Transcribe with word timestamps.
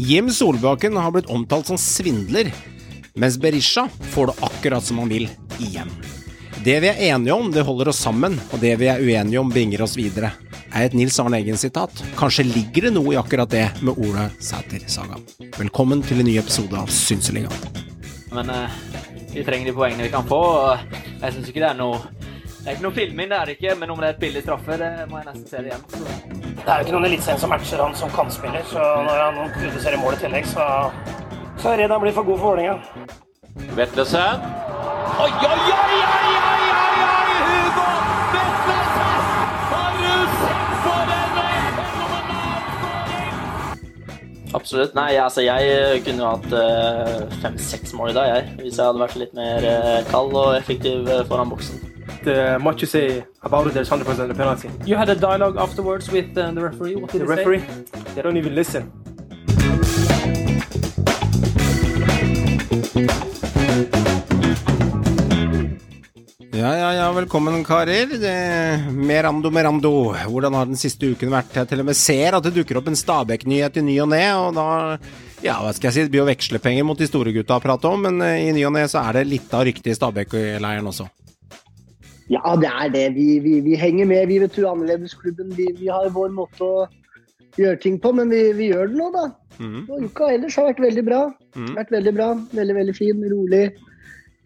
Jim 0.00 0.30
Solbakken 0.30 0.96
har 0.96 1.10
blitt 1.12 1.26
omtalt 1.26 1.66
som 1.66 1.78
svindler, 1.78 2.48
mens 3.14 3.38
Berisha 3.38 3.88
får 3.88 4.26
det 4.26 4.34
akkurat 4.40 4.84
som 4.84 4.98
han 4.98 5.10
vil, 5.12 5.26
igjen. 5.58 5.90
Det 6.64 6.78
vi 6.80 6.88
er 6.88 7.02
enige 7.10 7.34
om, 7.34 7.50
det 7.52 7.66
holder 7.68 7.90
oss 7.92 8.00
sammen, 8.00 8.38
og 8.48 8.62
det 8.64 8.72
vi 8.80 8.88
er 8.88 9.02
uenige 9.04 9.42
om, 9.42 9.50
bringer 9.52 9.84
oss 9.84 9.98
videre, 10.00 10.30
er 10.72 10.86
et 10.86 10.96
Nils 10.96 11.20
Arne 11.20 11.36
Eggen-sitat. 11.42 12.00
Kanskje 12.16 12.46
ligger 12.48 12.88
det 12.88 12.94
noe 12.96 13.12
i 13.12 13.18
akkurat 13.20 13.52
det 13.52 13.66
med 13.84 14.00
Ola 14.00 14.30
Sæter-saga. 14.40 15.20
Velkommen 15.58 16.00
til 16.06 16.24
en 16.24 16.30
ny 16.30 16.38
episode 16.40 16.80
av 16.80 16.88
Synseligaen. 16.88 17.84
Men 18.32 18.54
eh, 18.56 18.80
vi 19.34 19.44
trenger 19.44 19.68
de 19.68 19.76
poengene 19.76 20.08
vi 20.08 20.14
kan 20.16 20.24
få, 20.24 20.40
og 20.40 20.96
jeg 21.20 21.36
syns 21.36 21.52
ikke 21.52 21.60
det 21.60 21.74
er 21.74 21.80
noe 21.82 22.00
det 22.60 22.68
er 22.68 22.74
ikke 22.76 22.84
noe 22.84 22.92
filming, 22.92 23.30
det 23.30 23.36
er 23.38 23.48
det 23.48 23.54
ikke, 23.56 23.74
men 23.80 23.90
om 23.90 24.00
det 24.02 24.08
er 24.10 24.14
et 24.14 24.20
billig 24.20 24.42
straffe, 24.44 24.76
det 24.76 24.90
må 25.08 25.16
jeg 25.16 25.26
nesten 25.30 25.46
se 25.48 25.56
det 25.64 25.70
igjen. 25.70 25.84
Så. 25.88 25.98
Det 26.60 26.68
er 26.68 26.76
jo 26.76 26.84
ikke 26.84 26.92
noen 26.92 27.06
eliteserien 27.08 27.40
som 27.40 27.50
matcher 27.54 27.80
han 27.80 27.94
som 27.96 28.12
kantspiller, 28.12 28.66
så 28.68 28.82
når 29.06 29.22
han 29.24 29.38
produserer 29.54 29.96
mål 30.02 30.18
i 30.18 30.20
tillegg, 30.20 30.44
så, 30.50 30.66
så 31.56 31.70
er 31.70 31.72
jeg 31.72 31.80
redd 31.86 31.94
han 31.96 32.02
blir 32.04 32.12
for 32.18 32.28
god 32.28 32.42
for 32.42 32.52
Vålerenga. 32.52 32.76
Vetlesen. 33.78 34.44
Oi, 35.20 35.30
oi, 35.30 35.48
oi, 35.48 35.56
oi, 35.56 36.04
oi, 36.04 36.34
oi, 36.52 36.52
oi, 36.52 37.32
Hugo 37.48 37.88
Vetlesen! 38.36 39.24
Har 39.72 39.90
du 39.96 40.12
sett 40.36 40.72
for 40.84 41.14
en? 41.16 41.30
Absolutt. 44.60 44.92
Nei, 44.98 45.14
altså 45.22 45.46
jeg 45.46 45.72
eh, 45.72 46.00
kunne 46.04 46.26
jo 46.26 46.34
hatt 46.34 46.58
eh, 46.60 47.38
fem-seks 47.40 47.96
mål 47.96 48.12
i 48.12 48.18
dag, 48.20 48.34
jeg. 48.34 48.52
Hvis 48.60 48.76
jeg 48.76 48.84
hadde 48.84 49.04
vært 49.06 49.22
litt 49.24 49.38
mer 49.38 49.70
eh, 49.72 50.02
kald 50.12 50.36
og 50.36 50.58
effektiv 50.58 51.08
foran 51.30 51.56
boksen. 51.56 51.89
Uh, 52.26 52.58
much 52.58 52.82
you 52.82 52.86
say 52.86 53.24
about 53.42 53.66
it, 53.66 53.74
there's 53.74 53.88
100% 53.90 54.30
a 54.30 54.34
penalty. 54.34 54.70
You 54.84 54.96
had 54.96 55.08
a 55.08 55.14
dialogue 55.14 55.56
afterwards 55.56 56.10
with 56.10 56.36
uh, 56.36 56.50
the 56.52 56.62
referee. 56.62 56.96
What 56.96 57.12
did 57.12 57.22
The 57.22 57.26
referee? 57.26 57.60
say? 57.60 57.84
they 58.14 58.22
don't 58.22 58.36
even 58.36 58.54
listen. 58.54 58.92
Ja, 66.52 66.76
ja, 66.76 66.88
ja, 66.94 67.12
velkommen 67.12 67.64
karer. 67.64 68.10
Merando, 68.92 69.50
merando. 69.50 69.92
Hvordan 70.28 70.54
har 70.54 70.66
den 70.68 70.76
siste 70.76 71.12
uken 71.14 71.30
vært? 71.32 71.54
Jeg 71.56 71.68
til 71.70 71.80
og 71.80 71.86
med 71.88 71.96
ser 71.96 72.36
at 72.36 72.44
det 72.44 72.52
dukker 72.58 72.80
opp 72.80 72.90
en 72.90 72.98
Stabæk-nyhet 72.98 73.78
i 73.80 73.84
ny 73.86 73.94
og 74.02 74.10
ne, 74.12 74.24
og 74.36 74.56
da 74.58 74.66
Ja, 75.40 75.54
hva 75.62 75.70
skal 75.72 75.88
jeg 75.88 75.94
si, 75.94 76.02
det 76.04 76.12
blir 76.12 76.20
jo 76.20 76.28
vekslepenger 76.28 76.84
mot 76.84 76.98
de 77.00 77.06
store 77.08 77.32
gutta 77.32 77.56
å 77.56 77.62
prate 77.64 77.88
om, 77.88 78.02
men 78.04 78.20
eh, 78.26 78.50
i 78.50 78.52
ny 78.52 78.66
og 78.68 78.74
ne 78.76 78.82
så 78.92 79.00
er 79.06 79.16
det 79.16 79.28
litt 79.30 79.54
av 79.56 79.64
rykte 79.64 79.88
i 79.88 79.96
Stabæk-leiren 79.96 80.90
også. 80.90 81.06
Ja, 82.30 82.54
det 82.60 82.70
er 82.70 82.90
det. 82.94 83.04
Vi, 83.16 83.26
vi, 83.42 83.58
vi 83.64 83.76
henger 83.78 84.06
med, 84.06 84.28
vi 84.30 84.38
vet 84.42 84.54
du, 84.54 84.62
annerledesklubben. 84.68 85.50
Vi, 85.56 85.66
vi 85.80 85.90
har 85.90 86.10
vår 86.14 86.30
måte 86.34 86.62
å 86.62 86.86
gjøre 87.58 87.80
ting 87.82 87.98
på, 88.02 88.12
men 88.14 88.30
vi, 88.30 88.44
vi 88.54 88.70
gjør 88.70 88.92
det 88.92 88.98
nå, 89.00 89.10
da. 89.16 89.26
Mm. 89.58 89.80
Og 89.90 90.06
uka 90.06 90.30
ellers 90.32 90.56
har 90.60 90.70
vært 90.70 90.84
veldig 90.86 91.04
bra. 91.08 91.24
Mm. 91.58 91.72
Vært 91.80 91.94
veldig 91.96 92.12
bra. 92.16 92.28
Veldig, 92.54 92.76
veldig 92.78 92.96
fin. 92.96 93.24
Rolig. 93.34 93.64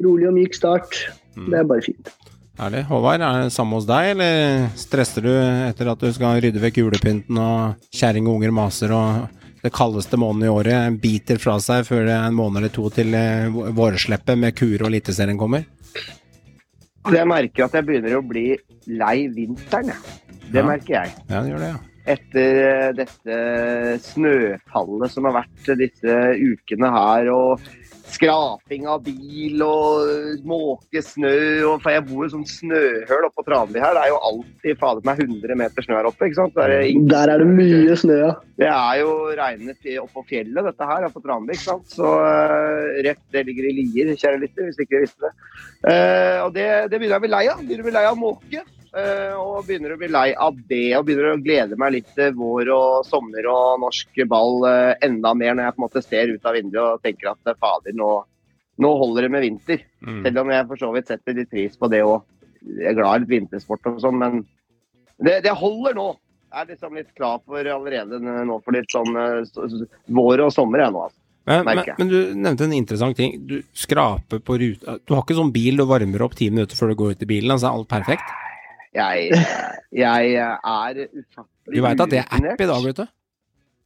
Rolig 0.05 0.31
og 0.31 0.37
myk 0.39 0.57
start. 0.57 1.03
Mm. 1.37 1.51
Det 1.51 1.61
er 1.61 1.69
bare 1.75 1.85
fint. 1.85 2.15
Herlig. 2.55 2.85
Håvard, 2.89 3.23
er 3.27 3.45
det 3.45 3.53
samme 3.53 3.77
hos 3.77 3.87
deg, 3.89 4.13
eller 4.15 4.67
stresser 4.79 5.27
du 5.27 5.33
etter 5.35 5.89
at 5.91 6.03
du 6.03 6.13
skal 6.15 6.39
rydde 6.43 6.63
vekk 6.63 6.85
julepynten 6.85 7.41
og 7.43 7.89
kjerring 7.91 8.29
og 8.31 8.39
unger 8.39 8.55
maser 8.55 8.95
og 8.95 9.41
det 9.65 9.73
kaldeste 9.75 10.19
måneden 10.21 10.47
i 10.47 10.53
året 10.53 10.99
biter 11.03 11.41
fra 11.41 11.57
seg 11.63 11.87
før 11.89 12.05
det 12.07 12.13
er 12.15 12.29
en 12.29 12.37
måned 12.37 12.61
eller 12.61 12.73
to 12.73 12.85
til 12.93 13.15
eh, 13.17 13.49
vårsleppet 13.49 14.39
med 14.39 14.55
kuer 14.59 14.85
og 14.85 14.91
Eliteserien 14.91 15.41
kommer? 15.41 15.65
Jeg 17.13 17.27
merker 17.29 17.65
at 17.67 17.73
jeg 17.77 17.85
begynner 17.85 18.17
å 18.17 18.23
bli 18.27 18.57
lei 18.87 19.29
vinteren. 19.29 19.91
jeg. 19.93 19.97
Det 20.53 20.61
Ja. 20.63 20.67
merker 20.67 20.95
jeg. 20.95 21.13
Ja, 21.29 21.43
det 21.43 21.51
gjør 21.53 21.59
det, 21.59 21.69
ja. 21.75 21.83
Etter 22.07 22.59
eh, 22.65 22.93
dette 22.93 23.37
snøfallet 24.05 25.11
som 25.11 25.25
har 25.25 25.33
vært 25.43 25.71
disse 25.81 26.17
ukene 26.37 26.91
her, 26.93 27.31
og 27.33 27.61
skraping 28.15 28.87
av 28.91 29.03
bil 29.07 29.63
og 29.67 30.43
måke 30.49 31.03
snø 31.05 31.33
og 31.69 31.83
For 31.85 31.95
jeg 31.95 32.05
bor 32.09 32.25
i 32.27 32.31
sånn 32.33 32.47
snøhøl 32.49 33.27
oppe 33.29 33.41
på 33.41 33.47
Tranby 33.49 33.83
her. 33.83 33.95
Det 33.97 34.05
er 34.05 34.13
jo 34.13 34.21
alltid 34.31 34.81
fader 34.81 35.07
meg 35.09 35.23
100 35.27 35.59
meter 35.61 35.87
snø 35.87 35.99
her 35.99 36.09
oppe. 36.11 36.29
ikke 36.29 36.39
sant? 36.41 36.55
Det 36.57 36.65
er, 36.69 36.87
ingen- 36.91 37.09
Der 37.11 37.33
er 37.35 37.43
det 37.43 37.49
mye 37.51 37.97
snø, 38.01 38.19
ja. 38.21 38.33
det 38.63 38.71
er 38.71 39.01
jo 39.03 39.11
regnet 39.39 39.91
oppå 40.05 40.25
fjellet, 40.31 40.65
dette 40.71 40.91
her, 40.93 41.09
på 41.15 41.25
Tranby. 41.25 41.53
ikke 41.57 41.67
sant? 41.69 41.91
Så 41.93 42.07
uh, 42.07 43.03
rett 43.07 43.21
det 43.35 43.45
ligger 43.51 43.69
i 43.71 43.77
Lier, 43.81 44.15
kjære 44.15 44.41
lytter, 44.45 44.69
hvis 44.71 44.79
ikke 44.81 44.97
dere 44.97 45.07
visste 45.09 45.27
det. 45.29 45.35
Uh, 45.85 46.39
og 46.47 46.55
det, 46.57 46.69
det 46.91 46.99
begynner 47.01 47.19
jeg 47.19 47.23
å 47.23 47.27
bli 47.27 47.35
lei 47.35 47.45
av. 47.53 47.61
Begynner 47.65 47.85
å 47.85 47.91
bli 47.91 47.97
lei 47.99 48.07
av 48.09 48.19
måke. 48.21 48.65
Eh, 48.99 49.35
og 49.39 49.67
begynner 49.67 49.95
å 49.95 49.99
bli 50.01 50.09
lei 50.13 50.29
av 50.35 50.57
det, 50.69 50.97
og 50.99 51.07
begynner 51.07 51.33
å 51.33 51.41
glede 51.43 51.79
meg 51.81 51.97
litt 51.97 52.11
til 52.17 52.35
vår 52.39 52.71
og 52.75 53.09
sommer 53.09 53.49
og 53.51 53.81
norsk 53.85 54.23
ball 54.31 54.67
eh, 54.71 54.93
enda 55.07 55.35
mer 55.39 55.57
når 55.57 55.69
jeg 55.69 55.77
på 55.77 55.83
en 55.83 55.87
måte 55.87 56.05
ser 56.05 56.33
ut 56.33 56.49
av 56.49 56.59
vinduet 56.59 56.83
og 56.85 57.03
tenker 57.05 57.33
at 57.33 57.53
eh, 57.53 57.59
fader, 57.61 57.97
nå, 57.99 58.11
nå 58.85 58.93
holder 59.03 59.27
det 59.27 59.33
med 59.35 59.47
vinter. 59.47 59.87
Mm. 60.05 60.21
Selv 60.27 60.45
om 60.45 60.53
jeg 60.55 60.69
for 60.71 60.85
så 60.85 60.93
vidt 60.97 61.13
setter 61.13 61.39
litt 61.39 61.51
pris 61.53 61.81
på 61.81 61.91
det 61.93 62.05
òg. 62.07 62.23
Jeg 62.65 62.93
er 62.93 62.99
glad 62.99 63.17
i 63.17 63.25
litt 63.25 63.35
vintersport 63.35 63.91
og 63.91 63.99
sånn, 64.01 64.21
men 64.23 64.45
det, 65.21 65.41
det 65.45 65.53
holder 65.59 65.99
nå. 65.99 66.09
Jeg 66.55 66.63
er 66.63 66.71
liksom 66.71 66.95
litt 66.97 67.11
klar 67.19 67.43
for 67.43 67.67
allerede 67.67 68.21
nå 68.23 68.57
for 68.63 68.77
litt 68.77 68.93
sånn 68.95 69.11
vår 70.15 70.45
og 70.47 70.53
sommer 70.55 70.85
jeg 70.85 70.95
nå. 70.95 71.03
Altså. 71.09 71.21
Men, 71.45 71.67
men, 71.67 71.81
men 71.99 72.09
du 72.09 72.19
nevnte 72.41 72.65
en 72.65 72.73
interessant 72.73 73.19
ting. 73.19 73.35
Du 73.45 73.59
skraper 73.77 74.41
på 74.41 74.57
ruta 74.61 74.97
Du 75.05 75.13
har 75.13 75.21
ikke 75.27 75.37
sånn 75.37 75.53
bil 75.53 75.77
du 75.77 75.85
varmer 75.89 76.25
opp 76.25 76.39
ti 76.39 76.49
minutter 76.49 76.79
før 76.79 76.95
du 76.95 77.01
går 77.03 77.17
ut 77.17 77.25
i 77.27 77.29
bilen? 77.29 77.53
Altså 77.53 77.69
er 77.69 77.83
alt 77.83 77.91
perfekt? 77.91 78.33
Jeg, 78.95 79.43
jeg 80.05 80.35
er 80.39 81.05
ufattelig 81.11 81.75
Du 81.75 81.83
veit 81.83 82.03
at 82.05 82.13
det 82.13 82.23
er 82.23 82.29
app 82.39 82.61
i 82.63 82.69
dag, 82.71 82.89
vet 82.89 83.03
du? 83.03 83.07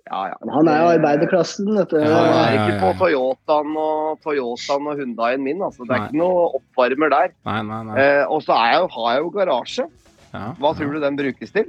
Ja, 0.08 0.20
ja. 0.30 0.36
Han 0.54 0.68
er 0.72 0.78
jo 0.80 0.92
arbeiderklassen, 0.96 1.68
vet 1.76 1.90
du. 1.92 1.98
Ja, 2.00 2.08
ja, 2.08 2.20
ja, 2.24 2.44
ja. 2.54 2.60
ikke 2.64 2.78
på 2.80 2.92
Toyotaen 3.02 3.74
og, 3.76 4.20
Toyotaen 4.24 4.88
og 4.88 5.02
Hundaien 5.02 5.44
min. 5.44 5.60
Altså. 5.64 5.84
Det 5.84 5.92
er 5.92 6.04
Nei. 6.04 6.06
ikke 6.08 6.20
noe 6.22 6.46
oppvarmer 6.58 7.12
der. 7.12 7.34
Nei, 7.48 7.58
nei, 7.68 7.80
nei. 7.90 7.98
Eh, 8.04 8.22
og 8.24 8.40
så 8.46 8.56
har 8.56 8.72
jeg 8.72 9.26
jo 9.26 9.34
garasje. 9.36 9.84
Ja. 10.32 10.46
Hva 10.60 10.72
tror 10.76 10.96
du 10.96 11.02
den 11.04 11.20
brukes 11.20 11.52
til? 11.52 11.68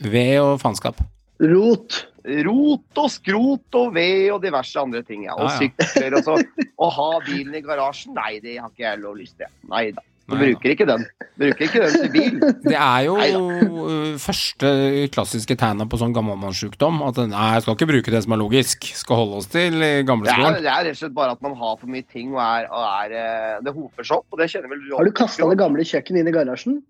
Ved 0.00 0.34
og 0.42 0.60
faenskap. 0.60 1.00
Rot. 1.40 2.02
Rot 2.44 3.00
og 3.00 3.08
skrot 3.12 3.80
og 3.80 3.94
ved 3.96 4.28
og 4.34 4.42
diverse 4.44 4.76
andre 4.80 5.00
ting. 5.06 5.24
Ja. 5.28 5.38
Og 5.40 5.48
sykler 5.56 6.20
og 6.20 6.28
så. 6.28 6.36
Å 6.84 6.92
ha 6.98 7.10
bilen 7.24 7.56
i 7.56 7.64
garasjen? 7.64 8.12
Nei, 8.16 8.36
det 8.44 8.58
har 8.60 8.68
ikke 8.68 8.88
jeg 8.90 9.04
lov 9.06 9.16
lyst 9.20 9.40
til. 9.40 9.48
Nei 9.72 9.88
da. 9.96 10.04
Du 10.30 10.36
Nei 10.36 10.44
da. 10.44 10.50
bruker 10.52 10.72
ikke 10.76 10.86
den. 10.86 11.04
Bruker 11.40 11.64
ikke 11.66 11.80
den 11.82 11.94
til 11.96 12.10
bil. 12.14 12.34
Det 12.70 12.76
er 12.76 13.00
jo 13.08 13.16
Neida. 13.18 13.38
uh, 13.40 14.18
første 14.22 14.68
klassiske 15.10 15.56
tegna 15.58 15.86
på 15.90 15.98
sånn 15.98 16.14
gammelmannssjukdom. 16.14 17.00
At 17.08 17.18
nei, 17.32 17.48
jeg 17.56 17.64
skal 17.64 17.76
ikke 17.78 17.88
bruke 17.90 18.14
det 18.14 18.20
som 18.22 18.36
er 18.36 18.40
logisk. 18.44 18.86
Skal 19.00 19.18
holde 19.24 19.40
oss 19.40 19.50
til 19.50 19.74
gamleskolen. 20.06 20.60
Det 20.60 20.62
er, 20.62 20.66
det 20.68 20.72
er 20.76 20.86
rett 20.86 20.98
og 20.98 21.02
slett 21.02 21.16
bare 21.18 21.34
at 21.34 21.42
man 21.42 21.58
har 21.58 21.74
for 21.80 21.90
mye 21.90 22.06
ting 22.06 22.30
og 22.36 22.40
er, 22.44 22.70
og 22.70 22.86
er 22.86 23.16
eh, 23.18 23.58
Det 23.66 23.74
hoper 23.74 24.06
seg 24.06 24.20
opp, 24.20 24.26
og 24.30 24.42
det 24.42 24.50
kjenner 24.54 24.70
vel 24.70 24.86
du 24.86 24.94
Har 24.94 25.10
du 25.10 25.14
kasta 25.18 25.50
det 25.50 25.60
gamle 25.64 25.86
kjøkkenet 25.90 26.22
inn 26.22 26.30
i 26.30 26.38
garasjen? 26.38 26.80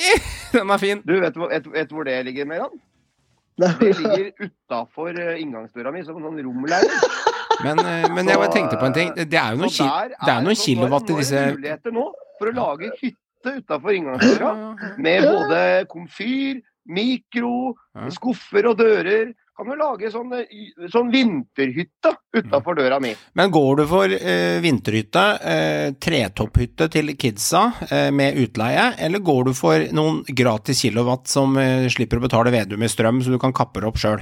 Den 0.56 0.72
er 0.72 0.80
fin. 0.80 1.04
Du 1.04 1.16
vet, 1.20 1.36
du 1.36 1.44
vet, 1.44 1.70
vet 1.76 1.92
hvor 1.92 2.08
det 2.08 2.18
ligger, 2.30 2.48
Meran? 2.48 2.80
Det 3.60 3.72
ligger 3.80 4.30
utafor 4.40 5.16
inngangsdøra 5.16 5.92
mi 5.92 6.02
som 6.04 6.16
en 6.16 6.28
sånn 6.30 6.40
romleir. 6.44 6.84
Men, 7.64 7.80
men 8.12 8.28
jeg 8.28 8.52
tenkte 8.52 8.76
på 8.76 8.88
en 8.88 8.96
ting. 8.96 9.12
Det, 9.16 9.30
det 9.32 9.40
er 9.40 9.54
jo 9.56 9.62
noen, 9.64 9.72
ki 9.72 9.86
det 10.12 10.32
er 10.32 10.44
noen 10.44 10.58
kilowatt 10.60 11.08
i 11.08 11.14
det 11.14 11.22
disse 11.24 11.44
muligheter 11.56 11.94
nå 11.96 12.04
for 12.38 12.50
å 12.50 12.54
lage 12.56 12.90
hytte 13.00 13.56
utafor 13.60 13.94
inngangsdøra. 13.96 14.52
Med 14.98 15.22
både 15.24 15.60
komfyr, 15.88 16.62
mikro, 16.88 17.74
skuffer 18.14 18.66
og 18.72 18.78
dører. 18.78 19.32
Kan 19.56 19.70
du 19.70 19.76
lage 19.80 20.10
sånn, 20.12 20.34
eh, 20.36 20.88
sånn 20.92 21.08
vinterhytte 21.10 22.10
utafor 22.36 22.76
døra 22.76 22.98
mi? 23.00 23.14
Men 23.34 23.50
går 23.50 23.76
du 23.78 23.86
for 23.88 24.04
eh, 24.12 24.58
vinterhytte, 24.60 25.22
eh, 25.40 25.90
tretopphytte 25.96 26.90
til 26.92 27.14
kidsa 27.16 27.62
eh, 27.88 28.10
med 28.12 28.36
utleie, 28.36 28.90
eller 29.00 29.18
går 29.24 29.44
du 29.48 29.52
for 29.56 29.80
noen 29.96 30.20
gratis 30.28 30.82
kilowatt 30.84 31.26
som 31.32 31.56
eh, 31.56 31.86
slipper 31.88 32.20
å 32.20 32.26
betale 32.26 32.52
Vedum 32.52 32.84
i 32.84 32.90
strøm, 32.92 33.22
så 33.24 33.32
du 33.32 33.38
kan 33.40 33.54
kappe 33.56 33.80
det 33.80 33.88
opp 33.88 33.96
sjøl? 33.96 34.20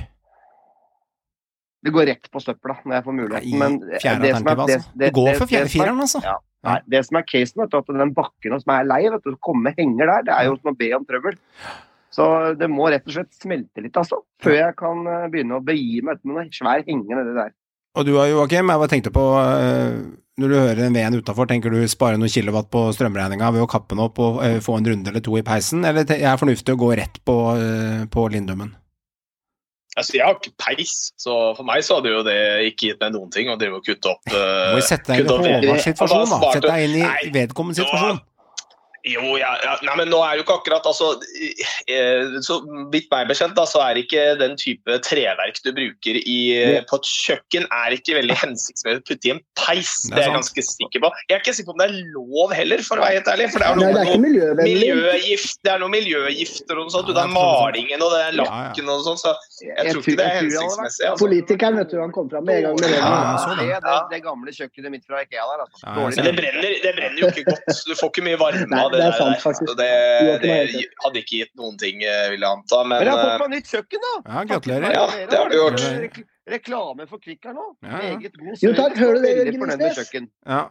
Det 1.84 1.92
går 1.92 2.06
rett 2.08 2.31
på 2.32 2.41
søpla 2.41 2.78
når 2.86 2.94
jeg 2.96 3.04
får 3.04 3.16
muligheten. 3.19 3.58
Men 3.60 3.75
Fjerde 4.00 4.22
det 4.22 4.37
som 4.37 4.46
er- 4.46 4.50
alternativ, 4.55 4.75
altså. 4.78 4.93
det- 5.02 5.11
Du 5.11 5.19
går 5.20 5.26
det- 5.32 5.38
for 5.38 5.46
det 5.46 5.52
er- 5.52 5.66
fjerde-fireren, 5.66 6.00
altså. 6.00 6.22
Ja. 6.22 6.38
Nei, 6.64 6.78
det 6.90 7.02
som 7.06 7.19
er 7.20 7.26
casen, 7.28 7.61
vet 7.61 7.72
du, 7.72 7.76
at 7.81 7.90
den 7.99 8.14
bakken 8.16 8.56
som 8.61 8.72
er 8.72 8.87
lei, 8.88 9.02
vet 9.12 9.26
du, 9.26 9.34
å 9.34 9.44
komme 9.44 9.75
henger 9.76 10.11
der, 10.11 10.25
det 10.28 10.37
er 10.37 10.49
jo 10.49 10.56
som 10.61 10.72
å 10.72 10.78
be 10.78 10.90
om 10.96 11.05
trøbbel. 11.08 11.37
Så 12.14 12.26
det 12.58 12.69
må 12.70 12.88
rett 12.93 13.06
og 13.08 13.16
slett 13.16 13.32
smelte 13.34 13.82
litt, 13.82 13.96
altså. 13.99 14.20
Før 14.43 14.55
jeg 14.55 14.76
kan 14.78 15.06
eh, 15.11 15.31
begynne 15.32 15.58
å 15.58 15.64
begi 15.64 15.99
meg 16.06 16.20
med 16.22 16.37
noe 16.37 16.44
svær 16.55 16.84
henge 16.87 17.19
nedi 17.19 17.34
der. 17.34 17.55
Og 17.99 18.06
du 18.06 18.14
Joakim, 18.14 18.70
jeg 18.70 18.81
bare 18.81 18.90
tenkte 18.90 19.12
på 19.14 19.22
eh, 19.38 19.99
Når 20.43 20.50
du 20.50 20.55
hører 20.56 20.81
den 20.81 20.96
veden 20.96 21.19
utafor, 21.19 21.46
tenker 21.50 21.75
du 21.75 21.82
spare 21.90 22.19
noen 22.19 22.32
kilowatt 22.32 22.70
på 22.72 22.87
strømregninga 22.94 23.50
ved 23.55 23.66
å 23.66 23.69
kappe 23.70 23.94
den 23.94 24.02
opp 24.06 24.22
og 24.22 24.40
eh, 24.46 24.61
få 24.62 24.78
en 24.78 24.88
runde 24.90 25.12
eller 25.12 25.22
to 25.26 25.37
i 25.38 25.44
peisen, 25.46 25.84
eller 25.87 26.06
er 26.06 26.25
det 26.25 26.38
fornuftig 26.40 26.75
å 26.75 26.81
gå 26.81 26.94
rett 26.99 27.20
på, 27.26 27.37
på 28.14 28.26
Lindummen? 28.34 28.75
Altså, 29.94 30.17
jeg 30.19 30.26
har 30.26 30.35
ikke 30.35 30.55
peis, 30.58 30.93
så 31.20 31.35
for 31.55 31.67
meg 31.69 31.85
så 31.87 32.00
hadde 32.00 32.11
jo 32.11 32.23
det 32.26 32.38
ikke 32.73 32.88
gitt 32.88 33.02
meg 33.05 33.12
noen 33.14 33.31
ting 33.35 33.50
å 33.52 33.55
drive 33.61 33.79
og 33.79 33.85
kutte 33.87 34.11
opp 34.11 34.32
uh, 34.35 34.75
må 34.75 34.82
sette 34.82 35.12
deg 35.12 35.23
inn 35.23 35.29
i 35.31 35.69
Håvards 35.69 35.87
situasjon, 35.87 36.32
da. 36.32 36.55
Sett 36.56 36.67
deg 36.67 36.87
inn 36.88 36.96
i 36.99 37.35
vedkommendes 37.37 37.79
situasjon. 37.85 38.19
Jo, 39.04 39.34
ja, 39.36 39.50
ja. 39.60 39.74
Nei, 39.84 39.94
men 40.00 40.08
nå 40.08 40.16
er 40.24 40.32
det 40.32 40.40
jo 40.40 40.44
ikke 40.46 40.54
akkurat 40.62 40.86
altså, 40.88 41.10
eh, 41.92 42.38
så 42.44 42.56
Vidt 42.92 43.10
meg 43.12 43.28
bekjent 43.28 43.52
da, 43.56 43.66
så 43.68 43.82
er 43.84 43.98
ikke 44.00 44.22
den 44.40 44.54
type 44.60 44.96
treverk 45.04 45.58
du 45.64 45.70
bruker 45.76 46.16
i, 46.20 46.36
eh, 46.56 46.78
på 46.88 46.96
et 46.96 47.10
kjøkken, 47.10 47.66
er 47.68 47.96
ikke 47.98 48.16
veldig 48.16 48.36
hensiktsmessig 48.40 49.02
å 49.02 49.04
putte 49.04 49.28
i 49.28 49.32
en 49.34 49.42
peis. 49.60 49.92
Det 50.08 50.14
er 50.14 50.16
Det 50.16 50.22
er 50.22 50.28
jeg 50.30 50.36
ganske 50.38 50.64
sikker 50.70 51.02
på. 51.04 51.10
Jeg 51.28 51.36
er 51.36 51.42
ikke 51.42 51.54
sikker 51.58 51.68
på 51.68 51.74
om 51.76 51.82
det 51.82 51.88
er 51.90 51.98
lov 52.14 52.54
heller, 52.56 52.84
for 52.86 52.96
å 52.96 53.04
være 53.04 53.18
helt 53.18 53.28
ærlig. 53.34 53.50
For 53.52 53.60
det 53.60 53.68
er 53.68 53.76
Nei, 53.76 53.90
det 53.92 54.00
er 54.00 54.08
ikke 54.08 54.14
noe 54.14 54.24
miljøvennlig. 54.24 54.78
miljøgift, 54.80 55.58
det 55.68 55.72
er 55.74 55.82
noe 55.84 55.92
miljøgifter 55.92 56.80
og 56.80 56.88
noe 56.88 56.94
sånt. 56.96 57.12
Ja, 57.12 57.14
det 57.14 57.20
er 57.20 57.28
jeg 57.28 57.36
malingen 57.36 58.06
og 58.08 58.14
det 58.14 58.22
er 58.22 58.24
Ja, 58.24 58.32
ja. 58.32 58.48
lakken 58.48 58.88
og 58.94 59.04
sånn, 59.04 59.20
så 59.20 59.34
jeg 59.60 59.92
tror 59.92 60.00
ikke 60.00 60.16
det 60.16 60.24
er 60.24 60.32
jeg 60.32 60.40
hensiktsmessig. 60.40 61.04
Altså. 61.10 61.20
Politikeren, 61.20 61.76
vet 61.82 61.92
du, 61.92 62.00
han 62.00 62.12
kom 62.16 62.32
fram 62.32 62.48
med 62.48 62.56
en 62.62 62.66
gang 62.70 62.80
med 62.80 62.88
det. 62.88 62.98
Ja, 63.04 63.12
ja, 63.12 63.36
så 63.44 63.52
det, 63.60 63.68
det. 64.14 64.22
gamle 64.24 64.56
kjøkkenet 64.56 64.90
mitt 64.96 65.04
fra 65.04 65.20
Ikea 65.26 65.44
der, 65.52 65.64
altså. 65.68 65.84
Ja, 65.84 65.94
Dårlig. 66.00 66.16
Men 66.16 66.24
det 66.24 66.34
brenner, 66.40 66.76
det 66.88 66.92
brenner 66.96 67.20
jo 67.20 67.28
ikke 67.34 67.44
godt. 67.52 67.84
Du 67.84 67.94
får 68.00 68.08
ikke 68.14 68.24
mye 68.30 68.38
varme 68.40 68.80
av 68.80 68.90
det, 68.94 68.94
det 68.99 69.06
er 69.06 69.17
sant, 69.19 69.41
faktisk. 69.43 69.73
Det, 69.79 69.88
det 70.43 70.55
hadde 71.05 71.20
ikke 71.20 71.41
gitt 71.41 71.52
noen 71.61 71.79
ting, 71.81 72.02
eh, 72.05 72.29
vil 72.32 72.44
jeg 72.44 72.50
anta. 72.50 72.82
Men, 72.85 72.99
Men 72.99 73.08
jeg 73.08 73.14
har 73.14 73.25
eh, 73.25 73.32
fått 73.32 73.44
meg 73.44 73.56
nytt 73.56 73.73
kjøkken, 73.73 74.05
da! 74.06 74.14
Ja, 74.26 74.44
gratulerer. 74.52 74.94
Ja, 74.96 75.05
det 75.32 75.41
har 75.41 75.52
du 75.52 75.56
gjort. 75.58 75.85
Rek 76.05 76.23
reklame 76.55 77.06
for 77.08 77.23
Kvikk 77.25 77.49
her 77.49 77.56
nå. 77.56 77.70
Ja, 77.87 78.00
ja. 78.05 78.19
Meget 78.19 78.35
god 78.37 78.64
Jo, 78.64 78.73
takk. 78.76 78.99
Hører 79.00 79.20
du 79.20 79.79
det, 79.81 79.93
kjøkken. 79.96 80.29
Ja. 80.44 80.62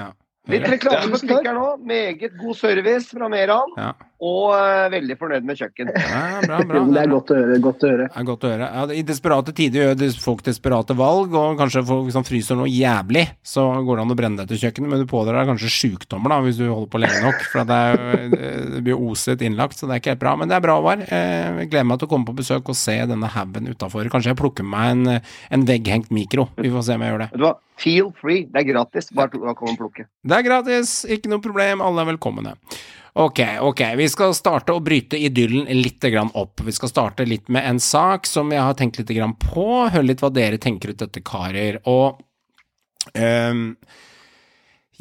ja. 0.00 0.08
Litt 0.52 0.66
reklame 0.68 1.08
for 1.14 1.24
Kvikk 1.24 1.48
her 1.48 1.56
nå. 1.56 1.68
Meget 1.88 2.36
god 2.40 2.58
service 2.60 3.08
fra 3.14 3.30
Meran. 3.32 3.72
Ja. 3.80 3.92
Og 4.22 4.52
eh, 4.54 4.86
veldig 4.92 5.16
fornøyd 5.18 5.46
med 5.48 5.58
kjøkken. 5.58 5.90
Ja, 5.98 6.40
bra, 6.44 6.60
bra. 6.68 6.82
Det 6.94 7.00
er 7.02 7.10
godt 7.10 7.32
å 7.34 7.38
høre. 7.38 7.56
Godt 7.64 7.82
å 7.84 7.90
høre. 7.90 8.06
Er 8.14 8.26
godt 8.28 8.44
å 8.46 8.50
høre. 8.52 8.68
Ja, 8.70 8.84
I 8.94 9.02
desperate 9.06 9.54
tider 9.58 9.90
gjør 9.96 10.14
folk 10.22 10.44
desperate 10.46 10.94
valg, 10.96 11.34
og 11.34 11.58
kanskje 11.58 11.82
folk 11.88 12.12
som 12.14 12.24
fryser 12.26 12.58
noe 12.60 12.70
jævlig, 12.70 13.24
så 13.44 13.66
går 13.84 13.98
det 14.00 14.04
an 14.06 14.14
å 14.14 14.18
brenne 14.18 14.44
dette 14.44 14.58
kjøkkenet, 14.62 14.90
men 14.92 15.02
du 15.02 15.08
pådrar 15.10 15.40
deg 15.42 15.50
kanskje 15.52 15.72
sjukdommer 15.74 16.32
da, 16.32 16.38
hvis 16.46 16.60
du 16.62 16.64
holder 16.70 16.90
på 16.94 17.02
lenge 17.02 17.20
nok, 17.26 17.42
for 17.50 17.68
det, 17.68 17.80
er, 17.90 18.64
det 18.76 18.84
blir 18.86 19.02
oset 19.10 19.42
innlagt, 19.44 19.76
så 19.80 19.90
det 19.90 19.96
er 19.98 20.02
ikke 20.04 20.14
helt 20.14 20.22
bra. 20.24 20.36
Men 20.40 20.52
det 20.52 20.58
er 20.60 20.64
bra, 20.68 20.78
Håvard. 20.80 21.04
Eh, 21.08 21.60
Jeg 21.64 21.72
gleder 21.74 21.90
meg 21.90 22.00
til 22.00 22.08
å 22.08 22.12
komme 22.14 22.30
på 22.30 22.36
besøk 22.38 22.70
og 22.72 22.78
se 22.78 22.96
denne 23.10 23.32
haugen 23.34 23.68
utafor. 23.74 24.08
Kanskje 24.14 24.32
jeg 24.32 24.40
plukker 24.40 24.66
meg 24.66 24.94
en, 24.94 25.14
en 25.58 25.68
vegghengt 25.68 26.10
mikro. 26.14 26.48
Vi 26.60 26.70
får 26.72 26.86
se 26.88 26.96
om 26.98 27.04
jeg 27.04 27.14
gjør 27.16 27.24
det. 27.26 27.30
Vet 27.34 27.42
du 27.42 27.48
hva? 27.50 27.54
Feel 27.82 28.12
free. 28.20 28.44
Det 28.46 28.60
er 28.62 28.68
gratis. 28.70 29.08
Bare 29.18 29.34
kom 29.58 29.72
og 29.74 29.78
plukke. 29.80 30.06
Det 30.22 30.36
er 30.38 30.44
gratis, 30.46 31.00
ikke 31.10 31.32
noe 31.32 31.42
problem, 31.42 31.82
alle 31.82 32.04
er 32.04 32.12
velkomne. 32.14 32.52
Ok, 33.14 33.40
ok, 33.60 33.80
vi 33.96 34.08
skal 34.10 34.32
starte 34.34 34.74
å 34.74 34.80
bryte 34.82 35.14
idyllen 35.14 35.68
litt 35.70 36.02
opp. 36.34 36.60
Vi 36.66 36.72
skal 36.74 36.90
starte 36.90 37.24
litt 37.24 37.48
med 37.48 37.62
en 37.68 37.78
sak 37.80 38.26
som 38.26 38.50
jeg 38.50 38.60
har 38.60 38.74
tenkt 38.74 38.98
litt 38.98 39.12
på. 39.38 39.86
Hør 39.86 40.02
litt 40.02 40.22
hva 40.24 40.32
dere 40.34 40.58
tenker 40.58 40.90
ut 40.90 40.98
dette, 40.98 41.22
karer. 41.22 41.78
Og 41.86 42.18
ehm, 43.14 43.76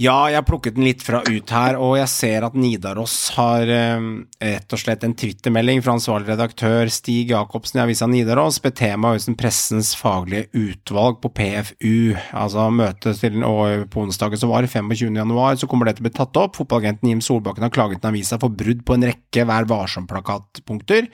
ja, 0.02 0.16
jeg 0.32 0.40
har 0.40 0.46
plukket 0.48 0.74
den 0.74 0.88
litt 0.88 1.04
fra 1.06 1.20
ut 1.22 1.52
her, 1.54 1.76
og 1.78 2.00
jeg 2.00 2.10
ser 2.10 2.46
at 2.48 2.56
Nidaros 2.58 3.14
har 3.36 3.70
eh, 3.70 4.06
rett 4.42 4.74
og 4.74 4.82
slett 4.82 5.04
en 5.06 5.14
twittermelding 5.14 5.84
fra 5.86 5.94
ansvarlig 5.94 6.32
redaktør 6.32 6.90
Stig 6.90 7.30
Jacobsen 7.30 7.78
i 7.78 7.84
avisa 7.84 8.08
Nidaros. 8.10 8.58
Betema 8.64 9.12
Øystein 9.14 9.38
Pressens 9.38 9.92
faglige 10.00 10.50
utvalg 10.58 11.20
på 11.22 11.30
PFU. 11.38 12.18
Altså 12.34 12.66
møtet 12.74 13.22
til 13.22 13.46
og 13.46 13.86
på 13.94 14.08
onsdagen 14.08 14.42
som 14.42 14.50
var, 14.50 14.66
25. 14.66 15.14
januar, 15.14 15.60
så 15.62 15.70
kommer 15.70 15.86
det 15.86 16.00
til 16.00 16.08
å 16.08 16.10
bli 16.10 16.16
tatt 16.18 16.42
opp. 16.42 16.58
Fotballagenten 16.58 17.14
Jim 17.14 17.22
Solbakken 17.22 17.68
har 17.68 17.74
klaget 17.76 18.02
til 18.02 18.10
avisa 18.16 18.42
for 18.42 18.50
brudd 18.50 18.82
på 18.88 18.98
en 18.98 19.12
rekke 19.12 19.46
Vær 19.46 19.70
varsom-plakatpunkter. 19.70 21.12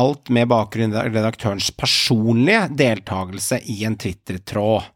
Alt 0.00 0.32
med 0.32 0.48
bakgrunn 0.48 0.96
i 0.96 1.08
redaktørens 1.10 1.68
personlige 1.76 2.70
deltakelse 2.72 3.60
i 3.68 3.82
en 3.84 4.00
Twitter-tråd. 4.00 4.88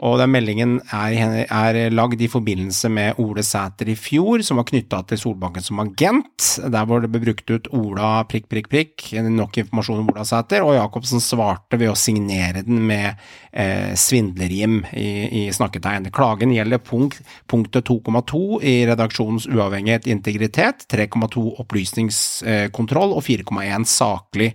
Og 0.00 0.16
den 0.16 0.30
meldingen 0.32 0.78
er, 0.96 1.44
er 1.44 1.78
lagd 1.92 2.22
i 2.24 2.28
forbindelse 2.30 2.88
med 2.92 3.18
Ole 3.20 3.42
Sæter 3.44 3.90
i 3.92 3.96
fjor, 3.98 4.40
som 4.46 4.56
var 4.60 4.68
knytta 4.70 5.02
til 5.10 5.20
Solbanken 5.20 5.64
som 5.64 5.82
agent. 5.82 6.46
Der 6.72 6.88
hvor 6.88 7.04
det 7.04 7.10
ble 7.12 7.20
brukt 7.26 7.52
ut 7.52 7.68
Ola 7.76 8.22
prikk, 8.28 8.48
prikk, 8.48 8.70
prikk, 8.72 9.06
nok 9.28 9.60
informasjon 9.60 10.00
om 10.00 10.10
Ola 10.14 10.24
Sæter, 10.24 10.64
og 10.64 10.78
Jacobsen 10.78 11.20
svarte 11.20 11.76
ved 11.80 11.92
å 11.92 11.98
signere 11.98 12.64
den 12.64 12.80
med 12.88 13.10
eh, 13.52 13.92
svindlerrim 13.98 14.80
i, 14.96 15.10
i 15.42 15.46
snakketegn. 15.52 16.08
Klagen 16.16 16.56
gjelder 16.56 16.80
punkt, 16.80 17.20
punktet 17.50 17.90
2,2 17.90 18.44
i 18.64 18.76
redaksjonens 18.88 19.50
uavhengighet 19.52 20.08
integritet, 20.08 20.88
3,2 20.88 21.44
opplysningskontroll 21.60 23.18
og 23.18 23.26
4,1 23.28 23.84
saklig 23.90 24.54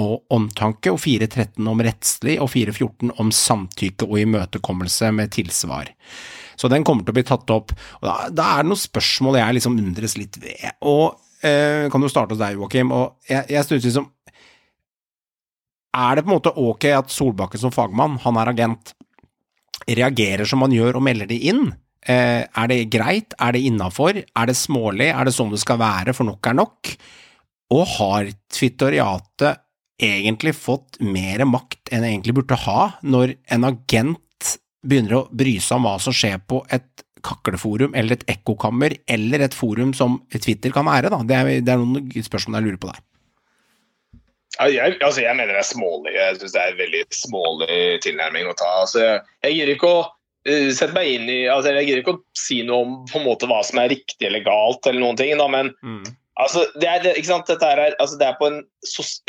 og 0.00 0.26
omtanke, 0.34 0.92
og 0.92 1.00
4.13 1.00 1.68
om 1.70 1.80
rettslig, 1.84 2.36
og 2.42 2.50
4.14 2.52 3.14
om 3.22 3.30
samtykke 3.32 4.08
og 4.08 4.18
imøtekommelse 4.20 5.08
med 5.16 5.32
tilsvar. 5.32 5.92
Så 6.56 6.68
den 6.72 6.84
kommer 6.84 7.04
til 7.04 7.14
å 7.14 7.16
bli 7.16 7.24
tatt 7.28 7.52
opp. 7.52 7.72
og 8.00 8.04
Da, 8.04 8.16
da 8.32 8.48
er 8.54 8.64
det 8.64 8.72
noen 8.72 8.80
spørsmål 8.80 9.40
jeg 9.40 9.56
liksom 9.58 9.78
undres 9.80 10.16
litt 10.20 10.36
ved. 10.40 10.68
Og 10.88 11.16
eh, 11.44 11.88
Kan 11.92 12.04
du 12.04 12.10
starte 12.12 12.36
hos 12.36 12.42
deg, 12.42 12.56
Joakim? 12.56 12.92
Og 12.96 13.28
jeg, 13.28 13.44
jeg 13.52 13.64
stusser 13.66 13.88
liksom 13.88 14.10
Er 15.96 16.16
det 16.16 16.24
på 16.24 16.32
en 16.32 16.36
måte 16.36 16.54
ok 16.60 16.88
at 16.96 17.12
Solbakken 17.12 17.60
som 17.60 17.74
fagmann, 17.74 18.18
han 18.24 18.40
er 18.40 18.52
agent, 18.52 18.94
reagerer 19.86 20.48
som 20.48 20.64
han 20.64 20.74
gjør 20.76 20.98
og 21.00 21.06
melder 21.08 21.28
det 21.28 21.40
inn? 21.52 21.70
Eh, 22.06 22.44
er 22.44 22.72
det 22.72 22.82
greit? 22.92 23.36
Er 23.40 23.56
det 23.56 23.64
innafor? 23.68 24.20
Er 24.24 24.48
det 24.48 24.56
smålig? 24.60 25.08
Er 25.12 25.28
det 25.28 25.36
sånn 25.36 25.52
det 25.52 25.60
skal 25.64 25.80
være, 25.80 26.16
for 26.16 26.28
nok 26.28 26.52
er 26.52 26.60
nok? 26.60 26.96
Og 27.76 27.84
har 27.96 28.28
Twitteriatet 28.52 29.65
egentlig 30.02 30.54
fått 30.56 31.00
mer 31.00 31.44
makt 31.48 31.92
enn 31.92 32.04
jeg 32.04 32.16
egentlig 32.16 32.36
burde 32.40 32.58
ha, 32.66 32.80
når 33.02 33.36
en 33.54 33.68
agent 33.70 34.52
begynner 34.86 35.18
å 35.18 35.26
bry 35.34 35.56
seg 35.62 35.78
om 35.78 35.88
hva 35.88 35.96
som 36.02 36.14
skjer 36.14 36.38
på 36.48 36.60
et 36.72 37.04
kakleforum 37.26 37.96
eller 37.98 38.16
et 38.16 38.26
ekkokammer, 38.36 38.94
eller 39.10 39.46
et 39.46 39.56
forum 39.56 39.92
som 39.96 40.20
Twitter 40.36 40.74
kan 40.74 40.86
være, 40.86 41.10
da. 41.10 41.22
Det 41.26 41.36
er, 41.36 41.52
det 41.64 41.72
er 41.72 41.82
noen 41.82 42.26
spørsmål 42.26 42.60
jeg 42.60 42.68
lurer 42.68 42.82
på 42.82 42.90
der. 42.92 43.00
Jeg, 44.72 44.96
altså 45.04 45.20
jeg 45.20 45.36
mener 45.36 45.52
det 45.52 45.60
er 45.60 45.68
smålig. 45.68 46.12
Jeg 46.14 46.36
syns 46.38 46.54
det 46.54 46.60
er 46.62 46.70
en 46.70 46.78
veldig 46.78 47.00
smålig 47.12 47.80
tilnærming 48.06 48.46
å 48.48 48.54
ta. 48.56 48.68
Altså 48.84 49.02
jeg, 49.02 49.24
jeg 49.44 49.56
gir 49.58 49.72
ikke 49.74 49.90
å 49.90 49.98
eh, 50.48 50.70
sette 50.70 50.96
meg 50.96 51.10
inn 51.12 51.26
i 51.28 51.40
altså 51.52 51.74
Jeg 51.76 51.90
gir 51.90 52.00
ikke 52.00 52.14
å 52.14 52.22
si 52.40 52.62
noe 52.64 52.86
om 52.86 52.94
på 53.10 53.20
en 53.20 53.26
måte 53.26 53.50
hva 53.50 53.58
som 53.66 53.82
er 53.82 53.92
riktig 53.92 54.30
eller 54.30 54.46
galt, 54.46 54.86
eller 54.86 55.02
noen 55.02 55.18
ting, 55.20 55.34
da, 55.36 55.48
men 55.52 55.74
altså, 56.42 56.66
det, 56.76 56.88
er, 56.88 57.08
ikke 57.14 57.30
sant? 57.30 57.48
Dette 57.50 57.70
er, 57.72 57.96
altså, 57.98 58.18
det 58.20 58.28
er 58.28 58.36
på 58.40 58.50
en, 58.50 58.60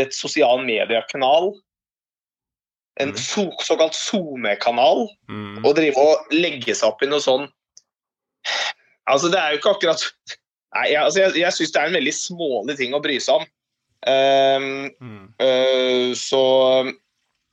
et 0.02 0.16
sosial 0.16 0.64
mediekanal. 0.66 1.52
En 3.02 3.14
mm. 3.14 3.20
so, 3.22 3.48
såkalt 3.66 3.98
SoMe-kanal. 3.98 5.06
Mm. 5.30 5.62
Å 5.66 5.74
drive 5.78 6.02
og 6.02 6.34
legge 6.34 6.76
seg 6.76 6.90
opp 6.90 7.04
i 7.06 7.12
noe 7.12 7.24
sånn 7.24 7.48
Altså, 9.08 9.30
det 9.32 9.40
er 9.40 9.54
jo 9.54 9.60
ikke 9.60 9.72
akkurat 9.76 10.02
Nei, 10.76 10.90
jeg, 10.92 11.00
altså, 11.00 11.20
jeg, 11.22 11.34
jeg 11.40 11.56
syns 11.56 11.74
det 11.74 11.80
er 11.82 11.90
en 11.90 11.96
veldig 11.96 12.14
smålig 12.16 12.76
ting 12.80 12.96
å 12.96 13.00
bry 13.04 13.16
seg 13.24 13.42
om. 13.42 13.46
Um, 14.08 14.74
Mm. 15.02 15.24
uh, 15.42 16.12
så 16.16 16.42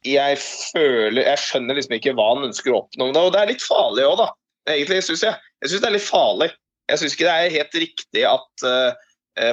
jeg 0.04 0.36
føler 0.42 1.24
Jeg 1.24 1.40
skjønner 1.40 1.78
liksom 1.78 1.94
ikke 1.96 2.12
hva 2.18 2.26
han 2.34 2.44
ønsker 2.50 2.74
å 2.74 2.82
oppnå 2.82 3.08
med 3.08 3.16
det. 3.16 3.22
Og 3.22 3.32
det 3.32 3.40
er 3.40 3.50
litt 3.52 3.64
farlig 3.64 4.04
òg, 4.04 4.18
da. 4.20 4.28
Egentlig 4.68 5.00
syns 5.06 5.24
jeg. 5.24 5.40
Jeg 5.62 5.72
syns 5.72 5.84
det 5.84 5.88
er 5.88 5.96
litt 5.96 6.06
farlig. 6.06 6.50
Jeg 6.90 7.00
syns 7.00 7.16
ikke 7.16 7.28
det 7.28 7.34
er 7.34 7.56
helt 7.56 7.78
riktig 7.80 8.24
at 8.28 8.66
eh, 8.68 9.06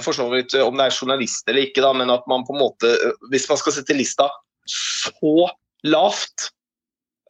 for 0.05 0.13
så 0.13 0.27
vidt 0.29 0.53
om 0.61 0.77
det 0.77 0.87
er 0.87 0.95
journalist 0.95 1.47
eller 1.49 1.65
ikke, 1.65 1.81
da, 1.83 1.91
men 1.97 2.11
at 2.13 2.27
man 2.29 2.45
på 2.45 2.53
en 2.53 2.61
måte 2.61 2.91
eh, 2.93 3.27
Hvis 3.33 3.47
man 3.49 3.59
skal 3.61 3.75
sette 3.77 3.97
lista 3.97 4.27
så 4.69 5.49
lavt, 5.89 6.51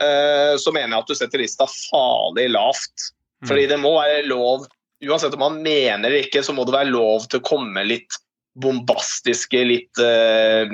eh, 0.04 0.58
så 0.60 0.74
mener 0.76 0.98
jeg 0.98 1.06
at 1.06 1.12
du 1.12 1.16
setter 1.16 1.40
lista 1.40 1.68
farlig 1.70 2.50
lavt. 2.52 3.12
Fordi 3.48 3.64
det 3.72 3.80
må 3.82 3.96
være 3.96 4.26
lov 4.28 4.68
Uansett 5.02 5.34
om 5.34 5.42
man 5.42 5.56
mener 5.66 6.14
det 6.14 6.28
ikke, 6.28 6.44
så 6.46 6.54
må 6.54 6.62
det 6.68 6.76
være 6.76 6.92
lov 6.92 7.24
til 7.26 7.40
å 7.40 7.46
komme 7.48 7.82
litt 7.88 8.20
bombastiske, 8.62 9.64
litt, 9.66 9.98
eh, 9.98 10.70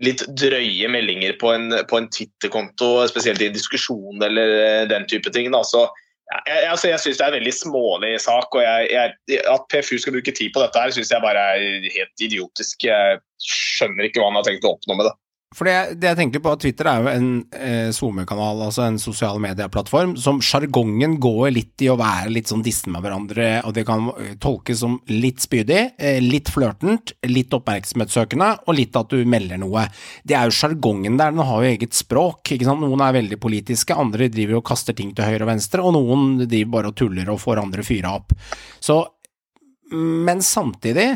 litt 0.00 0.22
drøye 0.32 0.88
meldinger 0.88 1.36
på 1.40 1.50
en, 1.52 1.74
på 1.90 1.98
en 1.98 2.08
Twitter-konto, 2.08 2.88
spesielt 3.10 3.42
i 3.44 3.50
diskusjon 3.52 4.22
eller 4.24 4.54
eh, 4.62 4.84
den 4.88 5.04
type 5.10 5.28
ting. 5.34 5.50
Da. 5.52 5.60
Så, 5.66 5.84
jeg, 6.26 6.62
altså, 6.70 6.88
jeg 6.90 7.02
syns 7.02 7.18
det 7.18 7.24
er 7.24 7.32
en 7.32 7.38
veldig 7.38 7.54
smålig 7.54 8.12
sak, 8.22 8.56
og 8.58 8.62
jeg, 8.64 8.88
jeg, 8.90 9.42
at 9.52 9.68
PFU 9.70 9.94
skal 10.02 10.16
bruke 10.16 10.34
tid 10.34 10.50
på 10.54 10.62
dette, 10.62 10.80
her, 10.82 10.94
syns 10.94 11.12
jeg 11.14 11.22
bare 11.22 11.44
er 11.54 11.86
helt 11.94 12.26
idiotisk. 12.26 12.88
Jeg 12.88 13.20
skjønner 13.46 14.08
ikke 14.08 14.22
hva 14.22 14.32
han 14.32 14.40
har 14.40 14.48
tenkt 14.48 14.66
å 14.66 14.74
oppnå 14.74 14.98
med 14.98 15.08
det. 15.10 15.14
For 15.54 15.68
det, 15.68 16.02
jeg 16.02 16.18
tenker 16.18 16.42
på, 16.42 16.50
at 16.56 16.62
Twitter 16.64 16.88
er 16.90 17.04
jo 17.04 17.10
en 17.12 17.26
eh, 17.54 17.92
SoMe-kanal, 17.94 18.64
altså 18.66 18.82
en 18.82 18.96
sosial 18.98 19.38
medieplattform, 19.40 20.16
som 20.18 20.40
sjargongen 20.42 21.14
går 21.22 21.52
litt 21.54 21.84
i 21.86 21.88
å 21.92 21.94
være 22.00 22.32
litt 22.34 22.50
sånn 22.50 22.64
dissende 22.66 22.96
med 22.96 23.06
hverandre, 23.06 23.46
og 23.62 23.76
det 23.76 23.84
kan 23.86 24.10
eh, 24.18 24.32
tolkes 24.42 24.82
som 24.82 24.98
litt 25.12 25.44
spydig, 25.46 25.78
eh, 26.02 26.18
litt 26.24 26.50
flørtent, 26.50 27.14
litt 27.30 27.54
oppmerksomhetssøkende, 27.54 28.50
og 28.66 28.76
litt 28.76 28.98
at 28.98 29.14
du 29.14 29.22
melder 29.22 29.62
noe. 29.62 29.86
Det 30.26 30.34
er 30.34 30.50
jo 30.50 30.58
sjargongen 30.58 31.14
der, 31.14 31.30
den 31.30 31.46
har 31.46 31.62
jo 31.62 31.70
eget 31.70 31.94
språk, 31.94 32.42
ikke 32.50 32.66
sant. 32.66 32.82
Noen 32.82 33.06
er 33.06 33.14
veldig 33.20 33.38
politiske, 33.46 33.94
andre 33.94 34.26
driver 34.34 34.58
og 34.58 34.66
kaster 34.66 34.98
ting 34.98 35.14
til 35.14 35.30
høyre 35.30 35.46
og 35.46 35.54
venstre, 35.54 35.86
og 35.86 35.94
noen 35.94 36.40
driver 36.42 36.74
bare 36.74 36.90
og 36.90 36.98
tuller 36.98 37.30
og 37.30 37.44
får 37.46 37.62
andre 37.62 37.86
fyra 37.86 38.18
opp. 38.18 38.34
Så, 38.82 38.98
men 39.94 40.42
samtidig 40.42 41.12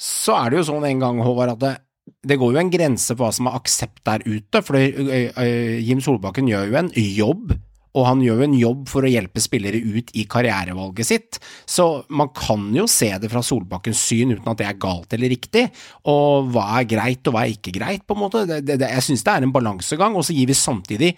så 0.00 0.36
er 0.44 0.52
det 0.52 0.60
jo 0.60 0.68
sånn 0.68 0.84
en 0.84 1.08
gang, 1.08 1.24
Håvard, 1.24 1.56
at 1.56 1.64
det, 1.64 1.78
det 2.26 2.38
går 2.40 2.54
jo 2.54 2.60
en 2.62 2.72
grense 2.72 3.16
på 3.16 3.24
hva 3.24 3.32
som 3.34 3.48
er 3.50 3.58
aksept 3.58 4.02
der 4.06 4.24
ute, 4.26 4.62
for 4.66 4.78
Jim 4.78 6.02
Solbakken 6.04 6.50
gjør 6.50 6.70
jo 6.70 6.80
en 6.80 6.94
jobb 6.94 7.54
og 7.98 8.06
han 8.06 8.20
gjør 8.22 8.38
jo 8.38 8.46
en 8.46 8.54
jobb 8.58 8.82
for 8.90 9.06
å 9.06 9.10
hjelpe 9.10 9.42
spillere 9.42 9.80
ut 9.82 10.12
i 10.14 10.22
karrierevalget 10.30 11.08
sitt. 11.08 11.40
Så 11.66 12.04
man 12.14 12.30
kan 12.36 12.68
jo 12.76 12.86
se 12.90 13.10
det 13.18 13.30
fra 13.32 13.42
Solbakkens 13.42 14.02
syn 14.10 14.36
uten 14.36 14.50
at 14.52 14.60
det 14.60 14.68
er 14.68 14.78
galt 14.80 15.16
eller 15.16 15.32
riktig, 15.32 15.66
og 16.10 16.52
hva 16.54 16.68
er 16.78 16.86
greit 16.90 17.26
og 17.26 17.34
hva 17.34 17.44
er 17.44 17.56
ikke 17.56 17.74
greit, 17.74 18.06
på 18.06 18.14
en 18.14 18.22
måte. 18.22 18.44
Det, 18.46 18.62
det, 18.68 18.78
jeg 18.84 19.06
synes 19.08 19.26
det 19.26 19.34
er 19.34 19.46
en 19.46 19.54
balansegang, 19.54 20.14
og 20.14 20.26
så 20.26 20.36
gir 20.36 20.50
vi 20.50 20.58
samtidig 20.58 21.10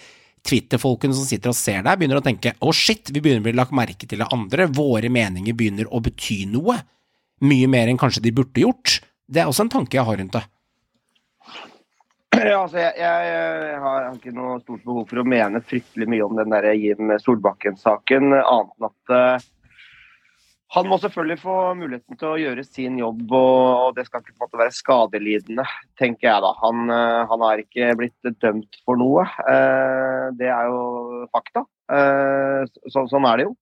Twitter-folkene 0.48 1.14
som 1.14 1.28
sitter 1.28 1.52
og 1.52 1.58
ser 1.58 1.84
deg, 1.84 1.98
begynner 2.00 2.22
å 2.22 2.24
tenke 2.24 2.54
å 2.56 2.72
oh 2.72 2.74
shit, 2.74 3.12
vi 3.12 3.20
begynner 3.20 3.44
å 3.44 3.50
bli 3.50 3.58
lagt 3.58 3.76
merke 3.76 4.08
til 4.08 4.24
av 4.24 4.32
andre, 4.34 4.66
våre 4.72 5.12
meninger 5.12 5.54
begynner 5.58 5.92
å 5.92 6.00
bety 6.02 6.46
noe. 6.50 6.80
Mye 7.44 7.68
mer 7.68 7.90
enn 7.90 8.00
kanskje 8.00 8.24
de 8.24 8.32
burde 8.34 8.64
gjort. 8.64 8.96
Det 9.28 9.42
er 9.42 9.50
også 9.50 9.66
en 9.66 9.76
tanke 9.76 9.98
jeg 9.98 10.08
har 10.08 10.18
rundt 10.18 10.34
det. 10.38 10.46
Ja, 12.52 12.62
altså 12.62 12.78
jeg, 12.80 12.92
jeg, 12.96 13.32
jeg, 13.68 13.80
har 13.82 14.06
ikke 14.14 14.34
noe 14.34 14.60
stort 14.62 14.84
behov 14.86 15.04
for 15.10 15.20
å 15.20 15.26
mene 15.28 15.60
fryktelig 15.64 16.08
mye 16.10 16.24
om 16.24 16.38
den 16.38 16.54
der 16.54 16.70
Jim 16.78 17.12
Solbakken-saken, 17.20 18.32
annet 18.38 18.72
enn 18.78 18.88
at 18.88 19.12
uh, 19.12 19.48
han 20.72 20.88
må 20.88 20.96
selvfølgelig 21.02 21.36
få 21.42 21.56
muligheten 21.76 22.16
til 22.16 22.30
å 22.30 22.38
gjøre 22.40 22.64
sin 22.64 22.96
jobb, 22.96 23.26
og, 23.36 23.64
og 23.82 23.98
det 23.98 24.06
skal 24.08 24.22
ikke 24.22 24.32
på 24.32 24.38
en 24.38 24.46
måte 24.46 24.60
være 24.62 24.76
skadelidende, 24.78 25.66
tenker 26.00 26.30
jeg 26.30 26.44
da. 26.46 26.54
Han, 26.62 26.86
uh, 26.88 27.20
han 27.28 27.44
har 27.44 27.60
ikke 27.60 27.90
blitt 28.00 28.32
dømt 28.40 28.80
for 28.86 29.00
noe. 29.00 29.26
Uh, 29.44 30.32
det 30.38 30.48
er 30.48 30.72
jo 30.72 31.26
fakta. 31.34 31.66
Så, 32.88 33.02
sånn 33.10 33.26
er 33.28 33.36
det 33.36 33.44
jo. 33.44 33.52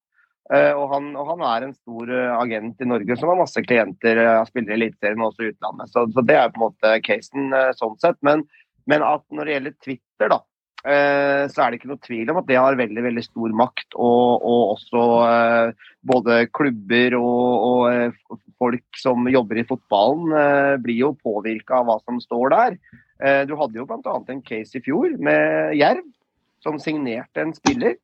Og 0.51 0.85
han, 0.91 1.05
og, 1.15 1.29
han, 1.29 1.43
er 1.47 1.63
en 1.63 1.75
stor 1.77 2.09
agent 2.41 2.81
i 2.83 2.89
Norge 2.91 3.15
som 3.21 3.31
har 3.31 3.39
masse 3.39 3.63
klienter, 3.63 4.19
og 4.41 4.49
spiller 4.49 4.73
i 4.73 4.77
Eliteserien 4.81 5.21
men 5.21 5.29
også 5.29 5.45
i 5.45 5.51
utlandet. 5.53 5.93
Så, 5.93 6.03
så, 6.11 6.25
det 6.27 6.35
er 6.41 6.51
på 6.51 6.59
en 6.59 6.65
måte 6.65 6.95
casen 7.07 7.55
sånn 7.79 7.95
sett. 8.03 8.19
Men 8.27 8.43
men 8.91 9.05
at 9.07 9.27
når 9.33 9.47
det 9.47 9.55
gjelder 9.55 9.77
Twitter, 9.85 10.33
da, 10.33 10.39
eh, 10.89 11.43
så 11.53 11.63
er 11.63 11.71
det 11.71 11.81
ikke 11.81 11.91
noe 11.93 12.05
tvil 12.07 12.33
om 12.33 12.41
at 12.41 12.49
det 12.49 12.59
har 12.59 12.79
veldig 12.79 13.05
veldig 13.07 13.25
stor 13.27 13.57
makt. 13.63 13.89
Og, 13.97 14.47
og 14.53 14.63
også 14.77 15.05
eh, 15.27 15.89
både 16.11 16.41
klubber 16.57 17.19
og, 17.21 17.69
og, 17.71 17.83
eh, 17.93 18.49
folk 18.61 19.01
som 19.01 19.29
jobber 19.31 19.61
i 19.63 19.67
fotballen 19.69 20.35
blir 20.85 20.99
jo 21.07 21.15
påvirka 21.17 21.79
av 21.79 21.89
hva 21.89 21.97
som 22.03 22.19
står 22.21 22.53
der. 22.53 22.75
Du 23.49 23.55
hadde 23.57 23.77
jo 23.77 23.87
bl.a. 23.89 24.13
en 24.33 24.43
case 24.45 24.77
i 24.77 24.83
fjor 24.85 25.15
med 25.21 25.73
Jerv, 25.77 26.05
som 26.65 26.77
signerte 26.81 27.41
en 27.41 27.55
spiller. 27.57 27.97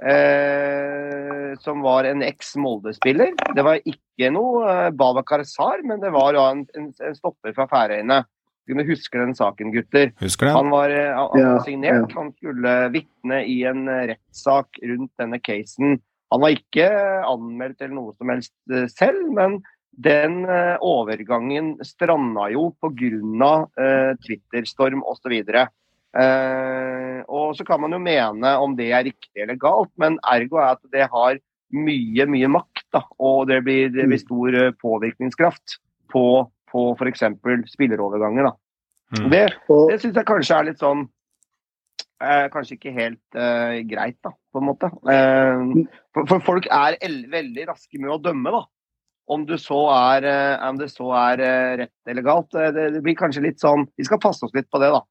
Eh, 0.00 1.35
som 1.62 1.82
var 1.84 2.08
en 2.08 2.24
eks-Molde-spiller. 2.26 3.34
Det 3.56 3.64
var 3.66 3.82
ikke 3.82 4.30
noe 4.34 4.64
eh, 4.70 4.88
Babakar 4.96 5.44
Sar, 5.48 5.84
men 5.86 6.02
det 6.02 6.12
var 6.14 6.38
en, 6.40 6.64
en, 6.78 6.90
en 6.90 7.18
stopper 7.18 7.54
fra 7.56 7.68
Færøyene. 7.70 8.22
Du 8.66 8.74
husker 8.82 9.22
den 9.22 9.34
saken, 9.38 9.70
gutter. 9.74 10.10
Husker 10.18 10.48
den. 10.48 10.56
Han 10.56 10.72
var, 10.74 10.90
eh, 10.90 11.14
han 11.14 11.30
var 11.30 11.62
signert. 11.62 12.12
Han 12.18 12.32
skulle 12.34 12.74
vitne 12.94 13.40
i 13.46 13.60
en 13.68 13.86
eh, 13.88 14.08
rettssak 14.12 14.80
rundt 14.82 15.12
denne 15.22 15.38
casen. 15.38 16.00
Han 16.34 16.42
var 16.42 16.56
ikke 16.56 16.88
anmeldt 17.22 17.84
eller 17.84 17.94
noe 17.94 18.14
som 18.18 18.32
helst 18.34 18.54
eh, 18.72 18.88
selv, 18.90 19.22
men 19.36 19.60
den 19.96 20.42
overgangen 20.84 21.70
stranda 21.86 22.50
jo 22.52 22.66
pga. 22.84 23.52
Uh, 23.80 24.12
Twitter-storm 24.26 25.00
osv. 25.08 25.32
Uh, 26.16 27.20
og 27.28 27.56
så 27.58 27.64
kan 27.66 27.80
man 27.82 27.92
jo 27.92 27.98
mene 28.00 28.52
om 28.62 28.76
det 28.78 28.90
er 28.94 29.08
riktig 29.08 29.42
eller 29.42 29.58
galt, 29.60 29.90
men 30.00 30.20
ergo 30.30 30.60
er 30.62 30.76
at 30.76 30.84
det 30.94 31.08
har 31.12 31.40
mye, 31.76 32.28
mye 32.30 32.50
makt. 32.52 32.84
Da, 32.94 33.02
og 33.18 33.48
det 33.50 33.62
blir, 33.66 33.90
det 33.92 34.06
blir 34.08 34.22
stor 34.22 34.56
påvirkningskraft 34.80 35.80
på 36.12 36.26
på 36.76 36.86
f.eks. 36.98 37.24
spilleroverganger. 37.72 38.50
Mm. 39.16 39.28
Det, 39.30 39.44
det 39.90 40.00
syns 40.02 40.16
jeg 40.18 40.26
kanskje 40.28 40.56
er 40.56 40.66
litt 40.66 40.80
sånn 40.82 41.04
eh, 41.06 42.48
Kanskje 42.50 42.74
ikke 42.74 42.94
helt 42.96 43.38
eh, 43.38 43.82
greit, 43.86 44.18
da, 44.26 44.32
på 44.34 44.62
en 44.62 44.66
måte. 44.66 44.90
Eh, 45.12 45.84
for, 46.14 46.26
for, 46.32 46.42
folk 46.48 46.66
er 46.74 46.98
veldig 47.32 47.68
raske 47.70 48.00
med 48.02 48.16
å 48.16 48.22
dømme, 48.22 48.54
da. 48.54 48.64
Om, 49.26 49.42
du 49.46 49.56
så 49.58 49.80
er, 49.90 50.26
eh, 50.30 50.66
om 50.68 50.78
det 50.78 50.90
så 50.92 51.10
er 51.18 51.42
eh, 51.42 51.76
rett 51.82 52.10
eller 52.12 52.26
galt. 52.26 52.54
Eh, 52.54 52.72
det, 52.74 52.90
det, 52.96 53.04
blir 53.06 53.18
kanskje 53.18 53.42
litt 53.46 53.62
sånn 53.62 53.86
Vi 53.98 54.06
skal 54.06 54.22
passe 54.22 54.46
oss 54.46 54.54
litt 54.54 54.68
på 54.70 54.82
det, 54.82 54.90
da. 54.94 55.02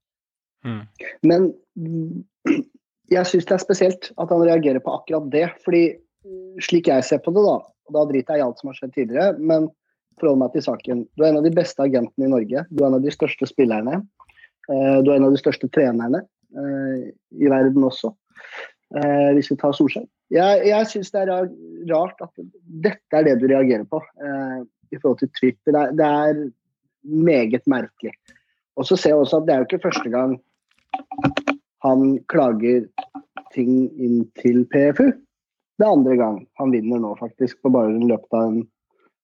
Mm. 0.65 0.81
Men 1.29 1.47
jeg 3.15 3.29
syns 3.29 3.47
det 3.47 3.55
er 3.57 3.63
spesielt 3.63 4.11
at 4.17 4.33
han 4.33 4.43
reagerer 4.43 4.81
på 4.83 4.97
akkurat 4.97 5.31
det. 5.33 5.47
fordi 5.65 5.85
slik 6.65 6.87
jeg 6.89 7.05
ser 7.05 7.21
på 7.21 7.33
det, 7.35 7.43
da, 7.45 7.57
og 7.61 7.97
da 7.97 8.05
driter 8.09 8.37
jeg 8.37 8.41
i 8.41 8.45
alt 8.45 8.61
som 8.61 8.71
har 8.71 8.77
skjedd 8.79 8.93
tidligere, 8.95 9.35
men 9.37 9.67
forhold 10.19 10.39
meg 10.41 10.53
til 10.53 10.63
saken. 10.65 11.03
Du 11.15 11.23
er 11.23 11.31
en 11.31 11.41
av 11.41 11.47
de 11.47 11.53
beste 11.55 11.83
agentene 11.83 12.27
i 12.27 12.31
Norge. 12.31 12.63
Du 12.71 12.81
er 12.81 12.87
en 12.87 12.97
av 12.97 13.03
de 13.03 13.13
største 13.13 13.47
spillerne. 13.49 13.99
Eh, 14.71 14.97
du 15.03 15.11
er 15.11 15.17
en 15.17 15.27
av 15.27 15.35
de 15.35 15.41
største 15.41 15.69
trenerne 15.75 16.23
eh, 16.23 17.09
i 17.35 17.49
verden 17.51 17.85
også, 17.85 18.13
eh, 18.97 19.31
hvis 19.37 19.51
vi 19.51 19.59
tar 19.61 19.75
Solskjær. 19.77 20.07
Jeg, 20.33 20.61
jeg 20.71 20.89
syns 20.89 21.11
det 21.13 21.21
er 21.21 21.49
rart 21.91 22.23
at 22.23 22.45
dette 22.65 23.19
er 23.19 23.27
det 23.27 23.35
du 23.43 23.45
reagerer 23.51 23.85
på 23.85 23.99
i 24.89 24.97
forhold 24.97 25.19
til 25.19 25.29
Twitter. 25.37 25.75
Det 25.75 25.83
er, 25.83 25.91
det 25.99 26.07
er 26.07 26.39
meget 27.05 27.69
merkelig. 27.69 28.15
Og 28.75 28.87
så 28.89 28.97
ser 28.97 29.13
jeg 29.13 29.21
også 29.21 29.43
at 29.43 29.45
det 29.45 29.53
er 29.53 29.61
jo 29.61 29.67
ikke 29.67 29.83
første 29.85 30.09
gang 30.09 30.33
han 31.85 32.17
klager 32.31 32.87
ting 33.55 33.85
inn 34.01 34.23
til 34.39 34.63
PFU. 34.71 35.11
Det 35.75 35.83
er 35.83 35.91
andre 35.91 36.15
gang 36.19 36.39
han 36.59 36.71
vinner 36.73 37.01
nå, 37.03 37.13
faktisk, 37.19 37.59
på 37.63 37.71
bare 37.73 37.93
løpet 37.99 38.35
av 38.35 38.49
en, 38.49 38.63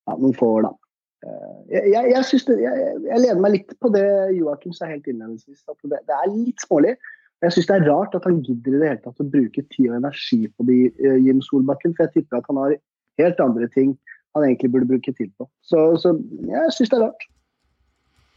ja, 0.08 0.18
noen 0.18 0.36
få 0.38 0.52
år. 0.58 0.68
da. 0.68 0.74
Eh, 1.22 1.58
jeg, 1.76 1.90
jeg, 1.94 2.12
jeg, 2.12 2.44
det, 2.50 2.60
jeg, 2.66 3.24
lener 3.24 3.42
meg 3.44 3.56
litt 3.56 3.74
på 3.82 3.92
det 3.94 4.06
Joakim 4.36 4.76
sa 4.76 4.90
helt 4.90 5.08
innledningsvis. 5.08 5.64
at 5.70 5.78
det, 5.84 6.02
det, 6.10 6.18
er 6.18 6.32
litt 6.34 6.64
smålig. 6.66 6.96
Men 7.40 7.50
Jeg 7.50 7.58
syns 7.58 7.70
det 7.72 7.78
er 7.80 7.90
rart 7.90 8.16
at 8.18 8.28
han 8.28 8.42
gidder 8.46 8.76
i 8.76 8.82
det 8.82 8.90
hele 8.92 9.04
tatt 9.04 9.22
å 9.24 9.30
bruke 9.34 9.66
tid 9.74 9.90
og 9.90 10.00
energi 10.02 10.42
på 10.52 10.68
det, 10.70 10.80
uh, 11.02 11.18
Jim 11.18 11.42
Solbakken. 11.46 11.96
For 11.98 12.08
jeg 12.08 12.20
tipper 12.20 12.42
at 12.42 12.50
han 12.52 12.62
har 12.62 12.78
helt 13.22 13.44
andre 13.44 13.70
ting 13.74 13.96
han 14.36 14.46
egentlig 14.48 14.72
burde 14.74 14.90
bruke 14.92 15.14
tid 15.16 15.32
på. 15.40 15.48
Så, 15.68 15.80
så 16.00 16.14
jeg 16.48 16.76
syns 16.76 16.92
det 16.92 17.00
er 17.00 17.08
rart. 17.08 17.26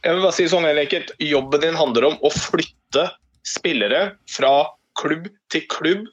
Jeg 0.05 0.15
vil 0.15 0.25
bare 0.25 0.37
si 0.37 0.47
sånn 0.49 0.67
enkelt. 0.69 1.13
Jobben 1.23 1.63
din 1.63 1.77
handler 1.77 2.09
om 2.11 2.17
å 2.21 2.29
flytte 2.33 3.07
spillere 3.47 4.15
fra 4.31 4.53
klubb 4.99 5.29
til 5.53 5.65
klubb. 5.71 6.05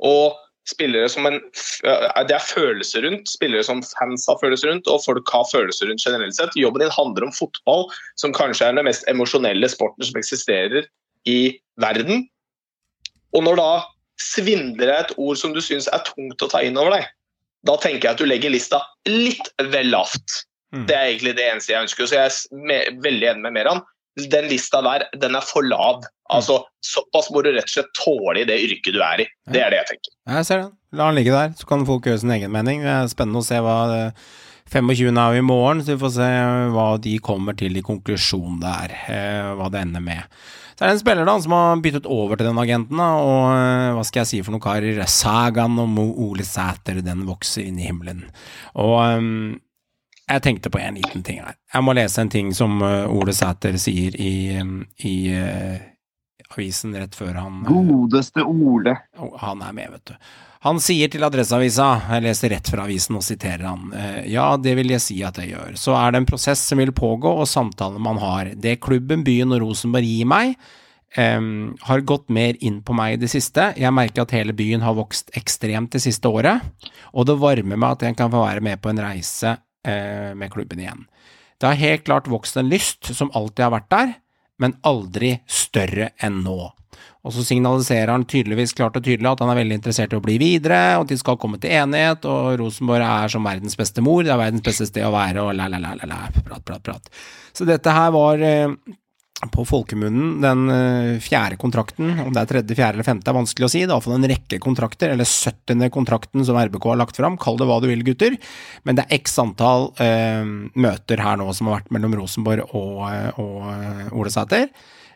og 0.00 0.38
spillere 0.70 1.08
som 1.10 1.26
en 1.28 1.38
eh, 1.38 2.24
Det 2.28 2.36
er 2.36 2.46
følelser 2.46 3.04
rundt. 3.06 3.28
Spillere 3.28 3.64
som 3.66 3.82
fans 3.82 4.26
har 4.28 4.38
følelser 4.42 4.70
rundt, 4.70 4.88
og 4.88 5.02
folk 5.04 5.30
har 5.32 5.46
følelser 5.52 5.90
rundt 5.90 6.04
generelt 6.06 6.36
sett. 6.36 6.56
Jobben 6.56 6.84
din 6.84 6.94
handler 6.94 7.26
om 7.26 7.34
fotball, 7.36 7.88
som 8.20 8.34
kanskje 8.36 8.68
er 8.68 8.76
den 8.78 8.88
mest 8.88 9.06
emosjonelle 9.10 9.68
sporten 9.72 10.06
som 10.06 10.20
eksisterer 10.20 10.88
i 11.28 11.58
verden. 11.82 12.28
Og 13.36 13.44
når 13.46 13.60
da 13.60 13.70
svindler 14.20 14.90
er 14.90 15.04
et 15.04 15.16
ord 15.16 15.38
som 15.40 15.54
du 15.56 15.62
syns 15.64 15.88
er 15.90 16.04
tungt 16.06 16.42
å 16.42 16.50
ta 16.50 16.62
inn 16.64 16.78
over 16.80 16.98
deg, 16.98 17.08
da 17.68 17.76
tenker 17.80 18.08
jeg 18.08 18.16
at 18.16 18.22
du 18.22 18.28
legger 18.28 18.52
lista 18.52 18.80
litt 19.08 19.50
vel 19.72 19.90
lavt. 19.92 20.44
Mm. 20.72 20.86
Det 20.88 20.96
er 20.96 21.08
egentlig 21.10 21.34
det 21.36 21.48
eneste 21.50 21.74
jeg 21.74 21.86
ønsker. 21.86 22.08
Så 22.08 22.16
jeg 22.16 22.30
er 22.30 23.00
veldig 23.04 23.32
enig 23.32 23.44
med 23.48 23.58
Meran 23.58 23.82
den 24.32 24.48
lista 24.50 24.82
der, 24.84 25.06
den 25.22 25.38
er 25.38 25.46
for 25.46 25.66
lav. 25.66 26.04
Altså, 26.30 26.60
Såpass 26.84 27.30
må 27.34 27.42
du 27.44 27.50
rett 27.52 27.66
og 27.66 27.72
slett 27.72 27.90
tåle 27.98 28.42
i 28.42 28.46
det 28.48 28.60
yrket 28.64 28.94
du 28.96 29.00
er 29.04 29.24
i. 29.24 29.26
Det 29.50 29.60
er 29.62 29.72
det 29.72 29.80
jeg 29.82 29.90
tenker. 29.94 30.14
Jeg 30.36 30.46
ser 30.48 30.62
den. 30.64 30.70
La 30.96 31.06
den 31.06 31.20
ligge 31.20 31.34
der, 31.34 31.52
så 31.54 31.68
kan 31.70 31.84
folk 31.86 32.06
gjøre 32.08 32.22
sin 32.22 32.32
egen 32.34 32.50
mening. 32.50 32.80
Det 32.82 32.90
er 32.90 33.10
spennende 33.12 33.42
å 33.42 33.46
se 33.46 33.60
hva 33.62 33.76
25. 34.70 35.10
er 35.18 35.36
i 35.38 35.42
morgen, 35.44 35.82
så 35.82 35.94
vi 35.94 36.00
får 36.02 36.14
se 36.16 36.30
hva 36.74 36.86
de 37.02 37.16
kommer 37.22 37.58
til 37.58 37.78
i 37.78 37.84
konklusjon 37.84 38.58
der. 38.62 38.96
Eh, 39.10 39.52
hva 39.58 39.70
det 39.70 39.84
ender 39.84 40.02
med. 40.02 40.40
Så 40.74 40.84
er 40.84 40.88
det 40.88 40.96
en 40.96 41.02
spiller 41.02 41.28
da 41.28 41.36
som 41.44 41.54
har 41.54 41.80
byttet 41.84 42.06
over 42.08 42.38
til 42.38 42.48
den 42.48 42.60
agenten, 42.62 43.02
da, 43.02 43.08
og 43.20 43.42
eh, 43.52 43.88
hva 43.96 44.04
skal 44.06 44.22
jeg 44.22 44.30
si 44.30 44.42
for 44.46 44.54
noen 44.54 44.64
karer? 44.64 45.02
Sagaen 45.10 45.78
om 45.82 45.98
Ole 46.00 46.46
Sæter, 46.46 47.02
den 47.04 47.26
vokser 47.28 47.66
inn 47.66 47.78
i 47.82 47.88
himmelen. 47.90 48.22
Og 48.80 48.96
um, 49.18 49.58
jeg 50.30 50.42
tenkte 50.44 50.72
på 50.72 50.80
en 50.80 50.98
liten 50.98 51.24
ting 51.26 51.40
her. 51.42 51.56
Jeg 51.74 51.86
må 51.86 51.94
lese 51.96 52.22
en 52.22 52.32
ting 52.32 52.52
som 52.56 52.80
eh, 52.86 53.10
Ole 53.10 53.34
Sæter 53.36 53.78
sier 53.80 54.14
i, 54.20 54.60
i 55.06 55.14
uh, 55.34 55.80
avisen 56.50 56.94
rett 56.98 57.16
før 57.18 57.34
han 57.40 57.64
Godeste 57.66 58.44
Ole. 58.46 58.96
Han 59.42 59.64
er 59.66 59.74
med, 59.76 59.90
vet 59.96 60.12
du. 60.12 60.30
Han 60.66 60.76
sier 60.82 61.08
til 61.08 61.24
Adresseavisa, 61.24 61.88
jeg 62.10 62.26
leser 62.26 62.52
rett 62.52 62.68
fra 62.68 62.84
avisen 62.84 63.16
og 63.16 63.24
siterer 63.24 63.64
han, 63.64 63.94
ja, 64.28 64.50
det 64.60 64.74
vil 64.76 64.92
jeg 64.92 65.00
si 65.00 65.14
at 65.24 65.38
jeg 65.40 65.54
gjør. 65.54 65.78
Så 65.80 65.94
er 65.96 66.12
det 66.12 66.20
en 66.20 66.28
prosess 66.28 66.66
som 66.68 66.82
vil 66.82 66.92
pågå, 66.92 67.32
og 67.40 67.48
samtaler 67.48 68.02
man 68.02 68.20
har. 68.20 68.50
Det 68.60 68.76
klubben, 68.84 69.24
byen 69.24 69.56
og 69.56 69.62
Rosenborg 69.64 70.04
gir 70.04 70.28
meg, 70.28 70.52
Um, 71.18 71.76
har 71.82 72.04
gått 72.06 72.28
mer 72.30 72.54
inn 72.62 72.76
på 72.86 72.94
meg 72.94 73.16
i 73.16 73.18
det 73.18 73.32
siste. 73.32 73.72
Jeg 73.74 73.90
merker 73.90 74.22
at 74.22 74.30
hele 74.36 74.54
byen 74.54 74.84
har 74.86 74.94
vokst 74.94 75.32
ekstremt 75.34 75.90
det 75.96 76.04
siste 76.04 76.30
året, 76.30 76.62
og 77.10 77.26
det 77.26 77.34
varmer 77.40 77.74
meg 77.74 77.96
at 77.96 78.04
jeg 78.06 78.16
kan 78.20 78.30
få 78.30 78.44
være 78.44 78.62
med 78.62 78.78
på 78.78 78.92
en 78.92 79.02
reise 79.02 79.56
eh, 79.56 79.64
med 79.84 80.50
klubben 80.52 80.82
igjen. 80.82 81.06
Det 81.60 81.68
har 81.68 81.78
helt 81.80 82.04
klart 82.04 82.28
vokst 82.28 82.56
en 82.60 82.68
lyst 82.68 83.08
som 83.16 83.30
alltid 83.36 83.64
har 83.66 83.72
vært 83.74 83.90
der, 83.92 84.12
men 84.60 84.76
aldri 84.86 85.38
større 85.48 86.10
enn 86.20 86.42
nå. 86.44 86.58
Og 87.20 87.34
så 87.36 87.42
signaliserer 87.44 88.08
han 88.14 88.24
tydeligvis 88.28 88.72
klart 88.76 88.96
og 88.96 89.04
tydelig 89.04 89.28
at 89.28 89.42
han 89.44 89.50
er 89.52 89.58
veldig 89.58 89.76
interessert 89.76 90.14
i 90.14 90.16
å 90.16 90.24
bli 90.24 90.38
videre, 90.40 90.78
og 90.96 91.04
at 91.04 91.12
de 91.12 91.18
skal 91.20 91.36
komme 91.40 91.60
til 91.60 91.74
enighet, 91.76 92.24
og 92.28 92.56
Rosenborg 92.62 93.04
er 93.04 93.32
som 93.32 93.44
verdens 93.44 93.76
beste 93.76 94.04
mor, 94.04 94.22
det 94.24 94.32
er 94.32 94.40
verdens 94.40 94.64
beste 94.64 94.88
sted 94.88 95.04
å 95.04 95.12
være, 95.12 95.44
og 95.44 95.52
la, 95.58 95.68
la, 95.68 95.80
la, 95.82 95.92
la, 96.00 96.08
la, 96.08 96.20
prat, 96.40 96.64
prat, 96.64 96.82
prat. 96.86 97.12
Så 97.52 97.68
dette 97.68 97.92
her 97.92 98.14
var 98.16 98.40
eh, 98.46 98.72
på 99.48 99.64
folkemunnen 99.64 100.40
den 100.42 100.66
eh, 100.74 101.20
fjerde 101.24 101.56
kontrakten, 101.60 102.12
om 102.20 102.34
det 102.34 102.42
er 102.42 102.50
tredje, 102.50 102.76
fjerde 102.76 102.98
eller 102.98 103.06
femte 103.06 103.32
er 103.32 103.38
vanskelig 103.38 103.66
å 103.66 103.70
si, 103.72 103.80
det 103.80 103.88
er 103.88 103.94
iallfall 103.94 104.18
en 104.18 104.28
rekke 104.28 104.58
kontrakter, 104.60 105.14
eller 105.14 105.28
70. 105.28 105.86
kontrakten 105.94 106.44
som 106.44 106.58
RBK 106.60 106.90
har 106.92 107.00
lagt 107.00 107.16
fram, 107.16 107.38
kall 107.40 107.56
det 107.60 107.68
hva 107.70 107.78
du 107.80 107.88
vil 107.88 108.04
gutter, 108.04 108.36
men 108.84 108.98
det 108.98 109.06
er 109.06 109.20
x 109.20 109.38
antall 109.40 109.90
eh, 110.02 110.44
møter 110.76 111.24
her 111.24 111.40
nå 111.40 111.48
som 111.56 111.70
har 111.70 111.80
vært 111.80 111.94
mellom 111.96 112.18
Rosenborg 112.20 112.74
og, 112.76 113.00
eh, 113.08 113.40
og 113.40 113.70
eh, 113.72 114.10
Ole 114.12 114.34
Sæter. 114.34 114.68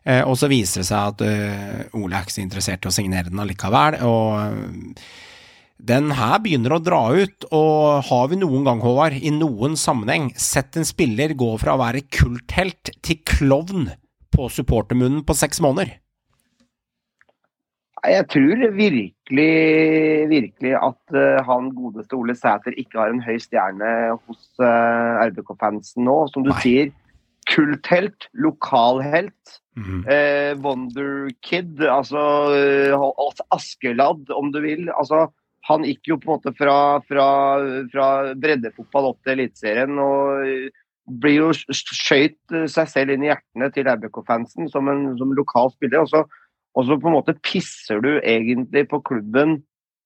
Eh, 0.04 0.22
og 0.24 0.38
så 0.40 0.48
viser 0.52 0.82
det 0.82 0.88
seg 0.88 1.12
at 1.12 1.24
eh, 1.24 1.84
Ole 2.00 2.16
er 2.16 2.24
ikke 2.24 2.38
så 2.38 2.44
interessert 2.44 2.84
i 2.84 2.90
å 2.90 2.96
signere 2.96 3.28
den 3.32 3.44
allikevel. 3.44 4.00
og 4.08 5.04
den 5.84 6.14
her 6.16 6.38
begynner 6.40 6.76
å 6.76 6.80
dra 6.80 7.00
ut, 7.12 7.44
og 7.52 8.06
har 8.08 8.28
vi 8.30 8.38
noen 8.40 8.64
gang, 8.64 8.80
Håvard, 8.80 9.18
i 9.18 9.32
noen 9.34 9.74
sammenheng 9.76 10.30
sett 10.40 10.78
en 10.78 10.86
spiller 10.86 11.34
gå 11.36 11.50
fra 11.60 11.74
å 11.74 11.82
være 11.82 12.06
kulthelt 12.14 12.94
til 13.04 13.20
klovn 13.26 13.90
på 14.34 14.48
supportermunnen 14.52 15.22
på 15.26 15.36
seks 15.38 15.62
måneder? 15.64 15.96
Jeg 18.04 18.26
tror 18.28 18.64
virkelig, 18.76 19.52
virkelig 20.28 20.74
at 20.76 21.14
eh, 21.16 21.38
han 21.46 21.70
godeste 21.72 22.18
Ole 22.18 22.34
Sæter 22.36 22.76
ikke 22.76 23.00
har 23.00 23.14
en 23.14 23.22
høy 23.24 23.38
stjerne 23.40 23.92
hos 24.26 24.42
uh, 24.60 25.22
RBK-fansen 25.24 26.04
nå. 26.04 26.18
Som 26.34 26.44
du 26.44 26.50
Nei. 26.52 26.58
sier, 26.60 26.92
kulthelt, 27.48 28.28
lokalhelt. 28.32 29.60
mm. 29.76 30.04
Eh, 30.06 30.52
wonderkid, 30.62 31.80
altså 31.80 32.20
eh, 32.54 33.48
Askeladd, 33.56 34.28
om 34.30 34.52
du 34.52 34.60
vil. 34.60 34.90
Altså, 34.92 35.26
han 35.68 35.84
gikk 35.88 36.12
jo 36.12 36.18
på 36.20 36.28
en 36.28 36.36
måte 36.36 36.52
fra, 36.58 37.00
fra, 37.08 37.28
fra 37.92 38.08
breddefotball 38.36 39.10
opp 39.12 39.20
til 39.24 39.38
Eliteserien 39.38 39.98
og 39.98 40.44
eh, 40.44 40.68
blir 41.06 41.36
jo 41.36 41.50
skøyt 41.52 42.38
eh, 42.54 42.66
seg 42.70 42.88
selv 42.88 43.14
inn 43.14 43.26
i 43.26 43.30
hjertene 43.32 43.70
til 43.74 43.88
RBK-fansen 43.90 44.70
som 44.72 44.88
en 44.88 45.10
som 45.20 45.34
lokal 45.36 45.72
spiller. 45.74 46.04
Og 46.04 46.12
så, 46.12 46.24
og 46.74 46.88
så 46.88 46.96
på 47.00 47.10
en 47.10 47.18
måte 47.18 47.36
pisser 47.44 48.00
du 48.04 48.14
egentlig 48.20 48.86
på 48.90 49.02
klubben. 49.04 49.58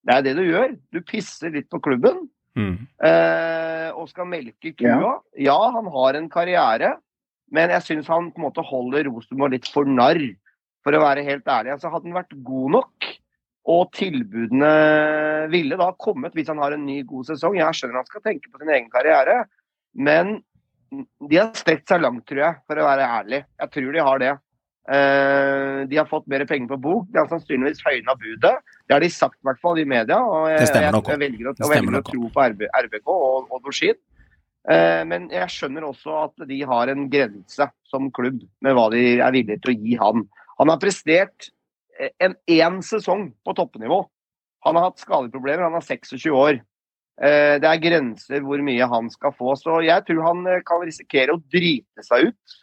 Det 0.07 0.17
er 0.17 0.26
det 0.26 0.37
du 0.38 0.45
gjør. 0.47 0.75
Du 0.95 1.00
pisser 1.07 1.55
litt 1.55 1.71
på 1.71 1.81
klubben 1.85 2.26
Mm. 2.59 2.88
eh, 3.07 3.90
og 3.95 4.09
skal 4.11 4.26
melke 4.26 4.73
kua. 4.75 5.21
Ja. 5.38 5.59
han 5.71 5.87
har 5.95 6.17
en 6.19 6.28
karriere, 6.33 6.97
men 7.55 7.71
jeg 7.71 7.85
syns 7.87 8.09
han 8.11 8.33
på 8.33 8.40
en 8.40 8.47
måte 8.49 8.64
holder 8.67 9.07
Rosenborg 9.07 9.55
litt 9.55 9.69
for 9.71 9.87
narr, 9.87 10.19
for 10.83 10.97
å 10.97 11.02
være 11.05 11.23
helt 11.23 11.47
ærlig. 11.47 11.76
Altså, 11.76 11.93
hadde 11.93 12.09
han 12.09 12.19
vært 12.19 12.35
god 12.43 12.75
nok, 12.78 13.09
og 13.69 13.93
tilbudene 13.95 14.73
ville 15.52 15.78
da 15.78 15.93
kommet 16.00 16.35
hvis 16.35 16.49
han 16.50 16.59
har 16.59 16.75
en 16.75 16.87
ny, 16.88 17.02
god 17.07 17.28
sesong 17.28 17.59
Jeg 17.61 17.76
skjønner 17.76 18.00
han 18.00 18.09
skal 18.09 18.25
tenke 18.25 18.50
på 18.50 18.59
sin 18.62 18.73
egen 18.75 18.90
karriere, 18.90 19.43
men 19.95 20.38
de 20.90 21.38
har 21.38 21.50
strekt 21.57 21.90
seg 21.90 22.02
langt, 22.02 22.25
tror 22.28 22.45
jeg, 22.45 22.61
for 22.68 22.80
å 22.80 22.87
være 22.88 23.09
ærlig. 23.18 23.42
Jeg 23.61 23.75
tror 23.75 23.97
de 23.97 24.04
har 24.09 24.23
det. 24.23 24.35
Eh, 24.88 25.80
de 25.88 25.99
har 26.00 26.07
fått 26.09 26.26
mer 26.33 26.47
penger 26.49 26.71
på 26.73 26.78
bok. 26.87 27.09
De 27.12 27.21
har 27.21 27.28
sannsynligvis 27.28 27.83
høyna 27.85 28.14
budet. 28.16 28.54
Det 28.88 28.97
har 28.97 29.04
de 29.04 29.11
sagt, 29.12 29.37
i 29.42 29.49
hvert 29.49 29.61
fall 29.61 29.80
i 29.83 29.88
media. 29.88 30.21
Og 30.25 30.49
jeg, 30.49 30.62
Det 30.64 30.71
stemmer 30.71 30.97
nok 30.97 31.11
jeg, 31.11 31.18
jeg 31.18 31.25
velger 31.26 31.50
å, 31.50 31.57
jeg 31.61 31.73
velger 31.75 31.99
å 31.99 32.04
tro 32.07 32.30
på 32.33 32.47
RB, 32.54 32.64
RBK 32.87 33.12
og, 33.12 33.50
og 33.52 33.66
Dorsin. 33.66 33.99
Eh, 34.68 35.02
men 35.09 35.28
jeg 35.33 35.52
skjønner 35.52 35.87
også 35.88 36.16
at 36.25 36.49
de 36.49 36.59
har 36.68 36.92
en 36.92 37.07
grense 37.12 37.68
som 37.88 38.09
klubb 38.16 38.40
med 38.64 38.76
hva 38.76 38.88
de 38.92 39.04
er 39.16 39.35
villige 39.37 39.61
til 39.64 39.75
å 39.75 39.78
gi 39.78 39.99
han. 40.00 40.25
Han 40.59 40.73
har 40.73 40.80
prestert 40.83 41.50
eh, 42.00 42.12
en 42.25 42.37
én 42.49 42.80
sesong 42.85 43.28
på 43.45 43.57
toppnivå. 43.57 44.02
Han 44.66 44.76
har 44.76 44.88
hatt 44.88 45.04
skadeproblemer, 45.04 45.68
han 45.68 45.78
er 45.78 45.85
26 45.85 46.33
år. 46.33 46.62
Eh, 47.18 47.58
Det 47.58 47.66
er 47.66 47.82
grenser 47.82 48.42
hvor 48.46 48.62
mye 48.62 48.88
han 48.88 49.10
skal 49.10 49.34
få. 49.34 49.54
Så 49.58 49.80
jeg 49.87 50.06
tror 50.06 50.25
han 50.26 50.46
eh, 50.46 50.64
kan 50.66 50.82
risikere 50.87 51.34
å 51.34 51.42
drite 51.50 52.04
seg 52.06 52.30
ut 52.30 52.58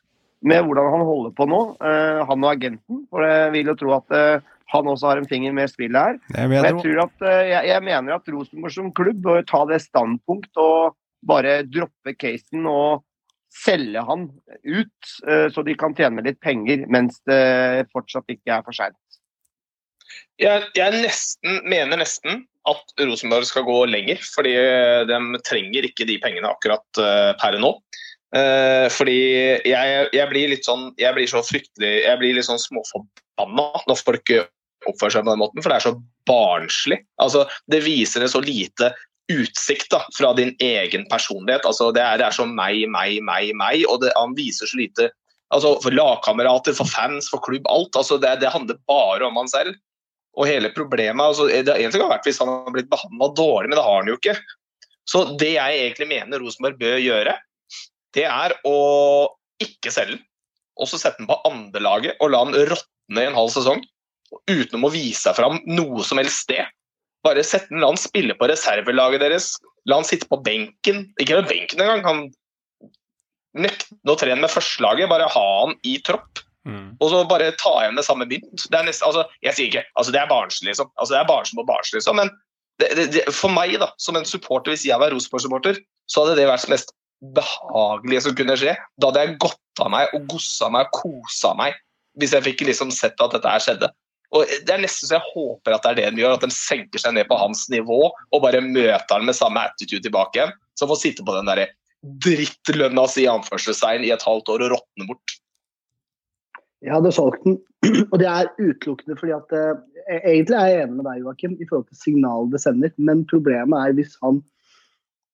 med 0.45 0.61
hvordan 0.63 0.91
han 0.93 1.05
holder 1.07 1.33
på 1.35 1.47
nå, 1.49 1.61
eh, 1.81 2.19
han 2.29 2.45
og 2.45 2.51
agenten. 2.51 3.01
For 3.11 3.25
jeg 3.25 3.55
vil 3.55 3.71
jo 3.71 3.79
tro 3.79 3.95
at 3.97 4.19
han 4.73 4.87
også 4.91 5.09
har 5.09 5.21
en 5.21 5.29
finger 5.29 5.53
med 5.55 5.69
i 5.69 5.73
spillet 5.73 5.97
her. 5.97 6.21
Det 6.29 6.45
Men 6.49 6.55
jeg 6.57 6.67
jeg, 6.67 6.83
tror 6.83 7.01
at, 7.05 7.25
jeg, 7.49 7.67
jeg 7.71 7.83
mener 7.85 8.15
at 8.15 8.31
Rosenborg 8.33 8.73
som 8.73 8.93
klubb 8.97 9.19
bør 9.25 9.43
ta 9.47 9.65
det 9.69 9.81
standpunkt 9.83 10.61
og 10.61 10.95
bare 11.25 11.59
droppe 11.65 12.13
casen 12.17 12.65
og 12.69 13.03
selge 13.55 14.01
han 14.03 14.25
ut, 14.67 15.11
så 15.53 15.63
de 15.63 15.77
kan 15.79 15.93
tjene 15.95 16.25
litt 16.25 16.41
penger 16.43 16.83
mens 16.91 17.21
det 17.29 17.85
fortsatt 17.93 18.33
ikke 18.33 18.57
er 18.57 18.65
for 18.65 18.75
seint. 18.75 18.97
Jeg, 20.41 20.65
jeg 20.75 21.01
nesten, 21.03 21.61
mener 21.69 22.01
nesten 22.01 22.43
at 22.69 22.95
Rosenborg 23.05 23.45
skal 23.47 23.65
gå 23.67 23.77
lenger, 23.87 24.19
fordi 24.33 24.55
de 25.07 25.19
trenger 25.45 25.87
ikke 25.87 26.07
de 26.09 26.17
pengene 26.23 26.49
akkurat 26.49 27.01
eh, 27.01 27.31
per 27.41 27.59
nå. 27.61 27.75
Eh, 28.35 28.87
fordi 28.91 29.19
jeg, 29.63 30.07
jeg 30.11 30.27
blir 30.31 30.49
litt 30.51 30.65
sånn 30.65 30.89
Jeg 30.99 31.13
blir 31.15 31.29
så 31.29 31.39
fryktelig 31.45 31.91
Jeg 32.01 32.17
blir 32.19 32.33
litt 32.35 32.47
sånn 32.47 32.59
småforbanna 32.59 33.83
når 33.87 33.99
folk 34.01 34.31
eh, 34.33 34.47
oppfører 34.89 35.13
seg 35.13 35.23
på 35.23 35.31
den 35.31 35.41
måten, 35.41 35.63
for 35.63 35.71
det 35.71 35.77
er 35.77 35.85
så 35.85 35.93
barnslig. 36.29 36.99
Altså, 37.21 37.45
det 37.71 37.79
viser 37.85 38.25
en 38.25 38.29
så 38.29 38.41
lite 38.43 38.91
utsikt 39.33 39.89
da, 39.89 40.03
fra 40.13 40.33
din 40.37 40.51
egen 40.61 41.07
personlighet. 41.09 41.65
Altså, 41.65 41.89
det, 41.95 42.03
er, 42.03 42.19
det 42.21 42.27
er 42.27 42.35
så 42.35 42.45
meg, 42.45 42.83
meg, 42.93 43.17
meg, 43.25 43.49
meg, 43.57 43.85
og 43.89 44.03
det, 44.03 44.11
han 44.17 44.35
viser 44.37 44.69
så 44.69 44.77
lite 44.77 45.09
altså, 45.55 45.75
For 45.81 45.95
lagkamerater, 45.95 46.75
for 46.77 46.89
fans, 46.89 47.31
for 47.33 47.41
klubb, 47.45 47.65
alt. 47.71 47.97
Altså, 47.97 48.19
det, 48.21 48.35
det 48.43 48.53
handler 48.53 48.77
bare 48.89 49.25
om 49.25 49.41
han 49.41 49.49
selv. 49.49 49.73
Og 50.35 50.49
hele 50.49 50.71
problemet 50.75 51.23
altså, 51.23 51.47
det 51.47 51.71
egentlig 51.71 52.01
kan 52.01 52.09
ha 52.09 52.15
vært 52.17 52.27
hvis 52.27 52.41
han 52.41 52.51
har 52.51 52.73
blitt 52.75 52.91
behandla 52.91 53.31
dårlig, 53.37 53.71
men 53.71 53.79
det 53.79 53.85
har 53.85 53.99
han 54.01 54.11
jo 54.11 54.17
ikke. 54.19 54.35
Så 55.07 55.23
det 55.39 55.53
jeg 55.53 55.81
egentlig 55.81 56.07
mener 56.09 56.41
Rosenborg 56.41 56.79
bør 56.81 56.97
gjøre, 56.99 57.35
det 58.15 58.25
er 58.27 58.55
å 58.67 58.77
ikke 59.63 59.93
selge 59.93 60.17
den. 60.17 60.23
Og 60.75 60.89
så 60.91 60.99
sette 60.99 61.21
den 61.21 61.29
på 61.29 61.37
andrelaget 61.47 62.19
og 62.19 62.33
la 62.33 62.41
den 62.49 62.71
råtne 62.71 63.21
i 63.21 63.29
en 63.29 63.37
halv 63.37 63.51
sesong. 63.53 63.83
Uten 64.49 64.83
å 64.83 64.91
vise 64.91 65.21
seg 65.21 65.37
fram 65.37 65.61
noe 65.69 66.03
som 66.03 66.19
helst 66.19 66.43
sted. 66.43 66.67
Bare 67.25 67.45
sette 67.45 67.71
den, 67.71 67.79
la 67.81 67.93
han 67.93 67.99
spille 67.99 68.35
på 68.37 68.49
reservelaget 68.51 69.23
deres. 69.23 69.53
La 69.87 70.01
han 70.01 70.07
sitte 70.07 70.27
på 70.29 70.41
benken. 70.43 71.05
Ikke 71.21 71.39
på 71.39 71.47
benken 71.53 71.85
engang. 71.85 72.03
Han 72.05 72.91
nekte 73.55 74.11
å 74.11 74.17
trene 74.19 74.41
med 74.43 74.51
førstelaget. 74.51 75.09
Bare 75.11 75.29
ha 75.31 75.45
han 75.61 75.77
i 75.87 75.95
tropp. 76.05 76.43
Mm. 76.65 76.95
Og 76.97 77.11
så 77.11 77.21
bare 77.29 77.51
ta 77.61 77.71
igjen 77.83 77.99
det 77.99 78.05
samme 78.07 78.27
mynt. 78.29 78.65
Det 78.65 78.77
er 78.77 78.87
nesten, 78.87 79.05
altså, 79.07 79.25
jeg 79.45 79.57
sier 79.57 79.69
ikke, 79.69 79.85
altså 79.99 80.13
det 80.15 80.21
er 80.21 80.29
barnslig, 80.31 80.71
liksom. 80.71 80.91
Altså, 80.95 81.13
det 81.13 81.21
er 81.21 81.29
barnslig 81.29 81.59
på 81.59 81.67
barnslig, 81.69 81.99
liksom. 82.01 82.21
Men 82.21 82.31
det, 82.81 82.91
det, 82.97 83.07
det, 83.13 83.25
for 83.35 83.53
meg, 83.53 83.77
da, 83.81 83.91
som 84.01 84.17
en 84.17 84.27
supporter, 84.27 84.73
hvis 84.73 84.87
jeg 84.87 84.99
var 85.01 85.13
Rosenborg-supporter, 85.13 85.79
så 86.11 86.23
hadde 86.23 86.39
det 86.39 86.47
vært 86.49 86.65
det 86.65 86.73
mest 86.75 86.95
behagelige 87.35 88.25
som 88.25 88.35
kunne 88.37 88.57
skje. 88.59 88.73
Da 88.99 89.11
hadde 89.11 89.23
jeg 89.23 89.37
gått 89.45 89.83
av 89.83 89.91
meg 89.93 90.11
og 90.15 90.25
gossa 90.31 90.69
meg 90.71 90.89
og 90.89 91.03
kosa 91.03 91.53
meg 91.57 91.77
hvis 92.19 92.31
jeg 92.31 92.45
fikk 92.45 92.61
liksom 92.67 92.91
sett 92.95 93.19
at 93.19 93.33
dette 93.35 93.51
her 93.51 93.63
skjedde. 93.63 93.89
Og 94.35 94.51
Det 94.67 94.71
er 94.71 94.81
nesten 94.83 95.07
så 95.07 95.17
jeg 95.17 95.31
håper 95.33 95.75
at 95.75 95.83
det 95.85 95.91
er 95.91 95.97
det 95.99 96.11
de 96.15 96.23
gjør, 96.23 96.35
at 96.37 96.45
de 96.45 96.55
senker 96.55 97.01
seg 97.01 97.15
ned 97.15 97.27
på 97.29 97.37
hans 97.39 97.65
nivå 97.71 97.99
og 98.07 98.43
bare 98.43 98.63
møter 98.63 99.11
han 99.11 99.27
med 99.27 99.37
samme 99.37 99.63
attitude 99.67 100.03
tilbake 100.03 100.39
igjen. 100.39 100.53
Så 100.79 100.87
får 100.89 101.01
sitte 101.01 101.25
på 101.27 101.35
den 101.35 101.49
der 101.49 101.67
drittlønna 102.23 103.05
si 103.09 103.25
anførselstegn 103.29 104.05
i 104.05 104.13
et 104.15 104.23
halvt 104.25 104.51
år 104.53 104.65
og 104.65 104.75
råtne 104.75 105.07
bort. 105.09 105.37
Jeg 106.85 106.93
hadde 106.93 107.11
solgt 107.15 107.43
den, 107.47 107.55
og 108.11 108.19
det 108.21 108.27
er 108.29 108.51
utelukkende 108.61 109.15
fordi 109.19 109.33
at 109.35 109.53
eh, 109.57 109.73
Egentlig 110.21 110.53
er 110.59 110.67
jeg 110.69 110.81
enig 110.85 110.99
med 110.99 111.07
deg, 111.09 111.21
Joakim, 111.23 111.55
i 111.57 111.65
forhold 111.65 111.87
til 111.89 111.97
signalet 111.97 112.51
det 112.53 112.59
sender, 112.61 112.91
men 113.01 113.23
problemet 113.31 113.73
er 113.87 113.95
hvis 113.97 114.11
han 114.21 114.43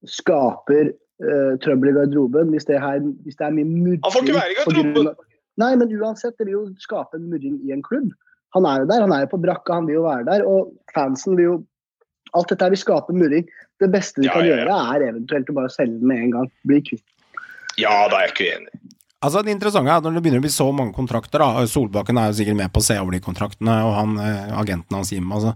skaper 0.08 0.92
eh, 0.92 1.54
trøbbel 1.64 1.92
i 1.92 1.96
garderoben, 1.98 2.54
hvis 2.56 2.66
det, 2.70 2.80
her, 2.82 3.02
hvis 3.26 3.36
det 3.40 3.46
er 3.50 3.56
mye 3.58 3.68
murring 3.68 4.00
Han 4.06 4.14
får 4.16 4.24
ikke 4.26 4.38
være 4.40 4.54
i 4.54 4.58
garderoben! 4.62 5.12
av- 5.12 5.28
Nei, 5.60 5.74
men 5.78 5.92
uansett, 6.00 6.38
det 6.40 6.48
vil 6.48 6.56
jo 6.56 6.62
skape 6.82 7.20
en 7.20 7.26
murring 7.30 7.58
i 7.68 7.74
en 7.76 7.84
klubb. 7.84 8.08
Han 8.56 8.66
er 8.66 8.82
jo 8.82 8.88
der, 8.90 9.04
han 9.04 9.12
er 9.14 9.26
jo 9.26 9.34
på 9.34 9.42
brakka, 9.44 9.76
han 9.82 9.90
vil 9.90 9.98
jo 10.00 10.06
være 10.08 10.24
der. 10.30 10.46
Og 10.48 10.72
fansen 10.96 11.36
vil 11.38 11.50
jo 11.50 11.58
Alt 12.32 12.48
dette 12.54 12.70
vil 12.72 12.80
skape 12.80 13.12
murring. 13.12 13.44
Det 13.84 13.90
beste 13.92 14.22
vi 14.24 14.30
Ja, 14.30 14.38
kan 14.38 14.46
ja, 14.48 14.54
ja. 14.56 14.62
gjøre, 14.64 14.76
er 14.96 15.04
eventuelt 15.10 15.50
å 15.52 15.56
bare 15.58 15.72
selge 15.74 15.98
den 16.00 16.08
med 16.08 16.22
en 16.24 16.32
gang. 16.38 16.46
Bli 16.64 16.78
kvitt 16.88 17.04
Ja, 17.82 17.92
da 18.08 18.22
er 18.22 18.30
jeg 18.30 18.32
ikke 18.32 18.46
uenig. 18.54 18.80
Altså 19.22 19.44
Det 19.46 19.54
interessante 19.54 19.92
er 19.92 20.00
at 20.00 20.06
når 20.06 20.18
det 20.18 20.24
begynner 20.26 20.42
å 20.42 20.46
bli 20.48 20.54
så 20.54 20.66
mange 20.74 20.96
kontrakter 20.98 21.44
da, 21.44 21.66
Solbakken 21.70 22.18
er 22.18 22.32
jo 22.32 22.40
sikkert 22.40 22.58
med 22.58 22.72
på 22.74 22.82
å 22.82 22.86
se 22.86 22.98
over 22.98 23.14
de 23.14 23.22
kontraktene, 23.22 23.76
og 23.86 23.94
han, 23.94 24.16
eh, 24.18 24.54
agenten 24.58 24.98
hans 24.98 25.12
Jim. 25.14 25.28
Altså, 25.30 25.54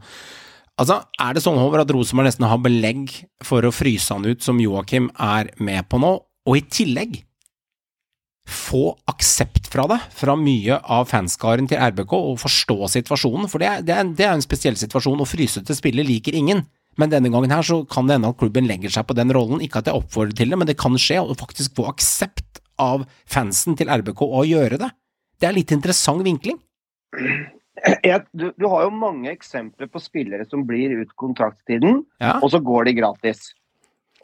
altså, 0.77 0.99
er 1.19 1.33
det 1.33 1.41
sånn 1.41 1.57
over 1.57 1.81
at 1.81 1.89
Rosenborg 1.89 2.29
nesten 2.29 2.45
har 2.45 2.61
belegg 2.61 3.15
for 3.43 3.65
å 3.65 3.73
fryse 3.73 4.13
han 4.13 4.27
ut, 4.27 4.43
som 4.45 4.61
Joakim 4.61 5.09
er 5.17 5.49
med 5.57 5.89
på 5.89 5.97
nå, 5.97 6.13
og 6.45 6.59
i 6.59 6.61
tillegg 6.61 7.23
få 8.45 8.91
aksept 9.09 9.65
fra 9.73 9.87
det, 9.89 9.97
fra 10.13 10.35
mye 10.37 10.77
av 10.85 11.09
fanskaren 11.09 11.65
til 11.65 11.81
RBK, 11.81 12.13
og 12.13 12.37
forstå 12.43 12.77
situasjonen, 12.93 13.49
for 13.49 13.63
det 13.63 13.71
er, 13.71 13.81
det 13.81 13.95
er, 13.95 14.11
det 14.13 14.27
er 14.27 14.35
en 14.35 14.45
spesiell 14.45 14.77
situasjon, 14.77 15.23
og 15.23 15.31
frysete 15.31 15.73
spiller 15.73 16.05
liker 16.05 16.37
ingen. 16.37 16.61
Men 17.01 17.09
denne 17.09 17.31
gangen 17.33 17.51
her 17.51 17.65
så 17.65 17.81
kan 17.89 18.05
det 18.05 18.19
hende 18.19 18.29
at 18.29 18.37
klubben 18.37 18.69
legger 18.69 18.93
seg 18.93 19.07
på 19.09 19.17
den 19.17 19.33
rollen, 19.33 19.63
ikke 19.65 19.81
at 19.81 19.89
jeg 19.89 19.97
oppfordrer 19.97 20.37
til 20.37 20.53
det, 20.53 20.59
men 20.61 20.69
det 20.69 20.77
kan 20.77 20.93
skje, 21.01 21.17
og 21.23 21.39
faktisk 21.41 21.73
få 21.81 21.89
aksept 21.89 22.61
av 22.81 23.05
fansen 23.29 23.77
til 23.79 23.91
RBK 23.91 24.23
å 24.25 24.45
gjøre 24.47 24.79
det. 24.81 24.89
Det 25.39 25.49
er 25.49 25.57
litt 25.57 25.73
interessant 25.75 26.23
vinkling. 26.25 26.59
Jeg, 28.05 28.23
du, 28.33 28.47
du 28.57 28.65
har 28.71 28.85
jo 28.87 28.93
mange 28.95 29.29
eksempler 29.29 29.89
på 29.91 29.99
spillere 30.01 30.45
som 30.47 30.63
blir 30.65 30.93
ut 31.03 31.11
kontraktstiden, 31.19 31.99
Ja. 32.23 32.37
og 32.39 32.49
så 32.53 32.61
går 32.63 32.87
de 32.87 32.93
gratis. 32.97 33.51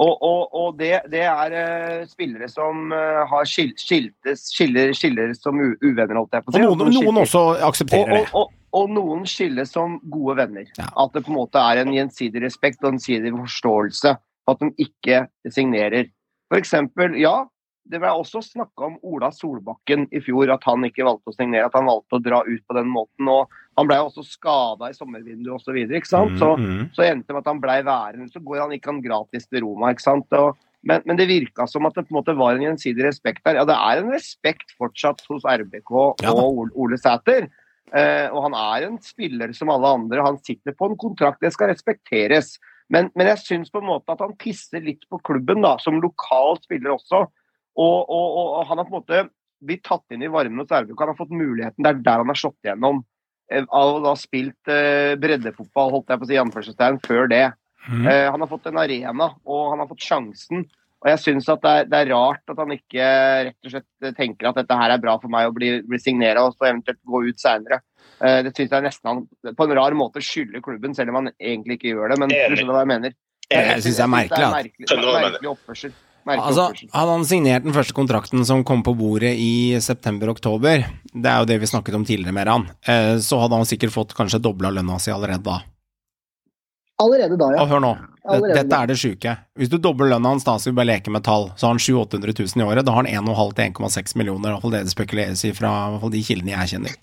Og, 0.01 0.15
og, 0.23 0.55
og 0.55 0.77
det, 0.79 0.93
det 1.11 1.21
er 1.27 1.53
uh, 1.53 2.05
spillere 2.09 2.47
som 2.49 2.89
uh, 2.95 3.21
har 3.29 3.45
skil, 3.45 3.73
skiltes, 3.77 4.47
skiller, 4.55 4.95
skiller 4.97 5.35
som 5.37 5.59
u, 5.59 5.75
uvenner, 5.83 6.15
holdt 6.17 6.39
jeg 6.39 6.45
på 6.47 6.55
å 6.55 6.57
Og 6.71 6.79
noen, 6.79 6.95
noen 6.95 7.19
også 7.21 7.43
aksepterer 7.67 8.15
det. 8.15 8.23
og, 8.31 8.47
og, 8.47 8.55
og 8.79 8.95
noen 8.95 9.27
skilles 9.29 9.75
som 9.75 9.99
gode 10.09 10.39
venner. 10.39 10.65
Ja. 10.79 10.87
At 11.03 11.13
det 11.13 11.25
på 11.27 11.33
en 11.35 11.41
måte 11.43 11.61
er 11.61 11.83
en 11.83 11.93
gjensidig 11.93 12.41
respekt 12.47 12.81
og 12.81 12.95
en 12.95 13.01
gjensidig 13.03 13.35
forståelse. 13.35 14.15
At 14.49 14.63
de 14.63 14.71
ikke 14.87 15.25
signerer. 15.53 16.09
For 16.49 16.57
eksempel, 16.57 17.19
ja, 17.21 17.35
det 17.89 17.99
ble 17.99 18.11
også 18.13 18.43
snakka 18.45 18.87
om 18.87 18.97
Ola 19.07 19.31
Solbakken 19.33 20.05
i 20.13 20.21
fjor, 20.23 20.51
at 20.53 20.65
han 20.67 20.85
ikke 20.85 21.05
valgte 21.07 21.33
å 21.33 21.35
signere. 21.35 21.67
At 21.67 21.77
han 21.77 21.89
valgte 21.89 22.17
å 22.17 22.23
dra 22.23 22.41
ut 22.45 22.63
på 22.67 22.77
den 22.77 22.89
måten. 22.91 23.29
og 23.31 23.49
Han 23.79 23.89
ble 23.89 23.97
også 24.05 24.23
skada 24.27 24.91
i 24.91 24.97
sommervinduet 24.97 25.55
osv. 25.57 25.79
Så, 25.89 26.01
sant? 26.07 26.37
så, 26.39 26.51
Mm, 26.57 26.67
mm. 26.67 26.85
så 26.93 27.07
endte 27.07 27.27
det 27.27 27.35
med 27.35 27.41
at 27.41 27.51
han 27.51 27.63
ble 27.63 27.77
værende. 27.87 28.29
Så 28.31 28.43
går 28.45 28.61
han, 28.61 28.75
ikke 28.75 28.93
han 28.93 29.01
gratis 29.01 29.47
til 29.47 29.65
Roma. 29.65 29.91
ikke 29.91 30.05
sant? 30.05 30.37
Og, 30.37 30.59
men, 30.83 31.01
men 31.05 31.17
det 31.17 31.27
virka 31.29 31.67
som 31.67 31.85
at 31.89 31.97
det 31.97 32.05
på 32.07 32.13
en 32.15 32.19
måte 32.21 32.37
var 32.37 32.55
en 32.55 32.67
gjensidig 32.69 33.05
respekt 33.07 33.43
der. 33.45 33.59
Ja, 33.59 33.65
det 33.65 33.75
er 33.75 34.03
en 34.03 34.13
respekt 34.13 34.71
fortsatt 34.77 35.25
hos 35.29 35.43
RBK 35.43 35.91
og 35.91 36.23
Ole, 36.31 36.71
Ole 36.75 37.01
Sæter. 37.01 37.49
Eh, 37.91 38.27
og 38.31 38.45
han 38.45 38.55
er 38.55 38.87
en 38.87 39.01
spiller 39.03 39.51
som 39.57 39.73
alle 39.73 39.89
andre. 39.97 40.23
Han 40.23 40.39
sitter 40.45 40.77
på 40.77 40.91
en 40.91 40.99
kontrakt, 41.01 41.41
det 41.41 41.51
skal 41.57 41.73
respekteres. 41.73 42.55
Men, 42.91 43.09
men 43.15 43.29
jeg 43.33 43.41
syns 43.41 43.71
på 43.71 43.81
en 43.81 43.89
måte 43.89 44.13
at 44.13 44.21
han 44.23 44.35
pisser 44.39 44.83
litt 44.83 45.03
på 45.09 45.19
klubben, 45.23 45.63
da, 45.63 45.77
som 45.79 45.99
lokal 46.03 46.59
spiller 46.63 46.95
også. 46.95 47.25
Og, 47.79 48.09
og, 48.09 48.25
og, 48.25 48.49
og 48.59 48.67
han 48.69 48.81
har 48.81 48.87
på 48.87 48.93
en 48.93 48.99
måte 48.99 49.21
blitt 49.61 49.83
tatt 49.85 50.13
inn 50.13 50.25
i 50.25 50.31
varmen 50.31 50.63
hos 50.63 50.73
RBK. 50.73 50.97
Han 50.99 51.13
har 51.13 51.19
fått 51.19 51.33
muligheten. 51.35 51.83
Det 51.83 51.91
er 51.91 52.03
der 52.03 52.23
han 52.23 52.33
har 52.33 52.39
slått 52.39 52.59
igjennom. 52.65 53.03
Eh, 53.51 53.63
Av 53.67 53.95
å 53.95 54.03
ha 54.09 54.17
spilt 54.19 54.71
eh, 54.71 55.15
breddefotball, 55.21 55.93
holdt 55.95 56.11
jeg 56.11 56.21
på 56.21 56.27
å 56.27 56.31
si, 56.31 56.39
anførselstegn, 56.41 57.01
før 57.05 57.31
det. 57.31 57.47
Mm. 57.87 58.05
Eh, 58.05 58.27
han 58.29 58.43
har 58.43 58.49
fått 58.51 58.69
en 58.69 58.81
arena, 58.81 59.31
og 59.45 59.73
han 59.73 59.83
har 59.83 59.89
fått 59.89 60.05
sjansen. 60.05 60.65
Og 61.01 61.09
jeg 61.09 61.21
syns 61.23 61.47
at 61.49 61.63
det 61.63 61.71
er, 61.71 61.87
det 61.89 61.99
er 62.03 62.11
rart 62.13 62.51
at 62.53 62.59
han 62.61 62.73
ikke 62.75 63.05
rett 63.47 63.65
og 63.65 63.73
slett 63.73 64.17
tenker 64.19 64.51
at 64.51 64.59
dette 64.59 64.75
her 64.77 64.93
er 64.93 65.01
bra 65.01 65.15
for 65.21 65.33
meg 65.33 65.47
å 65.49 65.55
bli, 65.55 65.71
bli 65.81 65.97
signera 65.97 66.43
og 66.45 66.53
så 66.53 66.67
eventuelt 66.69 66.99
gå 67.01 67.23
ut 67.25 67.41
seinere. 67.41 67.79
Eh, 68.21 68.43
det 68.45 68.53
syns 68.53 68.75
jeg 68.75 68.85
nesten 68.85 69.09
han 69.09 69.55
på 69.57 69.65
en 69.65 69.75
rar 69.79 69.97
måte 69.97 70.21
skylder 70.21 70.61
klubben, 70.61 70.93
selv 70.97 71.13
om 71.13 71.23
han 71.23 71.31
egentlig 71.39 71.79
ikke 71.79 71.95
gjør 71.95 72.13
det. 72.13 72.19
Men 72.21 72.33
du 72.33 72.37
skjønner 72.37 72.75
hva 72.75 72.85
jeg 72.85 72.91
mener. 72.93 73.17
Jeg 73.51 73.83
synes 73.83 73.97
det 73.97 74.05
er 74.05 74.11
merkelig, 74.13 74.51
merkelig, 74.53 74.87
hva 74.87 74.95
du 74.99 75.07
mener. 75.07 75.25
merkelig 75.25 75.51
oppførsel. 75.55 75.95
Altså, 76.27 76.67
hadde 76.93 77.15
han 77.15 77.25
signert 77.25 77.65
den 77.65 77.73
første 77.73 77.95
kontrakten 77.97 78.45
som 78.45 78.63
kom 78.67 78.83
på 78.85 78.93
bordet 78.97 79.33
i 79.41 79.79
september-oktober, 79.81 80.85
det 81.13 81.31
er 81.31 81.41
jo 81.41 81.49
det 81.49 81.57
vi 81.63 81.69
snakket 81.71 81.97
om 81.97 82.05
tidligere 82.05 82.35
med 82.35 82.51
han, 82.51 82.67
eh, 82.85 83.17
så 83.23 83.39
hadde 83.41 83.57
han 83.57 83.69
sikkert 83.69 83.93
fått 83.95 84.13
kanskje 84.17 84.41
dobla 84.43 84.69
lønna 84.69 84.99
si 85.01 85.11
allerede 85.13 85.43
da. 85.47 85.61
Allerede 87.01 87.37
da, 87.39 87.49
ja. 87.55 87.63
Og 87.63 87.71
hør 87.71 87.81
nå, 87.81 87.91
Allerede 88.29 88.59
dette 88.59 88.69
da. 88.69 88.83
er 88.83 88.91
det 88.91 88.99
sjuke. 89.01 89.35
Hvis 89.57 89.71
du 89.71 89.79
dobler 89.81 90.11
lønna 90.13 90.35
hans, 90.35 90.45
da 90.45 90.59
så 90.61 90.69
vi 90.69 90.77
bare 90.77 90.91
leker 90.91 91.13
med 91.15 91.25
tall, 91.25 91.49
så 91.57 91.67
har 91.67 91.73
han 91.73 91.81
700 91.81 92.21
000 92.21 92.35
000 92.53 92.61
i 92.61 92.67
året. 92.67 92.85
Da 92.85 92.93
har 92.93 93.01
han 93.01 93.25
1,5 93.25 93.55
til 93.57 93.71
1,6 93.71 94.17
millioner, 94.21 94.49
i 94.49 94.53
hvert 94.53 94.65
fall 94.67 94.75
det 94.75 94.83
det 94.85 94.93
spekuleres 94.93 95.45
i 95.49 95.53
fra 95.57 95.71
de 96.13 96.21
kildene 96.27 96.53
jeg 96.53 96.75
kjenner. 96.75 96.97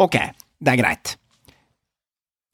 Ok, 0.00 0.16
det 0.60 0.72
er 0.72 0.80
greit. 0.80 1.16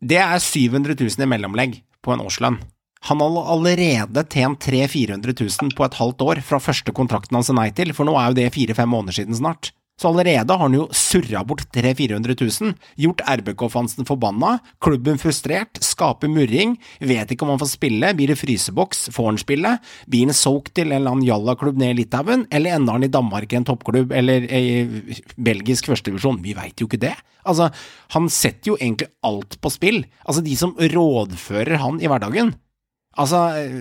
Det 0.02 0.18
er 0.18 0.42
700 0.42 0.98
000 0.98 1.22
i 1.22 1.30
mellomlegg 1.30 1.78
på 2.02 2.14
en 2.14 2.24
årslønn. 2.26 2.58
Han 3.00 3.20
har 3.20 3.52
allerede 3.52 4.24
tjent 4.32 4.60
300 4.60 4.88
000-400 4.88 5.62
000 5.62 5.74
på 5.76 5.84
et 5.84 5.98
halvt 6.00 6.22
år 6.22 6.40
fra 6.44 6.60
første 6.62 6.92
kontrakten 6.96 7.36
han 7.36 7.44
sa 7.46 7.54
nei 7.56 7.70
til, 7.76 7.92
for 7.94 8.08
nå 8.08 8.16
er 8.18 8.30
jo 8.30 8.38
det 8.40 8.52
fire-fem 8.54 8.88
måneder 8.90 9.20
siden 9.20 9.36
snart. 9.36 9.72
Så 9.96 10.10
allerede 10.10 10.52
har 10.52 10.60
han 10.60 10.74
jo 10.76 10.90
surra 10.92 11.40
bort 11.48 11.62
300 11.72 11.94
000-400 11.96 12.60
000, 12.60 12.72
gjort 13.00 13.22
RBK-fansen 13.32 14.04
forbanna, 14.04 14.58
klubben 14.84 15.16
frustrert, 15.16 15.80
skaper 15.80 16.28
murring, 16.28 16.74
vet 17.00 17.32
ikke 17.32 17.46
om 17.46 17.54
han 17.54 17.62
får 17.62 17.70
spille, 17.70 18.10
blir 18.18 18.28
det 18.28 18.36
fryseboks, 18.36 19.06
får 19.16 19.30
han 19.30 19.40
spille, 19.40 19.72
blir 20.04 20.28
han 20.28 20.36
soaked 20.36 20.74
til 20.76 20.90
en 20.90 20.98
eller 20.98 21.14
annen 21.14 21.24
jallaklubb 21.24 21.80
nede 21.80 21.96
i 21.96 22.00
Litauen, 22.02 22.44
eller 22.52 22.76
ender 22.76 22.98
han 22.98 23.08
i 23.08 23.12
Danmark 23.16 23.48
i 23.54 23.60
en 23.62 23.68
toppklubb, 23.70 24.12
eller 24.12 24.44
i 24.44 25.24
belgisk 25.40 25.88
førstedivisjon, 25.88 26.42
vi 26.44 26.52
veit 26.58 26.76
jo 26.76 26.90
ikke 26.90 27.00
det. 27.06 27.14
Altså, 27.48 27.70
han 28.12 28.28
setter 28.28 28.74
jo 28.74 28.76
egentlig 28.76 29.08
alt 29.24 29.56
på 29.64 29.72
spill, 29.72 30.04
altså 30.26 30.44
de 30.44 30.60
som 30.60 30.76
rådfører 30.76 31.80
han 31.80 32.04
i 32.04 32.12
hverdagen. 32.12 32.52
Altså, 33.16 33.38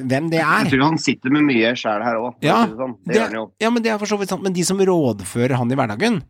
hvem 0.07 0.29
det 0.31 0.39
er. 0.39 0.63
Jeg 0.63 0.71
tror 0.71 0.85
han 0.85 0.99
sitter 1.01 1.33
med 1.35 1.43
mye 1.49 1.73
sjæl 1.75 2.05
her 2.05 2.19
òg. 2.21 2.37
Ja, 2.45 2.61
sånn. 2.71 2.95
Ja, 3.59 3.71
men 3.73 3.83
det 3.83 3.91
er 3.91 3.99
for 3.99 4.07
så 4.07 4.19
vidt 4.21 4.31
sant, 4.31 4.45
men 4.45 4.55
de 4.55 4.63
som 4.67 4.79
rådfører 4.79 5.57
han 5.59 5.71
i 5.71 5.77
hverdagen 5.79 6.21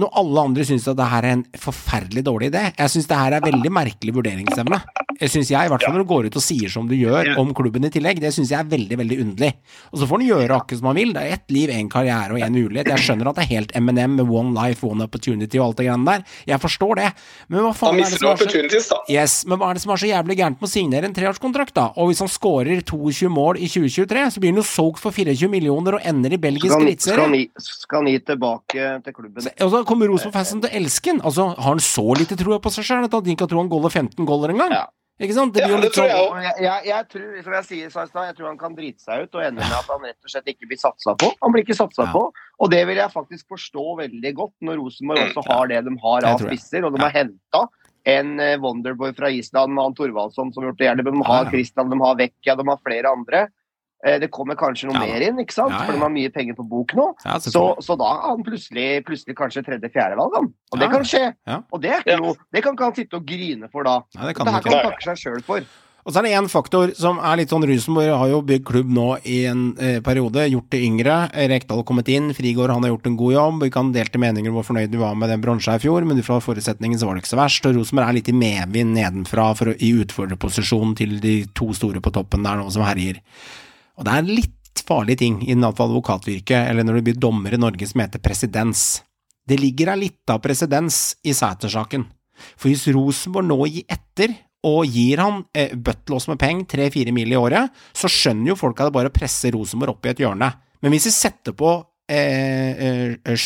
når 0.00 0.10
alle 0.18 0.42
andre 0.48 0.64
syns 0.66 0.88
at 0.90 0.98
det 0.98 1.06
her 1.06 1.22
er 1.26 1.36
en 1.36 1.44
forferdelig 1.54 2.24
dårlig 2.26 2.48
idé 2.50 2.62
Jeg 2.72 2.90
syns 2.90 3.06
det 3.06 3.18
her 3.18 3.36
er 3.36 3.44
veldig 3.44 3.70
merkelig 3.70 4.14
vurderingsevne. 4.16 4.80
Jeg 5.20 5.30
synes 5.30 5.50
jeg, 5.52 5.68
i 5.68 5.70
hvert 5.70 5.84
fall 5.84 5.94
når 5.94 6.02
du 6.02 6.08
går 6.10 6.26
ut 6.26 6.38
og 6.40 6.42
sier 6.42 6.72
som 6.72 6.88
du 6.90 6.96
gjør 6.98 7.36
om 7.38 7.52
klubben 7.54 7.86
i 7.86 7.90
tillegg, 7.94 8.18
det 8.22 8.32
syns 8.34 8.50
jeg 8.50 8.58
er 8.58 8.70
veldig, 8.72 8.98
veldig 8.98 9.18
underlig. 9.22 9.52
Og 9.92 10.00
så 10.00 10.08
får 10.10 10.18
han 10.18 10.26
gjøre 10.26 10.56
akkurat 10.56 10.80
som 10.80 10.88
han 10.90 10.98
vil. 10.98 11.12
Det 11.14 11.22
er 11.22 11.36
ett 11.36 11.54
liv, 11.54 11.70
én 11.70 11.90
karriere 11.92 12.34
og 12.34 12.42
én 12.42 12.56
mulighet. 12.56 12.90
Jeg 12.90 13.04
skjønner 13.06 13.30
at 13.30 13.38
det 13.38 13.44
er 13.44 13.50
helt 13.52 13.74
M&M 13.78 14.16
med 14.18 14.32
one 14.34 14.50
life, 14.56 14.82
one 14.86 15.06
opportunity 15.06 15.60
og 15.60 15.68
alt 15.68 15.78
det 15.78 15.86
greiene 15.86 16.08
der. 16.08 16.26
Jeg 16.50 16.62
forstår 16.64 16.98
det. 16.98 17.12
Men 17.46 17.62
hva 17.68 17.70
faen 17.78 18.00
er 18.00 18.10
det 18.10 18.18
som 18.18 18.32
er 18.32 18.82
så. 18.88 18.98
Yes, 19.12 19.36
men 19.46 19.62
hva 19.62 19.70
er 19.70 19.78
det 19.78 19.84
som 19.84 19.94
er 19.94 20.02
så 20.02 20.10
jævlig 20.10 20.38
gærent 20.42 20.58
med 20.58 20.70
å 20.70 20.72
signere 20.74 21.10
en 21.10 21.14
treårskontrakt, 21.14 21.76
da? 21.78 21.86
Og 22.02 22.10
hvis 22.10 22.24
han 22.24 22.32
scorer 22.34 22.82
22 22.82 23.30
mål 23.30 23.62
i 23.62 23.70
2023, 23.70 24.26
så 24.34 24.42
blir 24.42 24.54
han 24.54 24.62
jo 24.64 24.66
solgt 24.66 25.02
for 25.04 25.14
24 25.14 25.52
millioner 25.52 26.00
og 26.00 26.10
ender 26.10 26.34
i 26.34 26.40
belgisk 26.42 26.74
han, 26.74 26.90
skal, 26.98 27.14
skal, 27.14 27.78
skal 27.78 28.02
han 28.02 28.10
gi 28.10 28.18
tilbake 28.34 28.90
til 29.06 29.18
klubben? 29.20 29.50
Og 29.62 29.83
kommer 29.88 30.10
Rosenborg-fansen 30.10 30.60
til 30.64 30.70
å 30.70 30.76
elske 30.80 31.10
han. 31.12 31.20
Altså, 31.24 31.48
har 31.54 31.70
han 31.70 31.80
så 31.82 32.04
lite 32.18 32.36
tro 32.40 32.58
på 32.58 32.72
seg 32.74 32.84
sjøl 32.88 33.06
at 33.08 33.12
han 33.16 33.30
ikke 33.32 33.44
kan 33.44 33.50
tro 33.54 33.62
han 33.62 33.72
goller 33.72 33.90
15 33.92 34.26
goller 34.28 34.54
engang? 34.54 34.72
Ja. 34.72 34.84
Ikke 35.22 35.34
sant? 35.36 35.54
Det 35.54 35.62
blir 35.62 35.76
jo 35.76 35.78
det 35.78 35.86
litt 35.86 35.94
tror 35.94 36.08
sånn 36.10 36.42
jeg 36.42 36.42
jeg, 36.42 36.64
jeg, 36.64 36.86
jeg 36.88 37.06
tror, 37.12 37.26
som 37.44 37.52
jeg 37.54 37.64
sier 37.68 37.82
jeg 37.86 38.34
tror 38.34 38.48
han 38.48 38.56
kan 38.58 38.72
drite 38.74 38.98
seg 39.04 39.22
ut 39.28 39.36
og 39.38 39.44
ende 39.46 39.62
med 39.62 39.76
at 39.76 39.90
han 39.92 40.02
rett 40.08 40.26
og 40.26 40.32
slett 40.32 40.50
ikke 40.50 40.66
blir 40.72 40.80
satsa 40.80 41.14
på. 41.20 41.28
Han 41.38 41.54
blir 41.54 41.62
ikke 41.62 41.76
satsa 41.78 42.08
Ja. 42.08 42.10
på, 42.10 42.22
og 42.34 42.70
det 42.72 42.80
vil 42.88 42.98
jeg 42.98 43.12
faktisk 43.14 43.46
forstå 43.54 43.84
veldig 44.00 44.32
godt 44.34 44.54
når 44.66 44.80
Rosenborg 44.82 45.22
også 45.28 45.44
har 45.52 45.70
det 45.70 45.84
de 45.86 45.94
har 46.02 46.26
av 46.32 46.42
spisser, 46.42 46.82
og 46.84 46.96
de 46.96 46.98
Ja. 46.98 47.06
har 47.06 47.14
henta 47.14 47.62
en 48.04 48.40
eh, 48.40 48.56
Wonderboy 48.58 49.14
fra 49.14 49.30
Island 49.30 49.72
med 49.72 49.84
han 49.86 49.94
Thorvaldsson 49.94 50.50
som 50.52 50.62
har 50.64 50.72
gjort 50.72 50.78
det 50.82 50.88
gjerne. 50.90 51.04
De 51.06 51.22
har. 51.30 51.46
Christian, 51.54 51.90
de 51.94 52.00
har 52.02 52.18
Vecchia, 52.18 52.56
de 52.58 52.66
har 52.68 52.80
flere 52.82 53.06
andre. 53.14 53.46
Eh, 54.04 54.18
Det 54.20 54.28
kommer 54.30 54.54
kanskje 54.54 54.84
noe 54.90 55.00
Ja 55.00 55.06
mer 55.06 55.22
inn, 55.24 55.38
ikke 55.40 55.52
sant? 55.56 55.70
Ja, 55.72 55.78
ja. 55.80 55.84
for 55.86 55.92
de 55.96 55.98
har 56.04 56.10
mye 56.12 56.30
penger 56.32 56.54
på 56.58 56.68
bok 56.68 56.92
nå. 56.94 57.06
Ja, 57.24 57.38
Så, 57.40 57.64
så 57.80 57.96
da 57.96 58.04
er 58.04 58.20
han 58.28 58.44
plutselig, 58.44 59.04
plutselig 59.06 59.34
kanskje 59.38 59.64
tredje-fjerdevalg, 59.64 60.34
han. 60.36 60.52
Og 60.72 60.78
Ja. 60.78 60.82
det 60.84 60.90
kan 60.92 61.02
skje. 61.08 61.34
Ja. 61.46 61.62
Og 61.72 61.80
det 61.80 61.90
er 61.90 62.00
ikke 62.04 62.10
Ja. 62.12 62.20
noe 62.20 62.34
Det 62.52 62.62
kan 62.62 62.76
ikke 62.76 62.84
han 62.84 62.94
sitte 62.94 63.14
og 63.16 63.24
grine 63.26 63.70
for 63.72 63.82
da. 63.82 64.02
Nei, 64.14 64.26
det 64.28 64.36
kan 64.36 64.44
Det 64.46 64.52
han 64.52 64.54
her 64.54 64.60
ikke. 64.60 64.70
kan 64.70 64.84
han 64.84 64.92
takke 64.92 65.16
seg 65.16 65.16
sjøl 65.16 65.42
for. 65.42 65.60
Og 66.06 66.12
så 66.12 66.18
er 66.18 66.22
det 66.24 66.32
én 66.36 66.50
faktor 66.52 66.94
som 66.94 67.16
er 67.18 67.36
litt 67.38 67.48
sånn 67.48 67.64
Rosenborg 67.64 68.12
har 68.18 68.28
jo 68.28 68.42
bygd 68.42 68.64
klubb 68.68 68.90
nå 68.92 69.06
i 69.24 69.46
en 69.46 69.74
eh, 69.80 70.00
periode, 70.00 70.36
gjort 70.52 70.68
det 70.68 70.82
yngre. 70.84 71.30
Rekdal 71.32 71.78
har 71.80 71.82
kommet 71.88 72.08
inn, 72.12 72.28
Frigård 72.36 72.68
han 72.68 72.82
har 72.82 72.90
gjort 72.92 73.06
en 73.06 73.16
god 73.16 73.32
jobb. 73.32 73.62
Vi 73.62 73.70
kan 73.70 73.90
delte 73.90 74.18
meninger 74.20 74.50
om 74.52 74.56
hvor 74.60 74.68
fornøyd 74.68 74.90
vi 74.92 74.98
var 75.00 75.14
med 75.14 75.30
den 75.30 75.40
bronsa 75.40 75.76
i 75.76 75.78
fjor, 75.78 76.04
men 76.04 76.18
ut 76.18 76.24
fra 76.26 76.40
forutsetningen 76.44 76.98
så 77.00 77.06
var 77.08 77.14
det 77.14 77.22
ikke 77.24 77.32
så 77.32 77.40
verst. 77.40 77.64
Og 77.64 77.74
Rosenborg 77.80 78.06
er 78.10 78.12
litt 78.20 78.28
i 78.28 78.32
medvind 78.36 78.92
nedenfra 78.92 79.56
for, 79.56 79.72
å- 79.72 79.80
i 79.80 79.94
utfordrerposisjon 80.04 80.94
til 80.94 81.18
de 81.20 81.46
to 81.54 81.72
store 81.72 82.00
på 82.04 82.12
toppen 82.12 82.42
der 82.44 82.56
nå 82.60 82.70
som 82.70 82.82
herjer. 82.84 83.22
Og 83.98 84.06
det 84.06 84.14
er 84.14 84.30
litt 84.40 84.82
farlige 84.84 85.22
ting 85.22 85.38
i 85.44 85.54
hvert 85.54 85.78
fall 85.78 85.92
advokatvirket, 85.92 86.68
eller 86.70 86.86
når 86.86 86.98
du 86.98 87.06
blir 87.08 87.20
dommer 87.20 87.54
i 87.54 87.60
Norge 87.60 87.86
som 87.88 88.02
heter 88.02 88.22
presedens. 88.22 89.02
Det 89.44 89.58
ligger 89.60 89.92
ei 89.92 90.06
lita 90.06 90.38
presedens 90.42 91.14
i 91.24 91.34
Sæter-saken. 91.36 92.06
For 92.58 92.70
hvis 92.70 92.88
Rosenborg 92.94 93.46
nå 93.46 93.58
gir 93.70 93.86
etter 93.92 94.34
og 94.64 94.88
gir 94.88 95.20
han 95.20 95.42
eh, 95.54 95.74
bøttelås 95.76 96.26
med 96.30 96.40
penger, 96.40 96.68
tre-fire 96.72 97.12
mil 97.14 97.32
i 97.32 97.38
året, 97.38 97.72
så 97.92 98.10
skjønner 98.10 98.52
jo 98.52 98.58
folk 98.58 98.80
at 98.80 98.88
det 98.88 98.96
bare 98.96 99.10
er 99.10 99.12
å 99.12 99.18
presse 99.18 99.52
Rosenborg 99.54 99.98
opp 99.98 100.08
i 100.08 100.14
et 100.14 100.22
hjørne. 100.24 100.48
Men 100.80 100.94
hvis 100.94 101.10
vi 101.10 101.12
setter 101.14 101.54
på 101.56 101.74
eh, 102.08 103.16
eh, 103.24 103.44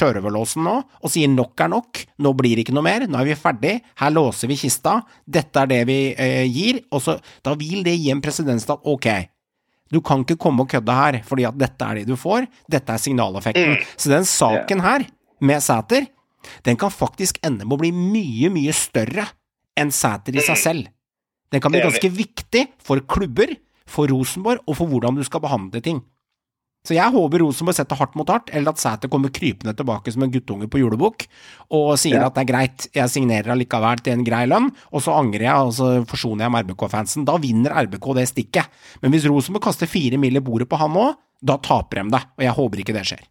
nå 0.62 0.74
og 0.76 1.10
sier 1.10 1.30
nok 1.30 1.64
er 1.66 1.72
nok, 1.74 2.04
nå 2.22 2.32
blir 2.38 2.56
det 2.56 2.66
ikke 2.66 2.76
noe 2.78 2.86
mer, 2.86 3.06
nå 3.10 3.18
er 3.18 3.28
vi 3.28 3.38
ferdig, 3.38 3.74
her 3.98 4.14
låser 4.14 4.50
vi 4.50 4.58
kista, 4.62 5.00
dette 5.26 5.64
er 5.64 5.70
det 5.74 5.82
vi 5.90 5.98
eh, 6.14 6.46
gir, 6.46 6.80
og 6.90 7.02
så 7.02 7.18
da 7.44 7.54
vil 7.58 7.82
det 7.86 7.98
gi 7.98 8.12
en 8.14 8.22
presedens 8.22 8.68
at 8.70 8.86
ok, 8.86 9.10
du 9.92 10.00
kan 10.04 10.24
ikke 10.24 10.36
komme 10.40 10.64
og 10.64 10.68
kødde 10.70 10.94
her, 10.94 11.20
fordi 11.24 11.46
at 11.48 11.56
dette 11.58 11.84
er 11.84 12.00
det 12.00 12.08
du 12.08 12.16
får, 12.18 12.46
dette 12.70 12.92
er 12.92 13.00
signaleffekten. 13.02 13.78
Så 13.96 14.10
den 14.12 14.24
saken 14.28 14.82
her, 14.84 15.06
med 15.40 15.62
Sæter, 15.62 16.06
den 16.66 16.76
kan 16.76 16.90
faktisk 16.90 17.38
ende 17.46 17.64
med 17.64 17.76
å 17.76 17.80
bli 17.80 17.92
mye, 17.94 18.50
mye 18.50 18.74
større 18.74 19.28
enn 19.78 19.92
Sæter 19.94 20.36
i 20.36 20.42
seg 20.44 20.58
selv. 20.58 20.90
Den 21.52 21.62
kan 21.64 21.72
bli 21.72 21.80
ganske 21.84 22.10
viktig 22.12 22.66
for 22.84 23.00
klubber, 23.08 23.54
for 23.88 24.10
Rosenborg 24.12 24.60
og 24.68 24.76
for 24.76 24.90
hvordan 24.90 25.16
du 25.16 25.24
skal 25.24 25.40
behandle 25.40 25.80
ting. 25.80 26.02
Så 26.88 26.96
jeg 26.96 27.12
håper 27.12 27.42
Rosenborg 27.44 27.76
setter 27.76 27.98
hardt 28.00 28.14
mot 28.16 28.30
hardt, 28.32 28.48
eller 28.56 28.72
at 28.72 28.80
Sæter 28.80 29.10
kommer 29.12 29.32
krypende 29.34 29.74
tilbake 29.76 30.12
som 30.14 30.24
en 30.24 30.32
guttunge 30.32 30.70
på 30.72 30.80
julebukk 30.80 31.26
og 31.76 31.90
sier 32.00 32.16
Ja. 32.22 32.26
at 32.30 32.38
det 32.38 32.46
er 32.46 32.52
greit, 32.52 32.86
jeg 32.96 33.12
signerer 33.12 33.52
allikevel 33.52 34.00
til 34.00 34.14
en 34.16 34.24
grei 34.24 34.46
lønn, 34.48 34.70
og 34.88 35.04
så 35.04 35.12
angrer 35.18 35.44
jeg, 35.44 35.54
og 35.68 35.72
så 35.76 35.88
forsoner 36.08 36.46
jeg 36.46 36.54
med 36.54 36.64
RBK-fansen. 36.70 37.26
Da 37.28 37.36
vinner 37.36 37.76
RBK 37.84 38.14
det 38.16 38.28
stikket. 38.30 38.70
Men 39.02 39.12
hvis 39.12 39.28
Rosenborg 39.28 39.66
kaster 39.68 39.90
fire 39.90 40.16
mil 40.16 40.40
i 40.40 40.40
bordet 40.40 40.68
på 40.70 40.80
han 40.80 40.96
òg, 40.96 41.18
da 41.44 41.58
taper 41.58 42.00
de 42.02 42.10
det, 42.16 42.22
og 42.38 42.44
jeg 42.48 42.56
håper 42.56 42.80
ikke 42.82 42.96
det 42.96 43.04
skjer. 43.10 43.26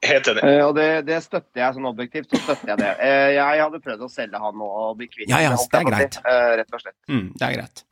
Helt 0.00 0.28
enig. 0.32 0.42
Uh, 0.42 0.62
og 0.66 0.74
det, 0.78 0.88
det 1.06 1.18
støtter 1.22 1.60
jeg 1.60 1.76
sånn 1.76 1.86
objektivt. 1.90 2.30
så 2.32 2.40
støtter 2.40 2.72
Jeg 2.72 2.80
det. 2.80 2.92
Uh, 3.04 3.30
jeg 3.36 3.60
hadde 3.60 3.80
prøvd 3.84 4.06
å 4.06 4.08
selge 4.08 4.40
han 4.40 4.56
nå 4.56 4.64
og 4.64 4.96
bli 4.96 5.06
kvitt 5.12 5.28
Ja, 5.28 5.42
ja, 5.44 5.52
det 5.54 5.80
er 5.82 5.88
greit. 5.90 6.16
Uh, 6.24 6.56
rett 6.56 6.72
og 6.72 6.80
slett. 6.82 6.96
Mm, 7.12 7.26
det 7.36 7.46
er 7.46 7.56
greit. 7.58 7.82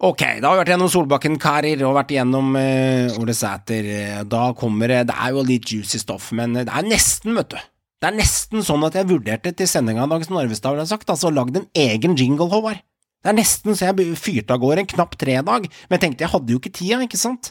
Ok, 0.00 0.22
da 0.40 0.48
har 0.48 0.54
vi 0.56 0.60
vært 0.62 0.70
gjennom 0.72 0.88
Solbakken-karer 0.88 1.82
og 1.84 1.92
vært 1.98 2.14
gjennom 2.14 2.54
uh, 2.56 3.18
Ole 3.20 3.34
Sæter. 3.36 3.84
Eh, 3.84 4.20
Da 4.24 4.46
kommer 4.56 4.88
det 4.88 5.02
Det 5.10 5.16
er 5.16 5.34
jo 5.36 5.42
litt 5.44 5.68
juicy 5.68 6.00
stoff, 6.00 6.30
men 6.32 6.54
eh, 6.56 6.64
det 6.64 6.72
er 6.72 6.86
nesten, 6.88 7.34
vet 7.36 7.50
du. 7.52 7.58
Det 8.00 8.08
er 8.08 8.16
nesten 8.16 8.64
sånn 8.64 8.86
at 8.86 8.96
jeg 8.96 9.10
vurderte 9.10 9.52
til 9.52 9.68
sendinga 9.68 10.06
av 10.06 10.14
Dagens 10.14 10.30
Narvestad, 10.32 10.72
ville 10.72 10.86
jeg 10.86 10.94
sagt, 10.94 11.12
altså 11.12 11.28
lagd 11.28 11.58
en 11.60 11.66
egen 11.76 12.16
jingle, 12.16 12.48
Håvard. 12.48 12.80
Det 13.20 13.28
er 13.28 13.36
nesten 13.36 13.76
så 13.76 13.90
jeg 13.90 14.16
fyrte 14.16 14.56
av 14.56 14.62
gårde 14.62 14.86
en 14.86 14.88
knapp 14.94 15.18
tredag, 15.20 15.66
men 15.68 15.98
jeg 15.98 16.04
tenkte 16.06 16.24
jeg 16.24 16.32
hadde 16.32 16.54
jo 16.54 16.62
ikke 16.62 16.72
tida, 16.78 17.02
ikke 17.04 17.20
sant? 17.20 17.50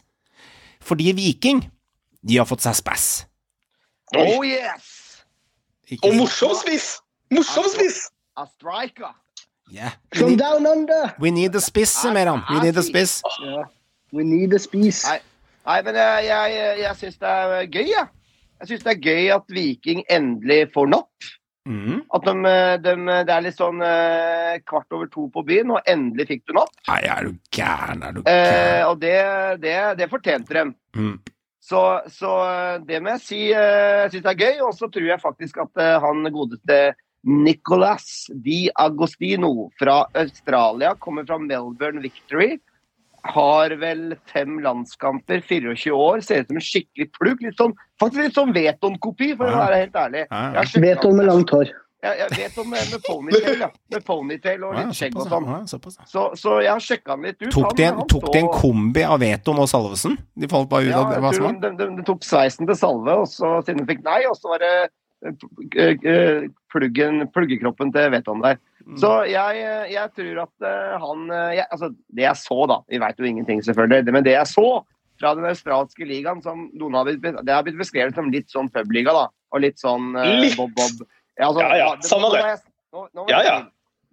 Fordi 0.82 1.12
Viking, 1.14 1.62
de 2.26 2.40
har 2.42 2.50
fått 2.50 2.66
seg 2.66 2.80
spass. 2.82 3.06
Oh 4.18 4.42
yes! 4.42 4.90
Ikke 5.86 6.10
Og 6.10 6.18
morsom 6.18 6.58
spiss! 6.58 6.96
Morsom 7.30 7.70
spiss! 7.76 8.08
A 8.34 8.48
striker. 8.50 9.14
Yeah. 9.72 9.92
From 10.14 10.30
need, 10.30 10.40
down 10.40 10.66
under! 10.66 11.14
we 11.20 11.32
need 11.32 11.56
a 11.56 11.62
spiss, 11.62 11.94
Meran. 12.12 12.44
We 12.50 12.60
need 12.60 12.78
a 12.78 12.82
spiss. 12.82 13.22
Yeah. 13.44 13.64
We 14.12 14.24
need 14.24 14.54
a 14.54 14.60
spiss. 14.60 15.06
Nei. 15.06 15.20
Nei, 15.70 15.82
men 15.86 15.98
jeg, 16.00 16.26
jeg, 16.26 16.78
jeg 16.82 16.96
syns 16.98 17.20
det 17.22 17.34
er 17.34 17.68
gøy, 17.70 17.90
jeg. 17.92 18.08
Jeg 18.60 18.70
syns 18.72 18.86
det 18.88 18.94
er 18.96 19.04
gøy 19.04 19.28
at 19.36 19.54
Viking 19.54 20.02
endelig 20.10 20.64
får 20.74 20.90
napp. 20.90 21.28
Mm. 21.70 22.00
At 22.16 22.26
de, 22.26 22.54
de, 22.82 22.94
det 23.28 23.34
er 23.36 23.44
litt 23.46 23.58
sånn 23.60 23.84
eh, 23.86 24.56
kvart 24.66 24.96
over 24.96 25.10
to 25.12 25.28
på 25.34 25.44
byen, 25.46 25.76
og 25.76 25.92
endelig 25.92 26.26
fikk 26.32 26.48
du 26.50 26.56
napp. 26.58 26.74
Nei, 26.88 27.02
er 27.06 27.28
du 27.28 27.36
gæren, 27.54 28.02
er 28.08 28.16
du 28.16 28.24
Eh, 28.26 28.82
og 28.88 28.98
det, 29.04 29.20
det, 29.62 29.76
det 30.00 30.10
fortjente 30.10 30.58
dem. 30.58 30.74
Mm. 30.98 31.20
Så, 31.70 31.84
så 32.10 32.34
eh, 32.48 32.80
det 32.88 33.04
må 33.04 33.14
jeg 33.14 33.24
si 33.28 33.42
eh, 33.54 34.08
jeg 34.08 34.16
syns 34.16 34.26
det 34.26 34.34
er 34.34 34.42
gøy. 34.48 34.64
Og 34.66 34.74
så 34.80 34.90
tror 34.90 35.10
jeg 35.12 35.22
faktisk 35.22 35.62
at 35.68 35.84
eh, 35.84 35.98
han 36.02 36.34
godeste 36.34 36.80
Nicolas 37.28 38.26
Di 38.34 38.70
Agostino 38.76 39.70
fra 39.80 40.06
Australia, 40.14 40.96
kommer 41.00 41.26
fra 41.26 41.38
Melbourne 41.38 42.02
Victory. 42.02 42.58
Har 43.22 43.74
vel 43.82 44.16
fem 44.32 44.62
landskamper, 44.64 45.42
24 45.48 45.92
år, 45.92 46.22
ser 46.24 46.46
ut 46.46 46.48
som 46.48 46.62
en 46.62 46.64
skikkelig 46.64 47.10
plugg. 47.18 47.44
Litt 47.44 47.60
sånn, 47.60 47.76
faktisk 48.00 48.24
litt 48.24 48.40
sånn 48.40 48.56
Veton-kopi, 48.56 49.34
for 49.36 49.52
å 49.52 49.60
være 49.66 49.84
helt 49.84 50.00
ærlig. 50.00 50.24
Ja, 50.30 50.40
ja. 50.40 50.48
Jeg 50.56 50.62
har 50.62 50.72
sjekket 50.72 50.88
Vet 50.88 51.08
om 51.10 51.20
med 51.20 51.28
langt 51.28 51.56
hår. 51.56 51.74
Jeg, 52.00 52.16
jeg 52.16 52.30
vet 52.38 52.60
om 52.62 52.70
med, 52.72 52.92
med 52.94 53.02
ponytail, 53.04 53.64
ja. 53.66 53.68
Med 53.92 54.04
ponytail 54.08 54.62
og 54.64 54.78
litt 54.78 54.96
skjegg 54.96 55.18
og 55.20 55.26
sånn. 55.28 55.50
Så, 56.08 56.22
så 56.40 56.54
jeg 56.64 56.72
har 56.72 56.84
sjekka 56.84 57.12
han 57.18 57.26
litt 57.28 57.42
ut. 57.42 57.50
Tok 57.52 57.76
de 57.76 57.88
en, 57.90 58.00
tok 58.08 58.30
de 58.32 58.40
en 58.40 58.48
kombi 58.54 59.04
av 59.04 59.20
Veton 59.20 59.60
og 59.60 59.68
Salvesen? 59.68 60.16
De 60.40 60.48
falt 60.48 60.72
bare 60.72 60.88
ut 60.88 60.94
Ja, 60.94 61.02
av 61.04 61.28
var? 61.28 61.36
de, 61.36 61.74
de, 61.76 61.90
de 61.98 62.06
tok 62.08 62.24
sveisen 62.24 62.70
til 62.70 62.80
Salve, 62.80 63.18
og 63.20 63.28
så, 63.28 63.58
siden 63.68 63.84
de 63.84 63.90
fikk 63.92 64.08
nei, 64.08 64.22
og 64.32 64.40
så 64.40 64.54
var 64.54 64.64
det 64.64 64.72
eh, 65.28 66.08
eh, 66.08 66.48
pluggen, 66.72 67.24
pluggekroppen 67.34 67.92
til 67.96 68.12
Veton 68.14 68.44
der. 68.44 68.60
Mm. 68.86 68.98
Så 69.02 69.10
jeg, 69.30 69.62
eh, 69.62 69.92
jeg 69.94 70.12
tror 70.18 70.44
at 70.46 70.66
eh, 70.66 70.94
han 71.04 71.26
eh, 71.30 71.58
jeg, 71.60 71.66
Altså, 71.70 71.92
det 72.16 72.24
jeg 72.24 72.40
så, 72.40 72.60
da 72.72 72.80
Vi 72.90 73.02
veit 73.02 73.20
jo 73.20 73.28
ingenting, 73.28 73.62
selvfølgelig, 73.66 74.14
men 74.16 74.26
det 74.26 74.34
jeg 74.38 74.50
så 74.50 74.70
fra 75.20 75.34
den 75.36 75.50
australske 75.50 76.06
ligaen, 76.08 76.40
som 76.42 76.70
noen 76.80 76.96
har 76.96 77.10
blitt, 77.10 77.20
det 77.44 77.52
har 77.52 77.66
blitt 77.68 77.80
beskrevet 77.80 78.16
som 78.16 78.30
litt 78.32 78.48
sånn 78.54 78.70
publiga, 78.72 79.12
da. 79.12 79.26
Og 79.52 79.60
litt 79.66 79.76
sånn 79.82 80.14
bob-bob. 80.16 81.02
Ja, 81.36 81.50
altså, 81.50 81.66
Ja, 81.66 81.76
ja, 81.76 81.90
det- 81.98 82.08
samme 82.08 82.30
det. 82.32 82.62
Nå, 82.94 83.04
nå 83.14 83.26
Ja, 83.28 83.42
ja. 83.44 83.58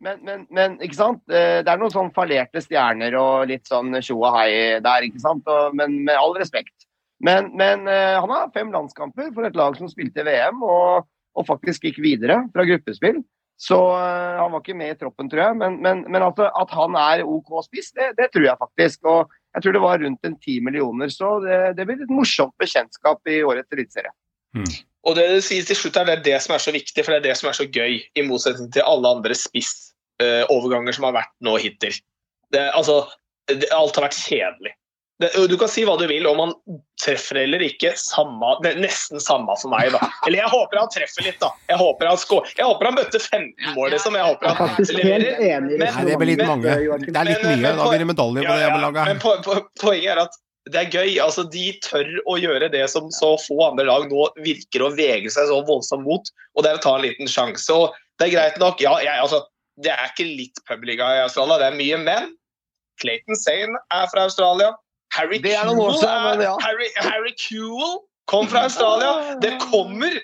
Men, 0.02 0.18
men, 0.26 0.42
men 0.50 0.74
ikke 0.82 0.98
sant? 0.98 1.22
Det 1.30 1.62
er 1.62 1.78
noen 1.78 1.94
sånn 1.94 2.10
fallerte 2.12 2.58
stjerner 2.60 3.14
og 3.16 3.46
litt 3.48 3.70
sånn 3.70 3.94
tjo 4.02 4.18
og 4.18 4.34
hei 4.34 4.80
der, 4.82 5.06
ikke 5.06 5.22
sant? 5.22 5.46
Og, 5.46 5.78
men 5.78 5.94
med 6.04 6.18
all 6.18 6.34
respekt. 6.34 6.74
Men, 7.22 7.52
men 7.54 7.86
han 7.86 8.34
har 8.34 8.50
fem 8.52 8.74
landskamper 8.74 9.30
for 9.30 9.46
et 9.46 9.56
lag 9.56 9.78
som 9.78 9.88
spilte 9.88 10.26
VM, 10.26 10.58
og, 10.66 11.06
og 11.36 11.48
faktisk 11.48 11.86
gikk 11.86 12.00
videre 12.04 12.42
fra 12.54 12.64
gruppespill. 12.68 13.22
Så 13.56 13.76
uh, 13.76 14.36
han 14.36 14.52
var 14.52 14.60
ikke 14.60 14.76
med 14.76 14.92
i 14.92 14.98
troppen, 15.00 15.30
tror 15.32 15.42
jeg. 15.42 15.58
Men, 15.62 15.78
men, 15.84 16.02
men 16.12 16.24
at, 16.26 16.40
at 16.44 16.74
han 16.76 16.96
er 17.00 17.24
OK 17.24 17.54
spiss, 17.64 17.92
det, 17.96 18.12
det 18.18 18.28
tror 18.34 18.50
jeg 18.50 18.60
faktisk. 18.60 19.06
Og 19.08 19.32
jeg 19.56 19.64
tror 19.64 19.76
det 19.76 19.84
var 19.84 20.02
rundt 20.02 20.28
en 20.28 20.36
ti 20.44 20.58
millioner, 20.64 21.12
så 21.12 21.38
det, 21.44 21.60
det 21.78 21.86
blir 21.88 22.02
et 22.04 22.12
morsomt 22.12 22.52
bekjentskap 22.60 23.32
i 23.32 23.40
årets 23.46 23.72
eliteserie. 23.72 24.12
Og 25.06 25.14
det 25.16 25.26
du 25.30 25.38
sier 25.44 25.64
til 25.66 25.78
slutt 25.78 25.96
er 26.00 26.08
det 26.08 26.16
er 26.16 26.24
det 26.26 26.38
som 26.44 26.56
er 26.56 26.62
så 26.62 26.74
viktig, 26.74 27.04
for 27.04 27.14
det 27.14 27.20
er 27.20 27.28
det 27.28 27.36
som 27.38 27.48
er 27.50 27.56
så 27.56 27.68
gøy, 27.70 28.00
i 28.02 28.24
motsetning 28.26 28.72
til 28.74 28.84
alle 28.84 29.12
andre 29.16 29.36
spissoverganger 29.38 30.96
som 30.96 31.06
har 31.08 31.14
vært 31.20 31.32
nå 31.46 31.54
hittil. 31.62 31.94
Det, 32.52 32.64
altså, 32.76 33.04
det, 33.48 33.70
alt 33.74 33.96
har 33.96 34.08
vært 34.08 34.18
kjedelig. 34.18 34.74
Det, 35.18 35.30
du 35.48 35.54
kan 35.56 35.68
si 35.72 35.80
hva 35.88 35.94
du 35.96 36.02
vil 36.10 36.26
om 36.28 36.40
han 36.42 36.50
treffer 37.00 37.38
eller 37.40 37.62
ikke. 37.64 37.94
Samme, 37.96 38.50
det 38.60 38.74
er 38.74 38.80
nesten 38.84 39.22
samme 39.22 39.54
for 39.56 39.72
meg, 39.72 39.88
da. 39.94 40.00
Eller 40.26 40.42
jeg 40.42 40.50
håper 40.52 40.76
han 40.82 40.90
treffer 40.92 41.24
litt, 41.24 41.38
da. 41.40 41.48
Jeg 41.70 41.78
håper 41.80 42.10
han, 42.10 42.18
skår, 42.20 42.50
jeg 42.58 42.66
håper 42.68 42.90
han 42.90 42.98
bøtter 42.98 43.22
15 43.24 43.70
mål, 43.78 43.94
liksom. 43.94 44.18
Jeg 44.20 44.28
håper 44.28 44.50
er 44.50 44.58
han 44.60 44.90
leverer. 44.90 45.38
enig 45.40 45.78
Men- 45.80 45.94
Nei, 45.94 46.04
det 46.10 46.18
blir 46.20 46.32
litt 46.34 46.44
mange. 46.46 46.74
Det 47.06 47.16
er 47.16 47.30
litt 47.30 47.42
Men, 47.42 47.48
mye. 47.48 47.62
men, 47.64 47.80
Da 47.80 47.88
blir 47.88 47.98
det 48.04 48.10
medalje 48.12 48.44
på 48.44 48.52
det 48.52 48.60
hjemmelaget. 48.66 49.00
ja. 49.00 49.04
Men 49.08 49.18
po 49.24 49.34
po 49.46 49.56
poenget 49.80 50.12
er 50.12 50.22
at 50.26 50.36
det 50.66 50.80
er 50.82 50.90
gøy. 50.98 51.16
altså 51.24 51.48
De 51.50 51.66
tør 51.80 52.12
å 52.28 52.36
gjøre 52.42 52.70
det 52.76 52.84
som 52.90 53.08
så 53.10 53.36
få 53.40 53.56
andre 53.70 53.86
lag 53.86 54.08
nå 54.10 54.28
virker 54.44 54.84
å 54.84 54.92
vegre 54.96 55.30
seg 55.32 55.48
så 55.48 55.64
voldsomt 55.64 56.04
mot, 56.04 56.28
og 56.56 56.62
det 56.62 56.72
er 56.72 56.76
å 56.76 56.82
ta 56.82 56.96
en 56.96 57.02
liten 57.08 57.26
sjanse. 57.26 57.70
og 57.72 57.94
Det 58.18 58.28
er 58.28 58.36
greit 58.36 58.58
nok. 58.60 58.80
ja, 58.80 58.98
jeg, 58.98 59.16
altså, 59.16 59.42
Det 59.80 59.92
er 59.92 60.08
ikke 60.12 60.28
litt 60.36 60.58
publica 60.68 61.04
i 61.16 61.22
Australia, 61.24 61.56
det 61.58 61.72
er 61.72 61.76
mye 61.76 61.98
men 62.04 62.34
Clayton 63.00 63.36
Sane 63.36 63.76
er 63.92 64.06
fra 64.12 64.22
Australia. 64.28 64.74
Harry 65.16 65.38
Det 65.42 65.54
er 65.56 65.64
noen 65.68 65.80
år 65.86 65.94
siden, 66.00 66.24
men 66.30 66.42
ja. 66.46 66.54
Harry, 66.64 66.88
Harry 67.00 67.32
Kewell 67.40 67.96
kom 68.30 68.48
fra 68.50 68.66
Australia. 68.68 69.36
Det 69.42 69.54
kommer 69.62 70.18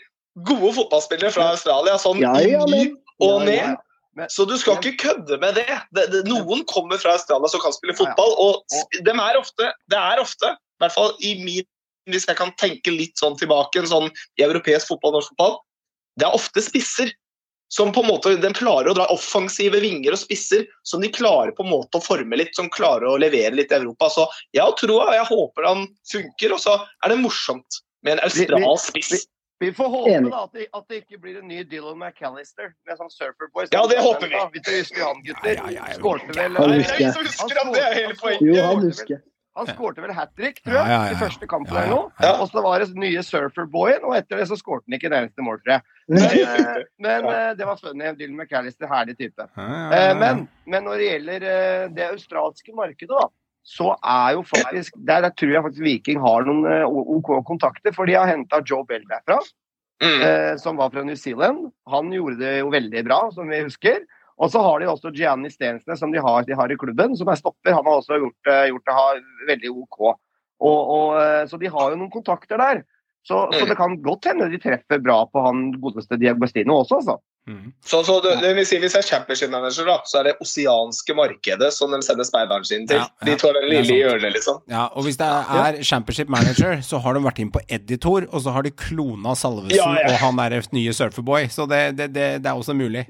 gode 0.49 0.73
fotballspillere 0.79 1.33
fra 1.35 1.51
Australia, 1.55 1.97
sånn 2.03 2.21
Ja, 2.23 2.35
ja, 2.41 2.67
men 2.71 2.97
og 3.23 3.43
ned. 3.47 3.57
ja. 3.57 3.75
Men- 4.15 4.29
Så 4.29 4.45
du 4.45 4.59
skal 4.61 4.77
ikke 4.77 4.97
kødde 5.01 5.39
med 5.41 5.55
det. 5.57 5.65
det, 5.97 6.11
det 6.13 6.25
noen 6.29 6.65
kommer 6.69 6.99
fra 7.01 7.15
Australia 7.17 7.49
som 7.49 7.61
kan 7.61 7.73
spille 7.73 7.95
fotball, 7.97 8.35
og 8.37 8.65
dem 9.07 9.19
er 9.19 9.39
ofte, 9.41 9.71
det 9.89 9.97
er 9.99 10.21
ofte, 10.21 10.51
i 10.53 10.85
hvert 10.85 10.93
fall 10.93 11.15
i 11.21 11.35
min 11.45 11.65
Hvis 12.11 12.27
jeg 12.27 12.35
kan 12.37 12.51
tenke 12.59 12.91
litt 12.91 13.15
sånn 13.15 13.37
tilbake 13.39 13.79
en 13.79 13.87
sånn 13.87 14.09
i 14.37 14.43
europeisk 14.43 14.89
fotball, 14.91 15.13
norsk 15.15 15.29
fotball, 15.37 15.61
det 16.19 16.27
er 16.27 16.35
ofte 16.35 16.59
spisser 16.61 17.13
som 17.73 17.89
på 17.95 18.03
en 18.05 18.11
måte, 18.11 18.35
Den 18.43 18.53
klarer 18.53 18.91
å 18.93 18.95
dra 18.99 19.07
offensive 19.15 19.81
vinger 19.81 20.13
og 20.13 20.21
spisser 20.21 20.67
som 20.85 21.01
de 21.01 21.09
klarer 21.09 21.55
på 21.57 21.65
en 21.65 21.71
måte 21.73 21.97
å 21.97 22.05
forme 22.05 22.37
litt, 22.37 22.53
som 22.59 22.69
klarer 22.69 23.09
å 23.09 23.19
levere 23.21 23.57
litt 23.57 23.73
i 23.73 23.79
Europa. 23.81 24.11
Så 24.13 24.27
jeg 24.53 24.61
har 24.67 24.75
troa, 24.77 25.15
jeg 25.17 25.25
håper 25.31 25.69
han 25.71 25.87
funker, 26.13 26.53
og 26.53 26.61
så 26.61 26.75
er 27.05 27.09
det 27.15 27.17
morsomt 27.23 27.81
med 28.05 28.19
en 28.19 28.29
Vi- 28.29 28.45
vi- 28.45 28.53
australsk 28.53 28.99
spiss. 29.01 29.27
Vi 29.63 29.71
får 29.73 29.89
håpe 29.89 30.31
da 30.31 30.43
at 30.43 30.53
det, 30.53 30.67
at 30.75 30.89
det 30.91 30.97
ikke 31.07 31.21
blir 31.23 31.37
en 31.39 31.47
ny 31.47 31.63
Dylan 31.63 31.97
McAllister 31.97 32.75
med 32.85 32.99
sånn 32.99 33.09
Surfer 33.15 33.47
Boys. 33.55 33.69
Ja, 33.73 33.87
det 33.87 34.01
håper 34.03 34.27
vi. 34.29 34.35
Hvis 34.59 34.65
du 34.67 34.73
husker 34.75 35.05
han, 35.07 35.23
gutter. 35.23 35.55
Ja, 35.55 35.63
ja, 35.63 35.71
ja, 35.71 35.85
jeg 35.87 36.01
Skårte 36.01 36.35
vel 36.35 36.57
Han 36.59 36.73
husker 36.73 36.83
det 36.83 36.83
er 36.83 36.99
jeg. 36.99 37.01
ingen 37.01 37.13
som 37.15 37.25
husker 37.31 37.61
han, 37.63 37.73
det 37.73 37.83
er 37.87 37.95
hele 37.95 38.15
poenget. 38.19 38.43
Jo, 38.57 38.63
han 38.67 38.83
husker. 38.83 39.23
Han 39.59 39.69
skårte 39.69 40.01
vel 40.01 40.15
hat 40.17 40.31
trick, 40.39 40.63
tror 40.65 40.79
jeg, 40.79 40.89
ja, 40.89 41.01
ja, 41.07 41.13
i 41.13 41.19
første 41.21 41.49
kampen 41.49 41.75
Ja, 41.77 41.83
eller 41.83 41.93
ja, 41.93 41.99
noe. 41.99 42.31
Og 42.41 42.49
så 42.49 42.63
var 42.65 42.81
det 42.81 42.97
nye 42.97 43.25
Surferboyen, 43.27 44.07
og 44.09 44.17
etter 44.17 44.41
det 44.41 44.47
så 44.49 44.57
skårte 44.57 44.89
han 44.89 44.97
ikke 44.97 45.11
det 45.13 45.19
eneste 45.21 45.45
mål, 45.45 45.61
tror 45.65 45.75
jeg. 45.77 45.85
Men, 46.13 46.25
eh, 46.41 46.81
men 47.05 47.29
eh, 47.31 47.51
det 47.59 47.67
var 47.69 47.79
funny. 47.79 48.09
Dylan 48.19 48.35
McAllister, 48.41 48.89
herlig 48.91 49.15
type. 49.21 49.47
Ja, 49.57 49.69
ja, 49.69 49.85
Eh, 49.93 50.09
ja. 50.09 50.17
Men, 50.19 50.47
men 50.67 50.85
når 50.89 50.99
det 50.99 51.09
gjelder 51.09 51.47
det 51.95 52.09
australske 52.09 52.75
markedet, 52.77 53.13
da, 53.13 53.29
så 53.63 53.93
er 53.95 54.33
jo 54.35 54.41
faktisk 54.43 54.97
Der, 55.07 55.23
der 55.23 55.35
tror 55.39 55.53
jeg 55.55 55.63
faktisk 55.63 55.85
Viking 55.87 56.23
har 56.25 56.49
noen 56.49 56.67
OK 56.91 57.31
kontakter, 57.47 57.95
for 57.95 58.11
de 58.11 58.17
har 58.19 58.27
henta 58.27 58.59
Joe 58.67 58.83
Bell 58.89 59.05
derfra. 59.11 59.39
Mm. 60.03 60.23
eh, 60.23 60.57
som 60.57 60.77
var 60.77 60.91
fra 60.91 61.03
New 61.03 61.17
Zealand. 61.17 61.71
Han 61.87 62.13
gjorde 62.13 62.41
det 62.41 62.57
jo 62.59 62.73
veldig 62.75 63.05
bra, 63.07 63.21
som 63.35 63.49
vi 63.49 63.63
husker. 63.63 64.03
Og 64.43 64.51
så 64.51 64.63
har 64.65 64.83
de 64.83 64.89
også 64.91 65.13
Gianni 65.15 65.51
Stensnes, 65.55 66.01
som 66.03 66.11
de 66.13 66.19
har, 66.19 66.43
de 66.49 66.57
har 66.59 66.73
i 66.75 66.77
klubben, 66.81 67.15
som 67.19 67.29
er 67.31 67.39
stopper. 67.39 67.77
Han 67.77 67.87
har 67.87 68.01
også 68.01 68.19
gjort, 68.19 68.51
eh, 68.51 68.65
gjort 68.73 68.89
det 68.91 68.97
ha 68.99 69.09
veldig 69.53 69.71
OK. 69.85 70.01
Og, 70.63 70.81
og, 70.97 71.07
eh, 71.23 71.45
så 71.51 71.59
de 71.63 71.71
har 71.71 71.93
jo 71.95 72.01
noen 72.01 72.11
kontakter 72.11 72.59
der. 72.59 72.83
Så, 73.23 73.37
så 73.55 73.61
Mm. 73.63 73.69
det 73.71 73.77
kan 73.79 73.93
godt 74.03 74.25
hende 74.27 74.49
de 74.51 74.59
treffer 74.59 74.99
bra 74.99 75.21
på 75.31 75.45
han 75.45 75.69
godeste 75.79 76.19
Diagostino 76.19 76.81
også, 76.83 76.99
altså. 76.99 77.21
Mm. 77.47 77.73
Så, 77.85 78.01
så 78.07 78.17
det, 78.23 78.33
det 78.43 78.51
vil 78.55 78.67
si, 78.67 78.79
Hvis 78.79 78.95
jeg 78.95 79.03
er 79.03 79.07
championship-manager, 79.07 79.87
da, 79.87 79.97
så 80.07 80.19
er 80.21 80.29
det 80.29 80.35
oseanske 80.43 81.15
markedet 81.19 81.73
som 81.75 81.91
de 81.95 81.99
sender 82.03 82.27
speideren 82.27 82.67
sin 82.67 82.85
til. 82.87 82.99
Ja, 82.99 83.07
ja. 83.23 83.27
De 83.31 83.35
tar 83.39 83.55
den 83.59 83.67
Det 83.67 83.71
lille 83.81 83.97
hjørnet, 83.99 84.35
liksom. 84.37 84.61
Ja, 84.71 84.85
og 84.95 85.07
hvis 85.07 85.19
det 85.19 85.27
er 85.27 85.79
Championship 85.87 86.29
Manager, 86.31 86.77
så 86.87 86.99
har 87.03 87.15
de 87.19 87.23
vært 87.25 87.39
inn 87.43 87.51
på 87.55 87.63
Editor, 87.69 88.27
og 88.31 88.43
så 88.43 88.55
har 88.55 88.63
de 88.67 88.71
klona 88.75 89.35
Salvesen 89.39 89.75
Ja, 89.79 89.89
ja. 90.03 90.13
og 90.13 90.19
han 90.23 90.39
der 90.43 90.63
nye 90.75 90.95
Surferboy, 90.95 91.47
så 91.51 91.67
det, 91.71 91.83
det, 91.99 92.13
det, 92.15 92.29
det 92.43 92.51
er 92.51 92.55
også 92.59 92.75
mulig. 92.79 93.07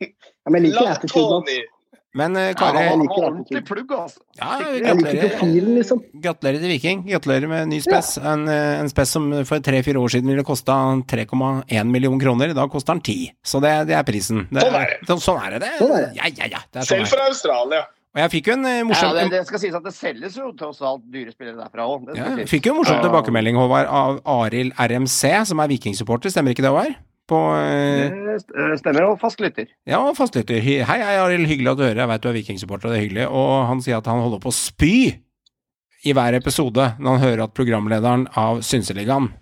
Ja, 0.00 0.50
men 0.52 0.62
jeg 0.62 0.72
liker 0.72 0.92
attituden 0.92 1.32
hans. 1.40 1.72
Men 2.16 2.32
eh, 2.40 2.46
Ja, 2.48 2.54
Kari, 2.56 2.82
han 2.88 3.02
liker 3.04 3.24
ordentlig 3.28 3.60
plugg, 3.68 3.90
altså. 3.92 4.20
ja, 4.38 4.54
gratulerer. 4.80 5.34
profilen, 5.36 5.74
liksom. 5.76 5.98
Gratulerer 6.24 6.62
til 6.62 6.70
Viking. 6.72 7.02
Gratulerer 7.10 7.48
med 7.50 7.68
ny 7.68 7.80
spess. 7.84 8.14
En, 8.16 8.46
eh, 8.48 8.78
en 8.80 8.88
spess 8.88 9.10
som 9.12 9.26
for 9.44 9.60
tre-fire 9.60 10.00
år 10.00 10.08
siden 10.14 10.30
ville 10.32 10.44
kosta 10.48 10.72
3,1 11.12 11.90
million 11.92 12.16
kroner. 12.20 12.48
I 12.54 12.56
dag 12.56 12.70
koster 12.72 12.94
den 12.96 13.02
10. 13.04 13.32
Så 13.44 13.60
det, 13.60 13.74
det 13.90 13.98
er 13.98 14.06
prisen. 14.08 14.46
Det, 14.50 14.64
Sånn 14.64 14.78
er 14.80 14.86
det. 14.94 14.98
så- 15.10 15.18
Sånn 15.26 15.42
er 15.44 15.58
det. 15.58 15.72
Sånn 15.78 15.92
er 15.92 16.06
det. 16.06 16.14
Ja, 16.16 16.30
ja, 16.40 16.48
ja. 16.56 16.62
Det 16.72 16.80
er 16.80 16.88
sånn 16.88 17.04
Selv 17.04 17.12
fra 17.12 17.26
Australia. 17.28 17.82
Og 18.16 18.22
jeg 18.22 18.30
fikk 18.32 18.46
jo 18.48 18.52
en 18.56 18.62
morsom 18.88 19.10
Ja, 19.12 19.12
det, 19.20 19.30
det 19.30 19.46
skal 19.46 19.58
sies 19.60 19.74
at 19.76 19.84
det 19.84 19.92
selges 19.92 20.36
jo 20.40 20.52
tross 20.56 20.80
alt 20.80 21.02
dyre 21.12 21.34
spillere 21.36 21.58
derfra 21.60 21.84
òg. 21.84 22.16
ja, 22.16 22.30
jeg 22.38 22.48
fikk 22.48 22.64
jo 22.64 22.72
en 22.72 22.78
morsom 22.80 23.02
tilbakemelding, 23.04 23.56
Håvard, 23.60 23.86
av 23.92 24.22
Arild 24.24 24.72
RMC, 24.72 25.44
som 25.44 25.60
er 25.60 25.68
vikingsupporter. 25.68 26.32
Stemmer 26.32 26.56
ikke 26.56 26.64
det, 26.64 26.72
Håvard? 26.72 26.96
På 27.26 27.40
eh, 27.58 28.06
Det 28.12 28.36
eh, 28.54 28.74
stemmer, 28.78 29.08
og 29.10 29.20
fastlytter. 29.22 29.70
Ja, 29.88 30.00
fastlytter. 30.14 30.60
Hei, 30.62 30.78
hei, 30.86 31.16
Arild. 31.18 31.48
Hyggelig 31.50 31.72
at 31.72 31.80
du 31.80 31.86
hører. 31.86 32.02
Jeg 32.04 32.10
veit 32.12 32.22
du 32.22 32.28
er 32.30 32.38
vikingsupporter, 32.38 32.88
og 32.88 32.94
det 32.94 33.00
er 33.00 33.06
hyggelig. 33.08 33.26
Og 33.30 33.54
han 33.70 33.82
sier 33.82 33.98
at 33.98 34.10
han 34.10 34.22
holder 34.22 34.42
på 34.44 34.52
å 34.52 34.56
spy 34.56 34.96
i 36.06 36.14
hver 36.14 36.36
episode 36.38 36.92
når 37.00 37.16
han 37.16 37.24
hører 37.24 37.44
at 37.46 37.56
programlederen 37.56 38.28
av 38.38 38.62
Synseligaen 38.66 39.32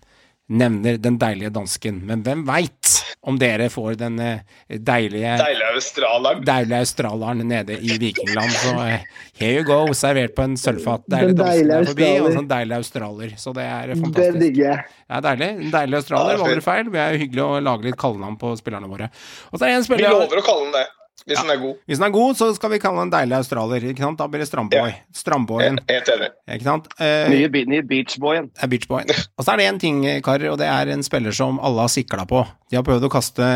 nevner 0.49 0.99
den 1.01 1.17
deilige 1.19 1.51
dansken. 1.55 2.03
Men 2.07 2.23
hvem 2.27 2.43
veit 2.47 2.91
om 3.25 3.39
dere 3.41 3.71
får 3.73 3.95
den 3.97 4.19
deilige 4.21 4.83
deilige 4.85 5.37
Deilig. 5.41 6.45
Deilige 6.45 6.79
australieren 6.85 7.41
nede 7.49 7.79
i 7.81 7.97
Vikingland. 8.01 8.51
Så 8.53 8.75
eh, 8.85 9.07
here 9.41 9.63
you 9.63 9.65
go, 9.65 9.79
servert 9.97 10.35
på 10.37 10.45
en 10.45 10.57
sølvfat. 10.61 11.07
Deilig 11.09 11.37
dansken 11.39 11.57
deilige 11.57 11.79
er 11.79 11.89
forbi, 11.89 12.11
og 12.21 12.29
så 12.35 12.43
en 12.43 12.51
deilig 12.51 12.77
australier. 12.77 13.33
Så 13.41 13.55
det 13.57 13.65
er 13.65 13.95
Det 13.95 13.97
fantastisk. 14.03 14.41
digger 14.43 14.65
jeg. 14.69 14.85
Det 15.09 15.17
er 15.17 15.25
deilig. 15.29 15.49
En 15.65 15.73
deilig 15.79 16.01
australier, 16.03 16.37
Ja, 16.37 16.43
var 16.45 16.55
det 16.61 16.67
feil? 16.67 16.91
Vi 16.93 16.99
er 17.07 17.15
jo 17.17 17.23
hyggelig 17.25 17.45
å 17.47 17.63
lage 17.65 17.89
litt 17.89 17.97
kallenavn 18.05 18.37
på 18.45 18.53
spillerne 18.61 18.91
våre. 18.93 19.09
Og 19.53 19.59
så 19.59 19.65
er 19.65 19.73
det 19.73 19.81
en 19.81 19.97
Vi 19.97 20.03
lover 20.05 20.43
å 20.43 20.47
kalle 20.51 20.69
den 20.69 20.77
det, 20.77 20.85
hvis 21.25 21.41
den 21.41 21.51
er 21.55 21.61
god. 21.63 21.77
Hvis 21.89 22.01
den 22.01 22.07
er 22.07 22.13
god, 22.15 22.35
så 22.37 22.49
skal 22.57 22.73
vi 22.75 22.79
kalle 22.83 23.01
den 23.01 23.09
en 23.09 23.13
deilig 23.15 23.37
australier. 23.39 23.87
Ikke 23.91 24.05
sant? 24.05 24.19
Da 24.21 24.27
blir 24.29 24.43
det 24.45 24.49
Strandboy. 24.51 24.93
Strandboyen. 25.17 25.79
Helt 25.89 26.11
enig. 26.13 26.29
Ikke 26.57 26.67
sant? 26.69 26.89
Eh, 27.01 27.31
Nye, 27.33 27.49
nye 27.73 27.85
Beachboyen. 27.89 28.51
Ja, 28.61 28.69
Beachboyen. 28.69 29.13
Og 29.39 29.47
så 29.47 29.55
er 29.55 29.63
det 29.63 29.69
én 29.71 29.81
ting, 29.81 30.03
karer, 30.27 30.51
og 30.53 30.59
det 30.61 30.69
er 30.69 30.93
en 30.93 31.03
spiller 31.07 31.33
som 31.37 31.57
alle 31.65 31.87
har 31.87 31.93
sikla 31.93 32.27
på. 32.29 32.43
De 32.71 32.77
har 32.77 32.85
prøvd 32.87 33.07
å 33.07 33.13
kaste 33.13 33.47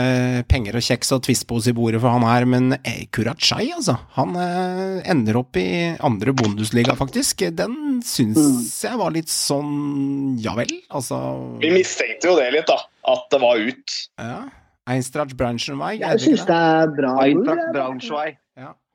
penger 0.49 0.79
og 0.79 0.85
kjeks 0.85 1.13
og 1.17 1.23
twistpose 1.27 1.73
i 1.73 1.77
bordet 1.77 2.01
for 2.01 2.13
han 2.15 2.25
her, 2.29 2.47
men 2.49 2.77
eh, 2.79 3.05
Kurachai, 3.13 3.69
altså. 3.77 3.99
Han 4.17 4.37
eh, 4.39 5.01
ender 5.11 5.41
opp 5.43 5.59
i 5.61 5.69
andre 6.05 6.33
Bundesliga, 6.39 6.95
faktisk. 6.99 7.45
Den 7.59 8.01
syns 8.07 8.71
jeg 8.85 9.01
var 9.01 9.13
litt 9.15 9.33
sånn 9.33 10.39
ja 10.41 10.55
vel, 10.59 10.71
altså 10.95 11.19
Vi 11.63 11.73
mistenkte 11.75 12.31
jo 12.31 12.39
det 12.39 12.49
litt, 12.55 12.69
da. 12.71 12.79
At 13.09 13.29
det 13.33 13.41
var 13.41 13.61
ut. 13.61 13.95
Ja. 14.21 14.41
Einstrach 14.89 15.37
Braunschweig, 15.37 16.01
Jeg 16.01 16.19
det 16.19 16.25
syns 16.25 16.45
det 16.49 16.57
er 16.57 16.93
bra. 16.97 17.15
Eintracht. 17.25 17.73
Braunschweig. 17.77 18.39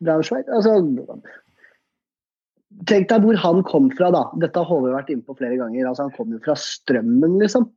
Braunschweig. 0.03 0.49
Altså, 0.49 0.77
tenk 2.89 3.09
deg 3.11 3.25
hvor 3.25 3.39
han 3.43 3.63
kom 3.69 3.89
fra, 3.93 4.09
da. 4.15 4.23
Dette 4.41 4.61
har 4.61 4.69
Håvard 4.69 4.97
vært 4.97 5.11
inne 5.13 5.25
på 5.27 5.37
flere 5.37 5.59
ganger. 5.59 5.89
Altså, 5.89 6.07
han 6.07 6.15
kom 6.17 6.33
jo 6.33 6.41
fra 6.43 6.57
Strømmen, 6.59 7.37
liksom. 7.41 7.69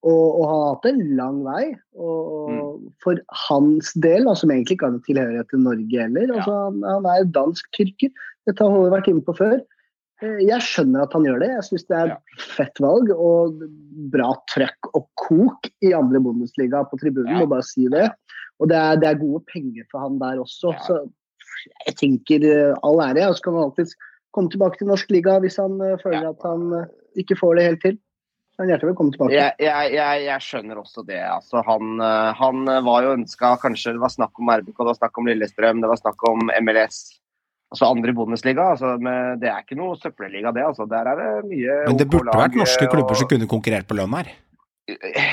Og, 0.00 0.40
og 0.40 0.44
har 0.48 0.62
hatt 0.64 0.86
en 0.88 1.02
lang 1.18 1.42
vei. 1.44 1.64
Og, 2.00 2.30
og 2.36 3.02
for 3.04 3.20
hans 3.46 3.92
del, 4.00 4.24
da, 4.26 4.34
som 4.38 4.52
egentlig 4.52 4.78
ikke 4.78 4.88
har 4.88 4.96
noen 4.96 5.06
tilhørighet 5.06 5.50
til 5.52 5.66
Norge 5.66 6.06
heller 6.06 6.32
altså, 6.38 6.56
han, 6.66 6.80
han 6.88 7.10
er 7.12 7.28
dansk-tyrker. 7.36 8.14
Dette 8.48 8.64
har 8.64 8.72
Håvard 8.72 8.96
vært 8.96 9.12
inne 9.12 9.26
på 9.26 9.36
før. 9.36 9.60
Eh, 10.20 10.40
Jeg 10.46 10.64
skjønner 10.64 11.04
at 11.04 11.14
han 11.16 11.24
gjør 11.26 11.40
det. 11.42 11.50
Jeg 11.54 11.66
syns 11.68 11.86
det 11.88 11.96
er 11.98 12.12
et 12.14 12.44
fett 12.56 12.82
valg. 12.82 13.12
Og 13.14 13.62
bra 14.12 14.32
trøkk 14.52 14.90
og 14.92 15.08
kok 15.20 15.70
i 15.84 15.94
andre 15.96 16.20
Bundesliga 16.24 16.84
på 16.88 17.00
tribunen, 17.00 17.38
må 17.40 17.48
bare 17.50 17.66
si 17.66 17.88
det. 17.92 18.10
Og 18.60 18.68
det 18.72 18.76
er, 18.76 19.00
det 19.00 19.08
er 19.08 19.22
gode 19.22 19.42
penger 19.48 19.88
for 19.92 20.04
han 20.04 20.20
der 20.20 20.42
også. 20.42 20.74
Så 20.84 21.00
jeg 21.86 21.96
tenker 22.00 22.44
eh, 22.46 22.76
all 22.86 23.02
ære. 23.06 23.30
Og 23.30 23.38
så 23.38 23.46
kan 23.48 23.56
han 23.58 23.70
alltids 23.70 23.96
komme 24.36 24.52
tilbake 24.52 24.78
til 24.78 24.90
norsk 24.92 25.10
liga 25.10 25.40
hvis 25.42 25.58
han 25.60 25.80
eh, 25.84 25.98
føler 26.04 26.30
at 26.30 26.46
han 26.46 26.70
ikke 27.18 27.38
får 27.40 27.56
det 27.58 27.66
helt 27.70 27.84
til. 27.86 27.98
Så 28.50 28.62
han 28.62 28.68
er 28.68 28.74
hjertelig 28.74 28.90
velkommen 28.90 29.14
tilbake. 29.14 29.34
Jeg, 29.38 29.56
jeg, 29.62 29.92
jeg, 29.94 30.22
jeg 30.26 30.44
skjønner 30.44 30.82
også 30.82 31.04
det. 31.08 31.22
Altså, 31.22 31.62
han, 31.64 32.02
han 32.36 32.70
var 32.84 33.06
jo 33.06 33.14
ønska 33.14 33.54
Kanskje 33.62 33.94
det 33.94 34.02
var 34.02 34.12
snakk 34.12 34.36
om 34.42 34.50
RBK, 34.52 34.74
det 34.76 34.88
var 34.90 34.98
snakk 34.98 35.20
om 35.22 35.30
Lillestrøm, 35.30 35.80
det 35.80 35.90
var 35.90 36.00
snakk 36.02 36.26
om 36.28 36.50
MLS. 36.60 36.98
Altså 37.70 37.86
andre 37.86 38.12
Bundesliga. 38.12 38.72
Altså, 38.74 38.96
men 38.98 39.38
det 39.38 39.50
er 39.50 39.62
ikke 39.62 39.78
noe 39.78 39.96
søppelliga, 39.96 40.50
det. 40.52 40.66
Altså. 40.66 40.88
Der 40.90 41.06
er 41.06 41.18
det 41.20 41.48
mye 41.50 41.80
Men 41.86 41.98
det 42.00 42.08
burde 42.10 42.34
vært 42.34 42.58
norske 42.58 42.88
klubber 42.90 43.14
og- 43.14 43.20
som 43.22 43.28
kunne 43.30 43.46
konkurrert 43.46 43.86
på 43.86 43.94
lønn 43.94 44.16
her. 44.16 44.32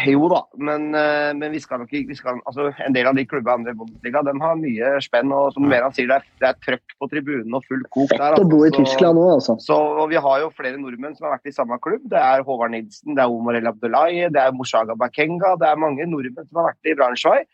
Jo 0.06 0.28
da, 0.30 0.44
men, 0.58 0.94
eh, 0.94 1.34
men 1.34 1.52
vi 1.52 1.60
skal 1.60 1.80
nok 1.80 1.90
ikke 1.90 2.14
altså, 2.46 2.68
En 2.86 2.94
del 2.94 3.08
av 3.08 3.16
de 3.16 3.26
klubbene 3.26 3.56
andre 3.58 3.74
Bundesliga 3.74 4.24
de 4.24 4.34
har 4.40 4.56
mye 4.56 4.92
spenn. 5.02 5.32
og 5.34 5.54
som 5.54 5.68
Meran 5.68 5.94
sier, 5.96 6.08
det 6.08 6.18
er, 6.20 6.24
det 6.40 6.48
er 6.50 6.60
trøkk 6.66 6.96
på 7.02 7.10
tribunen 7.10 7.56
og 7.56 7.64
full 7.66 7.82
kok 7.90 8.10
der. 8.10 8.36
Fett 8.36 8.44
å 8.44 8.50
bo 8.50 8.64
i 8.64 8.70
altså. 8.70 8.84
Tyskland 8.84 9.18
òg, 9.18 9.32
altså. 9.40 9.58
Så, 9.60 9.74
og 9.74 10.10
Vi 10.10 10.16
har 10.16 10.40
jo 10.42 10.50
flere 10.52 10.78
nordmenn 10.78 11.18
som 11.18 11.28
har 11.28 11.38
vært 11.38 11.50
i 11.50 11.56
samme 11.56 11.80
klubb. 11.80 12.06
Det 12.08 12.20
er 12.20 12.44
Håvard 12.44 12.72
Nilsen, 12.72 13.16
det 13.16 13.24
er 13.24 13.34
Omar 13.34 13.56
El 13.56 13.68
Abdullahi, 13.68 14.30
det 14.30 14.42
er 14.44 14.52
Moshaga 14.52 14.96
Bakenga. 14.96 15.58
Det 15.58 15.68
er 15.68 15.76
mange 15.76 16.06
nordmenn 16.06 16.48
som 16.48 16.62
har 16.62 16.74
vært 16.74 16.92
i 16.92 16.94
Braunschweig. 16.94 17.48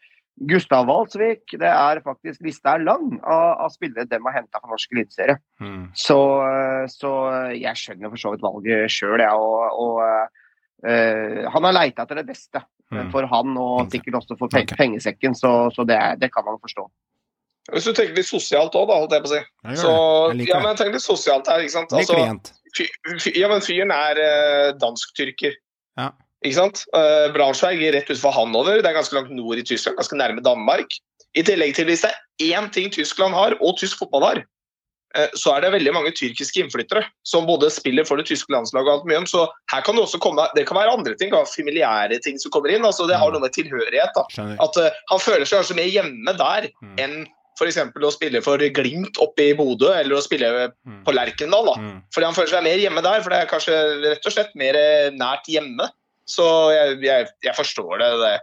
Gustav 0.50 0.88
Walsvik. 0.89 1.43
Det 1.62 1.69
er 1.69 2.02
faktisk 2.04 2.41
Lista 2.41 2.74
er 2.76 2.84
lang 2.88 3.19
av, 3.22 3.60
av 3.67 3.69
spillere 3.74 4.08
dem 4.10 4.26
har 4.26 4.34
henta 4.39 4.60
fra 4.60 4.72
norsk 4.74 4.91
eliteserie. 4.96 5.38
Mm. 5.62 5.91
Så, 5.93 6.17
eh, 6.48 6.86
så 6.89 7.12
jeg 7.54 7.76
skjønner 7.78 8.10
for 8.10 8.17
så 8.24 8.32
vidt 8.34 8.41
valget 8.46 8.89
sjøl, 8.91 9.19
jeg. 9.22 9.30
Og, 9.30 9.78
og 9.78 10.02
uh, 10.84 11.50
han 11.54 11.67
har 11.69 11.76
leita 11.80 12.04
etter 12.08 12.22
det 12.24 12.30
beste 12.34 12.63
Mm. 12.93 13.08
for 13.10 13.26
han, 13.26 13.56
og 13.58 13.88
sikkert 13.89 14.19
også 14.19 14.36
for 14.38 14.52
pe 14.54 14.60
Ok. 14.62 14.74
pengesekken, 14.78 15.34
så, 15.34 15.72
så 15.74 15.82
det, 15.88 15.96
er- 15.98 16.17
det 16.22 16.28
kan 16.30 16.43
man 16.46 16.60
forstå. 16.62 16.84
Hvis 17.72 17.88
du 17.88 17.93
tenker 17.96 18.13
litt 18.19 18.28
sosialt 18.28 18.76
òg, 18.78 18.86
da, 18.86 18.98
holdt 19.00 19.15
jeg 19.15 19.24
på 19.24 19.30
å 19.30 19.32
si. 19.32 19.39
Jeg 19.65 19.78
Så. 19.82 19.93
Jeg 20.38 20.48
ja, 20.52 20.60
men 20.62 20.76
tenk 20.78 20.93
litt 20.93 21.02
sosialt 21.02 21.48
her, 21.50 21.63
ikke 21.63 21.74
sant. 21.74 21.96
Altså, 21.98 22.13
fyr, 22.13 22.52
fy- 22.78 23.17
fy- 23.24 23.34
ja, 23.39 23.48
men 23.50 23.63
fyren 23.65 23.89
er 23.96 24.19
eh, 24.22 24.74
dansk-tyrker. 24.78 25.56
Ja. 25.98 26.12
Ikke 26.43 26.58
sant? 26.60 26.84
Uh, 26.95 27.32
Braunschweig 27.36 27.79
rett 27.95 28.10
utenfor 28.10 28.34
Hanover. 28.36 28.82
Det 28.84 28.89
er 28.89 28.97
ganske 28.99 29.15
langt 29.15 29.32
nord 29.32 29.58
i 29.62 29.63
Tyskland, 29.63 29.97
ganske 29.97 30.17
nærme 30.19 30.43
Danmark. 30.43 30.91
I 31.36 31.41
tillegg 31.47 31.73
til 31.77 31.86
hvis 31.89 32.01
det 32.06 32.12
er 32.12 32.58
én 32.60 32.67
ting 32.75 32.91
Tyskland 32.93 33.34
har, 33.34 33.56
og 33.62 33.77
tysk 33.79 33.97
fotball 34.03 34.23
har, 34.27 34.41
uh, 35.17 35.27
så 35.39 35.53
er 35.56 35.62
det 35.63 35.71
veldig 35.73 35.93
mange 35.95 36.12
tyrkiske 36.17 36.60
innflyttere 36.62 37.06
som 37.25 37.47
både 37.47 37.69
spiller 37.73 38.03
for 38.06 38.17
det 38.19 38.27
tyske 38.29 38.51
landslaget 38.53 38.89
og 38.91 38.93
alt 38.99 39.08
mye 39.10 39.21
om. 39.23 39.25
Så 39.29 39.45
her 39.71 39.82
kan 39.88 39.95
det 39.95 40.03
også 40.03 40.19
komme 40.19 40.45
Det 40.56 40.67
kan 40.67 40.77
være 40.77 40.93
andre 40.97 41.15
ting, 41.15 41.32
da, 41.32 41.43
familiære 41.47 42.19
ting 42.25 42.38
som 42.41 42.51
kommer 42.51 42.69
inn. 42.75 42.84
altså 42.86 43.08
Det 43.08 43.15
har 43.17 43.32
noe 43.32 43.39
med 43.41 43.53
tilhørighet. 43.56 44.12
da. 44.15 44.25
At 44.62 44.77
uh, 44.77 44.89
han 45.13 45.19
føler 45.23 45.45
seg 45.45 45.62
kanskje 45.63 45.79
mer 45.79 45.89
hjemme 45.95 46.38
der 46.38 46.69
Mm. 46.84 46.95
enn 46.99 47.15
f.eks. 47.60 47.77
å 47.77 48.10
spille 48.12 48.41
for 48.41 48.58
Glimt 48.58 49.17
oppe 49.21 49.51
i 49.51 49.53
Bodø, 49.53 49.91
eller 49.93 50.17
å 50.17 50.21
spille 50.25 50.71
Mm. 50.86 51.03
på 51.06 51.13
Lerkendal. 51.13 51.65
da. 51.65 51.75
Mm. 51.79 51.99
Fordi 52.13 52.25
han 52.25 52.34
føler 52.36 52.49
seg 52.49 52.63
mer 52.63 52.77
hjemme 52.82 53.01
der, 53.06 53.21
for 53.21 53.29
det 53.29 53.39
er 53.39 53.51
kanskje 53.51 53.75
rett 54.10 54.25
og 54.25 54.34
slett 54.34 54.56
mer 54.56 54.73
nært 55.13 55.45
hjemme. 55.47 55.88
Så 56.29 56.47
jeg, 56.73 56.97
jeg, 57.03 57.29
jeg 57.43 57.55
forstår 57.57 58.01
det. 58.01 58.09
det. 58.23 58.33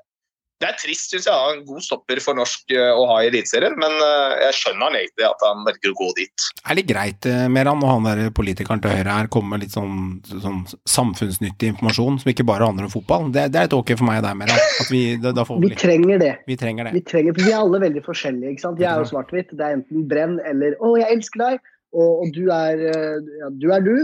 Det 0.61 0.69
er 0.69 0.77
trist, 0.77 1.09
syns 1.09 1.25
jeg, 1.25 1.33
Han 1.33 1.55
er 1.55 1.59
en 1.59 1.69
god 1.71 1.85
stopper 1.87 2.19
for 2.21 2.37
norsk 2.37 2.73
eh, 2.77 2.91
å 2.93 3.07
ha 3.09 3.23
i 3.23 3.31
Eliteserien, 3.31 3.79
men 3.81 3.95
eh, 4.05 4.35
jeg 4.45 4.59
skjønner 4.59 4.85
han 4.85 4.99
egentlig 4.99 5.25
at 5.25 5.45
han 5.47 5.63
velger 5.65 5.95
å 5.95 5.97
gå 5.97 6.09
dit. 6.19 6.45
Det 6.59 6.67
er 6.67 6.77
litt 6.77 6.91
greit, 6.91 7.29
eh, 7.31 7.47
Meran, 7.49 7.81
når 7.81 7.95
han 7.95 8.09
der 8.11 8.35
politikeren 8.37 8.83
til 8.85 8.93
høyre 8.93 9.15
her 9.23 9.31
kommer 9.33 9.55
med 9.57 9.65
litt 9.65 9.73
sånn, 9.73 10.21
sånn 10.29 10.61
samfunnsnyttig 10.85 11.73
informasjon 11.73 12.21
som 12.21 12.33
ikke 12.35 12.45
bare 12.53 12.69
handler 12.69 12.91
om 12.91 12.93
fotball. 12.93 13.31
Det, 13.33 13.47
det 13.55 13.63
er 13.63 13.71
litt 13.71 13.79
ok 13.79 13.95
for 13.97 14.11
meg 14.11 14.21
og 14.21 14.29
deg, 14.29 14.39
Meran. 14.43 14.63
Vi, 14.93 15.03
da, 15.25 15.33
da 15.41 15.49
vi 15.49 15.59
Vi 15.65 15.81
trenger 15.81 16.21
det. 16.27 16.33
Vi 16.51 16.61
trenger 16.61 16.91
det. 16.91 16.95
Vi 16.99 17.05
trenger, 17.09 17.39
for 17.39 17.49
vi 17.49 17.57
er 17.57 17.61
alle 17.63 17.85
veldig 17.89 18.05
forskjellige. 18.05 18.53
ikke 18.53 18.67
sant? 18.69 18.85
Jeg 18.85 18.93
er 18.93 19.01
jo 19.01 19.11
svart-hvitt. 19.15 19.57
Det 19.57 19.65
er 19.65 19.81
enten 19.81 20.09
brenn 20.13 20.37
eller 20.45 20.77
'Å, 20.77 20.93
jeg 21.01 21.17
elsker 21.17 21.47
deg', 21.47 21.69
og, 21.97 22.11
og 22.21 22.37
du 22.37 22.45
er 22.53 22.85
ja, 22.85 23.49
Du 23.65 23.71
er 23.73 23.81
du. 23.81 23.97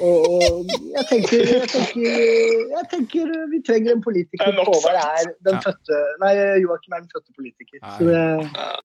Og, 0.00 0.30
og 0.32 0.70
jeg, 0.96 1.04
tenker, 1.08 1.42
jeg, 1.52 1.68
tenker, 1.68 2.20
jeg 2.72 2.86
tenker 2.90 3.32
vi 3.50 3.60
trenger 3.66 3.96
en 3.96 4.02
politiker. 4.04 4.46
Er 4.46 4.64
Håvard 4.64 4.98
er 5.00 5.32
den 5.44 5.58
Ja. 5.58 5.60
fødte 5.66 6.00
Nei, 6.22 6.32
Joakim 6.62 6.92
er 6.96 7.04
den 7.04 7.10
fødte 7.12 7.32
politiker. 7.36 7.78
Nei. 7.82 7.98
Så 7.98 8.04
det, 8.04 8.82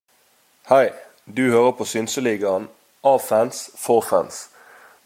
Hei, 0.67 0.89
du 1.38 1.50
hører 1.52 1.72
på 1.80 1.86
Synseligaen 1.88 2.67
av 3.04 3.20
fans 3.24 3.70
for 3.80 4.02
fans. 4.02 4.48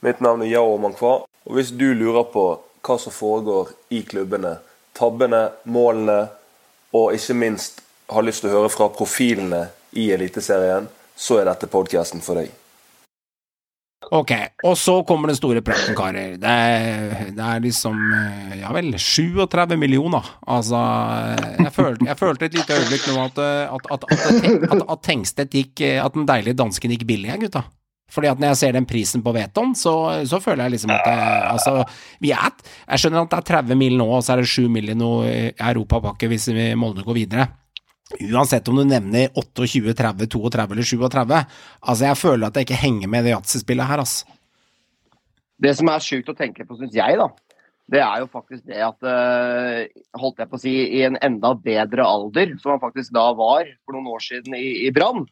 Mitt 0.01 0.21
navn 0.21 0.41
er 0.41 0.49
Yao 0.55 0.77
Mankwa, 0.81 1.13
og 1.45 1.53
hvis 1.57 1.69
du 1.77 1.91
lurer 1.93 2.25
på 2.33 2.45
hva 2.81 2.97
som 2.97 3.13
foregår 3.13 3.69
i 3.93 4.01
klubbene, 4.01 4.55
tabbene, 4.97 5.49
målene, 5.69 6.31
og 6.97 7.13
ikke 7.13 7.37
minst 7.37 7.83
har 8.09 8.25
lyst 8.25 8.41
til 8.41 8.49
å 8.49 8.55
høre 8.57 8.71
fra 8.73 8.89
profilene 8.89 9.67
i 9.93 10.09
Eliteserien, 10.15 10.89
så 11.15 11.37
er 11.39 11.45
dette 11.51 11.69
podkasten 11.69 12.23
for 12.25 12.41
deg. 12.41 12.49
Ok, 14.09 14.31
og 14.65 14.73
så 14.81 14.95
kommer 15.05 15.29
den 15.29 15.37
store 15.37 15.61
praten, 15.61 15.93
karer. 15.95 16.33
Det 16.41 16.53
det 17.37 17.43
er 17.45 17.61
liksom 17.61 17.99
eh, 18.17 18.55
Ja 18.63 18.71
vel, 18.73 18.89
37 18.97 19.77
millioner. 19.77 20.25
Altså 20.49 20.79
Jeg 21.59 21.73
følte, 21.75 22.07
jeg 22.09 22.17
følte 22.17 22.49
et 22.49 22.57
lite 22.57 22.79
øyeblikk 22.79 23.05
nå 23.11 23.19
at, 23.27 23.43
eh, 23.45 23.75
at, 23.75 23.91
at, 23.93 24.07
at, 24.81 25.03
Tengstedt 25.05 25.53
gikk 25.53 25.85
eh, 25.85 26.01
At 26.03 26.17
den 26.17 26.25
deilige 26.29 26.57
dansken 26.57 26.91
gikk 26.95 27.05
billig, 27.07 27.29
gutta. 27.45 27.63
Fordi 28.11 28.27
at 28.27 28.41
når 28.41 28.51
jeg 28.51 28.59
ser 28.59 28.75
den 28.75 28.87
prisen 28.89 29.23
på 29.23 29.31
Veton, 29.35 29.71
så, 29.77 29.93
så 30.27 30.41
føler 30.43 30.65
jeg 30.65 30.75
liksom 30.75 30.91
at 30.91 31.05
det, 31.07 31.15
altså, 31.53 31.75
vi 32.19 32.33
er, 32.35 32.51
Jeg 32.89 33.03
skjønner 33.03 33.23
at 33.23 33.31
det 33.31 33.39
er 33.39 33.49
30 33.53 33.79
mil 33.79 33.95
nå, 34.01 34.09
og 34.17 34.25
så 34.25 34.35
er 34.35 34.43
det 34.43 34.51
7 34.51 34.67
mil 34.73 34.91
i 34.91 34.97
noe 34.97 35.29
eh, 35.29 35.51
europapakke 35.71 36.27
hvis 36.31 36.49
vi 36.51 36.71
Molde 36.75 37.05
går 37.07 37.21
videre. 37.21 37.47
Uansett 38.19 38.67
om 38.71 38.81
du 38.81 38.83
nevner 38.87 39.29
28, 39.37 39.93
30, 39.97 40.27
32 40.27 40.75
eller 40.75 40.87
37. 40.87 41.37
Altså, 41.79 42.05
jeg 42.05 42.19
føler 42.19 42.47
at 42.47 42.57
jeg 42.57 42.67
ikke 42.67 42.81
henger 42.81 43.11
med 43.11 43.23
i 43.23 43.29
det 43.29 43.35
yatzy-spillet 43.35 43.89
her, 43.89 44.03
altså. 44.03 44.37
Det 45.61 45.75
som 45.77 45.91
er 45.93 46.03
sjukt 46.03 46.31
å 46.31 46.37
tenke 46.37 46.65
på, 46.65 46.75
syns 46.79 46.95
jeg, 46.97 47.17
da, 47.19 47.27
det 47.91 47.99
er 48.01 48.21
jo 48.23 48.29
faktisk 48.31 48.63
det 48.69 48.79
at 48.85 49.07
eh, 49.07 49.89
Holdt 50.17 50.39
jeg 50.41 50.49
på 50.49 50.57
å 50.57 50.61
si 50.61 50.73
i 50.97 51.03
en 51.05 51.19
enda 51.21 51.51
bedre 51.53 52.05
alder, 52.07 52.55
som 52.61 52.75
han 52.75 52.81
faktisk 52.81 53.13
da 53.15 53.27
var 53.37 53.67
for 53.83 53.97
noen 53.97 54.09
år 54.13 54.23
siden 54.25 54.55
i, 54.57 54.87
i 54.87 54.93
Brann, 54.95 55.25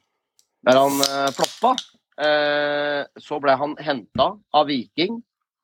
der 0.68 0.76
han 0.76 0.98
uh, 1.00 1.30
floppa, 1.32 1.72
uh, 2.20 3.02
så 3.16 3.40
ble 3.40 3.56
han 3.62 3.78
henta 3.80 4.34
av 4.36 4.68
Viking. 4.68 5.22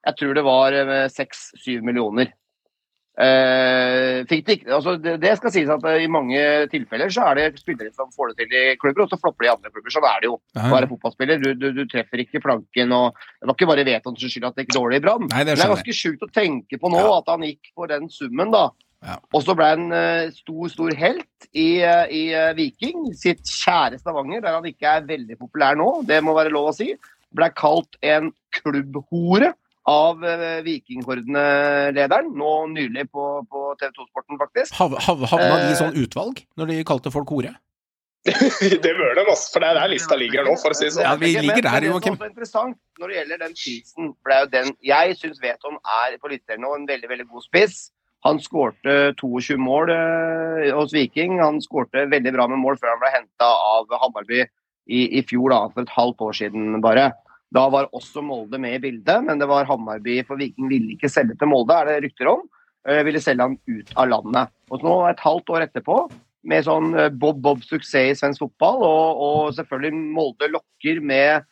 Jeg 0.07 0.19
tror 0.21 0.37
det 0.37 0.45
var 0.45 0.77
seks-syv 1.11 1.83
millioner. 1.83 2.29
Eh, 3.15 4.25
fikk 4.27 4.65
altså 4.67 4.97
det, 4.99 5.13
det 5.23 5.37
skal 5.39 5.51
sies 5.53 5.69
at 5.71 5.85
uh, 5.87 5.93
i 6.03 6.07
mange 6.11 6.39
tilfeller 6.67 7.11
så 7.13 7.29
er 7.29 7.37
det 7.39 7.61
spillere 7.61 7.93
som 7.95 8.09
får 8.11 8.33
det 8.33 8.43
til 8.49 8.55
i 8.59 8.63
klubber, 8.81 9.05
og 9.05 9.13
så 9.13 9.19
flopper 9.21 9.45
de 9.45 9.47
i 9.47 9.53
andre 9.53 9.71
klubber. 9.71 9.93
Sånn 9.93 10.07
er 10.09 10.19
det 10.19 10.27
jo 10.27 10.35
å 10.35 10.65
være 10.73 10.89
fotballspiller. 10.91 11.39
Du, 11.39 11.47
du, 11.55 11.69
du 11.77 11.83
treffer 11.91 12.25
ikke 12.25 12.41
flanken. 12.43 12.91
og 12.91 13.15
Det 13.39 13.47
var 13.47 13.55
ikke 13.55 13.69
bare 13.71 13.87
Veton 13.87 14.19
som 14.19 14.33
skyld 14.33 14.49
at 14.49 14.59
det 14.59 14.65
gikk 14.67 14.75
dårlig 14.75 14.99
i 14.99 15.05
Brann. 15.07 15.29
Det 15.31 15.45
det 15.47 15.55
er 15.55 15.71
ganske 15.77 15.95
sjukt 15.95 16.27
å 16.27 16.31
tenke 16.35 16.81
på 16.81 16.91
nå 16.91 17.05
Ja. 17.05 17.15
at 17.21 17.31
han 17.31 17.47
gikk 17.47 17.71
for 17.71 17.91
den 17.91 18.11
summen, 18.11 18.51
da. 18.51 18.67
Ja. 19.05 19.19
Og 19.37 19.43
så 19.47 19.55
ble 19.55 19.71
han 19.71 19.87
uh, 19.95 20.27
stor, 20.35 20.67
stor 20.75 20.95
helt 20.99 21.49
i, 21.55 21.69
i 21.79 22.23
Viking, 22.57 23.13
sitt 23.15 23.47
kjære 23.47 24.01
Stavanger, 24.01 24.43
der 24.43 24.59
han 24.59 24.67
ikke 24.67 24.91
er 24.97 25.07
veldig 25.07 25.39
populær 25.39 25.77
nå, 25.79 26.01
det 26.09 26.19
må 26.25 26.35
være 26.35 26.51
lov 26.51 26.73
å 26.73 26.75
si. 26.75 26.91
Ble 27.35 27.47
kalt 27.55 27.95
en 28.03 28.33
klubbhore 28.59 29.53
av 29.85 30.23
eh, 30.25 30.63
Vikinghordene-lederen, 30.65 32.31
nå 32.33 32.53
nylig 32.73 33.05
på, 33.13 33.27
på 33.49 33.67
TV 33.79 33.91
2-sporten, 33.93 34.39
faktisk. 34.41 34.73
Hav, 34.79 34.97
hav, 35.07 35.25
havna 35.29 35.53
de 35.61 35.69
i 35.69 35.75
Eh. 35.75 35.79
sånn 35.81 35.99
utvalg 36.01 36.41
når 36.57 36.71
de 36.71 36.83
kalte 36.87 37.13
folk 37.13 37.29
hore? 37.29 37.53
det 38.25 38.91
bør 38.97 39.11
de, 39.13 39.23
altså, 39.29 39.51
for 39.53 39.61
det 39.61 39.67
er 39.69 39.77
der 39.77 39.91
lista 39.91 40.15
ligger 40.17 40.47
nå, 40.47 40.55
for 40.57 40.73
å 40.73 40.77
si 40.77 40.87
det 40.87 40.95
sånn. 40.95 41.05
Ja, 41.05 41.13
vi 41.21 41.35
ligger 41.35 41.61
men 41.61 41.67
der, 41.67 41.83
det 41.83 41.89
er 41.91 41.97
også 41.99 42.15
er 42.15 42.31
interessant 42.31 42.77
når 42.97 43.11
det 43.11 43.19
gjelder 43.19 43.41
den 43.43 43.53
prisen, 43.59 44.07
for 44.17 44.31
det 44.31 44.37
er 44.37 44.41
jo 44.41 44.53
den 44.55 44.71
Jeg 44.89 45.19
syns 45.19 45.43
Veton 45.43 45.77
er 45.77 46.15
på 46.17 46.31
Eliteserien 46.31 46.65
nå 46.65 46.71
en 46.73 46.87
veldig, 46.89 47.11
veldig 47.11 47.27
god 47.29 47.45
spiss. 47.45 47.77
Han 48.25 48.41
skårte 48.41 48.95
22 49.21 49.59
mål 49.61 49.91
eh, 49.93 50.71
hos 50.73 50.95
Viking. 50.95 51.37
Han 51.43 51.61
skårte 51.61 52.07
veldig 52.09 52.33
bra 52.33 52.47
med 52.49 52.63
mål 52.63 52.79
før 52.81 52.95
han 52.95 53.03
ble 53.03 53.13
henta 53.13 53.51
av 53.75 53.93
Hammarby 54.01 54.41
i, 54.41 55.03
i 55.19 55.21
fjor, 55.29 55.51
da, 55.53 55.61
for 55.69 55.85
et 55.85 55.93
halvt 55.93 56.25
år 56.25 56.39
siden 56.41 56.81
bare. 56.81 57.11
Da 57.53 57.65
var 57.71 57.89
også 57.95 58.23
Molde 58.25 58.59
med 58.61 58.77
i 58.79 58.83
bildet, 58.87 59.23
men 59.25 59.39
det 59.39 59.47
var 59.49 59.67
Hammarby, 59.69 60.19
for 60.27 60.39
Viking 60.41 60.69
ville 60.71 60.95
ikke 60.95 61.11
selge 61.11 61.37
til 61.39 61.51
Molde, 61.51 61.77
er 61.77 61.89
det 61.89 62.07
rykter 62.07 62.31
om. 62.31 62.45
Eh, 62.87 63.01
ville 63.05 63.21
selge 63.21 63.45
han 63.45 63.57
ut 63.69 63.93
av 63.95 64.09
landet. 64.11 64.53
Og 64.73 64.85
nå, 64.85 64.95
et 65.09 65.21
halvt 65.23 65.53
år 65.53 65.67
etterpå, 65.67 65.99
med 66.45 66.65
sånn 66.67 66.91
eh, 66.97 67.11
bob-bob-suksess 67.13 68.11
i 68.11 68.17
svensk 68.17 68.43
fotball, 68.45 68.83
og, 68.85 69.23
og 69.27 69.53
selvfølgelig 69.57 70.11
Molde 70.17 70.51
lokker 70.53 71.01
med 71.01 71.47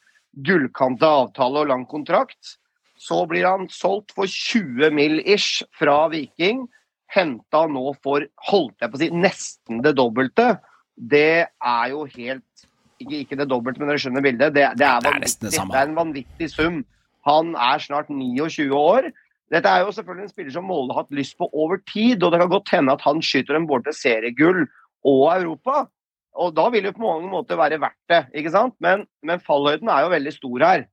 gullkanta 0.46 1.10
avtale 1.24 1.64
og 1.64 1.72
lang 1.72 1.88
kontrakt, 1.90 2.58
så 2.98 3.24
blir 3.30 3.46
han 3.48 3.68
solgt 3.74 4.14
for 4.16 4.30
20 4.30 4.94
mill. 4.96 5.20
ish 5.26 5.64
fra 5.78 6.08
Viking. 6.14 6.68
Henta 7.14 7.66
nå 7.70 7.92
for, 8.02 8.26
holdt 8.50 8.82
jeg 8.82 8.90
på 8.90 8.98
å 8.98 9.02
si, 9.02 9.10
nesten 9.14 9.82
det 9.86 9.96
dobbelte. 10.00 10.56
Det 10.98 11.46
er 11.46 11.90
jo 11.92 12.06
helt 12.16 12.68
Ikke, 13.04 13.20
ikke 13.26 13.40
det 13.40 13.50
dobbelte, 13.52 13.82
men 13.82 13.92
dere 13.92 14.02
skjønner 14.02 14.26
bildet. 14.26 14.56
Det, 14.56 14.66
det, 14.80 14.88
er, 14.88 15.04
Det 15.04 15.12
er 15.12 15.20
det 15.24 15.52
det 15.52 15.82
er 15.82 15.90
en 15.90 16.00
vanvittig 16.00 16.50
sum. 16.52 16.82
Han 17.28 17.54
er 17.56 17.84
snart 17.84 18.10
29 18.12 18.72
år. 18.76 19.12
Dette 19.54 19.70
er 19.70 19.84
jo 19.84 19.92
selvfølgelig 19.94 20.26
en 20.26 20.32
spiller 20.32 20.56
som 20.56 20.66
Molde 20.66 20.96
har 20.96 21.06
hatt 21.06 21.14
lyst 21.16 21.38
på 21.38 21.48
over 21.52 21.78
tid, 21.92 22.24
og 22.24 22.34
det 22.34 22.40
kan 22.42 22.52
godt 22.52 22.72
hende 22.74 22.96
at 22.96 23.04
han 23.06 23.22
skyter 23.22 23.58
dem 23.58 23.68
både 23.70 23.90
til 23.90 24.00
seriegull 24.00 24.64
og 25.06 25.26
Europa. 25.36 25.86
Og 26.34 26.56
da 26.58 26.66
vil 26.74 26.88
det 26.88 26.96
på 26.98 27.06
mange 27.06 27.30
måter 27.30 27.60
være 27.60 27.78
verdt 27.82 28.00
det, 28.10 28.24
ikke 28.34 28.54
sant? 28.56 28.74
Men, 28.82 29.06
men 29.22 29.44
fallhøyden 29.44 29.92
er 29.94 30.06
jo 30.06 30.14
veldig 30.16 30.34
stor 30.34 30.66
her. 30.66 30.86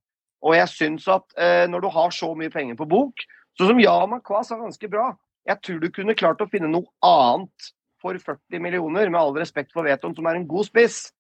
Og 0.45 0.57
jeg 0.57 0.73
syns 0.73 1.09
at 1.09 1.25
eh, 1.41 1.65
når 1.71 1.85
du 1.85 1.89
har 1.95 2.13
så 2.13 2.31
mye 2.37 2.53
penger 2.53 2.77
på 2.77 2.89
bok, 2.89 3.25
sånn 3.57 3.73
som 3.73 3.81
Yaman 3.81 4.23
Kwas 4.25 4.53
er 4.53 4.61
ganske 4.61 4.93
bra, 4.93 5.11
jeg 5.49 5.61
tror 5.65 5.81
du 5.81 5.89
kunne 5.95 6.17
klart 6.17 6.43
å 6.45 6.49
finne 6.53 6.69
noe 6.69 6.89
annet 7.05 7.73
for 8.01 8.17
40 8.17 8.63
millioner, 8.65 9.09
med 9.09 9.21
all 9.21 9.35
respekt 9.37 9.73
for 9.77 9.89
Veton, 9.89 10.15
som 10.17 10.29
er 10.29 10.39
en 10.39 10.49
god 10.49 10.69
spiss. 10.69 11.11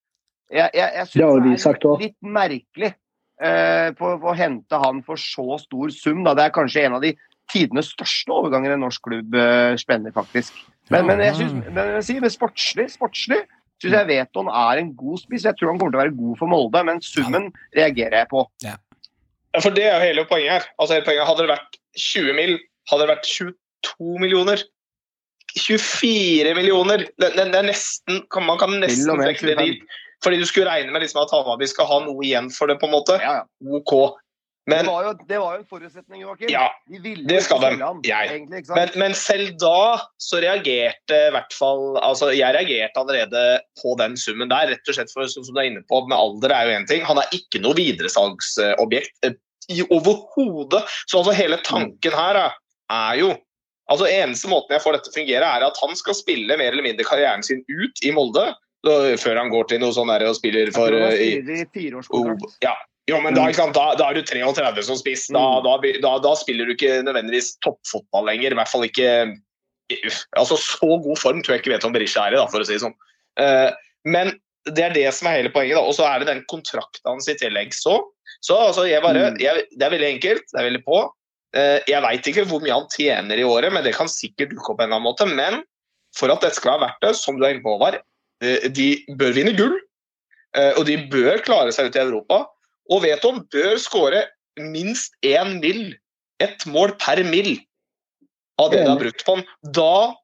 Jeg, 0.51 0.70
jeg, 0.74 0.90
jeg 0.96 1.07
Det 1.07 1.12
syns 1.14 1.64
det, 1.64 1.72
det 1.82 1.90
er 1.90 2.05
litt, 2.05 2.16
merkelig 2.26 2.90
eh, 2.90 3.88
på, 3.98 4.14
på 4.22 4.30
å 4.32 4.36
hente 4.36 4.80
han 4.82 5.03
for 5.07 5.20
så 5.20 5.61
stor 5.62 5.92
sum. 5.94 6.24
Da. 6.26 6.34
Det 6.38 6.48
er 6.48 6.57
kanskje 6.57 6.86
en 6.88 6.98
av 6.98 7.05
de 7.05 7.14
tidenes 7.51 7.90
største 7.94 8.34
overganger 8.34 8.74
en 8.74 8.84
norsk 8.84 9.03
klubb 9.07 9.36
eh, 9.38 9.76
spenner, 9.80 10.14
faktisk. 10.14 10.59
Men, 10.90 11.07
men 11.07 11.22
jeg 11.22 11.38
synes, 11.38 11.70
men 11.70 11.94
jeg 11.98 12.07
sier, 12.09 12.22
men 12.24 12.34
sportslig, 12.34 12.88
sportslig 12.96 13.40
syns 13.80 13.96
jeg 13.96 14.09
Veton 14.11 14.51
er 14.53 14.82
en 14.82 14.90
god 14.98 15.22
spiss. 15.22 15.46
Jeg 15.48 15.57
tror 15.59 15.72
han 15.72 15.80
kommer 15.80 15.94
til 15.94 16.01
å 16.01 16.03
være 16.03 16.18
god 16.18 16.40
for 16.42 16.53
Molde, 16.53 16.82
men 16.88 17.01
summen 17.05 17.48
reagerer 17.76 18.22
jeg 18.22 18.30
på. 18.32 18.44
Ja, 18.66 18.76
for 19.59 19.74
det 19.74 19.86
er 19.86 19.96
jo 19.96 20.11
hele 20.11 20.26
poenget 20.30 20.59
her. 20.59 20.68
Altså 20.78 20.98
hele 20.98 21.07
poenget, 21.07 21.26
Hadde 21.30 21.46
det 21.46 21.55
vært 21.55 21.80
20 21.98 22.36
mil, 22.36 22.53
hadde 22.90 23.07
det 23.07 23.11
vært 23.14 23.30
22 23.30 24.20
millioner. 24.22 24.66
24 25.59 26.53
millioner! 26.55 27.07
Det, 27.18 27.32
det, 27.34 27.46
det 27.51 27.59
er 27.59 27.66
nesten 27.66 28.20
Man 28.46 28.61
kan 28.61 28.76
nesten 28.82 29.18
trekke 29.18 29.48
det 29.48 29.57
dit. 29.59 29.96
Fordi 30.25 30.41
du 30.41 30.47
skulle 30.49 30.71
regne 30.71 30.93
med 30.93 31.05
liksom 31.05 31.23
at 31.23 31.33
Hammarby 31.33 31.68
skal 31.71 31.89
ha 31.89 32.01
noe 32.05 32.25
igjen 32.27 32.51
for 32.53 32.71
det, 32.71 32.81
på 32.81 32.89
en 32.91 32.97
måte. 32.99 33.16
Ja, 33.23 33.41
ja. 33.41 33.79
OK. 33.81 33.95
Det 34.71 34.83
var, 34.87 35.05
jo, 35.05 35.12
det 35.27 35.39
var 35.41 35.55
jo 35.55 35.62
en 35.62 35.66
forutsetning, 35.66 36.21
Joakim. 36.23 36.51
Ja, 36.53 36.66
de 36.93 36.99
ville 37.03 37.25
det 37.27 37.41
skal 37.47 37.62
de. 37.64 37.71
Jeg. 38.07 38.29
egentlig, 38.37 38.61
men, 38.77 38.93
men 39.01 39.14
selv 39.18 39.55
da 39.59 39.99
så 40.21 40.39
reagerte 40.45 41.16
i 41.16 41.33
hvert 41.35 41.57
fall 41.57 41.97
Altså, 41.99 42.29
jeg 42.37 42.55
reagerte 42.55 43.01
allerede 43.01 43.45
på 43.81 43.97
den 43.99 44.18
summen 44.21 44.53
der, 44.53 44.71
rett 44.75 44.93
og 44.93 44.99
slett 44.99 45.12
for 45.14 45.27
sånn 45.33 45.49
som 45.49 45.57
du 45.57 45.62
er 45.62 45.71
inne 45.73 45.83
på, 45.91 46.05
med 46.07 46.18
alder 46.18 46.55
er 46.55 46.68
jo 46.68 46.77
én 46.77 46.89
ting. 46.91 47.07
Han 47.09 47.18
er 47.23 47.35
ikke 47.35 47.62
noe 47.64 47.75
videresalgsobjekt 47.81 49.31
eh, 49.31 49.85
overhodet. 49.89 50.85
Så 51.09 51.23
altså 51.23 51.35
hele 51.35 51.59
tanken 51.66 52.14
her 52.14 52.45
er, 52.47 52.59
er 52.95 53.23
jo 53.25 53.37
Altså 53.91 54.07
Eneste 54.07 54.47
måten 54.47 54.71
jeg 54.71 54.85
får 54.85 54.95
dette 54.95 55.09
til 55.09 55.11
å 55.11 55.18
fungere, 55.18 55.47
er 55.51 55.64
at 55.66 55.79
han 55.83 55.97
skal 55.99 56.14
spille 56.14 56.55
mer 56.61 56.71
eller 56.71 56.85
mindre 56.87 57.03
karrieren 57.09 57.43
sin 57.43 57.64
ut 57.66 58.05
i 58.07 58.12
Molde. 58.14 58.45
Da- 58.85 59.16
Før 59.20 59.37
han 59.37 59.51
går 59.51 59.68
til 59.68 59.81
noe 59.83 59.93
sånn 59.93 60.09
der 60.09 60.26
og 60.28 60.37
spiller 60.37 60.70
for 60.72 60.89
eh, 60.93 61.12
i, 61.20 61.64
Oh, 62.12 62.35
ja. 62.62 62.74
Jo, 63.09 63.20
men 63.20 63.35
da, 63.35 63.51
sant? 63.53 63.74
Da, 63.74 63.95
da 63.99 64.11
er 64.11 64.14
du 64.14 64.22
33 64.22 64.83
som 64.87 64.97
spiss. 64.97 65.26
Da, 65.33 65.41
Mm. 65.41 65.64
da, 65.64 66.01
da, 66.01 66.18
da 66.22 66.35
spiller 66.39 66.66
du 66.66 66.74
ikke 66.76 67.03
nødvendigvis 67.03 67.57
toppfotball 67.64 68.24
lenger. 68.26 68.53
I 68.53 68.55
hvert 68.61 68.68
fall 68.70 68.83
ikke 68.87 69.09
altså 70.39 70.57
Så 70.57 70.87
god 71.03 71.18
form 71.18 71.41
tror 71.43 71.57
jeg 71.57 71.62
ikke 71.64 71.72
vet 71.74 71.85
om 71.85 71.93
Berisha 71.93 72.26
er 72.28 72.35
i, 72.37 72.39
da, 72.39 72.47
for 72.47 72.62
å 72.62 72.66
si 72.66 72.76
det 72.76 72.83
sånn. 72.85 72.95
Eh, 73.43 73.70
men 74.07 74.33
det 74.70 74.85
er 74.85 74.93
det 74.95 75.07
som 75.16 75.26
er 75.28 75.41
hele 75.41 75.51
poenget. 75.51 75.74
da, 75.74 75.83
Og 75.83 75.95
så 75.97 76.05
er 76.07 76.20
det 76.20 76.28
den 76.31 76.45
kontrakten 76.51 77.09
hans 77.09 77.28
i 77.28 77.35
tillegg. 77.35 77.72
Så, 77.74 77.97
så 78.45 78.57
altså, 78.68 78.87
jeg 78.89 79.03
bare, 79.03 79.33
Mm. 79.33 79.41
jeg, 79.41 79.64
Det 79.76 79.83
er 79.83 79.91
veldig 79.91 80.11
enkelt. 80.20 80.45
Det 80.53 80.61
er 80.61 80.70
veldig 80.70 80.85
på. 80.85 81.11
Eh, 81.53 81.81
jeg 81.89 82.03
veit 82.03 82.22
ikke 82.31 82.45
hvor 82.47 82.61
mye 82.62 82.72
han 82.78 82.87
tjener 82.95 83.37
i 83.37 83.43
året, 83.43 83.72
men 83.72 83.83
det 83.83 83.95
kan 83.97 84.07
sikkert 84.07 84.51
dukke 84.55 84.70
opp 84.70 84.78
på 84.78 84.83
en 84.85 84.93
eller 84.93 85.01
annen 85.01 85.11
måte. 85.11 85.26
Men 85.35 85.64
for 86.14 86.31
at 86.31 86.41
dette 86.41 86.55
skal 86.55 86.78
være 86.78 86.87
verdt 86.91 87.01
det, 87.03 87.16
som 87.16 87.37
du 87.39 87.45
er 87.45 87.55
inne 87.55 87.62
på, 87.64 87.74
Håvard, 87.78 87.95
eh, 87.95 88.01
de 88.74 88.88
bør 89.20 89.34
vinne 89.36 89.55
gull. 89.59 89.76
Eh, 90.57 90.72
og 90.78 90.86
de 90.88 90.97
bør 91.12 91.43
klare 91.47 91.72
seg 91.74 91.91
ut 91.91 91.97
i 91.99 92.03
Europa. 92.03 92.43
Og 92.91 93.03
Veton 93.05 93.43
bør 93.53 93.76
skåre 93.78 94.24
minst 94.59 95.14
én 95.26 95.59
mill. 95.62 95.93
Ett 96.43 96.64
mål 96.66 96.95
per 96.99 97.20
mill 97.28 97.59
av 98.61 98.70
det 98.72 98.80
de 98.82 98.88
har 98.91 98.99
brukt 99.01 99.24
på 99.26 99.36
han. 99.36 99.45
Da 99.76 100.14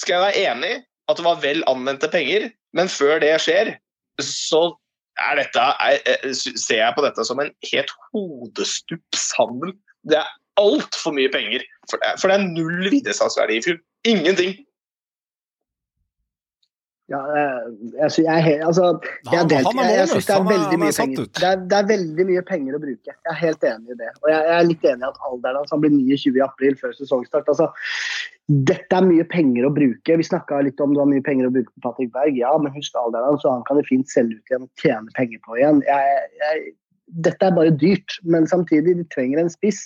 skal 0.00 0.16
jeg 0.16 0.24
være 0.24 0.50
enig 0.52 0.72
at 1.08 1.16
det 1.20 1.24
var 1.24 1.38
vel 1.44 1.62
anvendte 1.70 2.08
penger, 2.10 2.48
men 2.74 2.88
før 2.90 3.20
det 3.22 3.34
skjer, 3.44 3.76
så 4.20 4.72
er 5.22 5.38
dette, 5.38 5.62
er, 5.80 6.00
er, 6.04 6.32
ser 6.34 6.80
jeg 6.82 6.94
på 6.96 7.04
dette 7.04 7.24
som 7.24 7.38
en 7.40 7.52
helt 7.70 7.92
hodestupshandel. 8.12 9.72
Det 10.10 10.18
er 10.18 10.32
altfor 10.60 11.14
mye 11.16 11.30
penger, 11.32 11.62
for 11.90 12.00
det, 12.02 12.10
er- 12.10 12.18
for 12.20 12.28
det 12.32 12.36
er 12.40 12.48
null 12.48 12.90
videresalgsverdi 12.90 13.60
i 13.60 13.64
fjor. 13.64 13.78
Ingenting. 14.08 14.56
Ja, 17.06 17.20
jeg, 17.38 17.50
jeg, 17.94 18.24
jeg, 18.24 18.54
er 18.58 18.62
altså, 18.66 18.86
jeg, 19.30 19.38
er 19.38 19.48
delt. 19.50 19.68
jeg, 19.78 19.90
jeg 19.94 20.08
synes 20.10 20.26
det 20.26 20.34
er 20.34 20.46
veldig 20.48 20.78
mye 20.82 20.94
penger. 20.96 21.26
Det 21.38 21.44
er, 21.46 21.60
det 21.70 21.76
er 21.78 21.90
veldig 21.90 22.24
mye 22.30 22.42
penger 22.48 22.78
å 22.78 22.80
bruke. 22.82 23.12
Jeg 23.12 23.30
er 23.30 23.38
helt 23.38 23.66
enig 23.68 23.94
i 23.94 23.98
det. 24.00 24.08
Og 24.24 24.30
jeg, 24.32 24.40
jeg 24.48 24.56
er 24.56 24.66
litt 24.66 24.88
enig 24.90 25.04
i 25.04 25.10
at 25.12 25.20
alderen 25.28 25.60
hans 25.60 25.74
han 25.74 25.84
blir 25.84 25.94
29 25.94 26.40
i 26.40 26.42
april 26.42 26.74
før 26.80 26.96
sesongstart. 26.98 27.52
Altså, 27.52 27.68
dette 28.72 28.98
er 28.98 29.06
mye 29.06 29.28
penger 29.30 29.68
å 29.68 29.72
bruke. 29.78 30.18
Vi 30.18 30.26
snakka 30.26 30.58
litt 30.66 30.82
om 30.82 30.96
du 30.96 31.02
har 31.04 31.06
mye 31.12 31.22
penger 31.28 31.46
å 31.46 31.54
bruke 31.54 31.70
på 31.76 31.84
Patrick 31.86 32.10
Berg. 32.16 32.42
Ja, 32.42 32.50
men 32.58 32.74
husk 32.74 32.98
alderen 32.98 33.30
hans, 33.30 33.46
så 33.46 33.54
han 33.54 33.62
kan 33.70 33.78
det 33.78 33.86
fint 33.86 34.10
selge 34.10 34.40
ut 34.40 34.50
igjen 34.50 34.66
og 34.66 34.82
tjene 34.82 35.14
penger 35.14 35.46
på 35.46 35.60
igjen. 35.60 35.80
Jeg, 35.86 36.28
jeg, 36.42 36.68
dette 37.26 37.46
er 37.46 37.54
bare 37.54 37.78
dyrt, 37.86 38.18
men 38.26 38.50
samtidig, 38.50 38.98
de 38.98 39.06
trenger 39.14 39.44
en 39.44 39.54
spiss. 39.54 39.84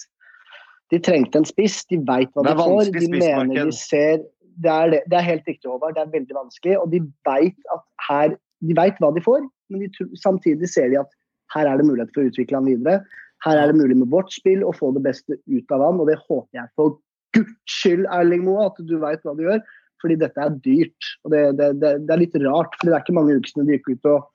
De 0.89 0.99
trengte 1.05 1.45
en 1.45 1.49
spiss, 1.49 1.83
de 1.93 2.01
veit 2.09 2.33
hva 2.33 2.49
de 2.49 2.57
får. 2.57 2.95
De 2.97 3.13
mener 3.13 3.61
de 3.61 3.77
ser 3.77 4.25
det 4.65 4.71
er, 4.71 4.93
det, 4.93 5.17
er 5.17 5.27
helt 5.27 5.49
riktig, 5.49 5.69
Håvard. 5.71 5.97
Det 5.97 6.05
er 6.05 6.13
veldig 6.13 6.37
vanskelig. 6.37 6.77
Og 6.81 6.93
de 6.93 7.03
vet 7.27 7.75
at 7.75 7.85
her 8.09 8.37
De 8.61 8.75
veit 8.77 8.99
hva 9.01 9.09
de 9.17 9.23
får, 9.25 9.41
men 9.73 9.81
de, 9.81 10.07
samtidig 10.21 10.69
ser 10.69 10.91
de 10.93 10.99
at 11.01 11.15
her 11.55 11.65
er 11.65 11.79
det 11.81 11.87
mulighet 11.89 12.11
for 12.13 12.21
å 12.21 12.29
utvikle 12.29 12.59
han 12.59 12.67
videre. 12.69 12.99
Her 13.41 13.57
er 13.57 13.71
det 13.71 13.79
mulig 13.79 13.97
med 13.97 14.11
vårt 14.13 14.35
spill 14.35 14.67
å 14.69 14.75
få 14.77 14.91
det 14.93 15.01
beste 15.07 15.39
ut 15.49 15.73
av 15.73 15.85
han, 15.87 16.03
og 16.03 16.11
det 16.11 16.19
håper 16.27 16.59
jeg 16.59 16.69
for 16.77 16.99
guds 17.33 17.79
skyld, 17.79 18.05
Erling 18.13 18.45
Moe, 18.45 18.67
at 18.69 18.77
du 18.85 18.99
vet 19.01 19.25
hva 19.25 19.33
du 19.39 19.47
gjør. 19.47 19.63
Fordi 20.05 20.19
dette 20.21 20.45
er 20.45 20.59
dyrt. 20.65 21.09
Og 21.25 21.33
det, 21.33 21.41
det, 21.57 21.71
det, 21.81 22.13
er 22.13 22.21
litt 22.21 22.37
rart, 22.45 22.77
for 22.77 22.89
det 22.89 22.99
er 22.99 23.05
ikke 23.05 23.17
mange 23.17 23.39
ukene 23.41 23.65
de 23.65 23.79
gikk 23.79 23.91
ut 23.95 24.11
og 24.13 24.29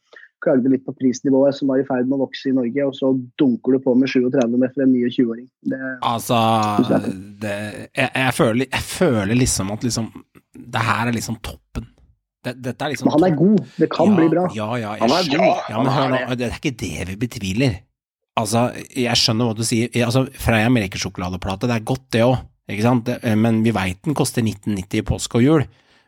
klagde 0.46 0.72
litt 0.72 0.86
på 0.86 0.94
prisnivået 0.96 1.58
som 1.58 1.72
var 1.74 1.82
i 1.82 1.86
ferd 1.88 2.06
med 2.08 2.20
å 2.20 2.24
vokse 2.28 2.52
i 2.52 2.54
Norge, 2.56 2.86
og 2.86 2.94
så 2.98 3.10
dunker 3.42 3.76
du 3.76 3.82
på 3.84 3.96
med 3.98 4.12
37 4.12 4.56
med 4.62 4.72
for 4.76 4.86
en 4.86 4.94
29-åring. 4.96 5.48
Altså 6.06 6.40
det, 7.42 7.56
jeg, 7.96 8.10
jeg, 8.14 8.34
føler, 8.38 8.70
jeg 8.70 8.86
føler 8.86 9.36
liksom 9.42 9.72
at 9.76 9.84
liksom 9.84 10.10
Det 10.56 10.82
her 10.88 11.10
er 11.10 11.16
liksom 11.18 11.38
toppen. 11.44 11.90
Det, 12.46 12.54
dette 12.62 12.86
er 12.86 12.94
liksom 12.94 13.10
men 13.10 13.16
han 13.18 13.26
er 13.28 13.36
god. 13.40 13.62
Det 13.82 13.88
kan 13.92 14.12
ja, 14.12 14.16
bli 14.20 14.28
bra. 14.32 14.46
Ja, 14.56 14.68
ja, 14.78 14.92
jeg, 14.96 15.02
Han 15.02 15.16
er 15.18 15.30
god. 15.34 15.64
Ja, 15.74 15.80
men 15.82 15.94
hør 15.96 16.12
nå, 16.14 16.20
det. 16.30 16.38
det 16.40 16.48
er 16.52 16.60
ikke 16.62 16.76
det 16.84 17.08
vi 17.10 17.16
betviler. 17.26 17.80
Altså, 18.38 18.68
jeg 18.92 19.18
skjønner 19.18 19.50
hva 19.50 19.56
du 19.58 19.64
sier. 19.66 19.90
Altså, 20.06 20.26
Freia 20.44 20.70
melkesjokoladeplate, 20.74 21.70
det 21.72 21.78
er 21.80 21.88
godt 21.88 22.06
det 22.14 22.22
òg. 22.28 22.38
ikke 22.70 22.86
sant? 22.86 23.06
Det- 23.08 23.20
eh, 23.24 23.36
Men 23.40 23.64
vi 23.66 23.72
veit 23.74 24.02
den 24.06 24.14
koster 24.18 24.44
1990 24.46 25.00
i 25.02 25.06
påske 25.08 25.40
og 25.40 25.44
jul. 25.46 25.66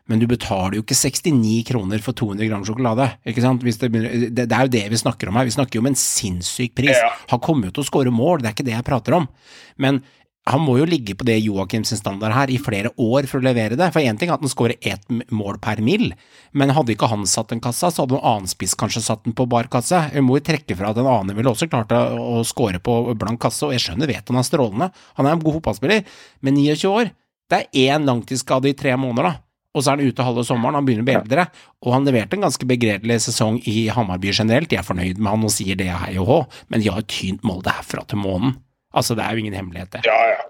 Men 0.08 0.22
du 0.22 0.26
betaler 0.30 0.78
jo 0.78 0.84
ikke 0.84 0.96
69 0.96 1.64
kroner 1.68 2.02
for 2.04 2.16
200 2.16 2.48
gram 2.48 2.64
sjokolade. 2.64 3.10
ikke 3.28 3.44
sant? 3.44 3.64
Det, 3.64 3.90
begynner, 3.92 4.28
det, 4.32 4.46
det 4.48 4.56
er 4.56 4.68
jo 4.68 4.74
det 4.78 4.84
vi 4.94 5.00
snakker 5.04 5.28
om 5.28 5.36
her. 5.36 5.48
Vi 5.48 5.56
snakker 5.56 5.78
jo 5.78 5.84
om 5.84 5.90
en 5.90 5.98
sinnssyk 6.00 6.72
pris. 6.78 6.96
Ja. 6.96 7.10
Han 7.34 7.42
kommer 7.44 7.68
jo 7.68 7.76
til 7.76 7.84
å 7.84 7.90
skåre 7.90 8.14
mål, 8.14 8.40
det 8.40 8.50
er 8.50 8.56
ikke 8.56 8.68
det 8.70 8.78
jeg 8.78 8.88
prater 8.88 9.18
om. 9.18 9.28
Men 9.76 10.00
han 10.48 10.62
må 10.64 10.78
jo 10.78 10.86
ligge 10.88 11.12
på 11.18 11.26
det 11.28 11.36
Joakim 11.42 11.84
sin 11.84 11.98
standard 12.00 12.32
her 12.32 12.48
i 12.48 12.58
flere 12.62 12.88
år 12.96 13.26
for 13.28 13.40
å 13.40 13.44
levere 13.44 13.76
det. 13.76 13.90
For 13.92 14.00
én 14.00 14.16
ting 14.16 14.30
er 14.30 14.38
at 14.38 14.44
han 14.44 14.52
skårer 14.52 14.78
ett 14.80 15.04
mål 15.34 15.58
per 15.60 15.82
mil, 15.84 16.14
men 16.56 16.72
hadde 16.72 16.94
ikke 16.94 17.10
han 17.10 17.26
satt 17.28 17.52
den 17.52 17.60
kassa, 17.64 17.90
så 17.92 18.04
hadde 18.04 18.16
noen 18.16 18.28
annen 18.30 18.50
spiss 18.50 18.76
kanskje 18.78 19.04
satt 19.04 19.26
den 19.26 19.36
på 19.36 19.48
bar 19.50 19.68
kasse. 19.72 20.06
Jeg 20.14 20.24
må 20.24 20.38
jo 20.38 20.46
trekke 20.48 20.76
fra 20.78 20.94
at 20.94 21.00
en 21.00 21.10
annen 21.10 21.36
ville 21.36 21.52
også 21.52 21.68
klart 21.68 21.92
å 21.92 22.40
skåre 22.48 22.80
på 22.80 22.96
blank 23.18 23.42
kasse, 23.44 23.66
og 23.66 23.76
jeg 23.76 23.84
skjønner, 23.84 24.08
vet 24.08 24.32
han 24.32 24.40
er 24.40 24.48
strålende. 24.48 24.88
Han 25.20 25.28
er 25.28 25.36
en 25.36 25.44
god 25.44 25.58
fotballspiller, 25.58 26.16
men 26.46 26.62
29 26.62 26.94
år, 26.94 27.12
det 27.48 27.60
er 27.60 27.92
én 27.92 28.08
langtidsskade 28.08 28.72
i 28.72 28.76
tre 28.78 28.96
måneder, 29.00 29.28
da. 29.28 29.47
Og 29.76 29.84
så 29.84 29.92
er 29.92 29.98
han 29.98 30.08
ute 30.08 30.24
halve 30.24 30.44
sommeren, 30.48 30.78
han 30.78 30.86
begynner 30.86 31.04
å 31.04 31.08
bli 31.08 31.16
eldre. 31.18 31.48
Og 31.84 31.92
han 31.94 32.06
leverte 32.08 32.38
en 32.38 32.46
ganske 32.46 32.68
begredelig 32.68 33.20
sesong 33.28 33.60
i 33.68 33.88
Hammarby 33.92 34.32
generelt, 34.32 34.72
jeg 34.72 34.80
er 34.80 34.86
fornøyd 34.86 35.20
med 35.20 35.30
han 35.34 35.48
og 35.48 35.54
sier 35.54 35.78
det 35.78 35.90
hei 35.92 36.14
og 36.18 36.30
hå, 36.30 36.38
men 36.72 36.82
de 36.82 36.90
har 36.92 37.04
et 37.04 37.12
tynt 37.12 37.44
Molde 37.46 37.74
herfra 37.76 38.06
til 38.08 38.22
månen. 38.22 38.56
Altså, 38.96 39.14
det 39.14 39.26
er 39.26 39.36
jo 39.36 39.44
ingen 39.44 39.58
hemmelighet, 39.58 39.92
det. 39.98 40.06
Ja, 40.08 40.16
ja. 40.32 40.46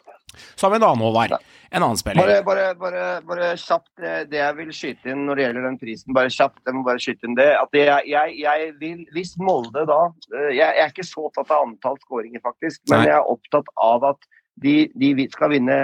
Så 0.55 0.67
har 0.67 0.71
vi 0.71 0.77
en 0.77 0.87
annen 0.87 1.03
Håvard. 1.03 1.35
En 1.71 1.83
annen 1.83 1.99
spiller. 1.99 2.23
Bare, 2.23 2.43
bare, 2.47 2.67
bare, 2.79 3.07
bare 3.27 3.49
kjapt 3.61 4.03
eh, 4.03 4.23
det 4.31 4.39
jeg 4.39 4.57
vil 4.57 4.71
skyte 4.73 5.13
inn 5.13 5.25
når 5.27 5.39
det 5.39 5.45
gjelder 5.45 5.67
den 5.67 5.79
prisen. 5.81 6.15
Bare 6.17 6.33
kjapt, 6.33 6.61
jeg 6.65 6.77
må 6.77 6.85
bare 6.87 7.03
skyte 7.03 7.29
inn 7.29 7.37
det. 7.37 7.49
At 7.59 7.77
jeg, 7.77 8.07
jeg, 8.09 8.37
jeg 8.41 8.69
vil, 8.81 9.03
Hvis 9.17 9.35
Molde 9.43 9.85
da 9.89 9.99
eh, 10.09 10.53
jeg, 10.57 10.63
jeg 10.63 10.85
er 10.85 10.93
ikke 10.95 11.07
så 11.09 11.27
opptatt 11.29 11.53
av 11.53 11.67
antall 11.67 11.99
skåringer, 12.05 12.43
faktisk. 12.45 12.81
Men 12.89 13.03
Nei. 13.03 13.09
jeg 13.11 13.17
er 13.19 13.33
opptatt 13.35 13.73
av 13.89 14.07
at 14.15 14.31
de, 14.63 14.77
de 14.99 15.29
skal 15.35 15.53
vinne 15.53 15.77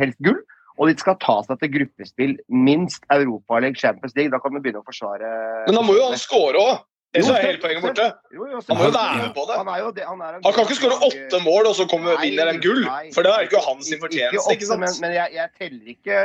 helst 0.00 0.18
gull. 0.24 0.40
Og 0.80 0.88
de 0.88 0.96
skal 0.96 1.18
ta 1.20 1.40
seg 1.44 1.58
til 1.60 1.72
gruppespill, 1.74 2.38
minst 2.48 3.04
Europaliga, 3.12 3.76
Champions 3.76 4.14
League. 4.16 4.32
Da 4.32 4.40
kan 4.40 4.54
vi 4.54 4.62
begynne 4.64 4.80
å 4.80 4.86
forsvare 4.86 5.32
Men 5.66 5.76
da 5.76 5.82
må 5.84 5.98
jo 5.98 6.06
han 6.08 6.20
score 6.20 6.56
òg! 6.60 6.86
Det 7.10 7.24
er 7.26 7.42
hele 7.42 7.58
poenget 7.58 7.82
borte. 7.82 8.04
Jo, 8.30 8.44
jo, 8.46 8.60
Han 8.68 8.76
må 8.78 8.84
jo 8.86 8.90
være 8.94 9.14
med 9.18 9.32
på 9.34 9.44
det. 9.48 9.54
Han, 9.58 9.68
er 9.74 9.78
jo 9.82 9.88
det, 9.96 10.04
han, 10.06 10.20
er 10.22 10.36
en 10.36 10.44
Han 10.46 10.52
kan 10.54 10.68
ikke 10.68 10.76
skåre 10.78 10.98
åtte 11.08 11.40
mål 11.42 11.68
og 11.72 11.74
så 11.74 11.86
kommer, 11.90 12.14
Nei, 12.14 12.28
vinner 12.28 12.52
en 12.52 12.60
gull, 12.62 12.84
nei, 12.86 13.08
for 13.16 13.26
det 13.26 13.32
er 13.34 13.48
ikke 13.48 13.62
hans 13.64 13.88
fortjeneste. 13.90 14.38
Ikke, 14.38 14.54
ikke 14.54 14.68
sant? 14.68 14.84
Men, 14.84 14.94
men 15.02 15.16
jeg, 15.16 15.34
jeg 15.34 15.50
teller 15.58 15.90
ikke 15.96 16.20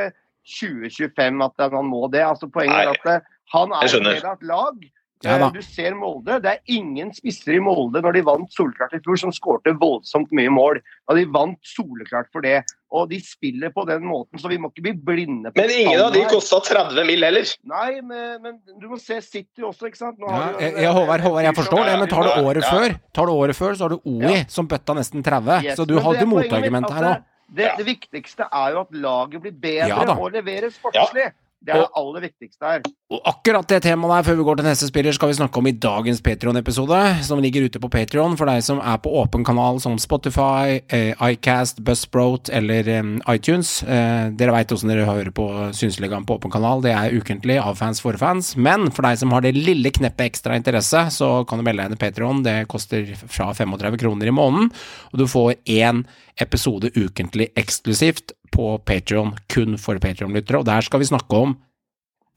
2025 0.46 1.42
at 1.48 1.66
han 1.74 1.90
må 1.90 2.04
det. 2.14 2.22
Altså, 2.28 2.52
poenget 2.54 2.78
er 2.78 2.92
Nei, 2.92 3.00
at 3.00 3.10
eh, 3.16 3.34
han 3.56 3.74
er 3.74 3.98
en 3.98 4.08
del 4.12 4.22
av 4.22 4.38
et 4.38 4.46
lag. 4.52 4.86
Ja. 5.24 5.38
Eh, 5.48 5.52
Du 5.56 5.62
ser 5.62 5.96
Molde. 5.96 6.40
Det 6.44 6.52
er 6.52 6.60
ingen 6.76 7.14
spisser 7.16 7.56
i 7.56 7.60
Molde 7.64 8.02
når 8.04 8.14
de 8.18 8.22
vant 8.28 8.52
soleklart 8.54 8.94
i 8.94 9.00
fjor, 9.00 9.18
som 9.18 9.32
skårte 9.32 9.74
voldsomt 9.80 10.32
mye 10.36 10.50
mål. 10.52 10.82
Og 11.10 11.16
de 11.18 11.24
vant 11.26 11.58
soleklart 11.64 12.28
for 12.34 12.42
det. 12.42 12.64
Og 12.96 13.10
de 13.10 13.18
spiller 13.24 13.72
på 13.76 13.86
den 13.88 14.04
måten, 14.08 14.40
så 14.40 14.48
vi 14.52 14.58
må 14.62 14.70
ikke 14.72 14.84
bli 14.86 14.94
blinde 14.94 15.52
på 15.52 15.60
Men 15.62 15.70
ingen 15.74 16.00
av 16.00 16.14
de 16.14 16.22
kosta 16.30 16.60
30 16.64 17.06
mill. 17.08 17.24
heller. 17.24 17.44
Nei, 17.66 18.02
men, 18.02 18.42
men 18.42 18.60
du 18.80 18.88
må 18.88 19.00
se 19.02 19.18
City 19.22 19.62
også, 19.66 19.88
ikke 19.90 19.98
sant? 20.00 20.20
Nå 20.20 20.28
Ja, 20.30 20.36
har 20.36 20.54
du 20.54 20.64
jeg, 20.64 20.92
Håvard, 20.96 21.22
Håvard, 21.26 21.44
jeg 21.44 21.56
forstår 21.56 21.86
det, 21.90 21.96
men 22.00 22.08
tar 22.12 22.24
du 22.24 22.32
året 22.46 22.64
ja. 22.64 22.72
før, 22.72 22.96
tar 23.14 23.26
du 23.26 23.32
året 23.34 23.56
før, 23.56 23.74
så 23.76 23.88
har 23.88 23.96
du 23.96 24.00
OI, 24.06 24.36
Ja. 24.38 24.44
som 24.48 24.68
bøtta 24.68 24.96
nesten 24.96 25.24
30, 25.26 25.64
Yes, 25.66 25.76
så 25.80 25.86
du 25.88 25.98
hadde 26.00 26.26
motargument 26.30 26.90
her 26.92 27.04
at 27.04 27.20
nå. 27.20 27.32
Det, 27.56 27.68
det 27.78 27.86
viktigste 27.86 28.48
er 28.52 28.72
jo 28.74 28.80
at 28.82 28.94
laget 28.96 29.42
blir 29.44 29.52
bedre 29.54 29.90
Ja 29.92 30.16
og 30.18 30.32
leverer 30.34 30.72
sportslig. 30.74 31.28
Det 31.66 31.74
er 31.74 31.82
det 31.82 31.98
aller 31.98 32.24
viktigste 32.28 32.70
her. 32.70 32.84
Og 33.14 33.22
akkurat 33.30 33.68
det 33.70 33.80
temaet 33.86 34.12
der, 34.12 34.26
før 34.28 34.38
vi 34.38 34.46
går 34.48 34.60
til 34.60 34.68
neste 34.68 34.88
spiller, 34.90 35.16
skal 35.18 35.32
vi 35.32 35.38
snakke 35.40 35.62
om 35.62 35.70
i 35.70 35.74
dagens 35.86 36.22
Patrion-episode, 36.26 37.00
som 37.26 37.42
ligger 37.42 37.66
ute 37.66 37.82
på 37.82 37.90
Patrion 37.94 38.38
for 38.38 38.50
deg 38.50 38.62
som 38.66 38.82
er 38.82 39.00
på 39.02 39.14
åpen 39.22 39.46
kanal 39.46 39.80
som 39.82 39.98
Spotify, 40.02 40.80
eh, 40.94 41.14
iCast, 41.32 41.82
Buzzsprout 41.86 42.52
eller 42.54 42.90
eh, 42.90 43.12
iTunes. 43.34 43.80
Eh, 43.84 44.30
dere 44.38 44.54
veit 44.54 44.74
åssen 44.76 44.94
dere 44.94 45.08
hører 45.10 45.32
på 45.36 45.48
Synseligaen 45.78 46.28
på 46.30 46.38
åpen 46.38 46.54
kanal, 46.54 46.84
det 46.86 46.94
er 46.94 47.16
ukentlig 47.18 47.58
av 47.62 47.80
fans 47.82 48.02
for 48.04 48.18
fans. 48.22 48.54
Men 48.58 48.92
for 48.94 49.08
deg 49.08 49.18
som 49.22 49.34
har 49.34 49.46
det 49.46 49.56
lille 49.58 49.94
kneppet 49.94 50.30
ekstra 50.30 50.60
interesse, 50.60 51.08
så 51.18 51.32
kan 51.50 51.62
du 51.62 51.66
melde 51.66 51.82
deg 51.82 51.94
inn 51.94 51.98
i 51.98 52.04
Patrion. 52.06 52.44
Det 52.46 52.60
koster 52.72 53.10
fra 53.26 53.50
35 53.58 53.98
kroner 54.02 54.30
i 54.30 54.36
måneden, 54.36 54.70
og 55.12 55.22
du 55.22 55.26
får 55.30 55.58
én 55.66 56.06
episode 56.42 56.92
ukentlig 56.96 57.50
eksklusivt 57.58 58.34
på 58.54 58.76
Patrion, 58.88 59.34
kun 59.52 59.80
for 59.82 60.00
Patrion-lyttere, 60.04 60.62
og 60.62 60.68
der 60.68 60.86
skal 60.86 61.02
vi 61.02 61.10
snakke 61.10 61.42
om 61.48 61.56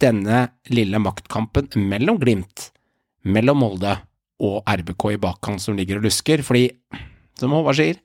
denne 0.02 0.48
lille 0.70 1.00
maktkampen 1.02 1.70
mellom 1.90 2.20
Glimt, 2.22 2.70
mellom 3.26 3.62
Molde 3.64 3.96
og 4.38 4.60
RBK 4.70 5.08
i 5.16 5.22
bakkant 5.22 5.62
som 5.62 5.78
ligger 5.78 5.98
og 5.98 6.06
lusker, 6.06 6.44
fordi, 6.46 6.68
som 7.38 7.54
Håvard 7.54 7.78
sier, 7.78 7.98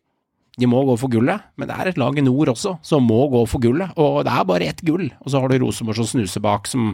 de 0.58 0.70
må 0.70 0.84
gå 0.86 0.96
for 1.02 1.10
gullet, 1.10 1.41
men 1.58 1.70
det 1.70 1.78
er 1.78 1.89
et 1.89 2.00
lag 2.02 2.18
i 2.18 2.26
nord 2.26 2.52
også 2.54 2.76
som 2.86 3.06
må 3.10 3.24
gå 3.32 3.41
for 3.50 3.62
gullet, 3.62 3.94
og 3.98 4.22
det 4.26 4.34
er 4.34 4.50
bare 4.50 4.68
ett 4.70 4.84
gull, 4.86 5.08
og 5.22 5.32
så 5.34 5.41
har 5.41 5.50
du 5.50 5.64
Rosenborg 5.64 5.98
som 6.02 6.10
snuser 6.10 6.44
bak, 6.46 6.70
som, 6.70 6.94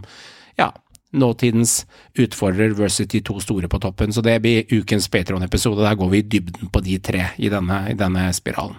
ja, 0.59 0.69
nåtidens 1.11 1.85
utfordrer 2.13 2.75
versus 2.77 3.07
de 3.07 3.21
to 3.21 3.39
store 3.39 3.67
på 3.67 3.79
toppen, 3.79 4.13
så 4.13 4.21
det 4.21 4.39
blir 4.43 4.69
ukens 4.73 5.09
Patreon-episode, 5.09 5.81
der 5.83 5.95
går 5.95 6.09
vi 6.09 6.21
i 6.21 6.27
dybden 6.27 6.69
på 6.69 6.83
de 6.85 6.99
tre 6.99 7.25
i 7.37 7.49
denne, 7.49 7.81
i 7.91 7.97
denne 7.97 8.29
spiralen. 8.33 8.77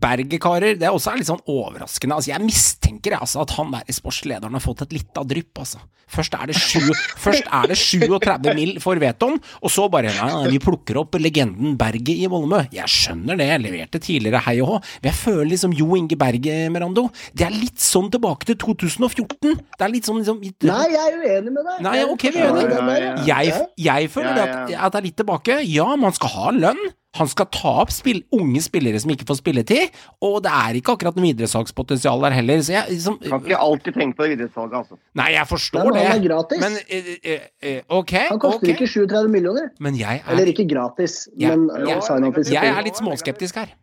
Berget-karer, 0.00 0.76
det 0.78 0.86
er 0.88 0.94
også 0.94 1.16
litt 1.16 1.28
sånn 1.28 1.42
overraskende. 1.48 2.18
Altså, 2.18 2.32
jeg 2.34 2.44
mistenker 2.44 3.14
jeg, 3.16 3.22
altså, 3.24 3.44
at 3.46 3.54
han 3.56 3.72
der 3.74 3.86
i 3.88 3.96
sportslederen 3.96 4.56
har 4.56 4.64
fått 4.64 4.84
et 4.86 4.96
lite 4.96 5.24
drypp. 5.28 5.62
Altså. 5.62 5.80
Først 6.06 6.36
er 6.38 6.46
det, 6.46 6.54
sju, 6.54 6.84
først 7.18 7.48
er 7.50 7.66
det 7.72 7.76
37 7.80 8.52
mil 8.54 8.76
for 8.82 8.98
Veton, 9.02 9.40
og 9.58 9.72
så 9.74 9.88
bare 9.90 10.12
nei, 10.14 10.28
nei, 10.30 10.52
vi 10.54 10.60
plukker 10.62 11.00
opp 11.00 11.16
legenden 11.18 11.74
Berget 11.80 12.20
i 12.22 12.28
Molmø. 12.30 12.60
Jeg 12.74 12.86
skjønner 12.92 13.40
det, 13.40 13.48
jeg 13.50 13.62
leverte 13.64 14.00
tidligere 14.04 14.42
hei 14.46 14.54
og 14.62 14.70
hå, 14.70 14.76
men 15.00 15.10
jeg 15.10 15.18
føler 15.18 15.50
liksom 15.50 15.74
Jo 15.74 15.98
Inge 15.98 16.18
Berget, 16.20 16.68
Merando. 16.74 17.08
Det 17.34 17.48
er 17.48 17.56
litt 17.56 17.82
sånn 17.82 18.10
tilbake 18.14 18.46
til 18.52 18.58
2014. 18.62 19.56
Det 19.74 19.88
er 19.88 19.92
litt 19.92 20.06
sånn 20.06 20.20
liksom 20.22 20.38
Nei, 20.46 20.84
jeg 20.92 21.02
er 21.02 21.18
uenig 21.18 21.56
med 21.56 21.66
deg. 21.72 21.82
Nei, 21.88 21.96
ok, 22.06 22.28
vi 22.28 22.38
er 22.38 22.52
forstår 22.52 22.62
enige. 22.62 22.76
den 22.76 22.92
der, 22.92 23.08
ja. 23.08 23.40
Jeg, 23.42 23.66
jeg 23.88 24.12
føler 24.14 24.38
det 24.38 24.46
at, 24.46 24.76
at 24.76 24.94
det 24.94 25.00
er 25.00 25.08
litt 25.08 25.18
tilbake. 25.24 25.58
Ja, 25.66 25.88
man 25.98 26.14
skal 26.14 26.32
ha 26.36 26.54
lønn. 26.54 26.86
Han 27.18 27.30
skal 27.30 27.48
ta 27.54 27.72
opp 27.82 27.92
spill, 27.94 28.22
unge 28.36 28.62
spillere 28.64 29.00
som 29.02 29.12
ikke 29.14 29.26
får 29.28 29.40
spilletid, 29.40 29.94
og 30.24 30.38
det 30.44 30.52
er 30.52 30.78
ikke 30.80 30.96
akkurat 30.96 31.18
noe 31.18 31.26
videresalgspotensial 31.26 32.24
der 32.26 32.36
heller. 32.36 32.62
Så 32.66 32.74
jeg 32.76 32.92
liksom 32.92 33.18
Kan 33.24 33.40
ikke 33.44 33.62
alltid 33.68 33.98
tenke 33.98 34.20
på 34.20 34.28
videresalget, 34.32 34.76
altså. 34.82 35.00
Nei, 35.18 35.30
jeg 35.36 35.50
forstår 35.52 35.90
det. 35.92 36.04
han 36.06 36.20
er 36.20 36.26
gratis. 36.28 36.62
men 36.64 36.78
uh, 36.82 37.48
uh, 37.70 37.80
ok, 38.00 38.14
Han 38.30 38.42
koster 38.42 38.62
okay. 38.62 38.76
ikke 38.76 38.90
37 38.92 39.32
millioner. 39.32 39.72
Men 39.80 39.98
jeg 39.98 40.22
Eller 40.28 40.44
er, 40.44 40.52
ikke 40.54 40.68
gratis, 40.68 41.26
Ja, 41.38 41.56
men 41.56 41.68
ja. 41.88 41.98
uh, 41.98 42.04
sign-on-fee 42.04 42.52
jeg 42.52 42.72
er 42.72 42.86
litt 42.86 43.00
småskeptisk 43.00 43.60
her. 43.62 43.74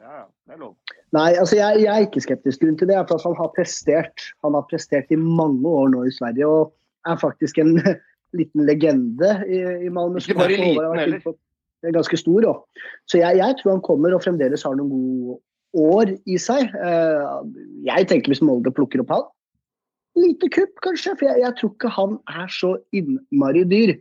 Ja, 0.00 0.20
ja, 0.20 0.24
det 0.46 0.56
er 0.56 0.62
lov. 0.62 0.74
Nei, 1.14 1.30
altså 1.38 1.56
jeg, 1.56 1.84
jeg 1.84 1.92
er 1.94 2.06
ikke 2.08 2.22
skeptisk. 2.24 2.62
Grunnen 2.62 2.78
til 2.80 2.90
det 2.90 2.96
er 2.98 3.04
for 3.06 3.20
at 3.20 3.28
han 3.28 3.36
har 3.38 3.50
prestert. 3.54 4.24
Han 4.42 4.56
har 4.58 4.64
prestert 4.70 5.12
i 5.14 5.18
mange 5.20 5.68
år 5.70 5.92
nå 5.92 6.02
i 6.08 6.14
Sverige, 6.14 6.48
og 6.48 6.74
er 7.06 7.20
faktisk 7.20 7.60
en 7.62 7.76
liten 8.38 8.66
legende 8.66 9.36
i, 9.46 9.60
i 9.86 9.92
Malmö. 9.94 10.22
Ikke 10.22 10.40
bare 10.40 10.56
liten 10.56 10.98
heller. 10.98 11.36
Ganske 11.92 12.16
stor 12.16 12.46
Også. 12.50 12.82
Så 13.10 13.20
jeg, 13.20 13.38
jeg 13.40 13.56
tror 13.60 13.76
han 13.76 13.84
kommer 13.84 14.14
og 14.14 14.22
fremdeles 14.24 14.64
har 14.64 14.76
noen 14.78 14.90
gode 14.90 15.38
år 15.74 16.14
i 16.30 16.38
seg. 16.40 16.70
Eh, 16.72 17.36
jeg 17.86 18.08
tenker 18.10 18.32
hvis 18.32 18.42
Molde 18.44 18.72
plukker 18.74 19.02
opp 19.02 19.12
han, 19.12 19.28
lite 20.18 20.48
kupp 20.54 20.82
kanskje, 20.86 21.16
for 21.18 21.28
jeg, 21.28 21.42
jeg 21.42 21.58
tror 21.58 21.72
ikke 21.74 21.94
han 21.96 22.18
er 22.30 22.50
så 22.54 22.74
innmari 22.94 23.64
dyr. 23.68 23.96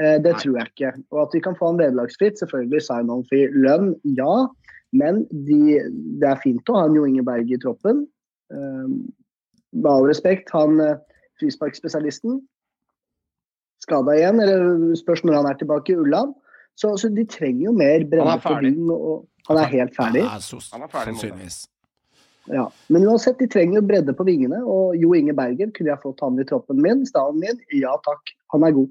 Eh, 0.00 0.16
det 0.22 0.32
Nei. 0.34 0.40
tror 0.42 0.58
jeg 0.58 0.72
ikke. 0.72 0.94
Og 1.14 1.20
at 1.26 1.36
vi 1.36 1.42
kan 1.44 1.58
få 1.58 1.72
han 1.72 1.82
vederlagsfritt, 1.82 2.40
selvfølgelig 2.42 2.82
sign-on-fee 2.88 3.52
lønn, 3.54 3.94
ja. 4.18 4.46
Men 4.94 5.24
de, 5.46 5.78
det 6.22 6.30
er 6.30 6.42
fint 6.42 6.70
å 6.70 6.78
ha 6.78 6.88
en 6.88 6.98
Jo 6.98 7.06
Ingeberg 7.06 7.50
i 7.50 7.60
troppen. 7.62 8.04
Eh, 8.54 8.88
med 9.74 9.90
all 9.90 10.06
respekt, 10.10 10.50
han 10.54 10.78
frisparkspesialisten 11.40 12.42
skada 13.84 14.16
igjen, 14.16 14.40
eller 14.42 14.94
spørs 14.98 15.24
når 15.24 15.40
han 15.40 15.48
er 15.50 15.60
tilbake 15.60 15.94
i 15.94 15.98
Ulland. 16.00 16.34
Så, 16.74 16.90
altså, 16.90 17.08
de 17.14 17.24
trenger 17.30 17.68
jo 17.68 17.76
mer 17.76 18.00
Han 18.00 18.10
bredde 18.10 18.32
er 18.32 18.42
på 18.42 18.54
ferdig. 18.56 18.74
han 19.48 19.60
er 19.62 19.70
helt 19.76 19.94
ferdig. 19.96 20.24
Ja, 20.24 20.40
så, 20.42 20.58
Han 20.72 20.82
er 20.82 20.90
ferdig 20.90 21.14
sannsynligvis. 21.14 21.60
Ja. 22.52 22.66
Men 22.92 23.06
uansett, 23.08 23.38
de 23.40 23.48
trenger 23.48 23.78
jo 23.78 23.86
bredde 23.88 24.12
på 24.16 24.26
vingene, 24.26 24.58
og 24.68 24.98
Jo 25.00 25.14
Inge 25.16 25.32
Berger, 25.36 25.70
kunne 25.72 25.94
jeg 25.94 26.02
fått 26.02 26.20
han 26.20 26.40
i 26.40 26.44
troppen 26.48 26.82
min, 26.84 27.06
Stallen 27.08 27.40
min? 27.40 27.62
Ja 27.72 27.94
takk, 28.04 28.34
han 28.52 28.66
er 28.66 28.76
god. 28.76 28.90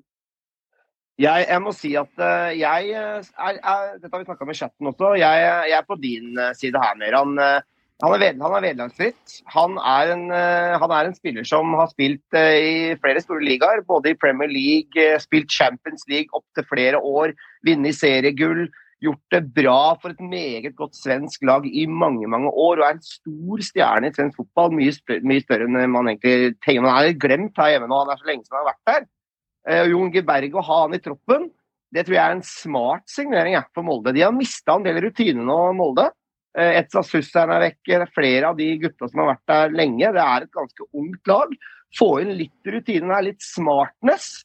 Jeg, 1.21 1.45
jeg 1.45 1.61
må 1.61 1.71
si 1.77 1.91
at 1.99 2.23
eh, 2.25 2.55
jeg 2.57 2.89
eh, 2.97 3.27
er, 3.37 3.59
er 3.61 3.91
Dette 4.01 4.09
har 4.09 4.23
vi 4.23 4.25
snakka 4.25 4.47
med 4.49 4.57
chatten 4.57 4.89
også. 4.89 5.11
Jeg, 5.21 5.43
jeg 5.69 5.77
er 5.77 5.85
på 5.85 5.97
din 6.01 6.33
eh, 6.41 6.55
side 6.57 6.81
her, 6.81 6.97
Meran. 6.97 7.37
Han 8.03 8.11
er, 8.11 8.19
ved, 8.19 8.41
han 8.41 8.55
er 8.57 8.63
vederlagsfritt. 8.65 9.35
Han, 9.53 9.77
en, 9.77 10.23
han 10.33 10.91
er 10.91 11.07
en 11.07 11.13
spiller 11.15 11.45
som 11.47 11.69
har 11.77 11.87
spilt 11.87 12.35
i 12.35 12.97
flere 12.99 13.21
store 13.23 13.45
ligaer. 13.45 13.83
Både 13.87 14.11
i 14.11 14.17
Premier 14.19 14.49
League, 14.51 15.05
spilt 15.23 15.53
Champions 15.53 16.03
League 16.11 16.33
opptil 16.35 16.65
flere 16.67 16.99
år, 16.99 17.31
vunnet 17.67 17.97
seriegull. 17.97 18.67
Gjort 19.03 19.35
det 19.35 19.41
bra 19.51 19.95
for 19.99 20.13
et 20.13 20.21
meget 20.23 20.77
godt 20.79 20.95
svensk 20.95 21.41
lag 21.43 21.65
i 21.67 21.83
mange 21.91 22.29
mange 22.31 22.51
år. 22.51 22.79
Og 22.79 22.85
er 22.87 22.95
en 22.95 23.03
stor 23.03 23.65
stjerne 23.67 24.07
i 24.07 24.15
svensk 24.15 24.39
fotball. 24.39 24.71
Mye, 24.77 24.93
større, 24.95 25.25
mye 25.27 25.43
større 25.43 25.67
enn 25.67 25.91
man 25.91 26.11
egentlig 26.13 26.53
tenker. 26.63 26.85
Man 26.85 27.01
er 27.01 27.19
glemt 27.19 27.59
her 27.59 27.73
hjemme 27.73 27.91
nå. 27.91 27.99
Han 28.05 28.13
er 28.13 28.21
så 28.21 28.31
lenge 28.31 28.45
siden 28.45 28.59
han 28.59 28.63
har 28.63 28.71
vært 28.71 28.93
der. 28.93 29.11
Eh, 29.67 29.85
Jon 29.91 30.11
G. 30.11 30.23
Berg 30.27 30.55
å 30.55 30.63
ha 30.67 30.79
han 30.85 30.95
i 30.95 31.01
troppen, 31.03 31.47
det 31.93 32.07
tror 32.07 32.17
jeg 32.17 32.23
er 32.23 32.35
en 32.35 32.47
smart 32.47 33.05
signering 33.11 33.55
ja, 33.55 33.63
for 33.75 33.85
Molde. 33.85 34.13
De 34.15 34.23
har 34.25 34.33
mista 34.35 34.75
en 34.75 34.85
del 34.85 34.99
rutiner 35.03 35.45
nå, 35.45 35.59
Molde. 35.77 36.09
Eh, 36.57 36.79
Etsa 36.81 37.03
Sussern 37.05 37.53
er 37.53 37.67
vekk, 37.67 37.91
er 37.95 38.09
flere 38.13 38.49
av 38.49 38.57
de 38.57 38.67
gutta 38.81 39.09
som 39.09 39.23
har 39.23 39.33
vært 39.35 39.51
der 39.51 39.77
lenge. 39.77 40.09
Det 40.15 40.23
er 40.23 40.47
et 40.47 40.57
ganske 40.57 40.89
ungt 40.91 41.31
lag. 41.31 41.53
Få 41.93 42.09
inn 42.23 42.33
litt 42.39 42.73
rutiner, 42.73 43.13
her, 43.13 43.27
litt 43.29 43.45
smartness. 43.45 44.41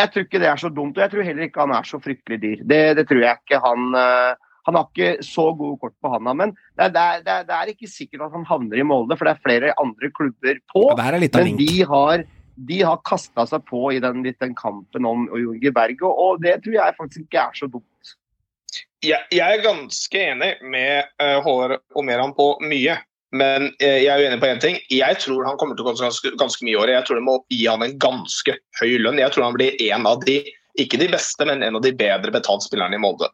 Jeg 0.00 0.12
tror 0.12 0.26
ikke 0.26 0.40
det 0.42 0.48
er 0.50 0.60
så 0.60 0.70
dumt, 0.72 0.96
og 0.96 1.04
jeg 1.04 1.12
tror 1.12 1.26
heller 1.26 1.48
ikke 1.48 1.64
han 1.64 1.74
er 1.76 1.88
så 1.88 2.00
fryktelig 2.02 2.38
dyr. 2.42 2.62
Det, 2.72 2.80
det 2.98 3.06
tror 3.10 3.20
jeg 3.24 3.42
ikke. 3.42 3.60
Han, 3.64 3.86
eh, 4.00 4.50
han 4.68 4.78
har 4.78 4.88
ikke 4.88 5.24
så 5.26 5.46
gode 5.58 5.80
kort 5.82 5.96
på 6.00 6.12
handa, 6.12 6.34
men 6.36 6.54
det 6.78 6.86
er, 6.88 6.92
det, 6.94 7.32
er, 7.34 7.46
det, 7.48 7.56
er, 7.56 7.72
ikke 7.74 7.90
sikkert 7.90 8.28
at 8.28 8.36
han 8.36 8.46
havner 8.48 8.80
i 8.80 8.86
Molde, 8.86 9.18
for 9.18 9.28
det 9.28 9.34
er 9.34 9.44
flere 9.46 9.74
andre 9.82 10.12
klubber 10.16 10.60
på. 10.72 10.84
Er 10.96 11.18
litt 11.22 11.36
Men 11.40 11.60
de 11.60 11.72
har, 11.92 12.24
de 12.70 12.80
har 12.86 13.04
kasta 13.08 13.46
seg 13.50 13.66
på 13.68 13.86
i 13.96 14.00
den, 14.04 14.24
den 14.30 14.56
kampen 14.58 15.08
om 15.08 15.28
Jorge 15.32 15.74
Berg, 15.76 16.02
og, 16.06 16.24
og 16.24 16.42
det 16.44 16.60
tror 16.64 16.78
jeg 16.78 16.98
faktisk 16.98 17.26
ikke 17.26 17.44
er 17.44 17.60
så 17.62 17.70
dumt. 17.70 18.16
Jeg, 19.00 19.24
jeg 19.32 19.56
er 19.56 19.64
ganske 19.64 20.20
enig 20.20 20.50
med 20.68 21.08
uh, 21.22 21.38
Håvard 21.44 21.80
Omeran 21.96 22.34
på 22.36 22.52
mye. 22.68 22.98
Men 23.36 23.68
eh, 23.78 24.00
jeg 24.02 24.10
er 24.10 24.24
uenig 24.24 24.40
på 24.42 24.48
én 24.50 24.62
ting. 24.62 24.78
Jeg 24.90 25.18
tror 25.22 25.44
han 25.46 25.58
kommer 25.60 25.78
til 25.78 25.84
å 25.86 25.90
koste 25.90 26.06
ganske, 26.06 26.32
ganske 26.40 26.64
mye 26.66 26.74
i 26.74 26.80
året. 26.80 26.96
Jeg 26.96 27.08
tror 27.08 27.20
det 27.20 27.26
må 27.28 27.36
gi 27.52 27.60
han 27.66 27.84
en 27.86 27.98
ganske 28.02 28.56
høy 28.80 28.96
lønn. 29.04 29.20
Jeg 29.22 29.34
tror 29.34 29.46
han 29.46 29.58
blir 29.58 29.76
en 29.90 30.08
av 30.10 30.24
de 30.26 30.40
ikke 30.78 31.00
de 31.00 31.08
beste, 31.10 31.44
men 31.48 31.64
en 31.66 31.76
av 31.76 31.82
de 31.84 31.92
bedre 31.96 32.32
betalt 32.32 32.64
spillerne 32.64 32.96
i 32.96 33.02
Molde. 33.02 33.28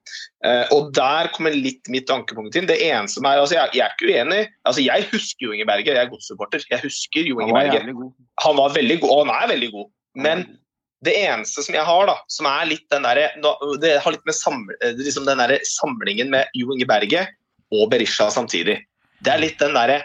Eh, 0.44 0.64
og 0.74 0.92
Der 0.96 1.30
kommer 1.34 1.54
litt 1.54 1.88
mitt 1.92 2.10
ankepunkt 2.12 2.56
inn. 2.56 2.68
Det 2.68 2.78
eneste 2.84 3.20
som 3.20 3.28
er, 3.28 3.42
altså 3.42 3.58
jeg, 3.58 3.76
jeg 3.78 3.84
er 3.86 3.96
ikke 3.96 4.12
uenig. 4.12 4.42
altså 4.68 4.84
Jeg 4.84 5.08
husker 5.12 5.46
Jo 5.46 5.56
Inge 5.56 5.68
Berge, 5.68 5.92
jeg 5.92 6.02
er 6.02 6.12
godssupporter. 6.12 6.64
Jeg 6.72 6.82
husker 6.84 7.28
Jo 7.28 7.40
Inge 7.44 7.56
Berge. 7.56 7.82
Han 8.44 8.60
var 8.60 8.76
veldig 8.76 9.00
god, 9.04 9.12
og 9.12 9.20
han 9.26 9.34
er 9.36 9.52
veldig 9.54 9.72
god. 9.74 9.90
Men 10.16 10.46
det 11.04 11.12
eneste 11.26 11.62
som 11.62 11.76
jeg 11.76 11.84
har, 11.86 12.08
da, 12.08 12.16
som 12.32 12.48
er 12.50 12.68
litt 12.72 12.86
den 12.92 13.04
der, 13.04 13.20
Det 13.82 13.96
har 14.02 14.16
litt 14.16 14.28
med 14.28 14.36
saml, 14.36 14.68
eh, 14.80 14.96
liksom 14.96 15.28
den 15.28 15.42
der 15.44 15.58
samlingen 15.76 16.32
med 16.32 16.48
Jo 16.56 16.72
Inge 16.74 16.88
Berge 16.88 17.26
og 17.74 17.90
Berisha 17.92 18.30
samtidig. 18.32 18.80
Det 19.24 19.32
er 19.32 19.42
litt 19.42 19.58
den 19.62 19.76
derre 19.76 20.02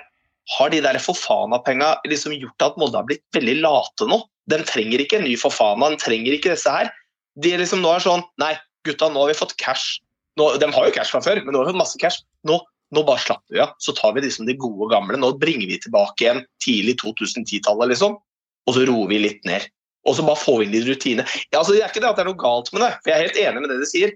Har 0.58 0.72
de 0.74 0.82
der 0.84 1.00
Fofana-penga 1.02 1.94
liksom 2.10 2.36
gjort 2.36 2.66
at 2.66 2.78
Molde 2.80 3.00
har 3.00 3.08
blitt 3.10 3.24
veldig 3.36 3.60
late 3.62 4.08
nå? 4.10 4.22
De 4.52 4.60
trenger 4.68 5.04
ikke 5.04 5.20
en 5.20 5.28
ny 5.28 5.36
Fofana, 5.40 5.92
de 5.94 6.00
trenger 6.02 6.36
ikke 6.36 6.54
disse 6.56 6.72
her. 6.72 6.90
De 7.40 7.54
liksom 7.60 7.84
nå 7.84 7.92
er 7.96 8.04
sånn 8.04 8.24
Nei, 8.42 8.56
gutta, 8.88 9.12
nå 9.12 9.24
har 9.24 9.32
vi 9.32 9.38
fått 9.38 9.56
cash. 9.62 10.02
Nå, 10.40 10.48
de 10.60 10.70
har 10.74 10.88
jo 10.88 10.96
cash 10.96 11.14
fra 11.14 11.22
før, 11.24 11.44
men 11.46 11.54
nå 11.54 11.62
har 11.62 11.70
vi 11.70 11.74
fått 11.76 11.84
masse 11.84 12.02
cash. 12.02 12.24
Nå, 12.48 12.58
nå 12.96 13.04
bare 13.08 13.24
slapper 13.24 13.56
vi 13.56 13.62
av. 13.64 13.76
Så 13.84 13.94
tar 13.96 14.16
vi 14.16 14.26
liksom 14.26 14.48
de 14.50 14.58
gode 14.60 14.90
gamle. 14.94 15.20
Nå 15.20 15.34
bringer 15.42 15.70
vi 15.70 15.80
tilbake 15.84 16.26
igjen 16.26 16.42
tidlig 16.64 16.98
2010-tallet, 17.04 17.94
liksom. 17.94 18.18
Og 18.68 18.76
så 18.76 18.84
roer 18.90 19.12
vi 19.12 19.22
litt 19.22 19.46
ned. 19.48 19.68
Og 20.10 20.18
så 20.18 20.26
bare 20.26 20.40
får 20.42 20.60
vi 20.60 20.68
inn 20.68 20.76
litt 20.76 20.90
rutine. 20.90 21.26
Ja, 21.52 21.62
altså, 21.62 21.76
det 21.76 21.84
er 21.84 21.94
ikke 21.94 22.02
det 22.04 22.10
at 22.10 22.20
det 22.20 22.26
er 22.26 22.32
noe 22.32 22.42
galt 22.42 22.72
med 22.74 22.84
det, 22.84 22.92
for 23.00 23.12
jeg 23.12 23.18
er 23.18 23.28
helt 23.28 23.42
enig 23.44 23.64
med 23.64 23.74
det 23.74 23.80
de 23.84 23.90
sier. 23.90 24.16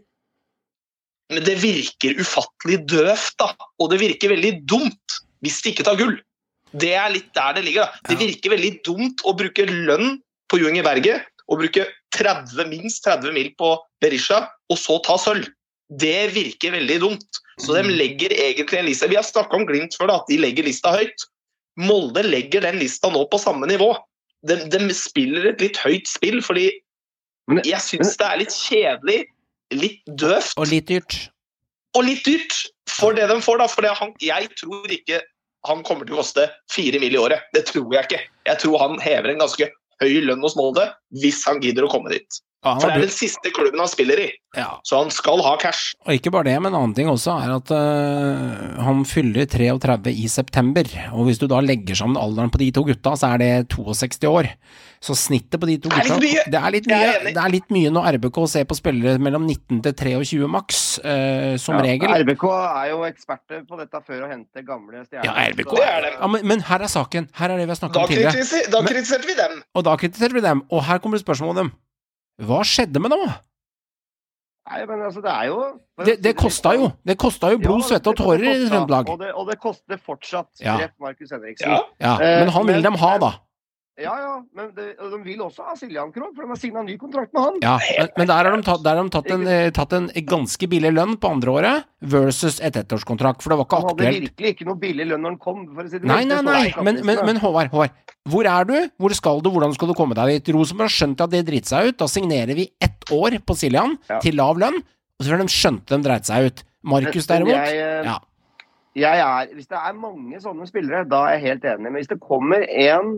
Men 1.34 1.46
det 1.46 1.56
virker 1.62 2.20
ufattelig 2.22 2.84
døvt, 2.90 3.34
da. 3.42 3.50
Og 3.82 3.92
det 3.94 4.02
virker 4.04 4.34
veldig 4.36 4.54
dumt 4.70 5.20
hvis 5.46 5.62
de 5.64 5.74
ikke 5.74 5.86
tar 5.88 5.98
gull. 6.00 6.16
Det 6.76 6.92
er 6.98 7.12
litt 7.14 7.32
der 7.38 7.56
det 7.58 7.66
ligger. 7.66 7.88
da. 7.88 8.10
Det 8.10 8.20
virker 8.20 8.54
veldig 8.54 8.74
dumt 8.86 9.24
å 9.26 9.34
bruke 9.38 9.68
lønn 9.70 10.20
på 10.52 10.60
Jo 10.62 10.70
Inge 10.70 10.86
Berge 10.86 11.20
og 11.50 11.62
bruke 11.62 11.86
30, 12.16 12.66
minst 12.72 13.06
30 13.06 13.36
mil 13.36 13.52
på 13.60 13.76
Berisha, 14.02 14.46
og 14.72 14.80
så 14.80 14.98
ta 15.06 15.18
sølv. 15.22 15.48
Det 15.90 16.32
virker 16.34 16.74
veldig 16.74 16.98
dumt. 17.04 17.42
Så 17.62 17.76
de 17.78 17.94
legger 17.94 18.34
egentlig 18.34 18.80
en 18.82 18.88
lista 18.90 19.08
Vi 19.08 19.16
har 19.16 19.24
snakka 19.24 19.56
om 19.56 19.68
Glimt 19.68 19.96
før, 19.96 20.10
da, 20.10 20.18
at 20.20 20.32
de 20.32 20.40
legger 20.42 20.66
lista 20.68 20.92
høyt. 20.96 21.28
Molde 21.80 22.24
legger 22.26 22.66
den 22.66 22.80
lista 22.82 23.12
nå 23.12 23.26
på 23.32 23.40
samme 23.40 23.68
nivå. 23.70 23.94
De, 24.48 24.58
de 24.72 24.82
spiller 24.96 25.52
et 25.52 25.62
litt 25.64 25.78
høyt 25.82 26.10
spill, 26.10 26.42
fordi 26.44 26.70
jeg 27.66 27.82
syns 27.84 28.18
det 28.18 28.28
er 28.28 28.42
litt 28.42 28.56
kjedelig, 28.56 29.20
litt 29.74 30.02
døvt 30.06 30.54
Og 30.58 30.68
litt 30.70 30.88
dyrt. 30.88 31.30
og 31.96 32.04
litt 32.06 32.26
dyrt 32.26 32.58
for 32.90 33.14
det 33.18 33.28
de 33.32 33.40
får. 33.42 33.58
da, 33.58 33.68
for 33.68 33.88
han, 34.02 34.14
Jeg 34.22 34.50
tror 34.60 34.92
ikke 34.92 35.22
han 35.66 35.84
kommer 35.84 36.06
til 36.06 36.16
å 36.16 36.22
koste 36.22 36.50
fire 36.72 37.00
mill. 37.00 37.16
i 37.16 37.18
året. 37.18 37.42
Det 37.54 37.66
tror 37.66 37.94
jeg 37.94 38.06
ikke. 38.06 38.22
Jeg 38.46 38.58
tror 38.62 38.78
han 38.80 39.00
hever 39.00 39.32
en 39.34 39.40
ganske 39.40 39.70
høy 40.02 40.22
lønn 40.22 40.44
hos 40.44 40.56
Molde 40.56 40.92
hvis 41.22 41.44
han 41.48 41.62
gidder 41.64 41.88
å 41.88 41.90
komme 41.90 42.12
dit. 42.14 42.42
Ja, 42.66 42.80
For 42.82 42.90
det 42.90 42.96
er 42.98 43.04
den 43.06 43.14
siste 43.14 43.52
klubben 43.54 43.78
han 43.78 43.90
spiller 43.92 44.18
i, 44.24 44.32
ja. 44.58 44.80
så 44.90 45.04
han 45.04 45.12
skal 45.14 45.38
ha 45.46 45.52
cash. 45.62 45.92
Og 46.08 46.16
ikke 46.18 46.32
bare 46.34 46.48
det, 46.50 46.56
men 46.58 46.74
en 46.74 46.80
annen 46.80 46.96
ting 46.98 47.06
også 47.12 47.36
er 47.38 47.52
at 47.54 47.70
uh, 47.70 48.82
han 48.82 49.04
fyller 49.06 49.46
33 49.46 50.10
i 50.10 50.26
september. 50.26 50.90
Og 51.14 51.28
hvis 51.28 51.38
du 51.38 51.46
da 51.52 51.60
legger 51.62 51.94
sammen 52.00 52.18
alderen 52.18 52.50
på 52.50 52.58
de 52.64 52.72
to 52.74 52.82
gutta, 52.88 53.14
så 53.22 53.36
er 53.36 53.44
det 53.44 53.52
62 53.76 54.26
år. 54.32 54.50
Så 55.06 55.14
snittet 55.14 55.60
på 55.62 55.68
de 55.70 55.76
to 55.78 55.90
Det 55.92 56.02
gutta. 56.02 56.16
Det 56.18 56.58
enig. 56.98 57.34
det 57.36 57.38
er 57.44 57.52
litt 57.54 57.68
mye 57.70 57.92
når 57.94 58.08
RBK 58.16 58.38
ser 58.50 58.64
på 58.66 58.74
spillere 58.80 59.20
mellom 59.22 59.44
19 59.46 59.84
til 59.86 59.94
23 59.94 60.48
maks, 60.50 60.80
uh, 61.06 61.54
som 61.62 61.76
Ja, 61.78 61.84
regel. 61.86 62.10
RBK 62.24 62.46
er 62.50 62.90
jo 62.90 63.04
eksperter 63.06 63.62
på 63.70 63.78
dette 63.78 64.02
før 64.08 64.26
å 64.26 64.30
hente 64.32 64.64
gamle 64.66 65.04
stjerner. 65.06 65.30
Ja, 65.30 65.34
RBK 65.52 65.70
Så- 65.70 65.76
Det 65.78 65.86
er 65.92 66.02
det. 66.08 66.14
Ja, 66.20 66.28
men, 66.28 66.48
men 66.48 66.60
her 66.72 66.80
er 66.88 66.90
saken. 66.90 67.30
Her 67.38 67.50
er 67.54 67.58
det 67.62 67.68
vi 67.68 67.74
har 67.76 67.82
snakket 67.84 68.02
om 68.02 68.08
tidligere. 68.10 68.34
kritiser, 68.34 68.72
da 68.72 68.82
kritiserte 68.82 69.28
vi 69.30 69.36
dem. 69.36 69.62
Og 69.76 69.84
da 69.84 69.96
kritiserte 69.96 70.34
vi 70.34 70.42
dem. 70.42 70.64
Og 70.72 70.84
her 70.90 70.98
kommer 71.00 71.22
spørsmålet 71.22 71.56
dem. 71.62 71.72
Hva 72.42 72.64
skjedde 72.66 73.00
med 73.06 73.12
dem? 73.14 73.30
Nei, 74.66 74.82
men 74.90 75.02
altså, 75.06 75.22
det 75.22 75.30
er 75.30 75.46
jo 75.52 75.58
Det, 76.04 76.16
det 76.26 76.34
kosta 76.36 76.72
jo. 76.74 76.88
Det 77.06 77.16
kosta 77.22 77.52
jo 77.54 77.60
blod, 77.62 77.84
Ja, 77.84 77.88
svette 77.92 78.10
og 78.10 78.18
tårer 78.18 78.42
i 78.50 78.54
Trøndelag. 78.68 79.10
Og 79.14 79.20
det, 79.22 79.30
og 79.38 79.46
det 79.52 79.60
koster 79.62 80.00
fortsatt. 80.02 80.50
Ja. 80.60 80.80
Rett 80.82 80.96
Markus 81.00 81.30
Henriksen. 81.32 81.70
Ja. 81.70 81.82
Ja, 82.02 82.14
Eh, 82.18 82.40
men 82.42 82.50
han 82.50 82.66
vil 82.66 82.74
men- 82.82 82.84
dem 82.84 82.96
ha, 82.96 83.18
da. 83.22 83.32
Ja, 83.96 84.12
ja, 84.20 84.32
men 84.52 84.74
det, 84.76 84.98
de 85.00 85.18
vil 85.24 85.40
også 85.40 85.64
ha 85.64 85.74
Siljan 85.80 86.10
Krog, 86.12 86.34
for 86.36 86.44
de 86.44 86.52
har 86.52 86.60
signa 86.60 86.82
ny 86.84 86.98
kontrakt 87.00 87.32
med 87.32 87.46
han. 87.46 87.60
Ja, 87.64 87.76
men, 87.96 88.10
men 88.18 88.28
der 88.28 88.50
har 88.50 88.52
de 88.52 88.66
tatt, 88.68 88.82
der 88.84 88.98
har 89.00 89.08
de 89.08 89.14
tatt, 89.14 89.30
en, 89.32 89.46
eh, 89.48 89.70
tatt 89.72 89.94
en 89.96 90.10
ganske 90.28 90.68
billig 90.68 90.92
lønn 90.92 91.14
på 91.16 91.32
andre 91.32 91.54
året 91.54 91.86
versus 92.12 92.58
et 92.60 92.76
ettårskontrakt, 92.82 93.40
for 93.40 93.54
det 93.54 93.60
var 93.62 93.70
ikke 93.70 93.80
aktuelt. 93.80 93.94
Han 93.94 94.04
hadde 94.04 94.10
aktuelt. 94.10 94.26
virkelig 94.34 94.52
ikke 94.58 94.68
noe 94.68 94.82
billig 94.82 95.06
lønn 95.08 95.24
når 95.24 95.34
han 95.36 95.40
kom. 95.46 95.62
For 95.78 95.88
å 95.88 95.94
si 95.94 96.02
det 96.02 96.10
Nei, 96.12 96.26
nei, 96.28 96.42
nei, 96.44 96.66
men, 96.84 97.00
men, 97.08 97.22
men 97.30 97.40
Håvard, 97.40 97.72
Håvard. 97.72 97.96
Hvor 98.34 98.50
er 98.50 98.68
du? 98.68 98.76
Hvor 99.00 99.16
skal 99.16 99.40
du? 99.46 99.48
Hvordan 99.54 99.76
skal 99.78 99.92
du 99.92 99.94
komme 99.96 100.18
deg 100.18 100.34
dit? 100.34 100.52
Rosenborg 100.58 100.90
har 100.90 100.96
skjønt 100.98 101.24
at 101.24 101.32
det 101.32 101.44
driter 101.48 101.72
seg 101.72 101.92
ut. 101.92 101.98
Da 102.02 102.08
signerer 102.12 102.58
vi 102.58 102.66
ett 102.84 103.08
år 103.16 103.38
på 103.46 103.56
Siljan 103.56 103.96
Ja. 104.10 104.18
til 104.20 104.36
lav 104.36 104.60
lønn, 104.60 104.76
og 104.82 105.24
så 105.24 105.32
har 105.32 105.40
de 105.40 105.48
skjønt 105.56 105.86
de 105.88 106.00
dreit 106.04 106.28
seg 106.28 106.50
ut. 106.50 106.66
Markus 106.84 107.30
derimot 107.32 107.56
jeg, 107.56 107.78
eh, 107.80 108.04
ja. 108.12 108.18
jeg 109.00 109.24
er, 109.24 109.54
Hvis 109.56 109.72
det 109.72 109.80
er 109.80 109.96
mange 109.98 110.42
sånne 110.44 110.68
spillere, 110.68 111.06
da 111.08 111.24
er 111.30 111.40
jeg 111.40 111.46
helt 111.48 111.70
enig. 111.72 111.88
Men 111.88 111.98
hvis 112.02 112.12
det 112.12 112.20
kommer 112.20 112.66
en, 112.68 113.16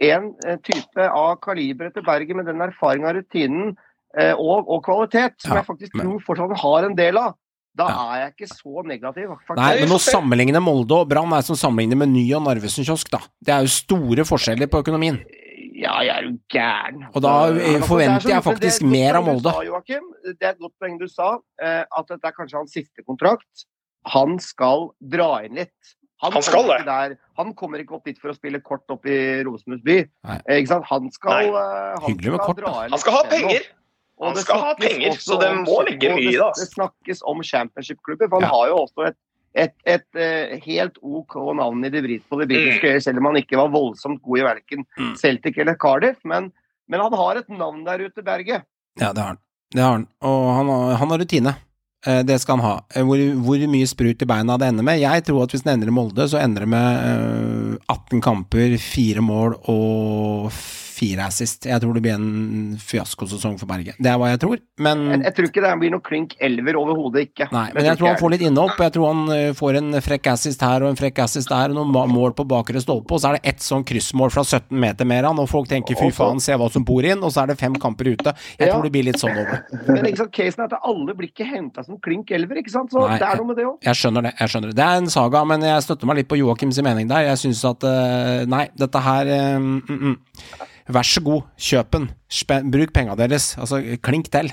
en 0.00 0.34
eh, 0.46 0.56
type 0.62 1.08
av 1.10 1.36
kaliberet 1.40 1.94
til 1.94 2.02
Bergen 2.06 2.36
med 2.36 2.46
den 2.46 2.60
erfaringa, 2.60 3.12
rutinen 3.16 3.76
eh, 4.18 4.32
og, 4.34 4.68
og 4.68 4.82
kvalitet, 4.86 5.34
som 5.42 5.52
Ja, 5.56 5.62
jeg 5.62 5.66
faktisk 5.66 5.94
men- 5.94 6.06
tror 6.06 6.20
fortsatt 6.26 6.54
han 6.54 6.62
har 6.64 6.84
en 6.88 6.94
del 6.96 7.16
av, 7.18 7.34
da 7.76 7.88
Ja. 7.88 8.04
er 8.14 8.20
jeg 8.24 8.34
ikke 8.36 8.54
så 8.54 8.84
negativ. 8.86 9.28
Faktisk. 9.46 9.56
Nei, 9.56 9.80
men 9.80 9.88
å 9.94 9.98
sammenligne 10.02 10.60
Molde 10.62 10.92
og 11.02 11.08
Brann 11.08 11.32
er 11.32 11.42
som 11.42 11.54
å 11.54 11.58
sammenligne 11.58 11.96
med 11.96 12.08
Ny 12.10 12.24
og 12.34 12.42
Narvesen 12.46 12.84
kiosk, 12.84 13.10
da. 13.10 13.18
Det 13.42 13.54
er 13.54 13.60
jo 13.66 13.74
store 13.74 14.24
forskjeller 14.26 14.66
på 14.70 14.82
økonomien. 14.82 15.20
Ja, 15.78 16.00
jeg 16.02 16.10
er 16.10 16.22
jo 16.26 16.32
gæren. 16.50 17.04
Og 17.14 17.22
da, 17.22 17.34
eh, 17.46 17.54
altså, 17.54 17.76
er 17.76 17.86
forventer 17.86 18.28
jeg 18.32 18.42
faktisk 18.42 18.82
mer 18.82 19.14
av 19.20 19.24
Molde. 19.24 19.52
sa, 19.52 19.62
Joakim. 19.62 20.02
Det 20.24 20.42
er 20.42 20.50
et 20.50 20.58
godt 20.58 20.74
poeng 20.80 20.98
du 20.98 21.06
sa, 21.06 21.38
eh, 21.62 21.84
at 21.96 22.06
dette 22.08 22.24
er 22.24 22.32
kanskje 22.32 22.58
hans 22.58 22.72
siste 22.72 23.04
kontrakt. 23.06 23.66
Han 24.06 24.38
skal 24.40 24.90
dra 25.00 25.44
inn 25.44 25.54
litt. 25.54 25.94
Han 26.20 26.32
kommer 26.32 26.42
skal 26.42 26.84
Der, 26.86 27.12
han 27.38 27.52
kommer 27.54 27.78
ikke 27.78 27.94
opp 27.94 28.04
dit 28.08 28.18
for 28.18 28.32
å 28.32 28.34
spille 28.34 28.58
kort 28.60 28.82
opp 28.90 29.06
i 29.06 29.18
Rosenhus 29.46 29.82
by. 29.86 29.98
Nei. 30.26 30.38
Eh, 30.48 30.56
Ikke 30.62 30.72
sant? 30.72 30.84
Han 30.90 31.10
skal, 31.14 31.30
Nei. 31.30 31.46
eh, 31.46 32.00
han 32.02 32.16
skal 32.18 32.38
kort, 32.42 32.56
dra 32.58 32.72
Han 32.88 32.98
skal 32.98 33.12
ha 33.14 33.22
penger. 33.30 33.68
Han 34.20 34.34
skal 34.42 34.58
ha 34.64 34.72
penger, 34.74 35.14
så 35.22 35.36
det 35.38 35.52
må 35.62 35.76
ligge 35.86 36.10
mye 36.16 36.24
i 36.26 36.34
det, 36.34 36.48
det. 36.58 36.66
Snakkes 36.74 37.22
om 37.22 37.38
championship-klubber, 37.46 38.26
for 38.28 38.40
han 38.40 38.48
Ja. 38.48 38.54
har 38.56 38.66
jo 38.72 38.80
også 38.82 39.06
et, 39.12 39.16
et, 39.54 39.74
et, 39.86 40.08
eh, 40.18 40.58
helt 40.66 40.98
OK 41.02 41.36
navn 41.54 41.84
i 41.86 41.88
det 41.94 42.02
brit 42.02 42.24
på 42.28 42.40
det 42.40 42.48
britiske 42.50 42.90
øyet, 42.90 43.02
selv 43.06 43.18
om 43.22 43.30
han 43.30 43.36
ikke 43.38 43.56
var 43.56 43.68
voldsomt 43.70 44.20
god 44.22 44.38
i 44.38 44.42
verken 44.42 44.84
Mm. 44.98 45.14
Celtic 45.16 45.56
eller 45.58 45.74
Cardiff. 45.78 46.18
Men, 46.24 46.50
men 46.88 47.00
han 47.00 47.12
har 47.14 47.36
et 47.36 47.48
navn 47.48 47.84
der 47.86 48.02
ute, 48.08 48.22
Berge. 48.26 48.64
Ja, 48.98 49.12
det 49.12 49.22
har 49.22 49.26
han. 49.36 49.38
Det 49.70 49.82
har 49.82 49.92
han. 49.92 50.08
Og 50.22 50.54
han 50.56 50.66
har, 50.68 50.94
han 50.98 51.08
har 51.14 51.18
rutine. 51.22 51.54
Eh, 52.06 52.22
Det 52.22 52.38
skal 52.40 52.58
han 52.58 52.64
ha. 52.64 52.74
Eh, 52.94 53.02
Hvor, 53.04 53.18
hvor 53.42 53.64
mye 53.68 53.86
sprut 53.90 54.22
i 54.22 54.28
beina 54.28 54.56
det 54.58 54.68
ender 54.70 54.86
med? 54.86 55.00
Jeg 55.02 55.24
tror 55.26 55.42
at 55.44 55.50
hvis 55.54 55.64
han 55.64 55.74
ender 55.78 55.88
i 55.90 55.96
Molde, 55.96 56.28
så 56.30 56.38
ender 56.42 56.60
det 56.66 56.68
med 56.68 57.00
eh, 57.08 57.78
18 57.90 58.20
kamper, 58.22 58.76
4 58.78 59.20
mål 59.24 59.56
og 59.68 60.52
fire 60.98 61.26
assist. 61.30 61.66
Jeg 61.70 61.80
tror 61.82 61.94
det 61.96 62.02
blir 62.04 62.16
en 62.16 62.76
fiaskosesong 62.82 63.56
for 63.60 63.70
Bergen. 63.70 63.94
Det 64.02 64.10
er 64.10 64.18
hva 64.20 64.30
jeg 64.32 64.40
tror. 64.42 64.58
Men 64.82 65.04
Jeg, 65.12 65.20
jeg 65.28 65.34
tror 65.36 65.48
ikke 65.50 65.62
det 65.64 65.72
blir 65.82 65.92
noe 65.94 66.04
klink 66.04 66.34
elver 66.44 66.78
overhodet 66.80 67.24
ikke. 67.28 67.48
Nei, 67.54 67.66
men 67.76 67.86
jeg 67.88 67.98
tror 68.00 68.10
han 68.12 68.20
får 68.20 68.32
litt 68.34 68.44
innhopp. 68.48 68.80
Jeg 68.82 68.94
tror 68.96 69.06
han 69.12 69.22
eh, 69.34 69.50
får 69.58 69.78
en 69.80 69.98
frekk 70.04 70.30
assist 70.34 70.64
her 70.66 70.84
og 70.84 70.90
en 70.92 70.98
frekk 70.98 71.22
assist 71.24 71.52
der, 71.52 71.72
og 71.74 71.78
noen 71.92 72.12
mål 72.12 72.34
på 72.38 72.46
bakre 72.50 72.82
stolpe, 72.82 73.14
og 73.16 73.22
så 73.22 73.30
er 73.32 73.38
det 73.38 73.52
ett 73.54 73.64
sånn 73.64 73.84
kryssmål 73.88 74.32
fra 74.34 74.44
17 74.46 74.74
meter 74.78 75.08
mer 75.08 75.28
han, 75.28 75.38
og 75.42 75.48
folk 75.50 75.68
tenker 75.70 75.98
fy 75.98 76.10
faen, 76.14 76.40
se 76.42 76.56
hva 76.58 76.68
som 76.74 76.84
bor 76.88 77.06
inn, 77.06 77.22
og 77.24 77.32
så 77.34 77.44
er 77.44 77.52
det 77.52 77.58
fem 77.60 77.76
kamper 77.80 78.12
ute. 78.14 78.34
Jeg 78.58 78.68
Ja. 78.68 78.74
tror 78.74 78.82
det 78.88 78.92
blir 78.94 79.06
litt 79.08 79.20
sånn 79.22 79.36
over. 79.38 79.62
Men 79.88 80.06
ikke 80.10 80.22
sant, 80.24 80.32
casen 80.34 80.64
er 80.64 80.72
at 80.72 80.78
alle 80.82 81.14
blir 81.18 81.30
ikke 81.30 81.46
henta 81.48 81.84
som 81.86 81.98
klink 82.04 82.30
elver, 82.34 82.60
ikke 82.62 82.74
sant? 82.74 82.90
Så 82.92 83.06
Nei, 83.06 83.18
det 83.20 83.28
er 83.28 83.36
noe 83.40 83.50
med 83.52 83.56
det 83.60 83.66
òg. 83.68 83.78
Jeg 83.86 83.94
skjønner 84.02 84.22
det. 84.28 84.34
jeg 84.40 84.48
skjønner 84.52 84.72
Det 84.72 84.76
Det 84.78 84.86
er 84.86 85.02
en 85.02 85.10
saga, 85.12 85.44
men 85.48 85.60
jeg 85.66 85.82
støtter 85.84 86.06
meg 86.10 86.16
litt 86.22 86.28
på 86.30 86.38
Joakims 86.38 86.78
mening 86.82 87.08
der. 87.10 87.26
Jeg 87.30 87.38
syns 87.44 87.64
at 87.68 87.84
eh, 87.84 88.44
Nei, 88.48 88.68
dette 88.78 89.00
her 89.04 89.26
eh, 89.26 89.58
mm, 89.58 89.82
mm. 89.88 90.16
Vær 90.88 91.04
så 91.04 91.20
god, 91.24 91.44
kjøp 91.60 91.92
den. 91.92 92.08
Bruk 92.72 92.94
penga 92.96 93.16
deres. 93.18 93.52
Altså, 93.60 93.82
klink 94.04 94.30
til. 94.32 94.50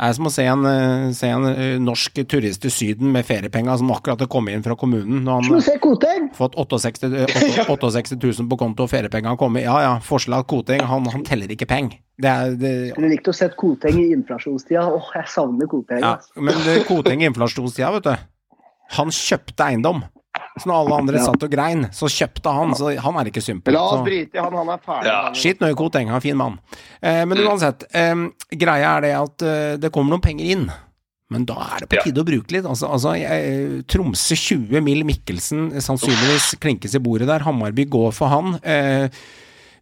Det 0.00 0.08
er 0.08 0.14
som 0.16 0.28
å 0.28 0.30
se 0.32 0.44
en, 0.48 0.62
eh, 0.64 1.10
se 1.12 1.28
en 1.28 1.44
eh, 1.50 1.78
norsk 1.82 2.22
turist 2.30 2.62
til 2.62 2.72
Syden 2.72 3.10
med 3.12 3.26
feriepenga 3.28 3.74
som 3.76 3.90
akkurat 3.92 4.22
har 4.24 4.30
kommet 4.32 4.56
inn 4.56 4.62
fra 4.64 4.76
kommunen. 4.80 5.24
Når 5.26 5.42
han 5.50 5.60
ser 5.60 5.80
fått 6.36 6.56
68, 6.56 7.10
eh, 7.20 7.42
68 7.66 8.16
000 8.16 8.48
på 8.52 8.58
konto 8.62 8.86
og 8.86 8.92
feriepenga 8.92 9.34
har 9.34 9.40
kommet. 9.40 9.66
Ja 9.66 9.76
ja, 9.84 9.90
forskjell 10.04 10.38
av 10.38 10.46
Koteng, 10.48 10.80
han, 10.88 11.08
han 11.12 11.24
teller 11.26 11.52
ikke 11.52 11.68
penger. 11.68 11.98
Det 12.20 12.30
er, 12.32 12.56
det, 12.60 12.72
Skulle 12.94 13.12
likt 13.12 13.28
å 13.28 13.36
sett 13.36 13.58
Koteng 13.60 14.00
i 14.00 14.06
inflasjonstida. 14.16 14.86
Åh, 14.88 15.12
jeg 15.20 15.32
savner 15.34 15.68
Koteng. 15.68 16.00
ja, 16.00 16.16
men 16.40 16.64
det, 16.64 16.78
Koteng 16.88 17.20
i 17.20 17.28
inflasjonstida, 17.28 17.92
vet 17.98 18.08
du. 18.08 18.56
Han 18.96 19.12
kjøpte 19.12 19.68
eiendom. 19.68 20.00
Så 20.60 20.68
når 20.68 20.76
alle 20.84 20.98
andre 21.00 21.16
Ja. 21.18 21.24
satt 21.24 21.42
og 21.42 21.50
grein, 21.50 21.86
så 21.90 22.06
kjøpte 22.06 22.52
han. 22.52 22.74
Så 22.74 22.92
han 23.00 23.16
er 23.16 23.30
ikke 23.30 23.42
synd. 23.42 23.62
La 23.72 23.80
oss 23.80 23.98
Så- 24.00 24.04
drite 24.04 24.34
i 24.34 24.38
han, 24.44 24.52
han 24.52 24.68
er 24.68 24.78
ferdig. 24.84 25.06
Ja. 25.06 25.32
Skitt 25.32 25.58
nøye 25.60 25.74
Koteng, 25.74 26.06
han 26.06 26.14
er 26.14 26.20
en 26.20 26.20
fin 26.20 26.36
mann. 26.36 26.58
Eh, 27.02 27.24
men 27.24 27.38
uansett, 27.38 27.84
eh, 27.92 28.14
greia 28.54 28.96
er 28.98 29.00
det 29.00 29.14
at 29.16 29.42
eh, 29.42 29.76
det 29.76 29.90
kommer 29.92 30.10
noen 30.16 30.22
penger 30.22 30.44
inn. 30.44 30.70
Men 31.32 31.44
da 31.46 31.54
er 31.54 31.80
det 31.80 31.88
på 31.88 31.94
Ja. 31.96 32.02
tide 32.02 32.20
å 32.20 32.26
bruke 32.26 32.50
litt. 32.50 32.64
Altså, 32.66 32.90
altså 32.90 33.12
jeg, 33.16 33.86
Tromsø 33.86 34.34
20 34.34 34.80
mil 34.82 35.04
Mikkelsen, 35.04 35.70
sannsynligvis 35.80 36.56
klinkes 36.58 36.94
i 36.94 36.98
bordet 36.98 37.26
der. 37.28 37.38
Hammarby 37.46 37.84
går 37.88 38.12
for 38.12 38.28
han. 38.28 38.58
Eh, 38.64 39.08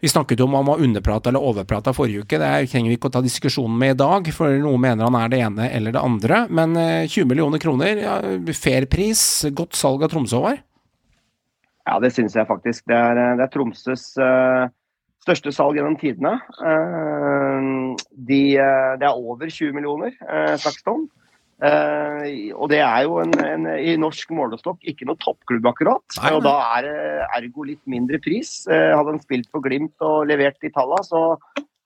vi 0.00 0.06
snakket 0.08 0.38
jo 0.38 0.44
om 0.44 0.52
han 0.54 0.66
var 0.66 0.76
underprata 0.78 1.30
eller 1.30 1.40
overprata 1.40 1.94
forrige 1.94 2.20
uke. 2.22 2.38
Det 2.38 2.42
er- 2.42 2.66
trenger 2.66 2.88
vi 2.90 2.96
ikke 2.98 3.08
å 3.08 3.12
ta 3.12 3.20
diskusjonen 3.22 3.78
med 3.78 3.90
i 3.92 3.94
dag, 3.94 4.28
for 4.32 4.46
noen 4.58 4.78
mener 4.78 5.04
han 5.04 5.14
er 5.16 5.28
det 5.28 5.40
ene 5.40 5.70
eller 5.72 5.90
det 5.92 6.00
andre. 6.04 6.46
Men 6.50 6.76
eh, 6.76 7.06
20 7.08 7.24
millioner 7.26 7.58
kroner, 7.58 7.96
ja, 7.96 8.20
fair 8.52 8.84
pris, 8.84 9.46
godt 9.50 9.72
salg 9.72 10.02
av 10.04 10.10
Tromsø, 10.10 10.36
Håvard. 10.38 10.58
Ja, 11.88 11.96
det 12.04 12.12
syns 12.12 12.36
jeg 12.36 12.48
faktisk. 12.48 12.84
Det 12.90 12.96
er, 12.96 13.22
det 13.38 13.46
er 13.46 13.52
Tromsøs 13.52 14.10
uh, 14.20 14.68
største 15.24 15.52
salg 15.56 15.78
gjennom 15.78 15.96
tidene. 16.00 16.36
Uh, 16.60 17.96
de, 18.12 18.42
uh, 18.60 18.92
det 19.00 19.08
er 19.08 19.14
over 19.16 19.48
20 19.48 19.72
millioner, 19.76 20.12
uh. 20.28 21.08
Eh, 21.58 22.52
og 22.54 22.68
det 22.70 22.78
er 22.78 23.00
jo 23.02 23.16
en, 23.18 23.32
en, 23.42 23.64
i 23.82 23.96
norsk 23.98 24.30
målestokk 24.30 24.84
ikke 24.86 25.08
noe 25.08 25.18
toppklubb, 25.18 25.66
akkurat. 25.66 26.04
Nei, 26.20 26.30
Og 26.36 26.44
da 26.46 26.54
er 26.76 26.86
det 26.86 26.98
ergo 27.40 27.66
litt 27.66 27.82
mindre 27.90 28.20
pris. 28.22 28.60
Eh, 28.70 28.92
hadde 28.94 29.16
han 29.16 29.24
spilt 29.24 29.50
på 29.50 29.62
Glimt 29.64 30.06
og 30.06 30.28
levert 30.30 30.60
de 30.62 30.70
tallene, 30.74 31.02
så, 31.08 31.24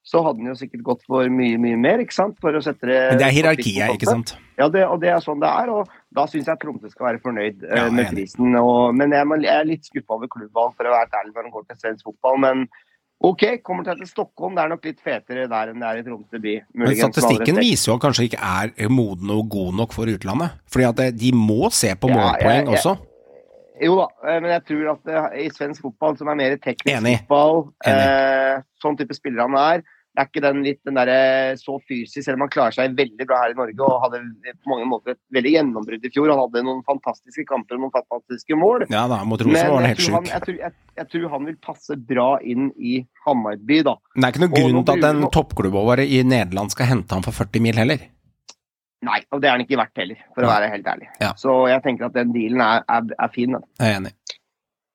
så 0.03 0.19
hadde 0.27 0.43
han 0.43 0.51
jo 0.51 0.55
sikkert 0.59 0.83
gått 0.83 1.03
for 1.07 1.29
mye, 1.31 1.59
mye 1.63 1.77
mer, 1.79 2.01
ikke 2.03 2.15
sant? 2.17 2.35
For 2.43 2.51
å 2.59 2.63
sette 2.65 2.89
det 2.91 3.01
Men 3.13 3.19
det 3.21 3.27
er 3.29 3.35
hierarkiet, 3.37 3.93
ikke 3.95 4.09
sant? 4.11 4.33
Ja, 4.59 4.67
det, 4.69 4.83
og 4.91 4.99
det 5.01 5.13
er 5.15 5.21
sånn 5.23 5.39
det 5.43 5.49
er. 5.49 5.71
og 5.71 5.89
Da 6.15 6.25
syns 6.27 6.49
jeg 6.51 6.59
Tromsø 6.59 6.91
skal 6.91 7.07
være 7.13 7.21
fornøyd 7.23 7.63
eh, 7.69 7.77
Ja, 7.79 7.85
med 7.91 8.11
prisen. 8.11 8.57
Og, 8.59 8.95
men 8.99 9.15
jeg, 9.15 9.29
jeg 9.47 9.55
er 9.61 9.69
litt 9.69 9.87
skuffa 9.87 10.17
over 10.19 10.27
klubbvalg, 10.33 10.75
for 10.77 10.91
å 10.91 10.97
være 10.97 11.21
ærlig, 11.21 11.35
når 11.37 11.47
han 11.47 11.55
går 11.55 11.69
til 11.71 11.79
svensk 11.85 12.09
fotball. 12.11 12.41
Men 12.43 12.65
OK, 13.23 13.45
kommer 13.63 13.87
til 13.87 14.03
Stockholm. 14.11 14.57
Det 14.59 14.65
er 14.65 14.73
nok 14.75 14.85
litt 14.91 14.99
fetere 15.07 15.47
der 15.47 15.71
enn 15.71 15.79
det 15.79 15.87
er 15.93 16.01
i 16.01 16.05
Tromsø 16.09 16.43
by. 16.43 16.57
Men 16.75 16.97
statistikken 16.99 17.63
viser 17.63 17.93
jo 17.93 17.97
at 18.01 18.03
kanskje 18.09 18.27
ikke 18.27 18.43
er 18.43 18.91
moden 18.91 19.31
og 19.31 19.47
god 19.55 19.79
nok 19.79 19.95
for 19.95 20.11
utlandet. 20.11 20.59
Fordi 20.67 20.89
at 20.91 21.05
de 21.15 21.31
må 21.37 21.71
se 21.71 21.95
på 21.95 22.11
Ja, 22.11 22.19
målpoeng 22.19 22.59
jeg- 22.59 22.67
jeg- 22.67 22.75
også. 22.75 22.97
Jo 23.83 23.97
da, 23.99 24.07
eh, 24.29 24.39
men 24.43 24.53
jeg 24.55 24.65
tror 24.69 24.93
at 24.95 25.11
eh, 25.11 25.41
i 25.47 25.49
svensk 25.53 25.89
fotball, 25.89 26.15
som 26.21 26.31
er 26.31 26.39
mer 26.39 26.55
teknisk 26.61 26.95
Enig. 26.95 27.17
fotball, 27.25 27.67
Enig. 27.87 28.07
eh, 28.07 28.63
sånn 28.83 28.99
type 29.01 29.17
spillere 29.17 29.49
han 29.49 29.59
er, 29.59 29.83
det 30.13 30.21
er 30.21 30.29
ikke 30.29 30.43
den 30.45 30.59
litt 30.61 30.81
den 30.85 30.99
derre 30.99 31.55
så 31.57 31.79
fysisk, 31.89 32.21
selv 32.27 32.37
om 32.37 32.45
han 32.45 32.51
klarer 32.53 32.75
seg 32.77 32.97
veldig 32.99 33.27
bra 33.29 33.39
her 33.41 33.55
i 33.55 33.57
Norge 33.57 33.87
og 33.87 34.03
hadde 34.03 34.21
på 34.61 34.69
mange 34.69 34.85
måter 34.91 35.15
et 35.15 35.21
veldig 35.33 35.53
gjennombrudd 35.55 36.05
i 36.05 36.11
fjor. 36.13 36.29
Han 36.35 36.43
hadde 36.43 36.65
noen 36.67 36.83
fantastiske 36.85 37.47
kamper 37.49 37.79
og 37.79 37.87
noen 37.87 37.95
fantastiske 37.97 38.59
mål. 38.61 38.85
Ja 38.93 39.07
da, 39.09 39.23
mot 39.25 39.41
Rosenborg 39.41 39.73
var 39.73 39.81
han 39.81 39.89
helt 39.89 40.05
sjuk. 40.05 40.29
jeg, 40.29 40.59
jeg, 40.61 40.77
jeg 41.01 41.11
tror 41.15 41.29
han 41.33 41.49
vil 41.49 41.57
passe 41.65 41.97
bra 41.97 42.29
inn 42.45 42.69
i 42.77 42.99
Hammarby, 43.25 43.81
da. 43.89 43.97
Det 44.13 44.27
er 44.29 44.35
ikke 44.35 44.45
noen 44.45 44.57
grunn 44.59 44.85
til 44.91 45.01
at 45.01 45.09
en 45.15 45.29
toppklubb 45.33 45.81
i 46.05 46.21
Nederland 46.29 46.77
skal 46.77 46.93
hente 46.93 47.17
han 47.17 47.25
for 47.25 47.41
40 47.41 47.65
mil 47.65 47.81
heller. 47.81 48.05
Nei, 49.03 49.19
og 49.35 49.43
det 49.43 49.51
er 49.51 49.59
den 49.59 49.67
ikke 49.67 49.81
verdt 49.81 49.99
heller, 49.99 50.19
for 50.35 50.47
å 50.47 50.51
være 50.53 50.71
helt 50.71 50.87
ærlig. 50.87 51.09
Ja. 51.23 51.33
Så 51.39 51.55
jeg 51.71 51.83
tenker 51.83 52.07
at 52.07 52.15
den 52.15 52.31
dealen 52.35 52.63
er, 52.63 52.85
er, 52.87 53.09
er 53.19 53.31
fin. 53.35 53.57
Da. 53.57 53.63
Jeg 53.83 53.91
er 53.91 53.99
enig. 53.99 54.13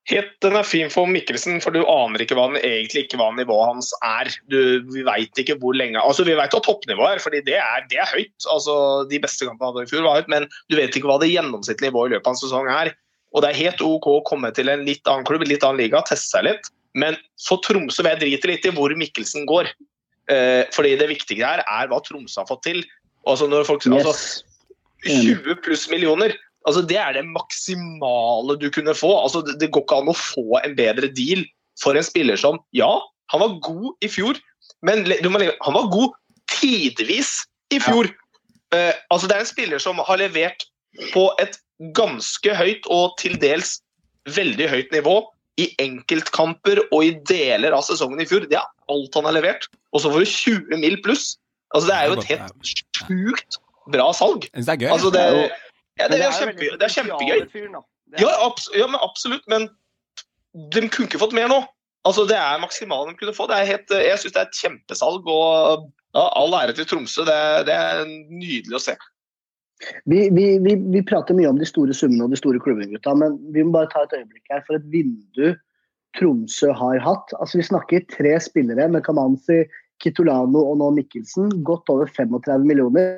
Helt, 0.07 0.29
den 0.39 0.55
er 0.55 0.63
fin 0.63 0.91
for 0.91 1.09
Mikkelsen, 1.11 1.57
for 1.59 1.75
du 1.75 1.81
aner 1.83 2.21
ikke 2.23 2.37
hva 2.37 2.45
han, 2.47 2.55
egentlig 2.61 3.03
ikke 3.03 3.17
hva 3.19 3.27
nivået 3.35 3.73
hans 3.73 3.89
er. 4.07 4.29
Du, 4.47 4.59
vi 4.93 5.03
veit 5.03 5.41
ikke 5.41 5.57
hvor 5.59 5.75
lenge 5.75 5.99
Altså, 5.99 6.23
Vi 6.23 6.37
veit 6.39 6.55
hva 6.55 6.61
toppnivået 6.63 7.17
er, 7.17 7.23
fordi 7.23 7.41
det 7.43 7.57
er, 7.59 7.83
det 7.91 7.99
er 7.99 8.13
høyt. 8.13 8.47
Altså, 8.53 8.77
De 9.11 9.19
beste 9.19 9.43
kampene 9.43 9.67
han 9.67 9.75
hadde 9.75 9.89
i 9.89 9.91
fjor, 9.91 10.05
var 10.07 10.21
høyt, 10.21 10.31
men 10.31 10.47
du 10.71 10.77
vet 10.79 10.95
ikke 10.95 11.11
hva 11.11 11.19
det 11.19 11.33
gjennomsnittlige 11.33 11.91
nivået 11.91 12.13
i 12.13 12.15
løpet 12.15 12.31
av 12.31 12.37
en 12.37 12.39
sesong 12.39 12.71
er. 12.71 12.93
Og 13.35 13.43
det 13.43 13.51
er 13.51 13.59
helt 13.65 13.83
OK 13.83 14.07
å 14.13 14.23
komme 14.29 14.53
til 14.55 14.71
en 14.71 14.87
litt 14.87 15.03
annen 15.11 15.27
klubb, 15.27 15.43
en 15.43 15.51
litt 15.51 15.67
annen 15.67 15.83
liga, 15.83 15.99
teste 16.07 16.37
seg 16.37 16.47
litt. 16.47 16.71
Men 16.97 17.19
for 17.43 17.59
Tromsø 17.65 18.05
vil 18.05 18.15
jeg 18.15 18.23
drite 18.23 18.51
litt 18.53 18.71
i 18.71 18.73
hvor 18.79 18.95
Mikkelsen 18.95 19.43
går. 19.49 19.73
Eh, 20.31 20.63
fordi 20.75 20.95
det 20.99 21.11
viktige 21.11 21.43
her 21.43 21.61
er 21.67 21.91
hva 21.91 21.99
Tromsø 22.03 22.41
har 22.45 22.47
fått 22.47 22.63
til. 22.67 22.79
Altså 23.27 23.47
når 23.51 23.67
folk, 23.67 23.85
altså, 23.91 24.43
20 25.05 25.57
pluss 25.65 25.87
millioner. 25.91 26.35
Altså, 26.67 26.83
det 26.83 26.97
er 26.99 27.15
det 27.15 27.25
maksimale 27.27 28.57
du 28.59 28.67
kunne 28.73 28.95
få. 28.97 29.11
Altså, 29.21 29.43
det, 29.45 29.57
det 29.61 29.71
går 29.71 29.85
ikke 29.85 30.01
an 30.01 30.11
å 30.11 30.17
få 30.17 30.61
en 30.63 30.75
bedre 30.77 31.11
deal 31.15 31.45
for 31.81 31.97
en 31.97 32.05
spiller 32.05 32.39
som 32.39 32.59
Ja, 32.75 32.89
han 33.31 33.43
var 33.43 33.59
god 33.63 34.05
i 34.05 34.09
fjor, 34.11 34.39
men 34.87 35.05
han 35.07 35.75
var 35.75 35.91
god 35.93 36.15
tidvis 36.51 37.39
i 37.73 37.79
fjor. 37.83 38.09
Eh, 38.75 38.93
altså, 39.13 39.27
det 39.27 39.37
er 39.37 39.45
en 39.45 39.53
spiller 39.53 39.83
som 39.83 39.99
har 40.03 40.19
levert 40.21 40.67
på 41.13 41.27
et 41.43 41.59
ganske 41.95 42.55
høyt 42.57 42.87
og 42.91 43.17
til 43.21 43.37
dels 43.39 43.77
veldig 44.35 44.67
høyt 44.71 44.95
nivå 44.95 45.19
i 45.61 45.69
enkeltkamper 45.81 46.81
og 46.91 46.99
i 47.05 47.13
deler 47.29 47.73
av 47.75 47.85
sesongen 47.87 48.21
i 48.21 48.27
fjor. 48.29 48.45
Det 48.49 48.59
er 48.59 48.67
alt 48.91 49.17
han 49.17 49.27
har 49.29 49.37
levert. 49.37 49.67
Og 49.95 50.03
så 50.03 50.11
får 50.13 50.23
du 50.23 50.33
20 50.33 50.81
mil 50.83 50.97
pluss. 51.05 51.35
Altså, 51.75 51.85
det 51.89 51.95
er 51.95 52.05
jo 52.07 52.17
et 52.17 52.29
helt 52.31 52.69
sjukt 52.95 53.59
bra 53.91 54.11
salg. 54.15 54.47
Det 54.53 54.67
er 54.67 54.79
gøy. 54.79 54.91
Altså, 54.93 55.11
det, 55.13 55.23
er 55.23 55.33
ja, 55.99 56.07
det, 56.11 56.21
er 56.23 56.35
kjempe, 56.35 56.69
det 56.79 56.87
er 56.87 56.93
kjempegøy. 56.93 57.81
Ja, 58.21 58.31
abs 58.45 58.69
ja, 58.75 58.87
men 58.87 59.01
absolutt, 59.03 59.43
men 59.51 59.67
de 60.73 60.87
kunne 60.87 61.09
ikke 61.09 61.21
fått 61.21 61.35
mer 61.35 61.49
nå. 61.51 61.59
Altså, 62.07 62.23
Det 62.29 62.37
er 62.39 62.63
maksimalt 62.63 63.11
de 63.11 63.19
kunne 63.19 63.35
få. 63.35 63.49
Det 63.51 63.59
er 63.59 63.71
helt, 63.73 63.91
jeg 63.91 64.21
syns 64.21 64.35
det 64.35 64.41
er 64.41 64.49
et 64.49 64.61
kjempesalg. 64.61 65.27
og 65.27 65.87
ja, 66.15 66.25
All 66.39 66.55
ære 66.55 66.75
til 66.77 66.87
Tromsø. 66.87 67.25
Det, 67.27 67.37
det 67.67 67.75
er 67.75 68.05
nydelig 68.07 68.79
å 68.79 68.83
se. 68.83 68.95
Vi, 70.09 70.23
vi, 70.33 70.45
vi, 70.63 70.73
vi 70.95 71.03
prater 71.05 71.37
mye 71.37 71.51
om 71.51 71.59
de 71.59 71.67
store 71.67 71.93
summene 71.93 72.25
og 72.25 72.33
de 72.33 72.39
store 72.39 72.61
klubbene, 72.63 72.89
gutta, 72.89 73.13
men 73.13 73.35
vi 73.53 73.61
må 73.61 73.75
bare 73.75 73.91
ta 73.91 74.07
et 74.07 74.15
øyeblikk 74.17 74.49
her 74.49 74.63
for 74.65 74.79
et 74.79 74.87
vindu 74.93 75.51
Tromsø 76.17 76.71
har 76.73 77.03
hatt. 77.03 77.33
Altså 77.37 77.59
Vi 77.59 77.67
snakker 77.67 78.07
tre 78.09 78.31
spillere 78.41 78.87
med 78.89 79.03
Kamanzi, 79.05 79.65
Kitolano 80.03 80.63
og 80.71 80.77
nå 80.81 80.91
Mikkelsen. 80.97 81.49
Godt 81.67 81.89
over 81.93 82.09
35 82.09 82.67
millioner. 82.67 83.17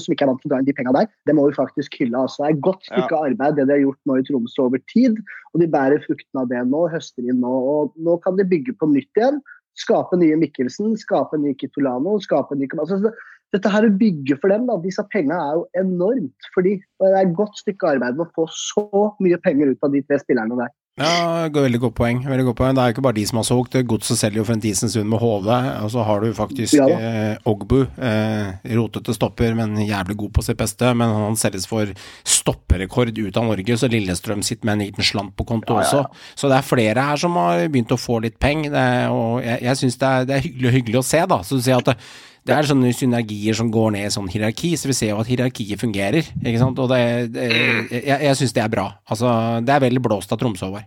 Som 0.00 0.14
ikke 0.14 0.24
er 0.24 0.30
vant 0.30 0.40
til 0.40 0.48
å 0.48 0.54
dra 0.54 0.60
inn 0.62 0.68
de 0.68 0.74
pengene 0.76 1.02
der. 1.02 1.10
Det 1.28 1.34
må 1.36 1.44
vi 1.48 1.56
faktisk 1.56 1.98
hylle. 2.00 2.16
altså. 2.16 2.42
Det 2.42 2.48
er 2.48 2.56
et 2.56 2.64
godt 2.64 2.88
stykke 2.88 3.20
arbeid 3.28 3.58
det 3.58 3.66
de 3.68 3.76
har 3.76 3.84
gjort 3.84 4.08
nå 4.08 4.16
i 4.18 4.24
Tromsø 4.28 4.66
over 4.66 4.82
tid. 4.92 5.20
Og 5.52 5.62
de 5.62 5.70
bærer 5.72 6.04
fruktene 6.04 6.44
av 6.44 6.50
det 6.52 6.64
nå, 6.70 6.86
høster 6.92 7.28
inn 7.28 7.42
nå. 7.44 7.54
Og 7.76 7.96
nå 8.08 8.16
kan 8.24 8.40
de 8.40 8.48
bygge 8.48 8.76
på 8.80 8.88
nytt 8.92 9.20
igjen. 9.20 9.42
Skape 9.76 10.16
nye 10.16 10.38
Mikkelsen, 10.40 10.94
skape 10.96 11.36
ny 11.40 11.52
Kitolano, 11.60 12.16
skape 12.24 12.56
nye... 12.56 12.70
altså, 12.80 13.12
dette 13.54 13.70
her 13.70 13.86
å 13.86 13.92
bygge 14.00 14.38
for 14.40 14.50
dem, 14.50 14.64
da, 14.68 14.78
disse 14.82 15.04
pengene 15.12 15.36
er 15.36 15.58
jo 15.58 15.66
enormt. 15.82 16.48
fordi 16.54 16.78
Det 16.80 17.12
er 17.12 17.20
et 17.20 17.36
godt 17.36 17.60
stykke 17.60 17.92
arbeid 17.94 18.16
med 18.18 18.26
å 18.26 18.34
få 18.34 18.46
så 18.52 19.06
mye 19.22 19.38
penger 19.44 19.72
ut 19.72 19.86
av 19.86 19.92
de 19.94 20.02
tre 20.08 20.18
spillerne 20.22 20.58
der. 20.58 20.72
Ja, 20.96 21.48
veldig 21.52 21.78
godt 21.82 21.94
poeng. 21.98 22.22
veldig 22.24 22.44
godt 22.46 22.56
poeng. 22.56 22.76
Det 22.76 22.80
er 22.80 22.88
jo 22.88 22.94
ikke 22.94 23.02
bare 23.04 23.16
de 23.18 23.24
som 23.28 23.36
har 23.36 23.44
solgt. 23.44 23.74
Godset 23.84 24.16
selger 24.16 24.40
jo 24.40 24.44
for 24.48 24.56
en 24.56 24.62
decent 24.64 24.94
stund 24.94 25.10
med 25.12 25.20
HV, 25.20 25.48
og 25.84 25.90
så 25.92 26.04
har 26.08 26.22
du 26.24 26.30
faktisk 26.32 26.78
Ja 26.78 26.86
eh, 26.88 27.36
Ogbu. 27.44 27.82
Eh, 28.00 28.70
rotete 28.78 29.12
stopper, 29.12 29.52
men 29.58 29.76
jævlig 29.76 30.16
god 30.16 30.32
på 30.38 30.44
sitt 30.46 30.56
beste. 30.56 30.94
Men 30.96 31.12
han 31.12 31.36
selges 31.36 31.68
for 31.68 31.92
stopperekord 32.24 33.12
ut 33.12 33.36
av 33.36 33.44
Norge, 33.44 33.76
så 33.76 33.90
Lillestrøm 33.92 34.40
sitter 34.42 34.64
med 34.64 34.78
en 34.78 34.86
liten 34.86 35.04
slant 35.04 35.36
på 35.36 35.44
konto 35.44 35.76
også. 35.76 36.06
Så 36.34 36.48
det 36.48 36.56
er 36.56 36.70
flere 36.70 37.04
her 37.10 37.20
som 37.20 37.36
har 37.36 37.66
begynt 37.68 37.92
å 37.92 38.00
få 38.00 38.22
litt 38.24 38.38
penger, 38.40 38.72
og 39.12 39.44
jeg, 39.44 39.60
jeg 39.68 39.82
syns 39.82 40.00
det, 40.00 40.14
det 40.30 40.38
er 40.38 40.46
hyggelig, 40.48 40.72
hyggelig 40.78 41.02
å 41.02 41.06
se, 41.12 41.20
da. 41.28 41.42
Så 41.44 41.60
du 41.60 41.66
sier 41.66 41.76
at 41.76 41.92
det, 41.92 41.98
det 42.46 42.54
er 42.54 42.68
sånne 42.68 42.92
synergier 42.94 43.56
som 43.58 43.70
går 43.74 43.94
ned 43.96 44.08
i 44.08 44.12
sånn 44.14 44.28
hierarki, 44.30 44.72
så 44.78 44.90
vi 44.90 44.94
ser 44.94 45.12
jo 45.12 45.22
at 45.22 45.30
hierarkiet 45.30 45.80
fungerer. 45.82 46.28
ikke 46.38 46.60
sant? 46.62 46.78
Og 46.82 46.90
det, 46.92 47.00
det, 47.34 47.46
jeg, 47.90 48.18
jeg 48.22 48.38
syns 48.38 48.54
det 48.54 48.62
er 48.62 48.70
bra. 48.72 48.86
Altså, 49.10 49.32
det 49.66 49.74
er 49.74 49.82
veldig 49.88 50.02
blåst 50.04 50.34
av 50.34 50.38
Tromsø, 50.40 50.68
Håvard. 50.68 50.86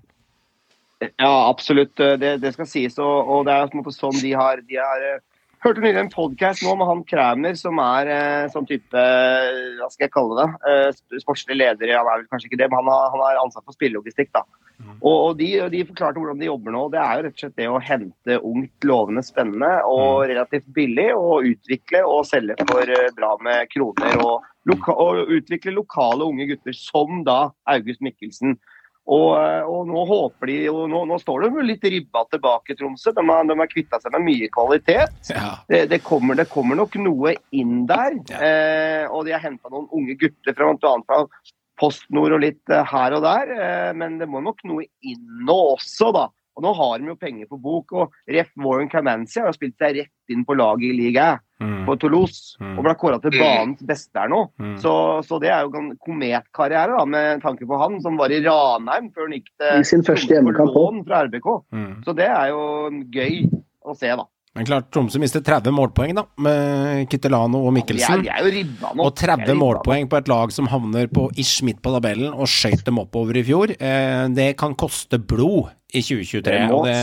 Ja, 0.99 1.31
absolutt. 1.47 1.95
Det, 1.95 2.37
det 2.43 2.53
skal 2.55 2.67
sies. 2.67 2.95
Og, 2.99 3.31
og 3.31 3.43
det 3.47 3.55
er 3.55 3.67
på 3.71 3.77
en 3.77 3.83
måte 3.83 3.95
sånn 3.95 4.19
de 4.19 4.31
har, 4.35 4.63
de 4.67 4.79
har 4.79 5.05
eh, 5.09 5.19
Hørte 5.59 5.81
nylig 5.83 5.99
en 5.99 6.11
podkast 6.13 6.63
nå 6.63 6.71
med 6.79 6.87
han 6.87 7.01
Kræmer, 7.03 7.55
som 7.59 7.81
er 7.83 8.09
eh, 8.13 8.45
sånn 8.53 8.67
type 8.67 8.95
eh, 8.95 9.75
Hva 9.75 9.89
skal 9.91 10.05
jeg 10.05 10.13
kalle 10.13 10.37
det? 10.37 10.45
Eh, 10.71 11.19
sportslig 11.19 11.57
leder. 11.59 11.91
Han 11.97 12.07
er 12.07 12.21
vel 12.21 12.29
kanskje 12.31 12.47
ikke 12.47 12.61
det, 12.61 12.69
men 12.71 12.79
han 12.79 12.91
har, 12.93 13.09
han 13.11 13.23
har 13.25 13.39
ansatt 13.41 13.65
for 13.65 13.75
spillelogistikk. 13.75 14.31
da. 14.37 14.45
Og, 15.01 15.15
og 15.17 15.33
de, 15.39 15.49
de 15.73 15.81
forklarte 15.89 16.21
hvordan 16.21 16.39
de 16.39 16.47
jobber 16.47 16.75
nå. 16.75 16.85
Det 16.93 17.01
er 17.03 17.11
jo 17.11 17.25
rett 17.25 17.35
og 17.35 17.43
slett 17.43 17.57
det 17.59 17.67
å 17.67 17.81
hente 17.83 18.39
ungt, 18.39 18.87
lovende, 18.87 19.23
spennende 19.27 19.73
og 19.91 20.23
relativt 20.31 20.71
billig, 20.75 21.09
og 21.17 21.51
utvikle 21.51 22.05
og 22.07 22.23
selge 22.29 22.55
for 22.63 22.95
eh, 22.95 23.11
bra 23.19 23.35
med 23.43 23.67
kroner. 23.75 24.23
Og, 24.23 24.47
og 24.95 25.35
utvikle 25.35 25.75
lokale 25.75 26.27
unge 26.31 26.47
gutter, 26.53 26.75
som 26.77 27.25
da 27.27 27.41
August 27.75 28.03
Mikkelsen. 28.05 28.55
Og, 29.09 29.29
eh, 29.41 29.65
og 29.65 29.87
nå 29.89 30.03
håper 30.05 30.51
de 30.51 30.57
og 30.69 30.83
nå, 30.91 31.01
nå 31.09 31.17
står 31.21 31.45
de 31.45 31.49
jo 31.57 31.65
litt 31.65 31.85
ribba 31.89 32.23
tilbake, 32.29 32.75
Tromsø. 32.77 33.13
De 33.17 33.23
har, 33.25 33.47
de 33.49 33.57
har 33.57 33.71
kvitta 33.71 33.99
seg 34.03 34.13
med 34.13 34.27
mye 34.27 34.49
kvalitet. 34.53 35.15
Ja. 35.33 35.55
Det, 35.69 35.85
det, 35.89 36.01
kommer, 36.05 36.37
det 36.37 36.49
kommer 36.51 36.77
nok 36.77 36.97
noe 37.01 37.33
inn 37.49 37.87
der. 37.89 38.19
Ja. 38.29 38.41
Eh, 38.49 39.05
og 39.09 39.25
de 39.25 39.33
har 39.33 39.41
henta 39.45 39.71
noen 39.73 39.89
unge 39.95 40.17
gutter 40.19 40.53
fra, 40.53 40.69
bl.a. 40.75 40.93
fra 41.09 41.23
PostNord 41.81 42.37
og 42.37 42.43
litt 42.45 42.75
eh, 42.75 42.85
her 42.93 43.17
og 43.17 43.25
der. 43.25 43.55
Eh, 43.57 43.89
men 43.97 44.19
det 44.21 44.29
må 44.29 44.43
nok 44.45 44.61
noe 44.69 44.85
inn 45.01 45.25
nå 45.47 45.57
også, 45.73 46.13
da. 46.13 46.27
Og 46.59 46.65
nå 46.65 46.75
har 46.75 46.99
de 46.99 47.09
jo 47.09 47.17
penger 47.17 47.49
på 47.49 47.57
bok. 47.63 47.95
Og 47.97 48.17
Ref 48.29 48.53
Warren 48.61 48.91
Camancy 48.91 49.41
har 49.41 49.49
jo 49.49 49.57
spilt 49.57 49.79
seg 49.81 50.03
rett 50.03 50.33
inn 50.35 50.45
på 50.45 50.57
laget 50.59 50.91
i 50.91 50.97
ligaen 50.97 51.41
Mm. 51.59 51.83
på 51.85 51.95
Toulouse. 51.99 52.55
Mm. 52.63 52.77
Og 52.77 52.85
ble 52.85 52.95
kåra 53.01 53.19
til 53.19 53.35
banens 53.35 53.83
beste 53.83 54.15
her 54.15 54.31
nå. 54.31 54.45
Mm. 54.61 54.77
Så, 54.79 54.93
så 55.27 55.39
det 55.43 55.51
er 55.51 55.67
jo 55.67 55.73
en 55.75 55.91
kometkarriere, 55.99 56.95
da, 56.95 57.05
med 57.05 57.43
tanke 57.43 57.67
på 57.67 57.79
han 57.81 57.99
som 58.03 58.19
var 58.19 58.31
i 58.31 58.41
Ranheim 58.45 59.11
før 59.11 59.27
han 59.27 59.37
gikk 59.37 59.49
til 59.59 59.83
I 59.83 59.87
sin 59.87 60.05
første 60.07 60.37
hjemmekamp 60.37 61.05
fra 61.07 61.23
RBK. 61.27 61.49
Mm. 61.75 61.93
Så 62.07 62.15
det 62.15 62.29
er 62.31 62.53
jo 62.53 62.61
gøy 63.11 63.41
å 63.83 63.95
se, 63.97 64.13
da. 64.15 64.27
Men 64.57 64.65
klart, 64.65 64.87
Tromsø 64.91 65.19
mistet 65.21 65.45
30 65.45 65.71
målpoeng, 65.71 66.15
da, 66.17 66.23
med 66.41 67.05
Kittelano 67.11 67.61
og 67.61 67.69
De 67.69 67.69
er, 67.69 67.75
Mikkelsen. 67.77 68.23
de 68.25 68.31
er 68.33 68.47
jo. 68.47 68.63
Og 68.95 69.11
er 69.11 69.17
30 69.21 69.59
målpoeng 69.59 70.09
på 70.09 70.17
et 70.17 70.31
lag 70.31 70.51
som 70.55 70.67
havner 70.71 71.11
på 71.11 71.27
ish 71.39 71.61
midt 71.67 71.83
på 71.85 71.93
tabellen 71.93 72.33
og 72.33 72.49
skøyt 72.49 72.81
dem 72.87 72.99
oppover 73.03 73.37
i 73.39 73.45
fjor. 73.45 73.75
Eh, 73.77 74.23
det 74.35 74.49
kan 74.59 74.73
koste 74.79 75.21
blod 75.21 75.69
i 75.89 76.01
2023. 76.05 76.43
Det 76.45 76.57
må 76.69 76.79
og 76.79 76.85
det, 76.85 76.97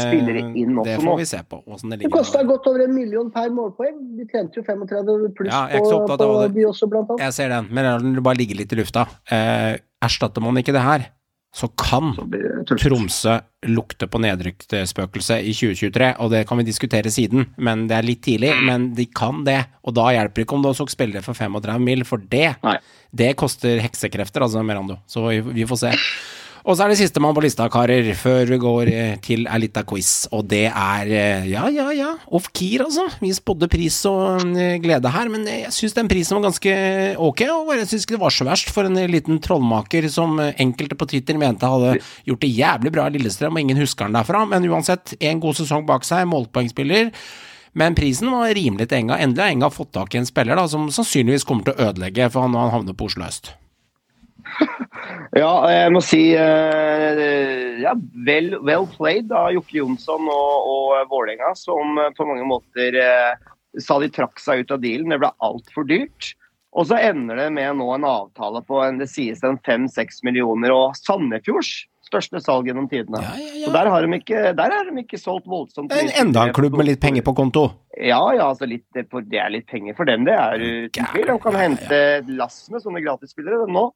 inn 0.55 0.77
også 0.79 0.85
det 0.87 0.97
nå. 1.01 1.07
får 1.09 1.17
vi 1.19 1.25
se 1.33 1.41
på. 1.51 1.59
Det 1.67 1.99
Det 2.05 2.11
kosta 2.13 2.45
godt 2.47 2.69
over 2.71 2.85
en 2.85 2.95
million 2.95 3.31
per 3.35 3.51
målpoeng. 3.51 3.99
De 4.19 4.29
tjente 4.31 4.61
jo 4.61 4.63
35 4.63 5.33
pluss 5.35 5.51
Ja, 5.51 5.65
jeg 5.67 5.81
er 5.81 5.83
ikke 5.83 5.91
så 5.91 5.99
på, 6.07 6.13
av 6.15 6.23
på 6.23 6.39
det. 6.45 6.55
de 6.55 6.67
også, 6.71 6.89
blant 6.93 7.11
annet. 7.11 7.25
Jeg 7.27 7.35
ser 7.41 7.49
den, 7.57 7.69
men 7.75 7.85
når 7.91 8.07
den 8.07 8.23
bare 8.23 8.39
ligger 8.39 8.63
litt 8.63 8.73
i 8.73 8.79
lufta. 8.79 9.09
Eh, 9.27 9.77
erstatter 10.07 10.45
man 10.45 10.57
ikke 10.63 10.75
det 10.77 10.85
her, 10.87 11.09
så 11.57 11.71
kan 11.81 12.13
Så 12.15 12.27
det. 12.31 12.43
Tromsø 12.83 13.39
lukte 13.67 14.07
på 14.13 14.21
nedrykksspøkelset 14.21 15.41
i 15.47 15.55
2023, 15.57 16.11
og 16.21 16.31
det 16.35 16.43
kan 16.47 16.59
vi 16.61 16.67
diskutere 16.69 17.11
siden, 17.11 17.47
men 17.57 17.87
det 17.89 17.97
er 17.97 18.07
litt 18.07 18.21
tidlig. 18.27 18.51
Men 18.67 18.91
de 18.95 19.07
kan 19.09 19.43
det, 19.47 19.63
og 19.83 19.95
da 19.97 20.11
hjelper 20.13 20.35
det 20.43 20.45
ikke 20.47 20.59
om 20.59 20.63
du 20.63 20.69
også 20.69 20.87
spiller 20.93 21.25
for 21.25 21.35
35 21.35 21.81
mil, 21.83 22.05
for 22.05 22.19
det, 22.19 22.57
Nei. 22.63 22.77
det 23.11 23.31
koster 23.41 23.81
heksekrefter, 23.83 24.45
altså, 24.45 24.63
Merando. 24.63 24.99
Så 25.09 25.25
vi, 25.31 25.41
vi 25.41 25.65
får 25.67 25.81
se. 25.87 25.95
Og 26.67 26.75
så 26.75 26.83
er 26.83 26.91
det 26.91 26.97
sistemann 26.99 27.35
på 27.37 27.45
lista, 27.45 27.69
karer, 27.71 28.09
før 28.19 28.49
vi 28.51 28.57
går 28.59 28.89
eh, 28.91 29.13
til 29.23 29.45
ei 29.47 29.59
lita 29.63 29.85
quiz, 29.87 30.27
og 30.35 30.49
det 30.51 30.65
er 30.67 31.11
eh, 31.15 31.45
ja, 31.53 31.69
ja, 31.71 31.85
ja, 31.95 32.09
off-keer, 32.35 32.83
altså. 32.89 33.05
Vi 33.21 33.31
spådde 33.37 33.69
pris 33.71 34.01
og 34.11 34.43
eh, 34.59 34.75
glede 34.83 35.13
her, 35.15 35.31
men 35.31 35.45
jeg 35.47 35.71
syns 35.77 35.95
den 35.95 36.11
prisen 36.11 36.35
var 36.35 36.49
ganske 36.49 36.73
ok, 37.23 37.45
og 37.53 37.71
jeg 37.77 37.87
syns 37.93 38.07
ikke 38.09 38.17
det 38.17 38.23
var 38.25 38.35
så 38.35 38.47
verst 38.49 38.73
for 38.75 38.89
en 38.89 38.99
liten 39.13 39.39
trollmaker 39.45 40.09
som 40.11 40.41
enkelte 40.49 40.99
på 40.99 41.07
Twitter 41.13 41.39
mente 41.39 41.71
hadde 41.71 42.01
gjort 42.27 42.43
det 42.43 42.51
jævlig 42.51 42.93
bra 42.97 43.05
i 43.07 43.15
Lillestrøm, 43.15 43.55
og 43.55 43.63
ingen 43.63 43.79
husker 43.85 44.09
han 44.09 44.19
derfra, 44.19 44.41
men 44.51 44.67
uansett, 44.67 45.15
en 45.23 45.43
god 45.45 45.61
sesong 45.61 45.87
bak 45.87 46.09
seg, 46.09 46.27
målpoengspiller. 46.33 47.13
Men 47.79 47.95
prisen 47.95 48.33
var 48.33 48.51
rimelig 48.57 48.89
til 48.89 49.05
Enga. 49.05 49.21
Endelig 49.23 49.45
har 49.45 49.55
Enga 49.55 49.71
fått 49.71 49.93
tak 49.95 50.17
i 50.17 50.19
en 50.19 50.27
spiller 50.27 50.59
da, 50.59 50.67
som 50.73 50.89
sannsynligvis 50.91 51.47
kommer 51.47 51.69
til 51.69 51.77
å 51.77 51.93
ødelegge 51.93 52.27
for 52.33 52.51
når 52.51 52.67
han 52.67 52.75
havner 52.79 52.99
på 52.99 53.07
Oslo 53.13 53.29
øst. 53.29 53.53
Ja, 55.37 55.51
jeg 55.69 55.93
må 55.93 56.01
si 56.05 56.21
eh, 56.35 57.81
ja, 57.83 57.93
well, 58.27 58.57
well 58.65 58.87
played 58.97 59.33
av 59.35 59.51
Jokke 59.55 59.79
Jonsson 59.81 60.29
og, 60.33 60.71
og 60.71 61.11
Vålerenga, 61.11 61.53
som 61.59 61.99
eh, 62.01 62.13
på 62.17 62.27
mange 62.29 62.47
måter 62.49 62.97
eh, 63.01 63.35
sa 63.83 63.99
de 64.03 64.09
trakk 64.13 64.41
seg 64.41 64.65
ut 64.65 64.73
av 64.77 64.81
dealen. 64.85 65.13
Det 65.13 65.21
ble 65.23 65.33
altfor 65.45 65.87
dyrt. 65.91 66.33
Og 66.77 66.89
så 66.91 66.99
ender 67.01 67.39
det 67.41 67.51
med 67.57 67.79
nå 67.79 67.89
en 67.95 68.05
avtale 68.09 68.61
på 68.69 68.81
en, 68.85 68.99
det 69.01 69.09
sies 69.13 69.43
en 69.47 69.59
fem-seks 69.65 70.23
millioner, 70.27 70.73
og 70.77 70.97
Sandefjords 70.99 71.85
største 72.07 72.39
salg 72.39 72.69
gjennom 72.69 72.87
tidene. 72.91 73.19
Ja, 73.25 73.33
ja, 73.41 73.65
Så 73.67 73.73
der 73.75 73.89
har 73.91 74.05
de 74.07 74.19
ikke, 74.21 74.43
der 74.55 74.75
har 74.77 74.87
de 74.87 75.01
ikke 75.03 75.19
solgt 75.19 75.49
voldsomt. 75.51 75.91
En- 75.97 76.13
enda 76.21 76.45
en 76.47 76.55
klubb 76.55 76.77
med 76.79 76.87
litt 76.87 77.01
penger 77.03 77.25
på 77.27 77.35
konto. 77.35 77.65
Ja, 77.97 78.21
ja, 78.37 78.45
altså 78.53 78.69
litt, 78.69 78.85
det 78.95 79.09
er 79.11 79.51
litt 79.51 79.67
penger 79.67 79.97
for 79.99 80.07
dem, 80.07 80.25
det 80.29 80.37
er 80.37 80.61
uten 80.63 81.09
tvil. 81.13 81.27
De 81.33 81.39
kan 81.43 81.57
Ja, 81.57 81.59
ja, 81.59 81.63
ja. 81.63 81.65
hente 81.65 82.37
lass 82.39 82.61
med 82.71 82.85
sånne 82.85 83.03
gratisspillere 83.03 83.67
nå. 83.73 83.89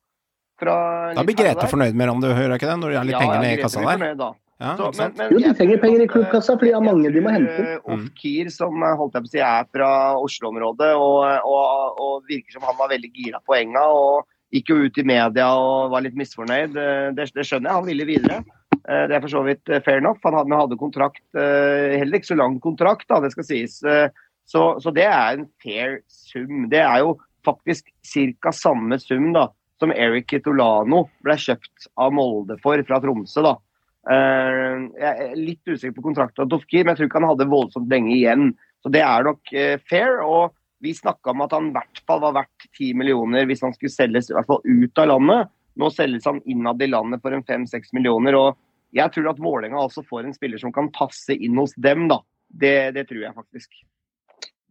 Fra 0.61 0.77
Da 1.17 1.23
blir 1.25 1.37
der. 1.41 1.67
fornøyd 1.71 1.95
med 1.97 2.09
om 2.13 2.21
du 2.21 2.29
hører 2.29 2.55
ikke 2.59 2.69
det, 2.69 2.79
når 2.83 2.91
det 2.95 2.99
er 3.01 3.05
litt 3.09 3.17
Ja, 3.17 3.21
penger 3.25 3.43
ja, 3.45 3.51
i 3.57 3.61
kassa 3.63 3.81
der. 3.81 3.99
fornøyd 3.99 4.19
da. 4.21 4.31
Ja, 4.61 4.77
Så, 4.77 4.91
men, 4.99 5.13
men 5.17 5.31
Jo, 5.33 5.39
de 5.41 5.55
trenger 5.57 5.79
penger 5.81 6.03
i 6.05 6.07
klubbkassa, 6.13 6.53
fordi 6.61 6.69
de 6.69 6.75
har 6.77 6.83
mange 6.85 7.11
de 7.15 7.21
må 7.25 7.31
hente. 7.33 7.63
eh, 7.65 7.79
Mm. 7.81 7.95
Ofkir, 7.97 8.51
som 8.53 8.83
eh, 8.85 8.95
holdt 9.01 9.15
jeg 9.17 9.23
på 9.25 9.31
å 9.31 9.33
si, 9.33 9.41
er 9.41 9.65
fra 9.73 9.91
Oslo-området, 10.21 10.91
og, 11.01 11.25
og, 11.49 12.01
og 12.05 12.29
virker 12.29 12.53
som 12.59 12.63
han 12.69 12.77
var 12.77 12.91
veldig 12.93 13.11
gira 13.15 13.41
på 13.41 13.57
enga. 13.57 13.87
og 13.89 14.27
Gikk 14.53 14.69
jo 14.69 14.77
ut 14.85 14.99
i 14.99 15.03
media 15.07 15.47
og 15.55 15.93
var 15.93 16.03
litt 16.05 16.17
misfornøyd. 16.19 16.77
Eh, 16.77 17.13
Det, 17.17 17.31
det 17.33 17.47
skjønner 17.49 17.71
jeg, 17.71 17.79
han 17.81 17.87
ville 17.89 18.05
videre. 18.05 18.41
Eh, 18.85 19.07
Det 19.09 19.17
er 19.17 19.21
for 19.25 19.33
så 19.33 19.43
vidt 19.47 19.69
eh, 19.71 19.81
fair 19.81 19.97
enough. 20.03 20.21
Han 20.25 20.35
hadde, 20.35 20.59
hadde 20.61 20.77
kontrakt, 20.77 21.23
eh, 21.35 21.97
heller 21.97 22.19
ikke 22.21 22.33
så 22.35 22.37
lang 22.37 22.61
kontrakt, 22.61 23.07
da, 23.09 23.21
det 23.25 23.33
skal 23.33 23.45
sies. 23.49 23.81
Eh, 23.85 24.09
Så, 24.51 24.81
så 24.83 24.91
det 24.93 25.05
er 25.07 25.39
en 25.39 25.45
fair 25.63 26.01
sum. 26.11 26.69
Det 26.69 26.81
er 26.83 26.99
jo 27.05 27.13
faktisk 27.47 27.87
ca. 28.43 28.51
samme 28.53 28.99
sum 29.01 29.33
da, 29.33 29.47
som 29.81 29.93
Eric 29.93 30.29
Kitolano 30.31 31.07
ble 31.25 31.37
kjøpt 31.41 31.91
av 32.01 32.13
Molde 32.15 32.59
for 32.63 32.81
fra 32.87 33.01
Tromsø. 33.03 33.43
da. 33.43 33.57
Eh, 34.11 34.89
Jeg 35.01 35.31
er 35.31 35.37
litt 35.37 35.67
usikker 35.67 35.97
på 35.97 36.07
kontrakten 36.09 36.45
av 36.45 36.49
Dofkir, 36.53 36.85
men 36.85 36.95
jeg 36.95 37.01
tror 37.01 37.11
ikke 37.11 37.21
han 37.21 37.31
hadde 37.33 37.51
voldsomt 37.51 37.93
lenge 37.93 38.15
igjen. 38.15 38.51
Så 38.85 38.93
det 38.93 39.03
er 39.05 39.25
nok 39.25 39.53
eh, 39.53 39.77
fair. 39.89 40.21
og 40.25 40.55
vi 40.81 40.95
snakka 40.97 41.35
om 41.35 41.43
at 41.45 41.53
han 41.53 41.69
i 41.69 41.75
hvert 41.75 42.01
fall 42.09 42.23
var 42.23 42.33
verdt 42.39 42.67
10 42.73 42.95
millioner 42.97 43.45
hvis 43.45 43.61
han 43.61 43.75
skulle 43.77 43.93
selges 43.93 44.31
i 44.31 44.37
hvert 44.37 44.49
fall 44.49 44.63
ut 44.65 44.99
av 45.03 45.11
landet. 45.13 45.51
Nå 45.77 45.91
selges 45.93 46.25
han 46.29 46.41
innad 46.49 46.81
i 46.83 46.89
landet 46.89 47.21
for 47.23 47.37
en 47.37 47.45
5-6 47.45 47.93
millioner. 47.97 48.35
og 48.35 48.57
Jeg 48.97 49.13
tror 49.13 49.31
at 49.31 49.43
Vålerenga 49.43 49.81
altså 49.81 50.03
får 50.07 50.25
en 50.25 50.35
spiller 50.35 50.59
som 50.59 50.73
kan 50.73 50.89
passe 50.93 51.37
inn 51.37 51.59
hos 51.61 51.77
dem. 51.77 52.09
da. 52.09 52.21
Det, 52.49 52.95
det 52.97 53.07
tror 53.09 53.23
jeg 53.23 53.37
faktisk. 53.37 53.71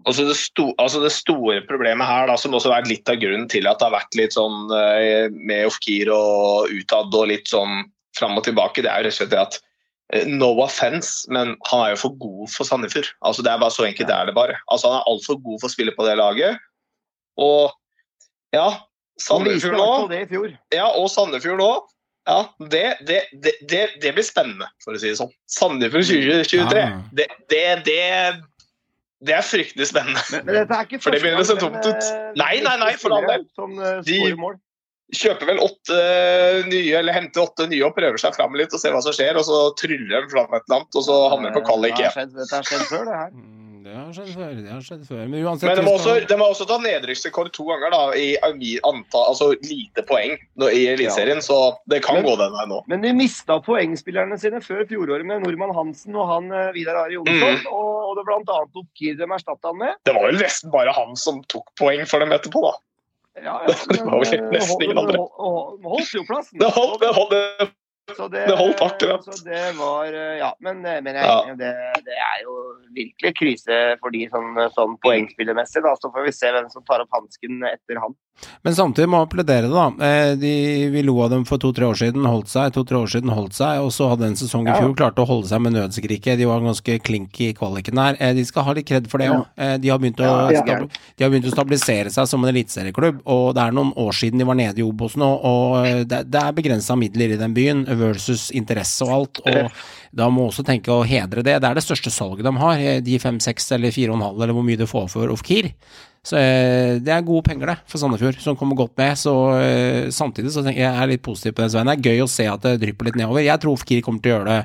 Altså 0.07 0.23
det, 0.29 0.35
sto, 0.39 0.69
altså 0.79 1.01
det 1.03 1.11
store 1.11 1.59
problemet 1.67 2.07
her, 2.07 2.29
da, 2.29 2.37
som 2.39 2.53
også 2.55 2.69
har 2.71 2.79
vært 2.79 2.91
litt 2.91 3.09
av 3.11 3.17
grunnen 3.19 3.49
til 3.51 3.67
at 3.67 3.81
det 3.81 3.87
har 3.89 3.97
vært 3.97 4.15
litt 4.15 4.35
sånn 4.35 4.69
eh, 4.71 5.25
med 5.33 5.67
Ofkir 5.67 6.11
og 6.15 6.71
utad 6.71 7.15
og 7.19 7.27
litt 7.33 7.51
sånn 7.51 7.83
fram 8.15 8.37
og 8.39 8.45
tilbake, 8.47 8.83
det 8.83 8.91
er 8.91 9.03
jo 9.03 9.09
rett 9.09 9.17
og 9.17 9.19
slett 9.19 9.33
det 9.33 9.41
at 9.41 9.59
eh, 10.15 10.29
No 10.31 10.53
offense, 10.63 11.27
men 11.27 11.55
han 11.67 11.83
er 11.83 11.93
jo 11.93 12.01
for 12.05 12.15
god 12.21 12.53
for 12.53 12.69
Sandefjord. 12.69 13.11
Altså 13.27 13.43
Det 13.43 13.51
er 13.51 13.61
bare 13.61 13.75
så 13.75 13.89
enkelt 13.89 14.07
det 14.07 14.15
er 14.15 14.31
det 14.31 14.37
bare. 14.39 14.55
Altså 14.71 14.91
Han 14.91 15.01
er 15.01 15.11
altfor 15.11 15.39
god 15.43 15.59
for 15.61 15.67
å 15.67 15.75
spille 15.75 15.95
på 15.97 16.07
det 16.07 16.15
laget. 16.19 16.63
Og 17.39 17.75
ja, 18.55 18.69
Sandefjord 19.19 19.77
nå 19.77 20.53
ja, 20.73 20.87
og 20.87 21.09
Sandefjord 21.11 21.59
nå. 21.59 21.71
Ja, 22.29 22.43
det, 22.71 22.85
det, 23.07 23.23
det, 23.43 23.55
det, 23.67 23.81
det 24.03 24.13
blir 24.13 24.25
spennende, 24.25 24.67
for 24.83 24.93
å 24.93 25.01
si 25.01 25.09
det 25.09 25.17
sånn. 25.17 25.31
Sandefjord 25.49 26.05
2023, 26.07 26.87
Det 27.17 27.27
det, 27.49 27.65
det, 27.87 28.01
det, 29.19 29.27
det 29.27 29.35
er 29.35 29.43
fryktelig 29.43 29.87
spennende. 29.91 30.23
Men, 30.31 30.45
men 30.47 30.55
dette 30.61 30.77
er 30.79 30.87
ikke 30.87 31.01
For 31.03 31.11
det 31.11 31.21
begynner 31.23 31.43
å 31.43 31.47
se 31.49 31.57
tomt 31.59 31.83
ut. 31.85 32.09
eh, 32.09 32.31
Nei, 32.39 32.55
nei, 32.63 32.75
nei, 32.79 32.93
for 33.01 33.15
all 33.17 33.27
del. 33.27 33.45
Uh, 33.59 34.01
De- 34.07 34.57
Kjøper 35.09 35.47
vel 35.49 35.57
åtte 35.57 35.95
nye, 36.69 36.91
eller 36.99 37.15
henter 37.15 37.41
åtte 37.41 37.65
nye 37.65 37.81
og 37.87 37.95
prøver 37.97 38.21
seg 38.21 38.35
fram 38.37 38.53
litt 38.53 38.69
og 38.77 38.77
ser 38.77 38.93
hva 38.93 38.99
som 39.01 39.15
skjer, 39.17 39.39
og 39.41 39.45
så 39.47 39.61
tryller 39.79 40.21
de 40.21 40.29
fram 40.29 40.51
et 40.53 40.61
eller 40.67 40.75
annet, 40.83 40.97
og 40.99 41.05
så 41.07 41.15
havner 41.33 41.49
de 41.49 41.57
på 41.57 41.63
kvalik 41.65 41.95
Det 41.97 42.03
igjen. 42.05 42.35
Dette 42.37 42.59
har 42.59 42.67
skjedd 42.69 42.83
før, 42.91 43.07
det 43.09 43.15
her. 43.17 43.31
Det 43.83 43.93
har 43.95 44.09
skjedd 44.15 44.31
før. 44.35 44.49
Det 44.59 44.71
har 44.73 44.81
skjedd 44.85 45.03
før. 45.07 45.21
Men 45.31 45.45
uansett 45.47 45.69
Men 45.69 45.77
de 45.79 45.83
må 45.87 45.93
også, 45.97 46.15
de 46.27 46.37
må 46.39 46.47
også 46.51 46.65
ta 46.69 46.77
nedrykksrekord 46.83 47.51
to 47.55 47.65
ganger 47.69 47.93
da, 47.93 48.01
i 48.17 48.73
antall, 48.87 49.29
altså 49.31 49.47
lite 49.65 50.03
poeng 50.09 50.35
i 50.35 50.81
Eliteserien, 50.91 51.39
så 51.45 51.57
det 51.89 52.01
kan 52.05 52.19
Men- 52.19 52.25
gå 52.27 52.35
den 52.41 52.51
veien 52.57 52.69
nå. 52.73 52.81
Men 52.91 53.01
de 53.05 53.13
mista 53.13 53.59
poengspillerne 53.65 54.37
sine 54.41 54.61
før 54.65 54.83
fjoråret 54.89 55.25
med 55.25 55.43
Nordmann 55.45 55.73
Hansen 55.75 56.15
og 56.19 56.27
han 56.33 56.51
eh, 56.51 56.71
Vidar 56.75 56.95
Ari 57.05 57.17
Jonsson. 57.19 57.59
Mm. 57.63 57.71
Og, 57.71 57.95
og 58.09 58.15
det 58.19 58.27
annet 58.59 58.79
Oppkir 58.83 59.17
de 59.17 59.29
erstatta 59.31 59.71
han 59.73 59.77
med. 59.77 59.95
Det 60.05 60.13
var 60.15 60.27
vel 60.29 60.39
nesten 60.43 60.71
bare 60.73 60.93
han 60.95 61.15
som 61.15 61.41
tok 61.51 61.71
poeng 61.79 62.05
for 62.09 62.19
dem 62.23 62.31
etterpå, 62.35 62.61
da. 62.67 62.75
Ja, 63.39 63.59
Det 63.93 64.01
var 64.03 64.19
vel 64.19 64.33
eh, 64.39 64.49
nesten 64.57 64.83
ingen 64.83 64.97
andre. 64.99 65.17
hold- 65.39 65.83
Holdt 65.85 66.13
jo 66.13 66.23
plassen. 66.27 66.59
Det 66.59 66.71
holdt, 66.75 66.99
det 67.01 67.13
holdt, 67.15 67.31
det 67.37 67.69
Så 68.17 68.27
det, 68.31 68.45
det 68.49 68.57
holdt 68.57 68.81
akkurat. 68.81 69.25
Så 69.25 69.35
det 69.45 69.63
var 69.77 70.13
eh, 70.13 70.37
Ja, 70.39 70.53
men, 70.63 70.81
eh, 70.85 71.01
men 71.05 71.15
jeg, 71.19 71.25
Ja. 71.25 71.55
Det, 71.59 71.71
det 72.05 72.17
er 72.17 72.41
jo 72.43 72.55
virkelig 72.95 73.33
krise 73.37 73.79
for 74.01 74.15
de 74.15 74.25
sånn, 74.31 74.57
sånn 74.75 74.95
poengspillermessig. 75.05 75.83
Da. 75.85 75.95
Så 75.99 76.11
får 76.13 76.27
vi 76.27 76.35
se 76.35 76.51
hvem 76.55 76.69
som 76.73 76.85
tar 76.87 77.03
opp 77.05 77.13
hansken 77.15 77.63
etter 77.69 78.01
han. 78.01 78.15
Men 78.63 78.73
samtidig 78.75 79.07
må 79.11 79.19
jeg 79.23 79.29
pledere, 79.33 79.69
da. 79.71 79.85
Eh, 80.05 80.35
De, 80.39 80.89
vi 80.93 81.01
lo 81.03 81.17
av 81.23 81.29
dem 81.31 81.45
for 81.45 81.57
to-tre 81.57 81.85
år 81.87 81.95
siden, 81.99 82.25
holdt 82.27 82.47
seg. 82.51 82.71
To-tre 82.75 82.97
år 82.99 83.07
siden 83.11 83.29
holdt 83.35 83.53
seg, 83.57 83.79
og 83.83 83.91
så 83.91 84.09
hadde 84.11 84.27
en 84.27 84.35
sesong 84.39 84.67
i 84.67 84.71
Ja. 84.71 84.77
fjor 84.79 84.95
klarte 84.95 85.23
å 85.23 85.27
holde 85.27 85.47
seg 85.47 85.61
med 85.61 85.73
nødskriket. 85.73 86.37
De 86.37 86.45
var 86.45 86.59
ganske 86.61 86.99
klink 87.03 87.39
i 87.41 87.53
kvaliken 87.53 87.97
her. 87.97 88.15
Eh, 88.19 88.33
De 88.33 88.43
skal 88.45 88.63
ha 88.63 88.73
litt 88.73 88.85
kred 88.87 89.07
for 89.09 89.17
det 89.19 89.29
òg. 89.29 89.45
De, 89.81 89.89
har 89.89 89.99
begynt 89.99 90.19
å 90.23 90.51
Ja, 90.51 90.63
ja. 90.65 90.79
de 91.17 91.23
har 91.23 91.29
begynt 91.31 91.47
å 91.51 91.55
stabilisere 91.55 92.09
seg 92.11 92.27
som 92.27 92.43
en 92.43 92.53
eliteserieklubb, 92.53 93.21
og 93.25 93.55
det 93.55 93.63
er 93.63 93.71
noen 93.71 93.93
år 93.95 94.11
siden 94.13 94.37
de 94.39 94.45
var 94.45 94.55
nede 94.55 94.79
i 94.79 94.83
Obos 94.83 95.15
nå, 95.15 95.29
og 95.43 95.85
eh, 95.85 96.03
det, 96.03 96.29
det 96.31 96.41
er 96.43 96.51
begrensa 96.53 96.95
midler 96.97 97.33
i 97.33 97.37
den 97.37 97.53
byen 97.53 97.85
versus 97.99 98.51
interesse 98.51 99.01
og 99.03 99.11
alt. 99.19 99.39
og 99.45 99.71
da 100.15 100.25
må 100.29 100.47
også 100.49 100.63
tenke 100.65 100.89
å 100.89 101.03
hedre 101.05 101.43
det. 101.45 101.59
Det 101.61 101.69
er 101.69 101.75
det 101.77 101.83
største 101.85 102.09
salget 102.09 102.43
de 102.43 102.53
har. 102.57 102.77
eh, 102.79 102.99
De 102.99 103.19
fem, 103.19 103.37
seks 103.39 103.71
eller 103.75 103.91
fire 103.91 104.09
og 104.09 104.15
en 104.17 104.25
halv, 104.25 104.41
eller 104.41 104.53
hvor 104.53 104.63
mye 104.65 104.77
du 104.79 104.85
får 104.89 105.09
for 105.09 105.27
Ofkir. 105.29 105.71
Så 106.25 106.35
eh, 106.35 106.97
det 106.99 107.13
er 107.15 107.25
gode 107.25 107.45
penger, 107.47 107.71
det, 107.71 107.77
for 107.89 108.01
Sandefjord, 108.01 108.39
som 108.43 108.57
kommer 108.59 108.77
godt 108.79 108.95
med. 108.99 109.17
Så 109.19 109.33
eh, 109.57 110.09
samtidig 110.13 110.51
så 110.53 110.63
tenker 110.65 110.81
jeg 110.83 110.87
jeg 110.89 111.03
er 111.03 111.11
litt 111.13 111.25
positiv 111.25 111.55
på 111.55 111.63
den 111.63 111.73
Svein. 111.73 111.89
Det 111.89 111.97
er 111.97 112.09
gøy 112.11 112.25
å 112.25 112.31
se 112.31 112.47
at 112.51 112.65
det 112.65 112.77
drypper 112.83 113.09
litt 113.09 113.19
nedover. 113.19 113.43
Jeg 113.45 113.63
tror 113.63 113.79
Fikir 113.79 114.03
kommer 114.05 114.23
til 114.23 114.33
å 114.33 114.37
gjøre 114.37 114.49
det 114.49 114.59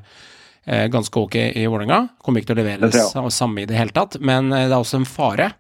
eh, 0.67 0.87
ganske 0.93 1.23
ok 1.23 1.39
i 1.47 1.67
Vålerenga. 1.71 2.01
Kommer 2.25 2.43
ikke 2.43 2.53
til 2.53 2.59
å 2.59 2.63
levere 2.63 2.91
Det 2.91 3.05
samme 3.39 3.63
i 3.63 3.69
det 3.71 3.79
hele 3.79 3.95
tatt, 3.95 4.19
men 4.21 4.51
det 4.55 4.67
er 4.67 4.81
også 4.81 5.03
en 5.03 5.09
fare 5.09 5.53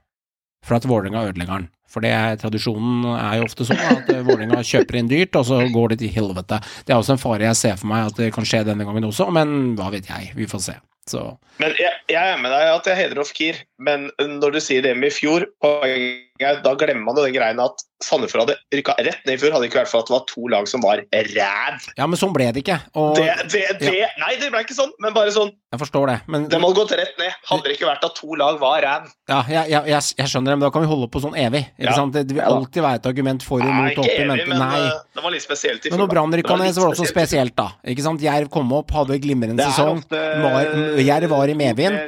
for 0.64 0.78
at 0.78 0.88
Vålerenga 0.88 1.28
ødelegger 1.28 1.62
den. 1.62 1.70
For 1.95 2.05
det 2.05 2.11
er, 2.14 2.38
tradisjonen 2.40 3.05
er 3.14 3.38
jo 3.38 3.49
ofte 3.49 3.66
sånn 3.68 3.82
at 3.82 4.11
eh, 4.12 4.24
Vålerenga 4.26 4.64
kjøper 4.66 4.99
inn 5.01 5.11
dyrt, 5.11 5.38
og 5.38 5.47
så 5.51 5.61
går 5.74 5.95
det 5.95 6.01
til 6.03 6.14
helvete. 6.16 6.59
Det 6.84 6.95
er 6.95 6.99
også 6.99 7.14
en 7.16 7.22
fare 7.22 7.47
jeg 7.47 7.61
ser 7.61 7.78
for 7.78 7.90
meg 7.92 8.11
at 8.11 8.18
det 8.18 8.32
kan 8.34 8.49
skje 8.49 8.64
denne 8.66 8.86
gangen 8.88 9.07
også, 9.11 9.30
men 9.34 9.76
hva 9.78 9.92
vet 9.95 10.11
jeg. 10.11 10.34
Vi 10.38 10.51
får 10.51 10.66
se. 10.66 10.76
Så 11.11 11.20
Men 11.61 11.74
jeg, 11.78 11.92
jeg 12.09 12.32
er 12.32 12.38
med 12.40 12.51
deg 12.51 12.70
at 12.72 12.86
jeg 12.88 12.97
hedrer 12.97 13.20
Ofkir, 13.22 13.59
men 13.84 14.09
når 14.18 14.57
du 14.57 14.61
sier 14.64 14.82
det 14.82 14.95
med 14.97 15.12
i 15.12 15.14
fjor, 15.14 15.45
poenget 15.62 16.24
da 16.64 16.72
glemmer 16.74 17.05
man 17.07 17.18
jo 17.20 17.22
den 17.28 17.34
greien 17.36 17.61
at 17.62 17.84
Sandefjord 18.03 18.42
hadde 18.42 18.57
rykka 18.74 18.97
rett 18.99 19.20
ned 19.22 19.36
i 19.36 19.38
fjor, 19.38 19.53
hadde 19.55 19.68
ikke 19.68 19.78
vært 19.78 19.90
for 19.92 20.03
at 20.03 20.09
det 20.09 20.14
var 20.16 20.24
to 20.26 20.49
lag 20.51 20.66
som 20.68 20.82
var 20.82 21.03
ræv. 21.14 21.84
Ja, 21.95 22.09
men 22.11 22.18
sånn 22.18 22.32
ble 22.34 22.49
det 22.53 22.64
ikke. 22.64 22.80
Og 22.99 23.20
Det, 23.20 23.28
det, 23.53 23.62
det, 23.78 23.92
Nei, 24.18 24.32
det 24.40 24.51
ble 24.51 24.64
ikke 24.64 24.76
sånn, 24.76 24.90
men 25.05 25.14
bare 25.14 25.30
sånn. 25.34 25.53
jeg 25.72 25.80
forstår 25.84 26.11
det. 26.11 26.16
Men 26.26 26.49
De 26.51 26.59
hadde 26.59 26.78
gått 26.80 26.97
rett 26.99 27.14
ned. 27.22 27.38
Hadde 27.53 27.68
det 27.68 27.76
ikke 27.78 27.88
vært 27.92 28.09
at 28.09 28.18
to 28.18 28.34
lag 28.40 28.59
var 28.61 28.82
ræv. 28.82 29.07
ja, 29.30 29.38
jeg, 29.47 29.70
jeg, 29.76 29.92
jeg, 29.95 30.11
jeg 30.18 30.32
skjønner 30.32 30.53
det, 30.53 30.59
men 30.59 30.66
da 30.66 30.72
kan 30.74 30.84
vi 30.84 30.90
holde 30.90 31.11
på 31.14 31.22
sånn 31.22 31.38
evig. 31.38 31.62
Ja. 31.91 31.95
sant? 31.99 32.12
Det, 32.14 32.24
vil 32.35 32.41
alltid 32.45 32.82
være 32.82 33.01
et 33.01 33.07
argument 33.07 33.43
for 33.43 33.61
og 33.61 33.74
mot. 33.74 33.99
opp 33.99 34.07
i 34.09 34.24
mente. 34.28 34.47
men 34.49 34.59
Nei. 34.59 34.80
eh, 34.87 35.01
det 35.14 35.22
var 35.24 35.30
litt 35.35 35.45
spesielt 35.45 35.85
i 35.87 35.91
Men 35.91 36.01
når. 36.05 36.09
Brann 36.14 36.32
rykka 36.32 36.57
ned, 36.57 36.74
så 36.74 36.80
var 36.85 36.93
det 36.93 36.99
også 36.99 37.09
spesielt 37.11 37.57
da. 37.57 37.68
Ikke 37.87 38.03
sant? 38.07 38.20
Jerv 38.24 38.49
kom 38.49 38.72
opp, 38.72 38.91
hadde 38.95 39.18
glimrende 39.22 39.64
sesong. 39.70 40.03
Var, 40.11 41.01
Jerv 41.05 41.30
var 41.30 41.49
i 41.49 41.55
medvind. 41.59 41.99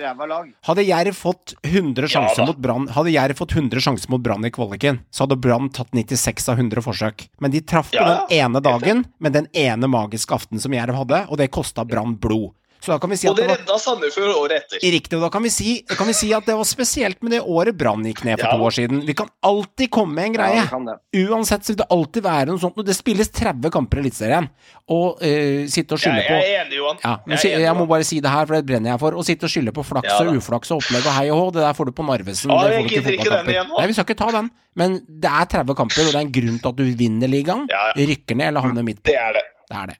Hadde 0.66 0.82
Jerv 0.86 1.12
fått 1.14 1.54
100 1.62 2.08
sjanser 2.08 2.42
ja, 2.42 2.46
mot 2.46 2.56
Brann 2.56 2.88
Hadde 2.88 3.10
Jerv 3.10 3.34
fått 3.38 3.52
100 3.56 3.80
sjanser 3.80 4.10
mot 4.10 4.20
Brann 4.20 4.44
i 4.44 4.50
kvaliken, 4.50 5.00
så 5.10 5.24
hadde 5.26 5.36
Brann 5.36 5.70
tatt 5.70 5.92
96 5.92 6.48
av 6.48 6.58
100 6.60 6.82
forsøk. 6.84 7.26
Men 7.40 7.50
de 7.50 7.60
traff 7.60 7.90
på 7.90 7.96
Ja, 7.98 8.26
den 8.28 8.38
ene 8.38 8.60
dagen, 8.60 9.04
med 9.18 9.32
den 9.32 9.48
ene 9.52 9.86
magiske 9.90 10.34
aften 10.34 10.60
som 10.62 10.72
Jerv 10.74 10.94
hadde, 10.94 11.24
og 11.28 11.36
det 11.40 11.50
kosta 11.54 11.84
Brann 11.84 12.16
blod. 12.20 12.52
Så 12.80 12.92
da 12.92 12.98
kan 13.02 13.10
vi 13.10 13.16
si 13.18 13.26
Og 13.26 13.32
at 13.34 13.36
det 13.40 13.46
det 13.46 13.50
var 13.50 13.58
redda 13.62 13.76
Sandefjord 13.82 14.34
året 14.36 14.62
etter. 14.62 14.82
Riktig, 14.92 15.16
og 15.18 15.22
da 15.24 15.30
kan 15.32 15.42
vi, 15.42 15.50
si, 15.50 15.70
kan 15.88 16.06
vi 16.06 16.12
si 16.14 16.28
at 16.36 16.44
det 16.46 16.54
var 16.54 16.64
spesielt 16.68 17.22
med 17.24 17.32
det 17.32 17.40
året 17.42 17.74
Brann 17.76 18.04
gikk 18.04 18.22
ned 18.24 18.38
for 18.38 18.46
Ja. 18.46 18.56
to 18.56 18.62
år 18.68 18.74
siden. 18.76 19.00
Vi 19.06 19.14
kan 19.14 19.28
alltid 19.42 19.90
komme 19.90 20.14
med 20.14 20.24
en 20.26 20.34
greie. 20.36 20.62
Ja. 20.62 20.96
Uansett 21.32 21.64
så 21.64 21.72
vil 21.72 21.80
det 21.80 21.86
alltid 21.90 22.22
være 22.22 22.46
noe 22.52 22.58
sånt. 22.62 22.76
Og 22.78 22.84
det 22.86 22.94
spilles 22.94 23.28
30 23.30 23.70
kamper 23.74 23.98
i 23.98 24.00
Eliteserien. 24.04 24.48
Og 24.88 25.18
uh, 25.22 25.66
sitte 25.72 25.96
og 25.96 25.98
skylde 26.04 26.22
på 26.28 26.36
jeg 26.36 26.52
er 26.52 26.64
enig, 26.66 26.76
Johan. 26.78 26.98
ja, 27.02 27.16
men 27.26 27.36
Jeg 27.38 27.50
er 27.50 27.56
enig, 27.56 27.64
jeg 27.66 27.76
må 27.80 27.86
bare 27.90 28.04
si 28.04 28.20
det 28.20 28.30
her, 28.30 28.46
for 28.46 28.54
det 28.54 28.66
brenner 28.66 28.90
jeg 28.92 29.00
for. 29.00 29.12
Å 29.18 29.24
sitte 29.26 29.48
og 29.48 29.50
skylde 29.50 29.72
på 29.74 29.82
flaks 29.88 30.12
Ja, 30.12 30.20
og 30.22 30.36
uflaks 30.38 30.70
og 30.70 30.82
opplegg 30.84 31.06
og 31.10 31.12
hei 31.18 31.26
og 31.32 31.40
hå, 31.40 31.46
det 31.56 31.64
der 31.66 31.74
får 31.74 31.90
du 31.90 31.92
på 31.96 32.06
Narvesen. 32.06 32.50
Ja, 32.54 32.68
jeg 32.76 32.86
gidder 32.92 33.16
ikke 33.18 33.30
den 33.34 33.50
igjen 33.56 33.66
nå. 33.72 33.80
Nei, 33.80 33.86
vi 33.90 33.92
skal 33.98 34.04
ikke 34.06 34.18
ta 34.22 34.30
den. 34.36 34.50
Men 34.76 35.00
det 35.08 35.30
er 35.32 35.44
30 35.56 35.74
kamper, 35.74 36.06
og 36.06 36.12
det 36.12 36.20
er 36.20 36.24
en 36.28 36.32
grunn 36.38 36.58
til 36.62 36.68
at 36.70 36.76
du 36.76 36.84
vinner 37.02 37.28
ligaen, 37.32 37.66
Ja, 37.72 37.82
ja. 37.96 38.06
rykker 38.12 38.36
ned 38.36 38.52
eller 38.52 38.60
havner 38.68 38.84
midt 38.86 39.02
på. 39.02 39.10
Det 39.10 39.16
er 39.18 39.32
det. 39.40 39.44
Det 39.66 39.76
er 39.82 39.86
det. 39.94 39.96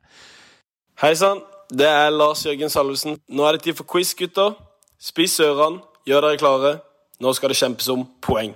Hei 1.02 1.12
sann, 1.18 1.40
det 1.70 1.86
er 1.88 2.10
Lars 2.14 2.44
Jørgen 2.46 2.72
Salvesen. 2.72 3.16
Nå 3.28 3.46
er 3.46 3.56
det 3.56 3.66
tid 3.66 3.78
for 3.78 3.88
quiz, 3.88 4.14
gutter. 4.18 4.54
Spiss 5.02 5.38
ørene, 5.44 5.82
gjør 6.08 6.28
dere 6.28 6.40
klare. 6.40 6.74
Nå 7.22 7.32
skal 7.36 7.52
det 7.52 7.58
kjempes 7.58 7.88
om 7.92 8.04
poeng. 8.24 8.54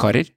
Karer, 0.00 0.30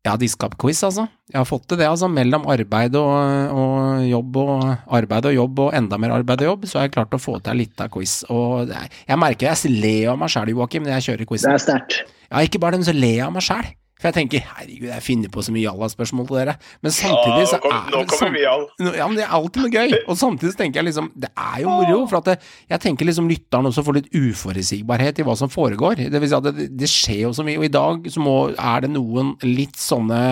jeg 0.00 0.08
har 0.08 0.20
diska 0.20 0.48
opp 0.48 0.56
quiz, 0.60 0.80
altså. 0.86 1.04
Jeg 1.28 1.36
har 1.36 1.46
fått 1.48 1.66
til 1.68 1.78
det, 1.80 1.86
altså. 1.86 2.08
Mellom 2.08 2.46
arbeid 2.50 2.96
og, 2.96 3.56
og 3.62 4.06
jobb 4.08 4.38
og 4.40 4.62
arbeid 4.96 5.28
og 5.28 5.36
jobb 5.36 5.60
og 5.66 5.74
enda 5.76 5.98
mer 6.00 6.14
arbeid 6.16 6.46
og 6.46 6.50
jobb, 6.54 6.64
så 6.70 6.80
har 6.80 6.88
jeg 6.88 6.94
klart 6.96 7.16
å 7.16 7.20
få 7.20 7.36
til 7.44 7.60
litt 7.60 7.84
av 7.84 7.92
quiz. 7.92 8.22
Og 8.32 8.72
jeg 8.72 9.20
merker 9.20 9.50
jeg 9.50 9.74
ler 9.76 10.14
av 10.14 10.18
meg 10.22 10.32
sjæl, 10.32 10.54
Joakim, 10.56 10.88
når 10.88 10.98
jeg 10.98 11.08
kjører 11.10 11.28
Det 11.36 11.52
er 11.52 11.62
sterkt. 11.66 12.00
Ja, 12.30 12.40
ikke 12.40 12.62
bare 12.62 12.78
det, 12.78 12.82
men 12.82 12.88
så 12.88 12.96
ler 12.96 13.16
jeg 13.18 13.26
av 13.28 13.36
meg 13.36 13.44
sjæl. 13.44 13.70
For 14.00 14.08
jeg 14.08 14.16
tenker 14.16 14.44
herregud, 14.48 14.88
jeg 14.88 15.04
finner 15.04 15.32
på 15.32 15.42
så 15.44 15.52
mye 15.52 15.66
jalla-spørsmål 15.66 16.28
til 16.30 16.38
dere. 16.40 16.54
Men 16.80 16.94
samtidig 16.96 17.48
så 17.50 17.58
er 17.60 17.90
nå 17.92 18.00
det 18.00 18.14
kommer 18.14 18.40
Ja, 18.40 19.08
men 19.10 19.18
det 19.18 19.26
er 19.26 19.34
alltid 19.36 19.66
noe 19.66 19.74
gøy. 19.74 19.96
Og 20.06 20.16
samtidig 20.16 20.54
så 20.54 20.60
tenker 20.62 20.80
jeg 20.80 20.88
liksom 20.88 21.10
Det 21.20 21.28
er 21.36 21.58
jo 21.64 21.74
moro. 21.74 21.98
For 22.08 22.20
at 22.22 22.30
det, 22.30 22.36
jeg 22.72 22.82
tenker 22.86 23.08
liksom 23.10 23.28
lytteren 23.28 23.68
også 23.68 23.84
får 23.84 23.98
litt 23.98 24.08
uforutsigbarhet 24.16 25.20
i 25.20 25.26
hva 25.28 25.36
som 25.36 25.52
foregår. 25.52 26.00
Det 26.08 26.22
vil 26.22 26.32
si 26.32 26.38
at 26.38 26.48
det, 26.48 26.70
det 26.80 26.88
skjer 26.90 27.26
jo 27.26 27.34
så 27.36 27.44
mye. 27.44 27.60
Og 27.60 27.68
i 27.68 27.72
dag 27.76 28.08
så 28.14 28.24
må, 28.24 28.36
er 28.56 28.86
det 28.86 28.92
noen 28.94 29.34
litt 29.44 29.76
sånne 29.80 30.22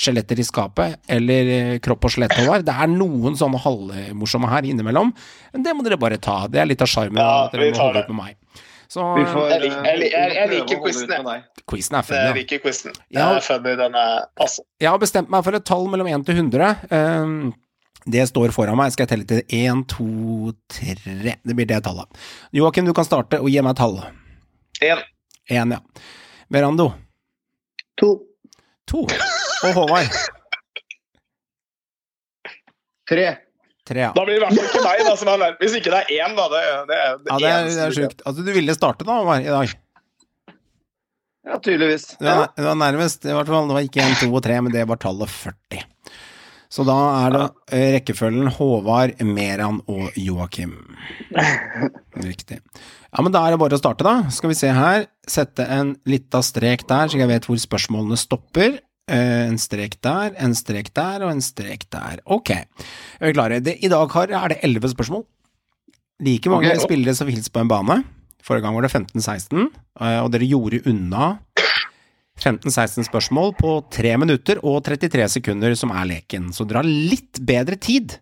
skjeletter 0.00 0.40
i 0.40 0.46
skapet, 0.46 0.96
eller 1.10 1.52
eh, 1.52 1.76
kropp 1.82 2.06
og 2.06 2.14
skjelett, 2.14 2.32
Håvard. 2.38 2.64
Det 2.64 2.72
er 2.72 2.90
noen 2.92 3.36
sånne 3.36 3.60
halvmorsomme 3.60 4.48
her 4.48 4.68
innimellom. 4.70 5.12
Men 5.52 5.66
det 5.66 5.76
må 5.76 5.84
dere 5.84 6.00
bare 6.00 6.20
ta. 6.22 6.44
Det 6.48 6.62
er 6.62 6.70
litt 6.70 6.84
av 6.84 6.88
sjarmen. 6.88 7.20
Ja, 7.20 7.46
at 7.50 7.56
dere 7.56 7.72
må 7.74 7.82
holde 7.84 8.04
ut 8.06 8.12
med 8.14 8.20
meg. 8.22 8.36
Så 8.90 9.02
Vi 9.14 9.22
får, 9.24 9.50
Jeg 9.50 9.60
lik- 9.62 9.84
jeg 9.86 9.98
lik- 10.00 10.12
jeg- 10.12 10.32
jeg 10.34 10.42
eh, 10.42 10.50
liker 10.50 10.80
quizen, 10.82 11.10
jeg. 11.10 11.42
quizen 11.70 11.94
er 11.98 12.02
fun, 12.02 12.16
ja. 12.16 12.32
liker 12.34 12.58
quizen. 12.58 12.92
Den 13.12 13.22
er 13.36 13.40
funny, 13.40 13.76
den 13.78 13.94
er 13.94 14.24
passe. 14.36 14.62
Jeg 14.80 14.90
har 14.90 14.98
bestemt 14.98 15.28
meg 15.30 15.44
for 15.46 15.54
et 15.54 15.64
tall 15.64 15.86
mellom 15.92 16.08
1 16.08 16.24
til 16.26 16.34
100. 16.34 16.76
Um, 16.90 17.54
det 18.10 18.26
står 18.28 18.50
foran 18.50 18.74
meg. 18.76 18.90
Skal 18.90 19.06
jeg 19.06 19.10
telle 19.12 19.26
til 19.30 19.42
1, 19.46 19.86
2, 19.86 20.52
3 20.68 21.36
Det 21.46 21.54
blir 21.54 21.66
det 21.70 21.84
tallet. 21.84 22.08
Joakim, 22.52 22.84
du 22.84 22.92
kan 22.92 23.04
starte 23.06 23.38
og 23.38 23.46
gi 23.48 23.60
meg 23.62 23.76
tallet 23.76 23.76
tall. 23.76 24.02
En. 24.82 24.98
1, 25.48 25.70
ja. 25.70 25.78
Verando. 26.50 26.92
2. 28.00 28.18
2. 28.88 29.02
Og 29.04 29.74
Håvard. 29.74 30.10
Tre. 33.90 34.04
ja. 34.06 34.10
Da 34.14 34.22
blir 34.26 34.36
det 34.36 34.40
i 34.40 34.44
hvert 34.46 34.56
fall 34.56 34.68
ikke 34.70 34.86
meg, 34.86 35.04
da, 35.08 35.12
som 35.18 35.30
er 35.32 35.40
nærmest. 35.42 35.60
Hvis 35.64 35.76
ikke 35.80 35.92
det 35.92 36.00
er 36.04 36.10
én, 36.22 36.34
da. 36.38 36.48
Det, 36.52 36.64
det 36.90 36.98
er 37.02 37.14
det 37.18 37.30
Ja, 37.30 37.38
det 37.42 37.52
er, 37.52 37.70
det 37.70 37.86
er 37.86 37.96
sjukt. 37.96 38.26
Altså, 38.26 38.44
du 38.46 38.52
ville 38.54 38.76
starte 38.76 39.06
da, 39.08 39.20
Omar, 39.24 39.42
i 39.42 39.50
dag. 39.50 39.76
Ja, 41.50 41.56
tydeligvis. 41.58 42.04
Du 42.20 42.26
var, 42.28 42.50
du 42.54 42.62
var 42.68 42.76
nærmest, 42.78 43.24
i 43.26 43.34
hvert 43.34 43.48
fall. 43.50 43.70
Det 43.70 43.78
var 43.78 43.86
ikke 43.88 44.04
1, 44.04 44.18
2 44.22 44.28
og 44.30 44.44
3, 44.46 44.58
men 44.66 44.74
det 44.74 44.84
var 44.90 45.00
tallet 45.02 45.32
40. 45.32 45.82
Så 46.70 46.84
da 46.86 46.96
er 47.24 47.32
det 47.34 47.44
eh, 47.74 47.86
rekkefølgen 47.96 48.52
Håvard, 48.54 49.16
Meran 49.26 49.80
og 49.90 50.14
Joakim. 50.20 50.76
Riktig. 52.28 52.60
Ja, 53.10 53.24
men 53.24 53.34
da 53.34 53.42
er 53.42 53.56
det 53.56 53.62
bare 53.62 53.74
å 53.74 53.80
starte, 53.80 54.06
da. 54.06 54.30
Skal 54.30 54.52
vi 54.52 54.58
se 54.60 54.70
her. 54.76 55.08
Sette 55.26 55.66
en 55.66 55.96
lita 56.06 56.44
strek 56.46 56.86
der, 56.86 57.10
så 57.10 57.18
jeg 57.18 57.30
vet 57.32 57.48
hvor 57.48 57.58
spørsmålene 57.58 58.18
stopper. 58.20 58.78
Eh, 59.10 59.48
En 59.48 59.58
strek 59.58 59.98
der, 60.04 60.36
en 60.38 60.54
strek 60.54 60.92
der 60.94 61.26
og 61.26 61.32
en 61.34 61.42
strek 61.42 61.88
der. 61.90 62.22
Ok, 62.30 62.52
er 62.54 63.26
vi 63.26 63.34
klare? 63.34 63.60
Det, 63.64 63.76
I 63.82 63.90
dag 63.90 64.10
har, 64.14 64.30
er 64.30 64.54
det 64.54 64.60
elleve 64.66 64.90
spørsmål. 64.92 65.24
Like 66.22 66.52
mange 66.52 66.70
okay. 66.70 66.84
spillere 66.84 67.16
som 67.16 67.30
hilser 67.32 67.52
på 67.52 67.62
en 67.64 67.70
bane. 67.70 68.00
Forrige 68.44 68.64
gang 68.64 68.76
var 68.76 68.86
det 68.86 68.92
15-16, 68.92 69.66
eh, 70.00 70.18
og 70.20 70.30
dere 70.32 70.48
gjorde 70.48 70.82
unna 70.88 71.32
15-16 72.40 73.04
spørsmål 73.10 73.52
på 73.58 73.74
3 73.92 74.14
minutter 74.22 74.62
og 74.64 74.80
33 74.86 75.26
sekunder, 75.36 75.74
som 75.76 75.92
er 75.92 76.08
leken. 76.08 76.48
Så 76.56 76.64
dere 76.64 76.80
har 76.80 76.88
litt 76.88 77.42
bedre 77.44 77.76
tid 77.76 78.16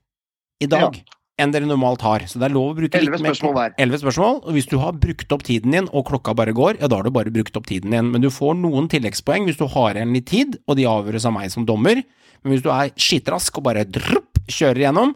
i 0.59 0.67
dag 0.67 0.99
enn 1.41 1.55
dere 1.55 1.69
normalt 1.69 2.03
har. 2.05 2.25
Så 2.29 2.41
det 2.41 2.49
er 2.49 2.55
lov 2.55 2.73
å 2.73 2.77
bruke 2.79 2.91
litt 2.93 3.01
Elleve 3.01 3.21
spørsmål 3.23 3.57
hver. 3.57 3.75
11 3.81 4.03
spørsmål, 4.03 4.41
og 4.45 4.57
hvis 4.57 4.69
du 4.71 4.77
har 4.83 4.99
brukt 5.01 5.35
opp 5.35 5.45
tiden 5.47 5.75
din, 5.77 5.91
og 5.93 6.07
klokka 6.11 6.35
bare 6.39 6.55
går, 6.57 6.81
ja, 6.83 6.91
da 6.91 7.01
har 7.01 7.09
du 7.09 7.15
bare 7.15 7.33
brukt 7.35 7.57
opp 7.59 7.69
tiden 7.71 7.95
din. 7.95 8.13
Men 8.15 8.25
du 8.25 8.31
får 8.35 8.59
noen 8.61 8.91
tilleggspoeng 8.93 9.49
hvis 9.49 9.61
du 9.61 9.67
har 9.75 9.99
igjen 9.99 10.15
litt 10.17 10.29
tid, 10.31 10.59
og 10.67 10.79
de 10.81 10.89
avgjøres 10.91 11.29
av 11.29 11.37
meg 11.39 11.53
som 11.55 11.67
dommer. 11.69 12.03
Men 12.43 12.55
hvis 12.55 12.65
du 12.67 12.71
er 12.75 12.93
skitrask 12.99 13.61
og 13.61 13.69
bare 13.71 13.87
drupp, 13.89 14.43
kjører 14.49 14.85
igjennom, 14.85 15.15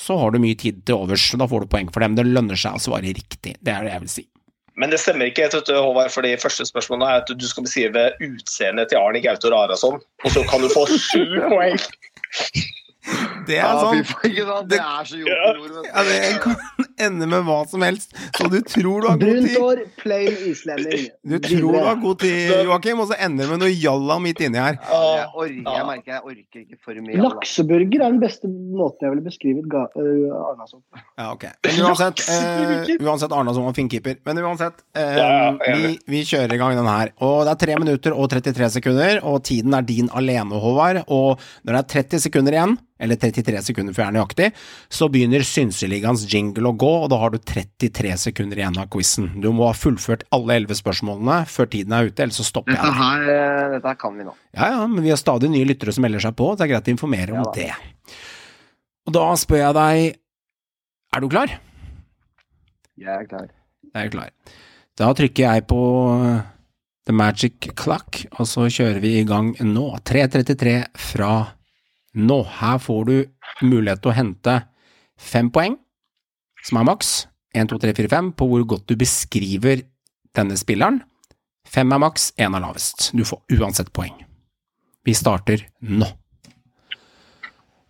så 0.00 0.16
har 0.16 0.32
du 0.32 0.40
mye 0.40 0.56
tid 0.58 0.84
til 0.88 1.02
overs. 1.02 1.30
så 1.30 1.38
Da 1.40 1.48
får 1.50 1.66
du 1.66 1.72
poeng 1.74 1.90
for 1.92 2.04
dem. 2.04 2.16
Det 2.16 2.26
lønner 2.28 2.58
seg 2.58 2.78
å 2.78 2.82
svare 2.82 3.10
riktig. 3.10 3.56
Det 3.60 3.72
er 3.74 3.84
det 3.84 3.94
jeg 3.94 4.04
vil 4.06 4.14
si. 4.16 4.26
Men 4.80 4.92
det 4.92 5.00
stemmer 5.02 5.28
ikke, 5.28 5.48
du, 5.52 5.74
Håvard, 5.76 6.08
for 6.14 6.24
det 6.24 6.38
første 6.40 6.64
spørsmålet 6.64 7.08
er 7.08 7.20
at 7.20 7.32
du 7.36 7.46
skal 7.48 7.66
beskrive 7.66 8.04
utseendet 8.24 8.88
til 8.88 9.00
Arne 9.02 9.20
Gautor 9.20 9.52
Arason, 9.52 9.98
og 10.00 10.32
så 10.32 10.44
kan 10.48 10.62
du 10.64 10.70
få 10.72 10.86
sju 10.94 11.36
poeng. 11.52 11.76
Det 13.48 13.56
er 13.56 13.78
sånn. 13.80 14.02
Det 14.68 14.78
er 14.78 15.06
så 15.08 15.18
jokerord, 15.18 15.60
vet 15.64 15.72
du. 15.72 15.88
Ja, 15.88 16.02
det 16.06 16.40
kan 16.44 16.88
ende 17.00 17.28
med 17.30 17.46
hva 17.46 17.60
som 17.68 17.82
helst. 17.84 18.12
Så 18.36 18.48
du 18.52 18.58
tror 18.66 19.04
du 19.04 19.08
har 19.08 19.16
god 19.16 19.24
Brunt 19.24 19.48
tid. 19.48 19.56
hår, 19.60 19.80
plain 20.00 20.36
islending. 20.50 21.06
Du 21.24 21.36
tror 21.42 21.76
du 21.76 21.78
har 21.86 21.96
god 22.02 22.20
tid, 22.20 22.52
Joakim, 22.68 23.00
og 23.02 23.08
så 23.10 23.16
ender 23.26 23.46
det 23.46 23.54
med 23.54 23.62
noe 23.64 23.72
jalla 23.72 24.18
midt 24.22 24.42
inni 24.44 24.60
her. 24.60 24.76
Jeg, 24.80 25.28
orker, 25.32 25.70
jeg 25.78 25.86
merker 25.88 26.14
jeg 26.14 26.24
orker 26.32 26.64
ikke 26.64 26.78
for 26.84 27.00
mye. 27.00 27.14
jalla. 27.16 27.30
Lakseburger 27.30 28.04
er 28.04 28.06
den 28.06 28.20
beste 28.22 28.50
måten 28.50 29.06
jeg 29.08 29.14
ville 29.14 29.26
beskrevet 29.26 29.78
uh, 29.96 30.50
Arnason 30.50 30.82
på. 30.84 31.00
Ja, 31.16 31.30
ok. 31.32 31.48
Men 31.70 31.80
uansett, 31.88 32.24
uh, 32.28 32.92
uansett 33.00 33.36
Arnason 33.40 33.66
var 33.68 33.78
fin 33.78 33.90
keeper. 33.90 34.20
Men 34.28 34.42
uansett, 34.44 34.84
eh, 34.98 35.18
ja, 35.20 35.30
vi, 35.64 35.96
vi 36.10 36.22
kjører 36.28 36.54
i 36.54 36.60
gang 36.60 36.76
den 36.78 36.90
her. 36.90 37.14
Og 37.24 37.42
det 37.48 37.56
er 37.56 37.64
3 37.64 37.80
minutter 37.82 38.16
og 38.16 38.30
33 38.32 38.70
sekunder, 38.76 39.24
og 39.24 39.40
tiden 39.48 39.74
er 39.76 39.86
din 39.88 40.12
alene, 40.16 40.60
Håvard. 40.60 41.04
Og 41.08 41.40
når 41.64 41.80
det 41.80 41.82
er 41.82 41.90
30 42.04 42.24
sekunder 42.28 42.56
igjen, 42.56 42.78
eller 43.00 43.18
33 43.20 43.62
sekunder 43.70 43.96
for 43.96 44.04
jeg 44.04 44.12
er 44.12 44.16
nøyaktig, 44.18 44.48
så 44.92 45.08
begynner 45.12 45.44
Synseligaens 45.46 46.26
jingle 46.30 46.70
å 46.70 46.76
gå, 46.78 46.90
og 47.04 47.08
da 47.12 47.20
har 47.22 47.34
du 47.34 47.38
33 47.38 48.12
sekunder 48.26 48.60
igjen 48.60 48.78
av 48.80 48.90
quizen. 48.92 49.30
Du 49.40 49.50
må 49.56 49.66
ha 49.68 49.76
fullført 49.76 50.26
alle 50.36 50.60
11 50.60 50.80
spørsmålene 50.82 51.40
før 51.50 51.70
tiden 51.72 51.96
er 51.96 52.10
ute, 52.10 52.26
ellers 52.26 52.40
så 52.42 52.46
stopper 52.48 52.76
jeg 52.76 52.82
Dette 52.84 53.00
her, 53.00 53.26
eh, 53.34 53.64
dette 53.76 53.92
her 53.92 54.00
kan 54.00 54.18
vi 54.18 54.28
nå. 54.28 54.36
Ja, 54.54 54.70
ja, 54.76 54.86
men 54.86 55.04
vi 55.06 55.12
har 55.14 55.20
stadig 55.20 55.50
nye 55.52 55.68
lyttere 55.68 55.94
som 55.96 56.06
melder 56.06 56.22
seg 56.26 56.36
på, 56.38 56.52
det 56.56 56.66
er 56.66 56.74
greit 56.74 56.92
å 56.92 56.96
informere 56.96 57.36
om 57.36 57.42
Ja 57.44 57.56
det. 57.56 57.70
Og 59.08 59.14
da 59.16 59.26
spør 59.40 59.64
jeg 59.64 59.76
deg, 59.80 60.20
er 61.16 61.22
du 61.24 61.28
klar? 61.32 61.58
Jeg 63.00 63.10
er 63.16 63.26
klar. 63.26 63.48
Jeg 63.90 64.06
er 64.06 64.12
klar. 64.12 64.30
Da 65.00 65.08
trykker 65.16 65.46
jeg 65.46 65.64
på 65.70 65.80
The 67.08 67.14
Magic 67.16 67.70
Clock, 67.80 68.20
og 68.36 68.46
så 68.46 68.68
kjører 68.70 69.00
vi 69.02 69.14
i 69.18 69.24
gang 69.26 69.54
nå. 69.64 69.86
3.33 70.06 70.74
fra 71.10 71.32
nå. 72.14 72.42
Her 72.60 72.78
får 72.82 73.04
du 73.08 73.16
mulighet 73.62 74.02
til 74.02 74.12
å 74.12 74.16
hente 74.16 74.56
fem 75.20 75.50
poeng, 75.52 75.76
som 76.64 76.80
er 76.80 76.88
maks. 76.88 77.12
1, 77.56 77.66
2, 77.72 77.80
3, 77.82 77.94
4, 77.98 78.10
5 78.12 78.32
på 78.38 78.46
hvor 78.46 78.66
godt 78.74 78.86
du 78.90 78.96
beskriver 78.98 79.82
denne 80.38 80.58
spilleren. 80.58 81.00
Fem 81.66 81.92
er 81.92 82.02
maks, 82.02 82.30
én 82.38 82.54
er 82.54 82.62
lavest. 82.62 83.10
Du 83.14 83.24
får 83.26 83.42
uansett 83.58 83.90
poeng. 83.94 84.14
Vi 85.06 85.14
starter 85.16 85.64
nå. 85.80 86.06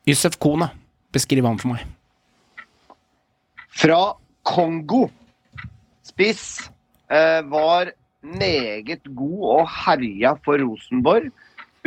Yusef 0.08 0.38
Kona, 0.40 0.70
beskriv 1.12 1.46
han 1.46 1.58
for 1.60 1.74
meg. 1.74 1.84
Fra 3.80 4.00
Kongo. 4.46 5.08
Spiss. 6.06 6.70
Eh, 7.10 7.40
var 7.50 7.92
meget 8.22 9.06
god 9.16 9.44
og 9.56 9.70
herja 9.84 10.34
for 10.44 10.60
Rosenborg 10.62 11.30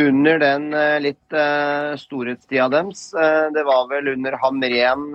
under 0.01 0.39
den 0.41 0.69
eh, 0.73 0.99
litt 1.03 1.35
eh, 1.37 1.93
storhetstida 2.01 2.67
deres. 2.73 3.07
Eh, 3.13 3.47
det 3.53 3.63
var 3.67 3.87
vel 3.91 4.13
under 4.15 4.37
Hamren 4.41 5.09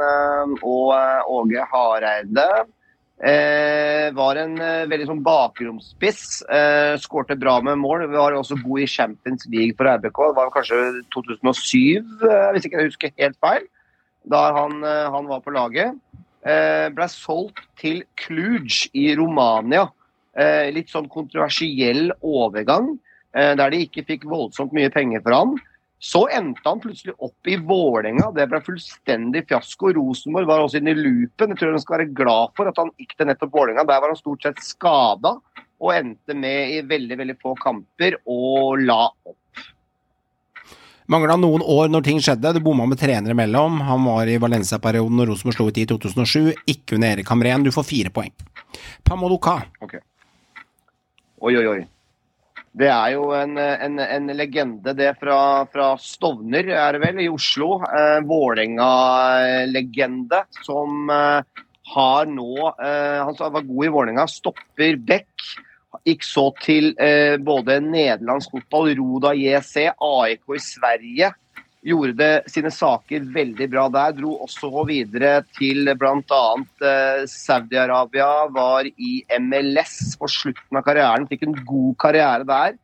og 0.63 0.93
Åge 1.39 1.65
Hareide. 1.73 2.49
Var 3.19 4.39
en 4.39 4.53
veldig 4.87 5.07
sånn 5.09 5.23
bakromsspiss. 5.27 6.21
Skårte 7.03 7.35
bra 7.35 7.57
med 7.67 7.81
mål. 7.83 8.05
Var 8.13 8.37
også 8.39 8.61
god 8.63 8.85
i 8.85 8.87
Champions 8.87 9.43
League 9.51 9.75
for 9.75 9.91
RBK. 9.91 10.21
Det 10.29 10.37
var 10.37 10.53
kanskje 10.55 10.79
2007, 11.17 11.99
eh, 11.99 12.47
hvis 12.55 12.69
ikke 12.69 12.79
jeg 12.79 12.93
husker 12.93 13.17
helt 13.19 13.41
feil. 13.43 13.67
Da 14.31 14.45
han, 14.55 14.79
han 14.87 15.27
var 15.27 15.43
på 15.43 15.57
laget. 15.57 15.99
Ble 16.95 17.09
solgt 17.11 17.65
til 17.81 18.05
Cluj 18.21 18.87
i 18.95 19.09
Romania. 19.19 19.89
Litt 20.71 20.93
sånn 20.93 21.09
kontroversiell 21.11 22.13
overgang, 22.23 22.93
der 23.35 23.71
de 23.75 23.83
ikke 23.85 24.07
fikk 24.09 24.25
voldsomt 24.29 24.73
mye 24.77 24.91
penger 24.93 25.21
for 25.25 25.37
han. 25.37 25.59
Så 25.99 26.29
endte 26.31 26.63
han 26.63 26.81
plutselig 26.81 27.15
opp 27.19 27.51
i 27.51 27.57
Vålerenga. 27.59 28.31
Det 28.35 28.47
ble 28.51 28.61
fullstendig 28.63 29.43
fiasko. 29.51 29.91
Rosenborg 29.97 30.47
var 30.47 30.63
også 30.63 30.79
inne 30.79 30.95
i 30.95 30.99
loopen. 30.99 31.53
Jeg 31.53 31.59
tror 31.59 31.75
han 31.75 31.83
skal 31.83 31.97
være 31.97 32.13
glad 32.21 32.55
for 32.59 32.71
at 32.71 32.79
han 32.79 32.93
gikk 33.01 33.17
til 33.19 33.29
nettopp 33.29 33.57
Vålerenga. 33.57 33.87
Der 33.89 34.05
var 34.05 34.13
han 34.13 34.21
stort 34.21 34.47
sett 34.47 34.63
skada 34.63 35.35
og 35.79 35.93
endte 35.95 36.35
med 36.39 36.77
i 36.77 36.79
veldig 36.87 37.19
veldig 37.19 37.37
få 37.43 37.57
kamper 37.59 38.19
og 38.31 38.81
la 38.87 39.09
opp. 39.11 39.37
Mangla 41.09 41.39
noen 41.41 41.63
år 41.65 41.89
når 41.89 42.05
ting 42.05 42.19
skjedde, 42.21 42.51
du 42.53 42.61
bomma 42.61 42.85
med 42.87 43.01
trenere 43.01 43.33
imellom. 43.33 43.81
Han 43.89 44.05
var 44.05 44.29
i 44.29 44.39
Valencia-perioden 44.39 45.19
når 45.19 45.33
Rosenborg 45.33 45.57
slo 45.57 45.69
ut 45.71 45.79
i 45.81 45.87
2007, 45.89 46.51
ikke 46.69 46.99
under 46.99 47.15
Erik 47.15 47.31
Hamren. 47.33 47.65
Du 47.65 47.73
får 47.75 47.87
fire 47.89 48.13
poeng. 48.15 48.35
Pamodoka, 49.09 49.63
Oi, 51.39 51.55
oi, 51.55 51.67
oi. 51.71 51.81
Det 52.77 52.91
er 52.93 53.15
jo 53.15 53.31
en, 53.35 53.57
en, 53.59 53.99
en 54.03 54.27
legende, 54.37 54.93
det 54.97 55.15
fra, 55.21 55.65
fra 55.73 55.97
Stovner, 56.03 56.69
er 56.69 56.93
det 56.95 57.01
vel, 57.03 57.21
i 57.25 57.29
Oslo. 57.33 57.83
Eh, 57.87 58.21
Vålerenga-legende 58.29 60.43
som 60.67 61.11
eh, 61.11 61.43
har 61.95 62.27
nå 62.29 62.69
eh, 62.75 63.25
Han 63.25 63.35
var 63.39 63.63
god 63.65 63.85
i 63.87 63.89
Vålerenga, 63.95 64.27
stopper 64.29 64.97
Beck. 65.09 65.31
Gikk 66.05 66.25
så 66.25 66.55
til 66.61 66.93
eh, 67.01 67.37
både 67.41 67.81
nederlandsk 67.85 68.51
fotball, 68.55 68.95
Roda 68.99 69.33
JC, 69.37 69.89
AIK 69.97 70.55
i 70.55 70.59
Sverige. 70.63 71.33
Gjorde 71.87 72.17
det, 72.19 72.51
sine 72.51 72.73
saker 72.75 73.29
veldig 73.35 73.69
bra 73.71 73.85
der. 73.95 74.17
Dro 74.17 74.33
også 74.43 74.83
videre 74.89 75.45
til 75.55 75.87
bl.a. 75.99 76.43
Eh, 76.83 77.23
Saudi-Arabia. 77.31 78.49
Var 78.55 78.91
i 78.91 79.13
MLS 79.39 80.17
på 80.19 80.31
slutten 80.33 80.81
av 80.81 80.85
karrieren. 80.87 81.29
Fikk 81.31 81.47
en 81.47 81.55
god 81.69 81.95
karriere 82.03 82.49
der. 82.49 82.79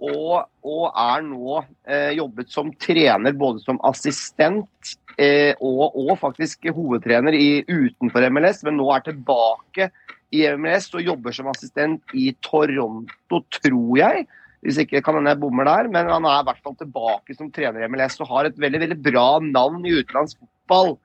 Og, 0.00 0.46
og 0.64 0.84
er 0.94 1.26
nå 1.26 1.58
eh, 1.60 2.14
jobbet 2.16 2.54
som 2.54 2.70
trener 2.80 3.34
både 3.36 3.60
som 3.66 3.82
assistent 3.84 4.94
eh, 5.20 5.52
og, 5.58 5.90
og 5.98 6.14
faktisk 6.22 6.70
hovedtrener 6.70 7.36
i, 7.36 7.60
utenfor 7.68 8.30
MLS, 8.32 8.62
men 8.64 8.78
nå 8.80 8.86
er 8.94 9.04
tilbake 9.10 9.90
i 10.32 10.46
MLS 10.56 10.88
og 10.94 11.04
jobber 11.04 11.34
som 11.34 11.50
assistent 11.50 12.14
i 12.16 12.30
Toronto, 12.46 13.42
tror 13.58 13.98
jeg. 13.98 14.28
Hvis 14.60 14.80
ikke 14.82 15.00
kan 15.04 15.16
hende 15.16 15.32
jeg 15.32 15.40
bommer 15.40 15.64
der, 15.64 15.88
men 15.88 16.10
han 16.12 16.26
er 16.28 16.42
i 16.42 16.46
hvert 16.48 16.60
fall 16.64 16.76
tilbake 16.76 17.36
som 17.36 17.48
trener 17.52 17.80
i 17.80 17.88
MLS 17.88 18.20
og 18.20 18.28
har 18.28 18.48
et 18.48 18.58
veldig 18.60 18.82
veldig 18.82 18.98
bra 19.06 19.28
navn 19.44 19.86
i 19.88 19.94
utenlandsk 19.96 20.36
fotball. 20.36 20.98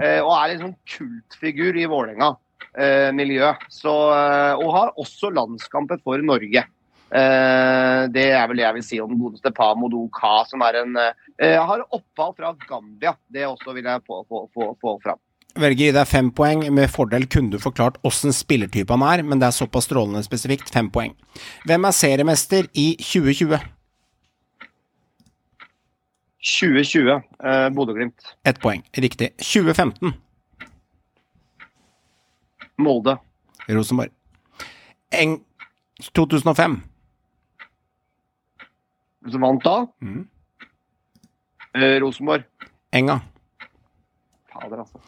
Eh, 0.00 0.20
og 0.22 0.32
er 0.32 0.54
en 0.54 0.62
sånn 0.66 0.78
kultfigur 0.94 1.76
i 1.76 1.88
Vålerenga-miljøet. 1.92 3.66
Eh, 3.68 4.54
og 4.56 4.70
har 4.78 4.94
også 5.02 5.32
landskamper 5.34 6.00
for 6.04 6.24
Norge. 6.24 6.64
Eh, 7.12 8.02
det 8.08 8.30
er 8.32 8.46
vel 8.48 8.62
det 8.62 8.64
jeg 8.64 8.76
vil 8.78 8.86
si 8.86 9.02
om 9.04 9.10
den 9.12 9.20
godeste 9.20 9.52
Pamodo 9.52 10.06
Ka, 10.16 10.46
som 10.48 10.64
er 10.64 10.80
en 10.80 10.96
eh, 10.96 11.58
har 11.60 11.84
opphav 11.92 12.32
fra 12.38 12.54
Gambia. 12.64 13.12
Det 13.28 13.44
også 13.50 13.76
vil 13.76 13.90
jeg 13.90 14.04
få, 14.08 14.22
få, 14.24 14.46
få, 14.54 14.72
få 14.80 14.96
fram. 15.04 15.20
Velger 15.58 15.84
å 15.84 15.88
gi 15.88 15.94
deg 15.96 16.08
fem 16.08 16.30
poeng. 16.34 16.64
Med 16.74 16.90
fordel 16.90 17.26
kunne 17.30 17.52
du 17.54 17.58
forklart 17.62 17.98
åssen 18.06 18.34
spillertype 18.34 18.92
han 18.94 19.04
er, 19.06 19.22
men 19.26 19.40
det 19.42 19.48
er 19.50 19.56
såpass 19.56 19.88
strålende 19.88 20.24
spesifikt. 20.26 20.72
Fem 20.72 20.90
poeng. 20.92 21.14
Hvem 21.68 21.88
er 21.88 21.96
seriemester 21.96 22.68
i 22.78 22.92
2020? 23.00 23.58
2020, 26.42 27.22
eh, 27.44 27.68
Bodø-Glimt. 27.70 28.32
Ett 28.44 28.58
poeng. 28.60 28.82
Riktig. 28.98 29.30
2015, 29.38 30.14
Molde. 32.82 33.16
Rosenborg. 33.68 34.10
Eng 35.12 35.44
2005, 36.14 36.80
Som 39.30 39.40
vant 39.40 39.62
da? 39.62 39.86
Mm. 40.02 40.24
Eh, 41.74 42.00
Rosenborg. 42.02 42.42
Enga. 42.92 43.20
Fader, 44.50 44.80
altså. 44.82 44.98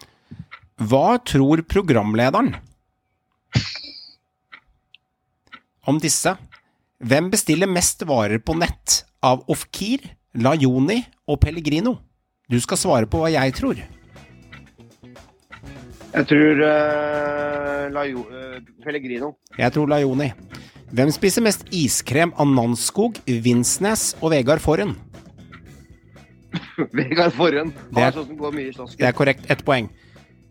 Hva 0.80 1.18
tror 1.22 1.62
programlederen 1.70 2.54
om 5.86 5.98
disse? 6.02 6.34
Hvem 7.04 7.28
bestiller 7.30 7.68
mest 7.70 8.02
varer 8.08 8.40
på 8.40 8.56
nett 8.58 9.02
av 9.24 9.44
Ofkir, 9.52 10.02
Lajoni 10.34 11.02
og 11.30 11.38
Pellegrino? 11.44 11.98
Du 12.50 12.56
skal 12.60 12.80
svare 12.80 13.08
på 13.10 13.20
hva 13.22 13.30
jeg 13.32 13.54
tror. 13.56 13.78
Jeg 16.14 16.28
tror 16.30 16.60
uh, 16.62 17.86
Lajo, 17.94 18.24
uh, 18.30 18.58
Pellegrino. 18.84 19.32
Jeg 19.58 19.74
tror 19.74 19.90
Lajoni. 19.90 20.30
Hvem 20.94 21.10
spiser 21.14 21.42
mest 21.42 21.64
iskrem 21.74 22.30
av 22.38 22.46
Nanskog, 22.50 23.18
Vinsnes 23.26 24.12
og 24.20 24.30
Vegard 24.34 24.62
Forhen? 24.62 24.94
Vegard 26.98 27.34
Forhen. 27.34 27.72
Det 27.94 28.04
er- 28.08 28.14
sånn. 28.14 28.90
Det 28.98 29.08
er 29.10 29.16
korrekt. 29.16 29.46
Ett 29.50 29.64
poeng. 29.66 29.90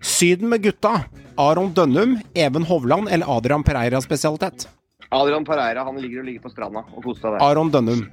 Syden 0.03 0.49
med 0.51 0.63
gutta. 0.63 1.05
Aron 1.39 1.71
Dønnum, 1.73 2.17
Even 2.37 2.65
Hovland 2.69 3.09
eller 3.09 3.29
Adrian 3.37 3.63
Pereira 3.65 4.01
spesialitet? 4.03 4.67
Adrian 5.13 5.45
Pereira 5.45 5.83
han 5.87 5.97
ligger 6.01 6.21
og 6.21 6.27
ligger 6.27 6.43
på 6.45 6.51
stranda 6.53 6.83
og 6.91 7.03
koser 7.05 7.21
seg 7.23 7.37
der. 7.37 7.45
Aron 7.47 7.71
Dønnum. 7.73 8.03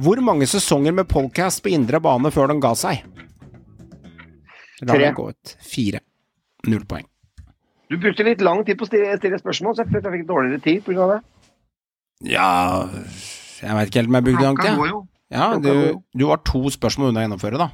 Hvor 0.00 0.20
mange 0.24 0.46
sesonger 0.48 0.94
med 0.96 1.08
podcast 1.10 1.62
på 1.64 1.70
indre 1.74 2.00
bane 2.02 2.30
før 2.32 2.50
den 2.52 2.60
ga 2.62 2.72
seg? 2.78 3.02
La 4.80 4.94
Tre. 4.96 5.10
gå 5.12 5.28
ut. 5.34 5.54
Fire. 5.60 6.00
Null 6.66 6.86
poeng. 6.88 7.04
Du 7.90 7.98
brukte 7.98 8.24
litt 8.24 8.40
lang 8.40 8.62
tid 8.64 8.78
på 8.78 8.86
å 8.86 8.88
stille, 8.88 9.38
spørsmål, 9.42 9.74
så 9.76 9.82
jeg 9.84 9.90
følte 9.92 10.08
jeg 10.10 10.20
fikk 10.20 10.28
dårligere 10.28 10.62
tid 10.64 10.84
pga. 10.86 11.06
det. 11.10 11.20
Ja 12.30 12.88
Jeg 13.60 13.74
veit 13.76 13.88
ikke 13.90 14.00
helt 14.02 14.10
om 14.12 14.16
jeg 14.18 14.24
brukte 14.28 14.44
lang 14.44 14.56
Klokka 14.58 14.76
går 14.76 14.84
tid. 14.84 14.92
jo. 14.92 15.06
Ja, 15.30 15.46
du, 15.58 16.00
du 16.18 16.24
var 16.26 16.40
to 16.44 16.60
spørsmål 16.74 17.10
unna 17.12 17.20
å 17.22 17.24
gjennomføre, 17.26 17.58
da. 17.60 17.68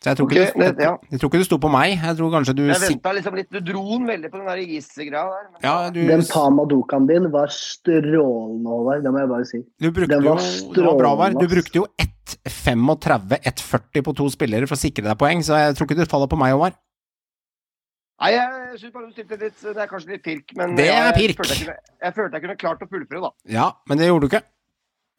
Så 0.00 0.08
jeg 0.08 0.16
tror, 0.16 0.26
okay, 0.30 0.44
ikke, 0.46 0.58
det- 0.64 0.76
det, 0.78 0.84
ja. 0.86 0.92
jeg 1.12 1.20
tror 1.20 1.28
ikke 1.28 1.38
det 1.42 1.46
sto 1.46 1.56
på 1.60 1.68
meg. 1.70 1.90
Jeg 2.00 2.16
tror 2.16 2.30
kanskje 2.32 2.54
du 2.56 2.62
Jeg 2.66 2.80
venta 2.80 3.10
liksom 3.12 3.34
litt. 3.36 3.50
Du 3.52 3.60
dro 3.60 3.82
den 3.98 4.06
veldig 4.08 4.30
på 4.32 4.38
den 4.40 4.46
der 4.48 4.56
isgreia 4.64 5.24
der. 5.28 5.42
men- 5.52 5.60
Ja, 5.62 5.90
du, 5.90 6.00
Den 6.08 6.22
Pamadokaen 6.24 7.06
din 7.06 7.30
var 7.30 7.48
strålende, 7.52 8.64
Håvard. 8.64 9.02
Det 9.04 9.12
må 9.12 9.18
jeg 9.20 9.28
bare 9.28 9.44
si. 9.44 9.58
du 9.78 9.90
brukte 9.92 10.08
den 10.16 10.24
jo 10.24 10.34
var 10.34 10.74
Det 10.74 10.84
var 10.84 10.96
bra, 10.96 11.28
Du 11.36 11.46
brukte 11.48 11.74
jo 11.76 11.86
1,35, 11.98 13.36
1,40 13.44 14.02
på 14.02 14.14
to 14.16 14.28
spillere 14.30 14.66
for 14.66 14.74
å 14.74 14.80
sikre 14.80 15.04
deg 15.04 15.18
poeng, 15.18 15.42
så 15.44 15.58
jeg 15.58 15.76
tror 15.76 15.86
ikke 15.86 15.96
du 16.00 16.06
faller 16.06 16.26
på 16.32 16.38
meg, 16.38 16.54
Håvard. 16.54 16.74
Nei, 18.20 18.32
jeg 18.32 18.80
syns 18.80 18.92
bare 18.92 19.06
du 19.08 19.12
stilte 19.12 19.38
litt 19.40 19.60
Det 19.60 19.76
er 19.80 19.86
kanskje 19.88 20.08
litt 20.12 20.22
pirk, 20.24 20.56
men 20.56 20.74
Det 20.76 20.88
er 20.88 21.12
jeg, 21.12 21.14
pirk. 21.16 21.36
Følte 21.40 21.54
jeg, 21.56 21.66
kunne, 21.66 21.76
jeg 22.04 22.14
følte 22.14 22.32
jeg 22.36 22.42
kunne 22.42 22.56
klart 22.56 22.82
å 22.84 22.88
fullføre, 22.88 23.20
da. 23.24 23.30
Ja, 23.48 23.72
men 23.88 23.98
det 23.98 24.08
gjorde 24.08 24.28
du 24.28 24.32
ikke. 24.34 24.42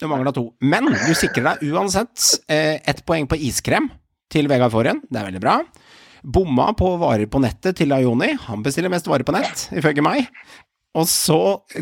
Du 0.01 0.07
mangla 0.09 0.33
to. 0.33 0.53
Men 0.61 0.85
du 0.85 1.13
sikrer 1.13 1.43
deg 1.51 1.71
uansett 1.71 2.39
eh, 2.49 2.79
ett 2.89 3.03
poeng 3.05 3.27
på 3.29 3.37
iskrem 3.37 3.91
til 4.31 4.49
Vegard 4.51 4.73
Forhen. 4.73 5.03
Det 5.09 5.19
er 5.21 5.29
veldig 5.29 5.43
bra. 5.43 5.59
Bomma 6.21 6.69
på 6.77 6.95
varer 7.01 7.29
på 7.31 7.41
nettet 7.41 7.79
til 7.79 7.93
Ioni. 7.95 8.35
Han 8.47 8.65
bestiller 8.65 8.93
mest 8.93 9.09
varer 9.09 9.25
på 9.27 9.33
nett, 9.35 9.67
ifølge 9.73 10.03
meg. 10.05 10.27
Og 10.91 11.07
så 11.07 11.37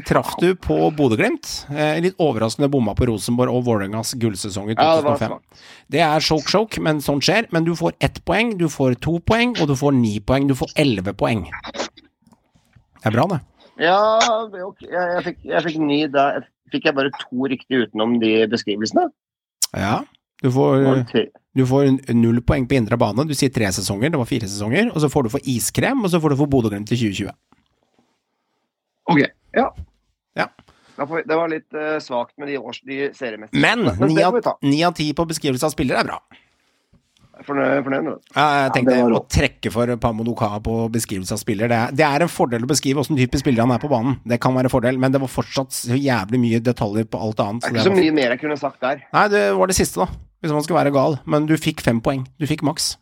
traff 0.06 0.36
du 0.38 0.52
på 0.62 0.76
Bodø-Glimt. 0.94 1.48
Eh, 1.74 1.98
litt 2.06 2.20
overraskende 2.22 2.70
bomma 2.70 2.94
på 2.98 3.08
Rosenborg 3.10 3.56
og 3.58 3.64
Vålerengas 3.66 4.14
gullsesong 4.22 4.70
i 4.70 4.76
Ja, 4.76 5.00
det 5.00 5.08
var 5.08 5.18
2005. 5.18 5.64
Det 5.90 6.04
er 6.06 6.26
choke-choke, 6.28 6.84
men 6.86 7.02
sånt 7.02 7.26
skjer. 7.26 7.50
Men 7.56 7.66
du 7.66 7.74
får 7.78 7.98
ett 8.06 8.22
poeng, 8.30 8.54
du 8.60 8.68
får 8.70 9.00
to 9.02 9.18
poeng, 9.26 9.56
og 9.58 9.72
du 9.72 9.76
får 9.80 9.98
ni 9.98 10.20
poeng. 10.22 10.46
Du 10.50 10.54
får 10.58 10.76
elleve 10.78 11.16
poeng. 11.18 11.48
Det 13.00 13.10
er 13.10 13.18
bra, 13.18 13.26
det. 13.34 13.42
Ja, 13.82 14.00
det 14.52 14.62
er 14.62 14.68
ok. 14.68 14.86
jeg, 14.86 14.94
jeg, 14.94 15.26
fikk, 15.26 15.44
jeg 15.56 15.66
fikk 15.66 15.82
ni 15.90 16.00
der. 16.14 16.46
fikk 16.70 16.86
jeg 16.86 16.98
bare 17.00 17.12
to 17.18 17.50
riktige 17.50 17.88
utenom 17.88 18.20
de 18.22 18.34
beskrivelsene. 18.52 19.10
Ja. 19.74 20.04
Du 20.44 20.52
får, 20.54 20.86
du 21.58 21.66
får 21.66 22.14
null 22.14 22.42
poeng 22.46 22.68
på 22.70 22.78
indre 22.78 22.98
bane. 23.00 23.26
Du 23.28 23.34
sier 23.38 23.52
tre 23.54 23.70
sesonger, 23.74 24.12
det 24.14 24.20
var 24.22 24.30
fire 24.30 24.50
sesonger. 24.50 24.92
Og 24.94 25.02
så 25.04 25.10
får 25.12 25.26
du 25.26 25.32
for 25.34 25.50
iskrem, 25.50 26.04
og 26.06 26.12
så 26.14 26.22
får 26.22 26.34
du 26.34 26.40
for 26.44 26.52
Bodø-Glimt 26.52 26.90
til 26.92 27.02
2020. 27.10 27.32
Ok, 29.10 29.24
ja. 29.58 29.66
Ja. 30.38 30.50
Det 31.00 31.36
var 31.36 31.50
litt 31.50 31.74
uh, 31.74 31.96
svakt 32.04 32.36
med 32.38 32.52
de, 32.52 32.60
års, 32.60 32.82
de 32.86 33.08
seriemessige. 33.16 33.62
Men 33.64 33.88
ni 34.62 34.84
av 34.84 34.94
ti 34.98 35.10
på 35.16 35.26
beskrivelse 35.30 35.70
av 35.70 35.74
spillere 35.74 36.04
er 36.04 36.12
bra. 36.12 36.20
Fornøyd, 37.48 37.84
fornøyd 37.86 38.04
med 38.04 38.12
det. 38.12 38.32
Ja, 38.36 38.46
Jeg 38.66 38.72
tenkte 38.76 38.96
ja, 38.98 39.06
å 39.16 39.22
trekke 39.32 39.72
for 39.72 39.92
Pamodoka 40.04 40.50
på 40.66 40.76
beskrivelse 40.92 41.36
av 41.36 41.42
spiller. 41.42 41.72
Det 41.72 41.78
er, 41.78 41.94
det 41.96 42.06
er 42.08 42.26
en 42.26 42.32
fordel 42.32 42.66
å 42.66 42.70
beskrive 42.70 43.00
åssen 43.04 43.20
type 43.20 43.40
spiller 43.40 43.64
han 43.64 43.74
er 43.76 43.82
på 43.82 43.92
banen. 43.92 44.18
Det 44.28 44.40
kan 44.44 44.56
være 44.58 44.68
en 44.68 44.74
fordel, 44.74 45.00
men 45.02 45.14
det 45.16 45.22
var 45.24 45.32
fortsatt 45.32 45.76
så 45.76 45.98
jævlig 45.98 46.42
mye 46.44 46.60
detaljer 46.64 47.08
på 47.08 47.22
alt 47.24 47.44
annet. 47.46 47.64
Det 47.64 47.72
er 47.72 47.78
ikke 47.80 47.86
så 47.88 47.96
mye 47.96 48.16
mer 48.18 48.36
jeg 48.36 48.42
kunne 48.44 48.58
sagt 48.60 48.84
der. 48.84 49.06
Nei, 49.16 49.28
det 49.32 49.44
var 49.60 49.72
det 49.72 49.78
siste, 49.80 50.04
da. 50.04 50.20
Hvis 50.40 50.56
man 50.56 50.66
skal 50.66 50.80
være 50.80 50.96
gal. 50.96 51.20
Men 51.28 51.48
du 51.48 51.56
fikk 51.60 51.84
fem 51.86 52.02
poeng. 52.04 52.26
Du 52.40 52.48
fikk 52.50 52.64
maks. 52.68 52.94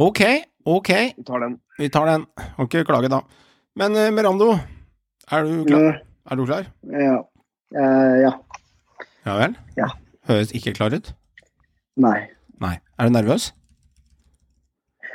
Ok, 0.00 0.20
ok. 0.64 0.90
Vi 1.16 1.24
tar 1.28 1.44
den. 1.44 1.56
Vi 1.80 1.88
tar 1.92 2.08
den. 2.08 2.26
Kan 2.56 2.68
ikke 2.68 2.86
klage, 2.88 3.10
da. 3.12 3.24
Men 3.80 3.96
uh, 3.96 4.08
Merando, 4.12 4.54
er 5.30 5.44
du 5.46 5.64
klar? 5.68 6.00
Er 6.30 6.36
du 6.40 6.44
klar? 6.48 6.68
Ja. 6.84 7.18
Uh, 7.76 8.16
ja. 8.24 8.32
Ja 9.26 9.36
vel? 9.40 9.56
Ja. 9.76 9.90
Høres 10.28 10.52
ikke 10.56 10.72
klar 10.76 10.94
ut? 10.96 11.12
Nei. 11.96 12.28
Nei. 12.60 12.76
Er 12.98 13.08
du 13.08 13.14
nervøs? 13.16 13.50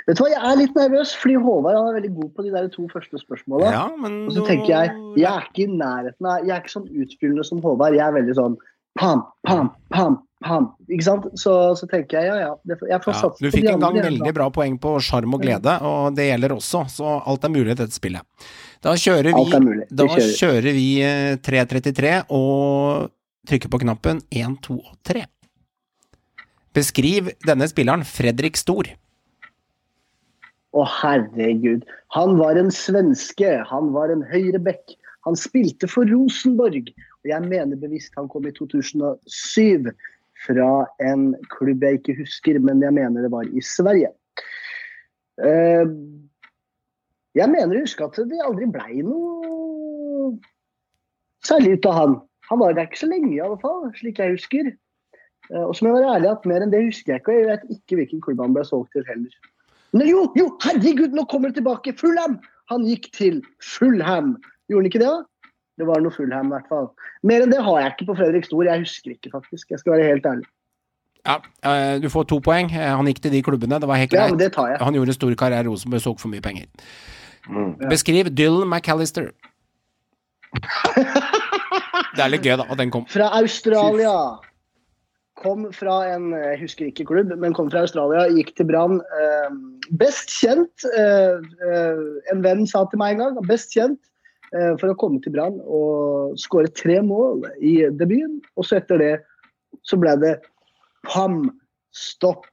Vet 0.06 0.20
du 0.20 0.22
hva, 0.22 0.30
jeg 0.30 0.42
er 0.46 0.58
litt 0.60 0.76
nervøs, 0.78 1.16
fordi 1.18 1.36
Håvard 1.42 1.78
han 1.80 1.88
er 1.90 1.96
veldig 1.98 2.12
god 2.14 2.30
på 2.36 2.44
de 2.46 2.52
der 2.54 2.68
to 2.74 2.84
første 2.92 3.18
spørsmåla. 3.18 3.72
Ja, 3.74 3.86
men 3.98 4.28
Og 4.28 4.36
så 4.36 4.44
tenker 4.46 4.70
jeg, 4.70 4.92
jeg 5.18 5.30
er 5.32 5.48
ikke 5.48 5.64
i 5.66 5.78
nærheten 5.80 6.28
av 6.30 6.46
Jeg 6.46 6.54
er 6.54 6.62
ikke 6.62 6.74
sånn 6.76 6.92
utfyllende 6.94 7.46
som 7.48 7.64
Håvard. 7.64 7.98
Jeg 7.98 8.06
er 8.06 8.14
veldig 8.14 8.36
sånn 8.38 8.58
pam, 9.00 9.24
pam, 9.48 9.72
pam, 9.90 10.20
pam. 10.46 10.68
Ikke 10.94 11.08
sant? 11.08 11.26
Så, 11.42 11.56
så 11.80 11.90
tenker 11.90 12.20
jeg 12.20 12.30
ja, 12.30 12.36
ja. 12.44 12.52
Jeg 12.70 13.02
får 13.02 13.12
Ja, 13.16 13.18
satse 13.24 13.42
du 13.42 13.50
fikk 13.56 13.66
en 13.72 13.82
gang 13.82 13.98
veldig 13.98 14.36
bra 14.38 14.52
poeng 14.54 14.78
på 14.80 14.94
sjarm 15.04 15.34
og 15.36 15.42
glede, 15.42 15.74
og 15.82 16.14
det 16.16 16.30
gjelder 16.30 16.54
også, 16.60 16.86
så 16.94 17.18
alt 17.26 17.50
er 17.50 17.56
mulig 17.56 17.74
i 17.74 17.80
dette 17.82 17.98
spillet. 17.98 18.22
Da 18.86 18.94
kjører 18.94 19.32
er 19.34 19.40
vi. 19.42 19.46
Vi 19.50 19.90
da 19.90 20.06
kjører. 20.14 20.34
kjører 20.38 20.78
vi 20.78 20.88
eh, 21.02 21.36
333 21.42 22.14
og 22.38 23.10
trykker 23.50 23.74
på 23.74 23.82
knappen 23.82 24.22
1, 24.30 24.60
2 24.70 24.78
og 24.78 24.94
3. 25.06 25.26
Beskriv 26.76 27.32
denne 27.48 27.68
spilleren 27.72 28.04
Fredrik 28.04 28.58
Stor. 28.60 28.90
Å, 30.76 30.84
herregud. 31.00 31.86
Han 32.12 32.36
var 32.42 32.60
en 32.60 32.72
svenske. 32.74 33.52
Han 33.70 33.94
var 33.96 34.12
en 34.12 34.26
høyrebekk. 34.28 34.98
Han 35.24 35.40
spilte 35.40 35.88
for 35.88 36.10
Rosenborg. 36.12 36.92
Og 37.24 37.32
jeg 37.32 37.48
mener 37.48 37.80
bevisst 37.80 38.18
han 38.20 38.28
kom 38.32 38.48
i 38.50 38.54
2007 38.58 39.88
fra 40.46 40.70
en 41.00 41.32
klubb 41.54 41.84
jeg 41.86 42.02
ikke 42.02 42.18
husker, 42.20 42.60
men 42.60 42.84
jeg 42.84 42.94
mener 42.98 43.24
det 43.24 43.32
var 43.32 43.48
i 43.48 43.64
Sverige. 43.64 44.12
Eh, 45.40 45.88
jeg 47.36 47.52
mener 47.52 47.80
å 47.80 47.84
huske 47.88 48.04
at 48.04 48.20
det 48.28 48.44
aldri 48.44 48.68
blei 48.72 49.00
noe 49.04 50.36
særlig 51.46 51.80
ut 51.80 51.88
av 51.90 52.00
han. 52.00 52.18
Han 52.50 52.62
var 52.62 52.76
der 52.76 52.90
ikke 52.90 53.06
så 53.06 53.10
lenge, 53.10 53.32
i 53.34 53.42
alle 53.42 53.58
fall, 53.62 53.88
slik 53.98 54.20
jeg 54.22 54.36
husker. 54.36 54.76
Eh, 55.54 55.62
og 55.66 55.76
så 55.76 55.86
må 55.86 55.94
jeg 55.94 56.02
være 56.02 56.16
ærlig 56.18 56.32
at 56.32 56.48
mer 56.50 56.66
enn 56.66 56.74
det 56.74 56.84
husker 56.88 57.14
jeg 57.14 57.22
ikke, 57.24 57.36
og 57.36 57.40
jeg 57.42 57.50
vet 57.52 57.78
ikke 57.78 58.00
hvilken 58.02 58.24
klubb 58.26 58.42
han 58.42 58.56
ble 58.58 58.64
solgt 58.68 58.92
til 58.96 59.06
heller. 59.10 59.52
Men 59.96 60.10
jo, 60.10 60.26
jo, 60.36 60.50
herregud, 60.66 61.14
nå 61.16 61.24
kommer 61.32 61.52
det 61.52 61.62
tilbake! 61.62 61.94
Fulham! 62.00 62.40
Han 62.72 62.84
gikk 62.90 63.12
til 63.14 63.42
Fulham. 63.62 64.36
Gjorde 64.68 64.82
han 64.82 64.90
ikke 64.92 65.02
det, 65.04 65.12
da? 65.14 65.52
Det 65.76 65.86
var 65.88 66.02
noe 66.02 66.12
Fulham, 66.16 66.50
i 66.50 66.56
hvert 66.56 66.70
fall. 66.72 66.88
Mer 67.28 67.44
enn 67.46 67.52
det 67.54 67.62
har 67.64 67.80
jeg 67.84 67.94
ikke 67.94 68.08
på 68.10 68.16
Fredrik 68.18 68.46
Stor. 68.48 68.64
Jeg 68.66 68.82
husker 68.86 69.14
ikke, 69.14 69.30
faktisk. 69.34 69.70
Jeg 69.76 69.80
skal 69.84 69.94
være 69.96 70.08
helt 70.14 70.26
ærlig. 70.26 70.48
Ja, 71.26 71.36
eh, 71.66 71.96
du 72.02 72.10
får 72.10 72.28
to 72.32 72.40
poeng. 72.40 72.70
Eh, 72.72 72.92
Han 72.96 73.08
gikk 73.10 73.22
til 73.24 73.34
de 73.34 73.42
klubbene, 73.44 73.80
det 73.82 73.88
var 73.90 74.00
helt 74.02 74.14
Ja, 74.14 74.24
greit. 74.26 74.32
men 74.36 74.40
det 74.40 74.52
tar 74.54 74.68
jeg. 74.72 74.78
Han 74.82 74.94
gjorde 74.98 75.14
stor 75.14 75.34
karriere 75.36 75.66
i 75.66 75.68
Rosenborg, 75.68 76.02
solgte 76.02 76.22
for 76.22 76.30
mye 76.34 76.42
penger. 76.42 76.66
Mm. 77.50 77.76
Beskriv 77.90 78.30
Dylan 78.34 78.70
McAllister. 78.70 79.30
Det 82.16 82.24
er 82.24 82.30
litt 82.32 82.46
gøy, 82.46 82.56
da, 82.56 82.66
at 82.72 82.80
den 82.80 82.92
kom. 82.94 83.04
Fra 83.12 83.28
Australia. 83.42 84.14
Kom 85.36 85.66
fra 85.76 85.98
en 86.14 86.30
jeg 86.32 86.60
husker 86.62 86.88
ikke 86.88 87.08
klubb, 87.10 87.34
men 87.42 87.56
kom 87.56 87.68
fra 87.72 87.84
Australia. 87.84 88.28
Gikk 88.32 88.54
til 88.56 88.70
Brann. 88.70 89.02
Eh, 89.20 89.56
best 90.00 90.32
kjent, 90.32 90.86
eh, 90.96 91.42
eh, 91.68 92.04
en 92.32 92.44
venn 92.46 92.64
sa 92.70 92.86
til 92.88 93.02
meg 93.02 93.16
en 93.16 93.24
gang, 93.26 93.42
best 93.50 93.76
kjent 93.76 94.00
eh, 94.54 94.74
for 94.80 94.94
å 94.94 94.98
komme 95.02 95.20
til 95.26 95.36
Brann 95.36 95.60
og 95.66 96.40
skåre 96.40 96.72
tre 96.72 97.02
mål 97.04 97.44
i 97.60 97.82
debuten. 98.00 98.40
Og 98.56 98.70
så 98.70 98.80
etter 98.80 99.02
det 99.02 99.14
så 99.84 100.00
ble 100.00 100.16
det 100.24 100.38
pam, 101.10 101.50
stopp. 101.96 102.48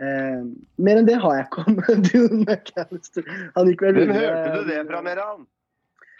Eh, 0.00 0.42
mer 0.82 0.98
enn 0.98 1.08
det 1.08 1.18
har 1.22 1.38
jeg 1.38 1.46
ikke 1.46 1.64
om 1.68 1.80
Dune 2.10 2.42
McAllister. 2.42 3.26
Han 3.54 3.70
gikk 3.70 3.86
vel 3.86 4.02
videre. 4.02 4.26
hørte 4.26 4.58
du 4.58 4.70
det 4.74 4.82
fra, 4.90 5.02
Meran? 5.06 5.46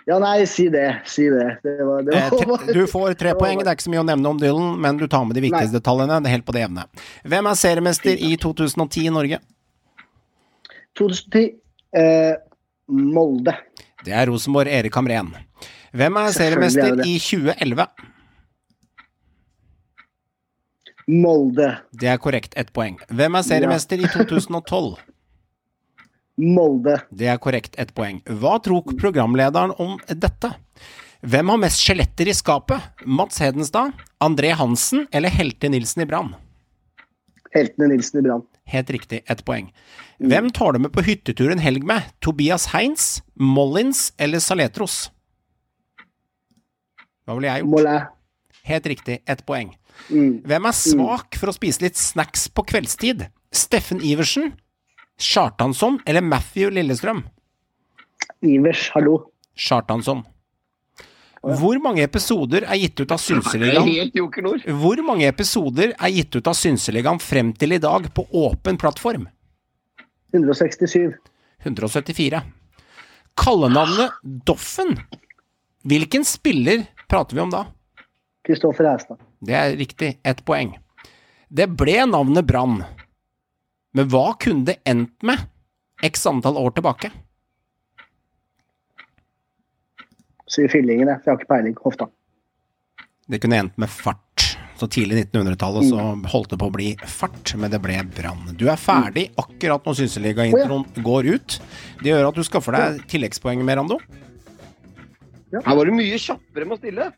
Ja, 0.09 0.17
nei, 0.19 0.47
si 0.49 0.69
det. 0.73 0.87
Si 1.07 1.27
det. 1.31 1.47
det, 1.63 1.75
var, 1.85 2.03
det 2.07 2.17
Eh, 2.17 2.31
var, 2.49 2.65
Du 2.75 2.87
får 2.89 3.15
tre 3.21 3.35
poeng, 3.39 3.61
det 3.61 3.69
er 3.69 3.77
ikke 3.77 3.87
så 3.87 3.93
mye 3.93 4.03
å 4.03 4.09
nevne 4.09 4.33
om 4.33 4.39
Dylan, 4.41 4.79
men 4.81 5.01
du 5.01 5.07
tar 5.11 5.27
med 5.29 5.37
de 5.37 5.45
viktigste 5.45 5.77
detaljene. 5.77 6.21
Det 6.25 6.31
er 6.31 6.37
helt 6.39 6.47
på 6.49 6.55
det 6.57 6.65
jevne. 6.65 6.87
Hvem 7.29 7.51
er 7.51 7.59
seriemester 7.61 8.23
i 8.29 8.31
2010 8.41 9.07
i 9.07 9.13
Norge? 9.15 9.41
2010. 10.99 11.45
Eh, 12.01 12.33
Molde. 12.91 13.55
Det 14.05 14.15
er 14.17 14.27
Rosenborg 14.31 14.73
Erik 14.73 14.97
Hamren. 14.99 15.35
Hvem 15.95 16.17
er 16.23 16.33
seriemester 16.35 16.95
er 16.95 17.05
i 17.07 17.19
2011? 17.21 17.87
Molde. 21.11 21.71
Det 22.01 22.09
er 22.11 22.19
korrekt, 22.23 22.55
ett 22.59 22.73
poeng. 22.73 22.99
Hvem 23.11 23.39
er 23.39 23.47
seriemester 23.47 24.03
i 24.03 24.11
2012? 24.11 24.97
Molde. 26.41 26.97
Det 27.13 27.29
er 27.29 27.41
korrekt, 27.43 27.77
ett 27.79 27.93
poeng. 27.95 28.23
Hva 28.25 28.57
tror 28.65 28.97
programlederen 28.99 29.75
om 29.77 29.99
dette? 30.09 30.55
Hvem 31.21 31.53
har 31.53 31.61
mest 31.61 31.83
skjeletter 31.85 32.31
i 32.33 32.35
skapet? 32.37 32.81
Mats 33.05 33.43
Hedenstad, 33.45 33.93
André 34.25 34.55
Hansen 34.57 35.05
eller 35.13 35.29
Helte 35.29 35.69
Nilsen 35.69 36.07
i 36.07 36.09
Brann? 36.09 36.33
Heltene 37.53 37.91
Nilsen 37.93 38.23
i 38.23 38.23
Brann. 38.25 38.47
Helt 38.71 38.91
riktig, 38.91 39.23
ett 39.27 39.45
poeng. 39.45 39.69
Hvem 40.23 40.51
tar 40.55 40.73
du 40.73 40.79
med 40.79 40.93
på 40.95 41.03
hyttetur 41.05 41.51
en 41.53 41.61
helg 41.61 41.85
med? 41.85 42.07
Tobias 42.23 42.71
Heins, 42.73 43.23
Mollins 43.35 44.13
eller 44.17 44.41
Saletros? 44.41 45.11
Hva 47.27 47.37
ville 47.37 47.51
jeg 47.51 47.65
gjort? 47.65 47.75
Molle. 47.75 47.99
Helt 48.71 48.87
riktig, 48.87 49.19
ett 49.27 49.45
poeng. 49.49 49.75
Mm. 50.09 50.41
Hvem 50.47 50.69
er 50.71 50.77
svak 50.77 51.37
for 51.41 51.51
å 51.51 51.57
spise 51.57 51.83
litt 51.85 51.99
snacks 51.99 52.47
på 52.55 52.65
kveldstid? 52.71 53.27
Steffen 53.53 54.01
Iversen, 54.07 54.55
Kjartansson 55.21 56.01
eller 56.07 56.25
Matthew 56.25 56.71
Lillestrøm? 56.75 57.23
Ivers, 58.41 58.89
hallo. 58.95 59.19
Kjartansson. 59.57 60.23
Hvor 61.41 61.79
mange 61.81 62.05
episoder 62.05 62.67
er 62.69 62.77
gitt 62.83 63.01
ut 63.01 63.13
av 63.15 63.21
Synseligaen? 63.21 64.11
Hvor 64.81 65.01
mange 65.05 65.29
episoder 65.29 65.95
er 65.97 66.13
gitt 66.13 66.37
ut 66.37 66.49
av 66.51 66.57
Synseligaen 66.57 67.21
frem 67.21 67.53
til 67.57 67.77
i 67.77 67.81
dag 67.81 68.09
på 68.17 68.27
åpen 68.43 68.77
plattform? 68.81 69.27
167. 70.37 71.17
174. 71.65 72.43
Kallenavnet 73.41 74.21
Doffen. 74.23 74.99
Hvilken 75.89 76.25
spiller 76.29 76.85
prater 77.09 77.37
vi 77.37 77.45
om 77.45 77.53
da? 77.53 77.65
Kristoffer 78.45 78.89
Hæstad. 78.93 79.21
Det 79.41 79.57
er 79.57 79.77
riktig, 79.77 80.19
ett 80.25 80.45
poeng. 80.45 80.75
Det 81.49 81.67
ble 81.73 82.05
navnet 82.09 82.45
Brann. 82.47 82.83
Men 83.97 84.09
hva 84.13 84.31
kunne 84.39 84.69
det 84.69 84.79
endt 84.89 85.23
med 85.27 85.43
x 86.07 86.23
antall 86.31 86.59
år 86.61 86.75
tilbake? 86.77 87.11
Sier 90.51 90.71
Fyllingen, 90.71 91.09
jeg. 91.11 91.21
for 91.23 91.31
Jeg 91.31 91.37
har 91.37 91.43
ikke 91.43 91.53
peiling. 91.53 91.77
Hofta. 91.85 92.09
Det 93.31 93.39
kunne 93.43 93.61
endt 93.63 93.77
med 93.79 93.91
fart. 93.91 94.27
Så 94.81 94.89
tidlig 94.89 95.27
1900-tallet 95.27 95.91
så 95.91 96.05
holdt 96.33 96.55
det 96.55 96.59
på 96.63 96.71
å 96.71 96.73
bli 96.73 96.87
fart, 97.05 97.53
men 97.61 97.69
det 97.71 97.83
ble 97.85 97.99
Brann. 98.17 98.47
Du 98.57 98.65
er 98.73 98.81
ferdig 98.81 99.27
akkurat 99.39 99.85
når 99.85 99.99
Synseliga-introen 99.99 100.87
går 101.05 101.29
ut. 101.35 101.59
Det 102.01 102.09
gjør 102.09 102.31
at 102.31 102.39
du 102.39 102.47
skaffer 102.47 102.79
deg 102.79 103.03
tilleggspoeng, 103.13 103.61
Merando. 103.67 104.01
Her 105.53 105.77
var 105.77 105.85
du 105.85 105.93
mye 105.93 106.17
kjappere 106.23 106.65
med 106.65 106.79
å 106.79 106.81
stille. 106.81 107.11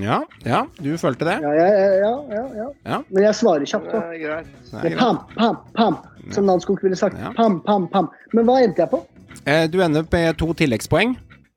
Ja, 0.00 0.20
ja, 0.46 0.60
du 0.78 0.92
følte 1.00 1.26
det? 1.26 1.36
Ja, 1.42 1.52
ja, 1.58 1.66
ja, 1.74 2.10
ja, 2.30 2.42
ja. 2.56 2.66
Ja. 2.86 2.98
Men 3.10 3.24
jeg 3.24 3.34
svarer 3.34 3.66
kjapt 3.66 3.88
Det 3.90 4.02
er 4.02 4.18
greit. 4.22 4.50
Det 4.70 4.92
er 4.92 4.96
pam, 4.98 5.18
pam, 5.34 5.56
pam, 5.74 5.96
som 6.32 6.46
Nanskog 6.46 6.78
ville 6.84 6.96
sagt. 6.96 7.18
Ja. 7.18 7.32
Pam, 7.36 7.60
pam, 7.66 7.88
pam. 7.90 8.08
Men 8.32 8.46
hva 8.46 8.60
endte 8.62 8.84
jeg 8.84 8.90
på? 8.92 9.02
Eh, 9.46 9.66
Du 9.72 9.80
ender 9.82 10.06
med 10.12 10.38
to 10.38 10.52
tilleggspoeng, 10.54 11.16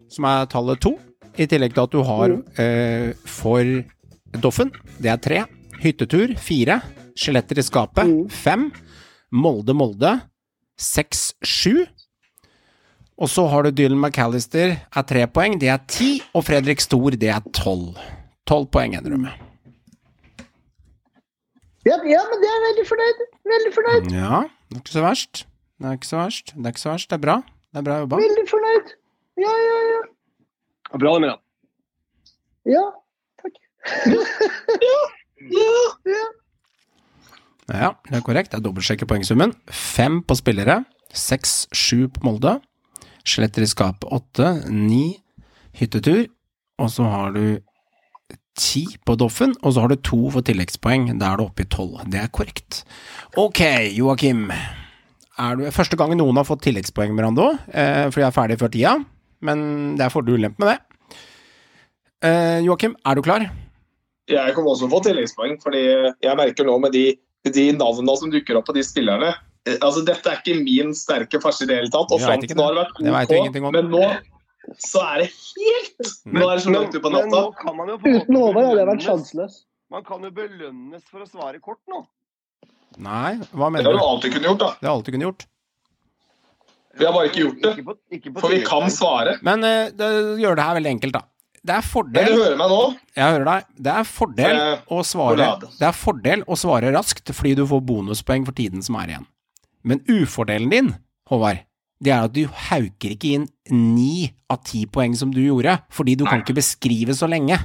som 0.09 0.25
er 0.25 0.45
tallet 0.49 0.81
to. 0.81 0.95
I 1.37 1.45
tillegg 1.51 1.73
til 1.75 1.83
at 1.83 1.91
du 1.91 2.01
har 2.07 2.33
eh, 2.57 3.11
for 3.27 3.61
Doffen, 4.41 4.71
det 4.99 5.11
er 5.11 5.17
tre. 5.21 5.43
Hyttetur, 5.83 6.33
fire. 6.39 6.79
Skjeletter 7.15 7.59
i 7.59 7.63
skapet, 7.63 8.07
Mm. 8.09 8.29
fem. 8.29 8.71
Molde-Molde, 9.31 10.21
seks, 10.79 11.33
sju. 11.43 11.85
Og 13.17 13.29
så 13.31 13.45
har 13.47 13.63
du 13.63 13.71
Dylan 13.71 13.99
McAllister 14.01 14.73
er 14.95 15.03
tre 15.07 15.25
poeng, 15.27 15.57
det 15.59 15.69
er 15.71 15.79
ti. 15.87 16.21
Og 16.35 16.43
Fredrik 16.43 16.81
Stor, 16.83 17.11
det 17.15 17.29
er 17.31 17.41
tolv. 17.55 17.95
Tolv 18.45 18.69
poeng 18.73 18.93
ender 18.97 19.15
du 19.15 19.17
med. 19.17 19.33
Ja, 21.85 21.97
ja, 22.09 22.21
men 22.29 22.41
det 22.41 22.49
er 22.49 22.61
veldig 22.65 22.85
fornøyd. 22.89 23.23
Veldig 23.51 23.71
fornøyd. 23.73 24.11
Ja, 24.13 24.41
det 24.69 24.77
er 24.79 24.81
ikke 24.81 24.95
så 24.95 25.03
verst. 25.05 25.45
Det 25.77 25.89
er 25.89 25.97
ikke 25.99 26.09
så 26.09 26.17
verst. 26.21 26.53
Det 26.55 26.65
er 26.65 26.73
ikke 26.73 26.81
så 26.81 26.91
verst. 26.93 27.09
Det 27.09 27.17
er 27.17 27.23
bra. 27.25 27.35
Det 27.45 27.81
er 27.81 27.85
bra 27.85 27.97
jobba. 28.01 28.19
Veldig 28.21 28.45
fornøyd. 28.49 28.93
Ja, 29.43 29.53
ja, 29.65 29.77
ja. 29.91 30.01
Bra 30.95 31.13
det 31.13 31.21
Miran. 31.25 31.41
det. 32.65 32.75
Ja, 32.75 32.85
takk. 33.41 33.55
Ja, 37.65 37.95
det 38.05 38.19
er 38.19 38.21
korrekt. 38.21 38.51
Det 38.53 38.59
er 38.59 38.63
dobbeltsjekker 38.65 39.07
poengsummen. 39.09 39.55
Fem 39.73 40.19
på 40.21 40.35
spillere. 40.37 40.83
Seks, 41.17 41.65
sju 41.73 42.05
på 42.13 42.21
Molde. 42.27 42.59
Skjeletter 43.25 43.65
i 43.65 43.69
skapet 43.69 44.05
åtte. 44.13 44.51
Ni 44.69 45.17
hyttetur. 45.79 46.27
Og 46.77 46.91
så 46.93 47.07
har 47.09 47.33
du 47.33 47.57
ti 48.55 48.85
på 49.05 49.17
Doffen, 49.19 49.53
og 49.61 49.75
så 49.75 49.83
har 49.83 49.91
du 49.91 49.99
to 49.99 50.21
for 50.33 50.45
tilleggspoeng. 50.45 51.09
Da 51.19 51.33
er 51.33 51.39
du 51.39 51.45
oppe 51.45 51.65
i 51.65 51.69
tolv. 51.69 51.99
Det 52.11 52.21
er 52.21 52.31
korrekt. 52.33 52.83
Ok, 53.39 53.61
Joakim. 53.95 54.47
Er 55.35 55.59
du 55.59 55.65
første 55.75 55.99
gang 55.99 56.13
noen 56.15 56.39
har 56.39 56.47
fått 56.47 56.63
tilleggspoeng, 56.63 57.11
Mirando, 57.15 57.51
eh, 57.67 58.07
fordi 58.07 58.23
jeg 58.23 58.29
er 58.29 58.35
ferdig 58.37 58.59
før 58.61 58.71
tida, 58.71 58.93
men 59.43 59.97
det 59.99 60.05
er 60.05 60.13
fordel 60.13 60.39
ulempe 60.39 60.63
med 60.63 60.71
det. 60.71 61.17
Eh, 62.23 62.59
Joakim, 62.63 62.95
er 63.05 63.15
du 63.15 63.21
klar? 63.21 63.43
Jeg 64.31 64.53
kommer 64.55 64.71
også 64.71 64.85
til 64.85 64.89
å 64.89 64.95
få 64.95 65.01
tilleggspoeng, 65.05 65.57
fordi 65.61 65.83
jeg 66.23 66.37
merker 66.39 66.65
nå 66.65 66.77
med 66.81 66.95
de, 66.95 67.03
de 67.51 67.65
navnene 67.75 68.15
som 68.17 68.31
dukker 68.31 68.57
opp 68.57 68.69
på 68.71 68.77
de 68.77 68.81
spillerne 68.85 69.33
eh, 69.67 69.75
altså 69.75 70.01
Dette 70.07 70.31
er 70.31 70.39
ikke 70.39 70.63
min 70.63 70.95
sterke 70.97 71.41
farse 71.43 71.67
i 71.67 71.69
det 71.69 71.77
hele 71.77 71.91
tatt. 71.93 72.09
og 72.09 72.23
fram 72.23 72.41
til 72.41 72.57
nå 72.57 72.65
har 72.65 72.79
det 72.79 73.13
vært 73.13 73.35
OK, 73.35 73.59
men 73.75 73.91
nå 73.91 74.07
så 74.81 75.01
er 75.05 75.23
det 75.23 75.29
helt 75.31 76.11
Nå 76.25 76.43
er 76.49 76.57
det 76.57 76.63
så 76.65 76.73
langt 76.73 76.95
ut 76.95 77.01
på 77.03 77.11
men 77.13 77.31
natta. 77.31 77.41
Uten 78.05 78.37
Håvard 78.39 78.61
hadde 78.63 78.79
jeg 78.81 78.89
vært 78.91 79.07
sjanseløs. 79.07 79.57
Man 79.93 80.05
kan 80.05 80.23
jo 80.25 80.31
belønnes 80.33 81.03
for 81.11 81.23
å 81.23 81.27
svare 81.29 81.61
kort 81.63 81.81
nå. 81.91 82.01
Nei, 83.05 83.35
hva 83.51 83.69
mener 83.69 83.85
du? 83.85 83.91
Det 83.91 83.93
har 83.93 83.99
du 83.99 84.07
alltid 84.15 84.33
kunnet 84.35 84.49
gjort, 84.49 84.63
da. 84.63 84.71
Det 84.79 84.89
har 84.89 84.95
alltid 84.95 85.15
kunnet 85.15 85.27
gjort. 85.29 85.45
Vi 86.95 87.05
har 87.05 87.13
bare 87.15 87.29
ikke 87.29 87.41
gjort 87.43 87.61
det. 87.61 87.71
Ikke 87.75 87.85
på, 87.89 87.95
ikke 88.17 88.33
på 88.33 88.43
For 88.43 88.55
vi 88.55 88.59
kan 88.65 88.85
svare. 88.93 89.37
Men 89.45 89.65
uh, 89.67 89.91
det 89.91 90.09
gjør 90.41 90.57
det 90.57 90.67
her 90.67 90.77
veldig 90.79 90.93
enkelt, 90.95 91.17
da. 91.17 91.23
Det 91.65 91.73
er 91.73 91.81
Men 91.81 91.85
du 91.85 91.91
fordel 91.91 92.35
hører 92.37 92.57
meg 92.59 92.71
nå? 92.71 92.81
Jeg 93.17 93.35
hører 93.35 93.47
deg. 93.49 93.69
Det 93.87 93.93
er 93.93 94.09
fordel 94.09 94.59
Eh, 94.61 94.81
å 94.93 94.99
svare 95.01 95.47
Det 95.65 95.87
er 95.87 95.95
fordel 95.97 96.43
å 96.45 96.57
svare 96.61 96.91
raskt, 96.93 97.31
fordi 97.33 97.55
du 97.57 97.63
får 97.65 97.81
bonuspoeng 97.89 98.45
for 98.45 98.55
tiden 98.57 98.85
som 98.85 98.99
er 99.01 99.15
igjen. 99.15 99.25
Men 99.85 100.03
ufordelen 100.05 100.69
din, 100.69 100.91
Håvard, 101.29 101.63
det 102.05 102.13
er 102.13 102.27
at 102.27 102.33
du 102.35 102.43
hauker 102.69 103.15
ikke 103.15 103.35
inn 103.37 103.47
ni 103.73 104.27
av 104.51 104.61
ti 104.65 104.85
poeng 104.85 105.15
som 105.17 105.31
du 105.33 105.41
gjorde, 105.41 105.79
fordi 105.93 106.17
du 106.19 106.25
kan 106.27 106.43
ikke 106.43 106.57
beskrive 106.57 107.15
så 107.17 107.29
lenge. 107.29 107.57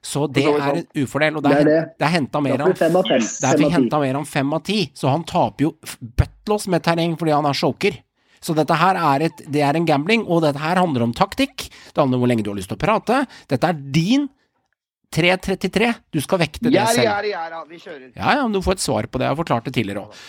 Så 0.00 0.24
det 0.32 0.46
er 0.48 0.78
en 0.78 0.86
ufordel, 1.02 1.36
og 1.36 1.44
det 1.44 1.58
er 1.60 2.12
henta 2.14 2.40
mer 2.40 2.62
der 2.62 2.72
fikk 2.72 3.74
henta 3.74 3.98
mer 4.00 4.16
enn 4.16 4.28
fem 4.28 4.54
av 4.56 4.62
ti, 4.64 4.86
så 4.96 5.10
han 5.12 5.26
taper 5.28 5.66
jo 5.66 5.74
bøttelås 6.00 6.70
med 6.72 6.86
terreng 6.86 7.18
fordi 7.20 7.34
han 7.36 7.48
er 7.50 7.58
choker. 7.58 7.98
Så 8.40 8.54
dette 8.56 8.72
her 8.80 8.96
er, 8.96 9.26
et, 9.28 9.42
det 9.52 9.60
er 9.60 9.76
en 9.76 9.84
gambling, 9.84 10.22
og 10.24 10.40
dette 10.46 10.62
her 10.62 10.80
handler 10.80 11.04
om 11.04 11.10
taktikk. 11.12 11.66
Det 11.68 12.00
handler 12.00 12.16
om 12.16 12.22
hvor 12.24 12.30
lenge 12.30 12.46
du 12.46 12.48
har 12.54 12.56
lyst 12.56 12.70
til 12.72 12.78
å 12.78 12.80
prate. 12.80 13.18
Dette 13.52 13.68
er 13.68 13.82
din 13.92 14.30
3.33. 15.12 15.90
Du 16.14 16.20
skal 16.24 16.40
vekte 16.46 16.70
det 16.70 16.86
selv. 16.94 17.04
Ja, 17.04 17.18
ja, 17.26 17.42
ja, 17.52 17.60
Vi 17.68 17.82
kjører. 17.82 18.06
Ja, 18.14 18.38
ja, 18.38 18.46
men 18.46 18.54
du 18.56 18.62
får 18.64 18.78
et 18.78 18.84
svar 18.86 19.10
på 19.10 19.20
det. 19.20 19.28
Jeg 19.28 19.34
har 19.34 19.40
forklart 19.42 19.68
det 19.68 19.74
tidligere 19.76 20.06
òg. 20.06 20.24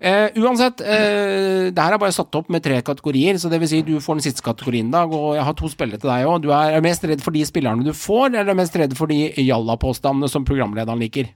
Eh, 0.00 0.30
uansett, 0.40 0.80
eh, 0.80 1.68
det 1.76 1.76
her 1.76 1.92
er 1.92 2.00
bare 2.00 2.14
satt 2.16 2.32
opp 2.38 2.48
med 2.48 2.62
tre 2.64 2.78
kategorier, 2.80 3.36
så 3.36 3.50
det 3.52 3.58
vil 3.60 3.68
si 3.68 3.82
du 3.84 3.98
får 4.00 4.16
den 4.16 4.24
siste 4.24 4.40
kategorien 4.46 4.88
i 4.88 4.94
dag, 4.94 5.12
og 5.12 5.34
jeg 5.36 5.44
har 5.44 5.56
to 5.58 5.68
spillere 5.68 6.00
til 6.00 6.08
deg 6.08 6.24
òg. 6.24 6.40
Du 6.46 6.48
er 6.56 6.80
mest 6.80 7.04
redd 7.04 7.20
for 7.20 7.36
de 7.36 7.42
spillerne 7.44 7.84
du 7.84 7.92
får, 7.92 8.30
eller 8.32 8.54
er 8.54 8.56
mest 8.62 8.78
redd 8.80 8.96
for 8.96 9.12
de 9.12 9.28
jalla-påstandene 9.36 10.30
som 10.32 10.46
programlederen 10.48 10.98
liker? 11.04 11.28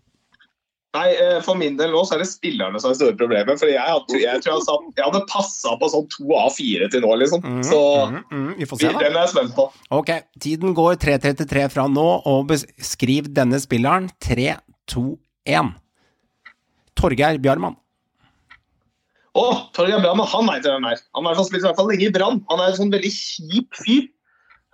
Nei, 0.95 1.09
eh, 1.11 1.41
For 1.43 1.59
min 1.59 1.77
del 1.77 1.91
nå 1.91 2.05
så 2.07 2.15
er 2.15 2.23
det 2.23 2.29
spillerne 2.31 2.79
som 2.81 2.89
er 2.89 2.95
det 2.95 3.01
store 3.03 3.17
problemet. 3.19 3.59
For 3.59 3.67
jeg, 3.67 3.83
hadde, 3.83 4.15
jeg 4.23 4.41
tror 4.45 4.55
jeg, 4.55 4.63
satt, 4.65 4.89
jeg 4.97 5.05
hadde 5.11 5.23
passa 5.29 5.77
på 5.77 5.89
sånn 5.91 6.09
to 6.09 6.37
av 6.39 6.53
fire 6.55 6.89
til 6.89 7.03
nå, 7.03 7.13
liksom. 7.21 7.43
Mhm, 7.43 7.63
Så 7.67 7.81
mm, 8.09 8.21
mm, 8.31 8.51
vi 8.63 8.69
får 8.71 8.81
se, 8.81 8.93
da. 8.95 8.99
den 9.03 9.17
er 9.19 9.27
jeg 9.27 9.33
spent 9.35 9.55
på. 9.59 9.69
Ok, 9.91 10.13
tiden 10.41 10.73
går 10.73 10.97
3.33 11.03 11.69
fra 11.75 11.89
nå, 11.91 12.09
og 12.31 12.47
beskriv 12.49 13.29
denne 13.35 13.59
spilleren 13.61 14.09
3, 14.23 14.55
2, 14.95 15.19
1. 15.51 15.75
Torgeir 16.95 17.43
Bjarmann. 17.43 17.77
Å, 19.35 19.45
Torgeir 19.75 19.99
Brann, 20.03 20.21
han 20.31 20.47
veit 20.47 20.67
hvem 20.67 20.85
er. 20.87 21.01
Han 21.19 21.27
har 21.27 21.39
spilt 21.43 21.65
i 21.65 21.67
hvert 21.67 21.79
fall 21.79 21.89
lenge 21.91 22.07
i 22.07 22.13
Brann. 22.15 22.39
Han 22.53 22.61
er 22.63 22.71
en 22.71 22.79
sånn 22.79 22.93
veldig 22.95 23.11
kjip 23.11 23.81
fyr. 23.83 24.05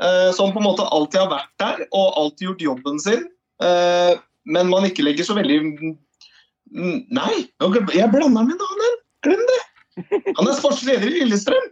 eh, 0.00 0.30
som 0.36 0.52
på 0.52 0.60
en 0.60 0.66
måte 0.68 0.84
alltid 0.96 1.20
har 1.20 1.30
vært 1.32 1.50
der 1.60 1.82
og 1.90 2.18
alltid 2.20 2.46
gjort 2.48 2.66
jobben 2.66 3.00
sin. 3.00 3.26
eh, 3.64 4.14
men 4.44 4.70
man 4.72 4.86
ikke 4.88 5.04
legger 5.04 5.24
så 5.24 5.34
veldig 5.36 5.58
Nei, 6.70 7.32
jeg 7.60 8.10
blander 8.12 8.44
med 8.46 8.54
en 8.54 8.62
annen. 8.62 8.96
Glem 9.26 9.40
det. 9.48 9.60
Han 10.38 10.46
er 10.48 10.54
sportslig 10.54 10.94
leder 10.94 11.08
i 11.10 11.24
Lillestrøm. 11.24 11.66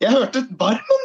Jeg 0.00 0.14
hørte 0.14 0.44
Barmen. 0.56 1.02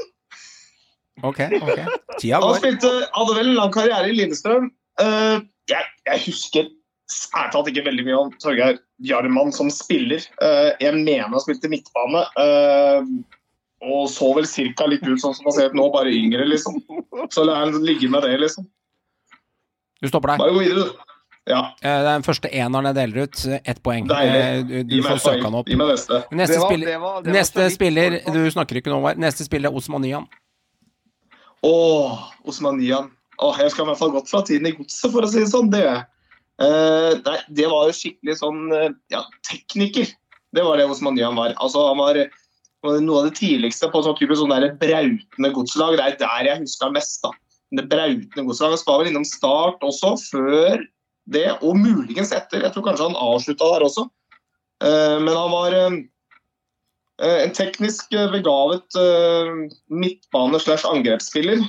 Ok, 1.24 1.40
ok. 1.58 1.82
Tida 2.22 2.40
Han 2.44 2.56
spilte, 2.60 2.92
hadde 3.16 3.36
vel 3.36 3.50
en 3.50 3.58
lang 3.58 3.74
karriere 3.74 4.12
i 4.12 4.16
Lillestrøm. 4.20 4.70
Eh, 5.02 5.40
jeg, 5.72 5.90
jeg 6.06 6.24
husker 6.28 6.70
ærlig 7.08 7.52
talt 7.54 7.68
ikke 7.70 7.84
veldig 7.86 8.06
mye 8.08 8.18
om 8.18 8.32
Torgeir 8.42 8.80
Jarman 9.06 9.52
som 9.54 9.70
spiller. 9.74 10.24
Eh, 10.42 10.72
jeg 10.82 10.94
mener 10.98 11.28
han 11.30 11.40
spilte 11.44 11.70
midtbane. 11.70 12.24
eh, 12.42 13.10
og 13.86 14.08
så 14.10 14.32
vel 14.34 14.48
cirka 14.50 14.88
litt 14.90 15.04
ut 15.06 15.20
sånn 15.22 15.36
som 15.36 15.46
han 15.46 15.54
ser 15.54 15.68
ut 15.70 15.76
nå, 15.78 15.92
bare 15.94 16.10
yngre, 16.10 16.46
liksom. 16.50 16.80
Så 17.30 17.44
la 17.46 17.60
han 17.62 17.76
ligge 17.86 18.10
med 18.10 18.24
det, 18.24 18.40
liksom. 18.42 18.66
Du 20.02 20.08
stopper 20.10 20.34
deg. 20.34 20.40
Bare 20.42 20.56
gå 20.56 20.64
videre, 20.64 20.86
du. 20.90 21.12
Ja, 21.48 21.60
Eh, 21.84 22.02
Den 22.04 22.24
første 22.26 22.50
eneren 22.50 22.86
jeg 22.90 22.96
deler 22.96 23.24
ut, 23.28 23.46
ett 23.64 23.84
poeng. 23.84 24.08
Deilig. 24.10 24.88
Du, 24.90 25.02
får 25.06 25.20
søke 25.22 25.44
han 25.46 25.54
opp. 25.60 25.68
Gi 25.70 25.76
meg 25.78 25.92
neste. 25.94 26.24
Neste 26.32 26.54
Det 26.56 26.60
var- 26.62 26.72
spiller, 26.72 26.88
det 26.88 27.00
var- 27.00 27.22
det 27.22 27.30
var 27.32 27.40
neste 27.40 27.70
spiller. 27.72 28.10
Du 28.34 28.52
snakker 28.52 28.76
ikke 28.82 28.90
noe 28.90 29.12
om, 29.14 29.20
Neste 29.22 29.46
spiller 29.46 29.70
er 29.70 29.76
Osmanian. 29.76 30.26
Å, 31.64 31.70
Åh, 31.70 32.32
Osman 32.48 32.80
Åh, 33.38 33.58
jeg 33.60 33.72
skal 33.72 33.86
i 33.86 33.88
hvert 33.90 33.98
fall 34.00 34.12
godt 34.12 34.30
fra 34.30 34.42
tiden 34.42 34.68
i 34.68 34.72
godset, 34.72 35.12
for 35.12 35.22
å 35.22 35.28
si 35.28 35.40
det 35.40 35.50
sånn. 35.52 35.70
Det 35.70 35.82
gjør 35.84 35.94
jeg. 35.96 36.06
Eh, 36.62 37.18
det 37.52 37.68
var 37.68 37.90
jo 37.90 37.96
skikkelig 37.96 38.38
sånn 38.40 38.70
eh, 38.76 38.92
ja, 39.12 39.24
tekniker. 39.50 40.08
Det 40.56 40.64
var 40.64 40.80
det 40.80 40.88
Osman 40.88 41.18
Nyan 41.18 41.36
var. 41.36 41.56
Altså, 41.60 41.84
han 41.90 42.00
var 42.00 42.22
noe 43.04 43.24
av 43.24 43.30
det 43.30 43.38
tidligste 43.40 43.90
på 43.92 44.04
sånn 44.06 44.16
type 44.20 44.38
sånn 44.40 44.54
brautende 44.80 45.52
godslag. 45.56 45.98
Det 45.98 46.06
er 46.06 46.20
der 46.22 46.50
jeg 46.52 46.64
husker 46.64 46.94
mest. 46.96 47.20
da. 47.26 47.34
Det 47.76 47.88
brautende 47.92 48.48
godslag. 48.48 48.76
Han 48.78 48.88
var 48.88 49.02
vel 49.04 49.12
innom 49.12 49.28
start 49.28 49.84
også, 49.84 50.16
før 50.32 50.86
det, 51.34 51.48
og 51.66 51.80
muligens 51.82 52.32
etter. 52.36 52.64
Jeg 52.64 52.76
tror 52.76 52.86
kanskje 52.86 53.10
han 53.10 53.20
avslutta 53.20 53.72
der 53.74 53.88
også. 53.90 54.06
Eh, 54.86 55.18
men 55.22 55.34
han 55.36 55.56
var 55.56 55.80
En 57.16 57.52
teknisk 57.56 58.12
begavet 58.12 58.92
midtbane- 59.88 60.60
slash 60.60 60.84
angrepsspiller. 60.84 61.62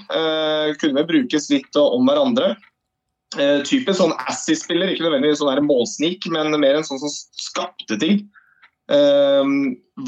Kunne 0.80 0.98
vel 0.98 1.06
brukes 1.06 1.46
litt 1.52 1.78
om 1.78 2.02
hverandre. 2.02 2.56
Eh, 3.36 3.60
typisk 3.68 3.98
sånn 3.98 4.14
Assy-spiller, 4.30 4.90
ikke 4.90 5.06
nødvendigvis 5.06 5.42
sånn 5.42 5.66
målsnik, 5.68 6.26
men 6.32 6.54
mer 6.60 6.78
en 6.78 6.86
sånn 6.86 7.00
som 7.02 7.12
skapte 7.12 7.98
ting. 8.00 8.22
Eh, 8.92 9.48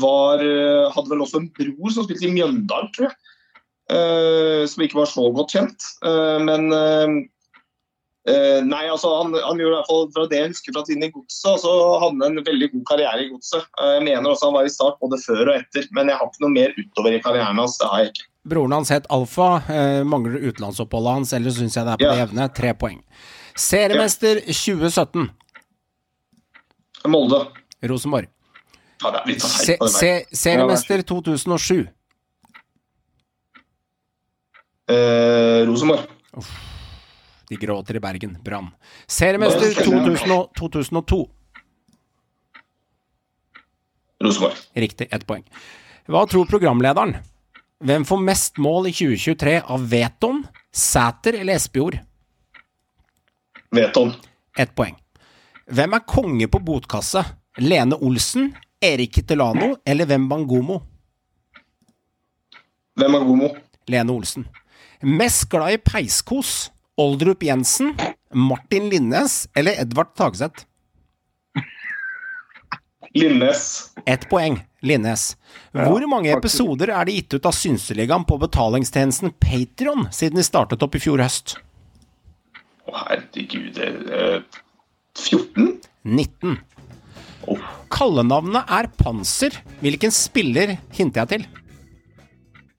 var, 0.01 0.45
eh, 0.45 0.89
hadde 0.95 1.11
vel 1.13 1.25
også 1.25 1.43
en 1.43 1.51
bror 1.57 1.93
som 1.93 2.07
spilte 2.07 2.29
i 2.29 2.35
Mjøndalen, 2.37 2.93
tror 2.95 3.11
jeg. 3.11 3.17
Som 4.69 4.83
ikke 4.85 4.99
var 4.99 5.07
så 5.09 5.23
godt 5.33 5.55
kjent. 5.55 5.85
Men 6.45 6.67
nei, 8.69 8.83
altså 8.85 9.09
han, 9.23 9.33
han 9.33 9.57
gjorde 9.57 9.73
i 9.73 9.77
hvert 9.79 9.89
fall 9.89 10.05
fra 10.13 10.25
det 10.29 10.41
jeg 10.43 10.51
husker 10.51 10.75
fra 10.77 10.83
tiden 10.85 11.07
i 11.07 11.09
Godset, 11.15 11.63
så 11.63 11.73
hadde 12.03 12.21
han 12.21 12.37
en 12.37 12.45
veldig 12.45 12.69
god 12.75 12.85
karriere 12.91 13.25
i 13.25 13.31
Godset. 13.31 13.65
Jeg 13.81 14.05
mener 14.05 14.29
også 14.29 14.51
han 14.51 14.59
var 14.59 14.69
i 14.69 14.75
start 14.75 15.01
både 15.01 15.17
før 15.25 15.41
og 15.47 15.55
etter, 15.55 15.89
men 15.97 16.13
jeg 16.13 16.21
har 16.21 16.29
ikke 16.29 16.45
noe 16.45 16.53
mer 16.59 16.77
utover 16.77 17.17
i 17.17 17.23
karrieren 17.25 17.63
hans. 17.63 17.79
Det 17.81 17.89
har 17.89 18.05
jeg 18.05 18.13
ikke. 18.13 18.28
Broren 18.45 18.73
hans 18.73 18.89
het 18.89 19.07
Alfa. 19.09 19.63
Eh, 19.69 20.03
mangler 20.07 20.39
utenlandsoppholdet 20.41 21.13
hans, 21.13 21.33
ellers 21.37 21.57
syns 21.59 21.75
jeg 21.77 21.85
det 21.85 21.93
er 21.93 21.97
på 21.97 22.05
Ja. 22.07 22.13
det 22.15 22.19
jevne. 22.23 22.49
Tre 22.55 22.75
poeng. 22.75 23.03
Seriemester 23.59 24.41
2017, 24.47 25.31
Molde. 27.07 27.47
Rosenborg. 27.83 28.29
Ja, 29.03 29.11
det 29.11 29.21
er 29.21 29.27
litt 29.27 29.43
Se, 29.43 29.65
feil 29.65 29.79
på 29.79 29.87
det 29.87 29.93
se, 29.95 30.25
seriemester 30.33 31.03
2007, 31.03 31.89
Eh, 34.89 35.67
Rosenborg. 35.67 36.07
de 37.49 37.57
gråter 37.57 37.97
i 37.97 38.01
Bergen. 38.01 38.39
Brann. 38.43 38.71
Seriemester 39.07 39.75
2000, 39.85 40.49
2002. 40.57 41.29
Rosenborg. 44.25 44.55
Riktig, 44.75 45.09
ett 45.13 45.27
poeng. 45.27 45.45
Hva 46.09 46.27
tror 46.27 46.47
programlederen? 46.47 47.17
Hvem 47.85 48.05
får 48.05 48.19
mest 48.27 48.57
mål 48.59 48.89
i 48.91 48.93
2023 48.93 49.61
av 49.63 49.85
Veton, 49.91 50.43
Sæter 50.75 51.39
eller 51.39 51.55
Espejord? 51.55 51.99
Veton. 53.71 54.13
Ett 54.59 54.75
poeng. 54.75 54.97
Hvem 55.71 55.95
er 55.95 56.07
konge 56.09 56.49
på 56.51 56.59
botkasse? 56.65 57.23
Lene 57.59 57.95
Olsen, 58.03 58.51
Erik 58.83 59.15
Kittelano 59.15 59.77
eller 59.87 60.07
Wembangomo? 60.11 60.81
Hvem 62.99 63.15
er 63.15 63.27
god 63.29 63.39
mo? 63.39 63.51
Lene 63.87 64.13
Olsen. 64.13 64.47
Mest 65.03 65.47
glad 65.51 65.77
i 65.77 65.79
peiskos? 65.79 66.73
Oldrup 66.99 67.45
Jensen, 67.47 67.93
Martin 68.35 68.89
Linnes 68.91 69.45
eller 69.55 69.79
Edvard 69.79 70.17
Tagseth? 70.19 70.67
Linnes. 73.19 73.63
Ett 74.07 74.29
poeng. 74.31 74.61
Linnes. 74.83 75.33
Hvor 75.75 76.05
mange 76.11 76.31
episoder 76.37 76.93
er 76.95 77.09
det 77.09 77.17
gitt 77.17 77.35
ut 77.39 77.49
av 77.51 77.57
Synseligaen 77.57 78.25
på 78.29 78.39
betalingstjenesten 78.39 79.35
Patrion 79.43 80.07
siden 80.15 80.39
de 80.39 80.47
startet 80.47 80.85
opp 80.87 80.95
i 80.95 81.03
fjor 81.03 81.23
høst? 81.23 81.57
Å, 82.89 82.95
herregud 83.09 83.75
det, 83.77 83.91
eh, 84.15 84.63
14? 85.19 85.81
19. 86.05 86.59
Oh. 87.49 87.59
Kallenavnet 87.91 88.71
er 88.71 88.89
Panser. 89.01 89.59
Hvilken 89.83 90.13
spiller 90.15 90.77
hinter 90.95 91.25
jeg 91.25 91.29
til? 91.35 91.47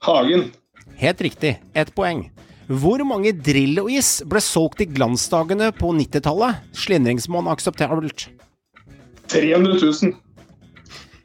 Hagen. 0.06 0.52
Helt 1.00 1.22
riktig. 1.22 1.58
Ett 1.76 1.94
poeng. 1.96 2.30
Hvor 2.70 3.02
mange 3.08 3.34
Drillo-is 3.34 4.20
ble 4.30 4.42
solgt 4.46 4.84
i 4.84 4.86
glansdagene 4.86 5.72
på 5.74 5.90
90-tallet? 5.98 6.68
Slindringsmål 6.78 7.50
akseptabelt. 7.50 8.28
300 9.30 9.80
000. 9.82 10.14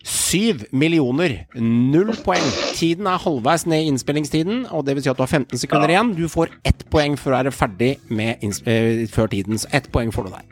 Syv 0.05 0.67
millioner. 0.77 1.47
Null 1.57 2.13
poeng. 2.25 2.45
Tiden 2.77 3.07
er 3.09 3.23
halvveis 3.23 3.65
ned 3.71 3.87
i 3.87 3.89
innspillingstiden, 3.89 4.67
og 4.69 4.85
det 4.85 4.99
vil 4.99 5.05
si 5.07 5.11
at 5.13 5.17
du 5.17 5.25
har 5.25 5.31
15 5.33 5.63
sekunder 5.63 5.89
igjen. 5.89 6.13
Du 6.19 6.27
får 6.29 6.53
ett 6.69 6.85
poeng 6.93 7.17
før 7.17 7.39
du 7.41 7.49
er 7.49 7.57
ferdig 7.57 7.95
med 8.13 8.45
eh, 8.69 9.07
før 9.09 9.33
tiden, 9.33 9.59
så 9.59 9.71
ett 9.73 9.89
poeng 9.95 10.13
får 10.13 10.29
du 10.29 10.35
der. 10.35 10.45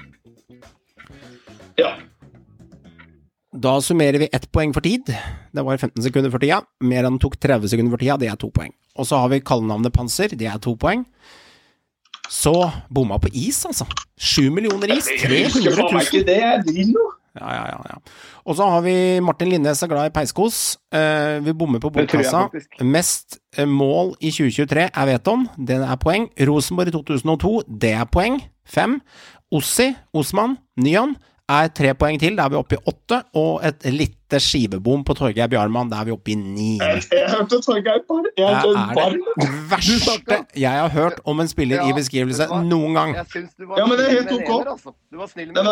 Ja. 1.82 1.92
Da 3.52 3.76
summerer 3.84 4.24
vi 4.24 4.30
ett 4.32 4.48
poeng 4.52 4.72
for 4.72 4.80
tid. 4.80 5.12
Det 5.52 5.64
var 5.66 5.76
15 5.76 6.00
sekunder 6.02 6.32
for 6.32 6.40
tida. 6.40 6.62
Mer 6.80 7.04
enn 7.04 7.20
tok 7.20 7.36
30 7.36 7.68
sekunder 7.68 7.92
for 7.92 8.00
tida, 8.00 8.16
det 8.16 8.32
er 8.32 8.40
to 8.40 8.48
poeng. 8.48 8.72
Og 8.96 9.08
så 9.08 9.20
har 9.20 9.28
vi 9.32 9.42
kallenavnet 9.44 9.92
Panser, 9.92 10.32
det 10.32 10.48
er 10.48 10.60
to 10.64 10.72
poeng. 10.80 11.04
Så 12.32 12.54
bomma 12.88 13.18
på 13.20 13.28
is, 13.36 13.60
altså. 13.68 13.84
Sju 14.16 14.48
millioner 14.54 14.96
is, 14.96 15.10
Jeg 15.12 15.20
300 15.28 15.52
husker 15.52 15.76
faen 15.76 15.98
meg 15.98 16.08
ikke 16.08 16.24
det. 16.30 16.38
Jeg 16.40 16.64
Drillo. 16.70 17.10
Ja, 17.40 17.48
ja, 17.54 17.64
ja, 17.70 17.78
ja. 17.88 17.98
Og 18.44 18.56
så 18.58 18.66
har 18.68 18.82
vi 18.84 18.94
Martin 19.24 19.48
Linnes 19.48 19.82
er 19.82 19.88
glad 19.88 20.10
i 20.10 20.12
peiskos. 20.12 20.76
Eh, 20.92 21.38
vi 21.44 21.54
bommer 21.56 21.80
på 21.80 21.90
faktisk. 21.94 22.82
Mest 22.84 23.38
eh, 23.56 23.68
mål 23.68 24.14
i 24.20 24.30
2023 24.30 24.88
er 24.92 25.08
Veton. 25.08 25.46
Det 25.56 25.80
er 25.80 25.96
poeng. 25.96 26.28
Rosenborg 26.48 26.92
i 26.92 26.96
2002, 26.98 27.52
det 27.80 27.94
er 27.96 28.04
poeng. 28.04 28.40
Fem. 28.68 29.00
Ossi, 29.52 29.94
Osman, 30.16 30.58
Nyan 30.76 31.16
er 31.58 31.70
tre 31.76 31.92
poeng 31.98 32.18
til. 32.20 32.36
Da 32.38 32.46
er 32.48 32.52
vi 32.54 32.58
oppe 32.60 32.78
i 32.78 32.82
åtte. 32.92 33.22
Og 33.38 33.62
et 33.66 33.86
lite 33.92 34.40
skivebom 34.40 35.04
på 35.04 35.16
Torgeir 35.18 35.50
Bjarmann. 35.52 35.90
Da 35.92 36.00
er 36.02 36.08
vi 36.10 36.14
oppe 36.16 36.32
i 36.32 36.36
ni. 36.40 36.70
Jeg, 36.80 37.02
jeg 37.12 37.30
hørte 37.32 37.60
Torgeir 37.64 38.02
Barm. 38.08 38.28
Jeg 38.36 38.62
Det 38.62 39.04
er 39.04 39.16
det 39.42 39.52
verste 39.70 40.38
jeg 40.56 40.82
har 40.82 40.90
hørt 40.92 41.20
om 41.28 41.40
en 41.40 41.48
spiller 41.50 41.84
i 41.88 41.94
beskrivelse 41.96 42.48
var, 42.50 42.64
noen 42.66 42.96
gang. 42.98 43.14
Jeg 43.20 43.30
syns 43.34 43.56
du 43.58 43.66
var 43.68 43.80
Ja, 43.80 43.86
men 43.88 43.98
det 44.00 44.08
er 44.08 44.14
helt 44.20 44.32
ok. 44.36 44.52
altså. 44.74 44.94
Du 45.12 45.18
var 45.20 45.30
snill 45.32 45.52
med 45.52 45.64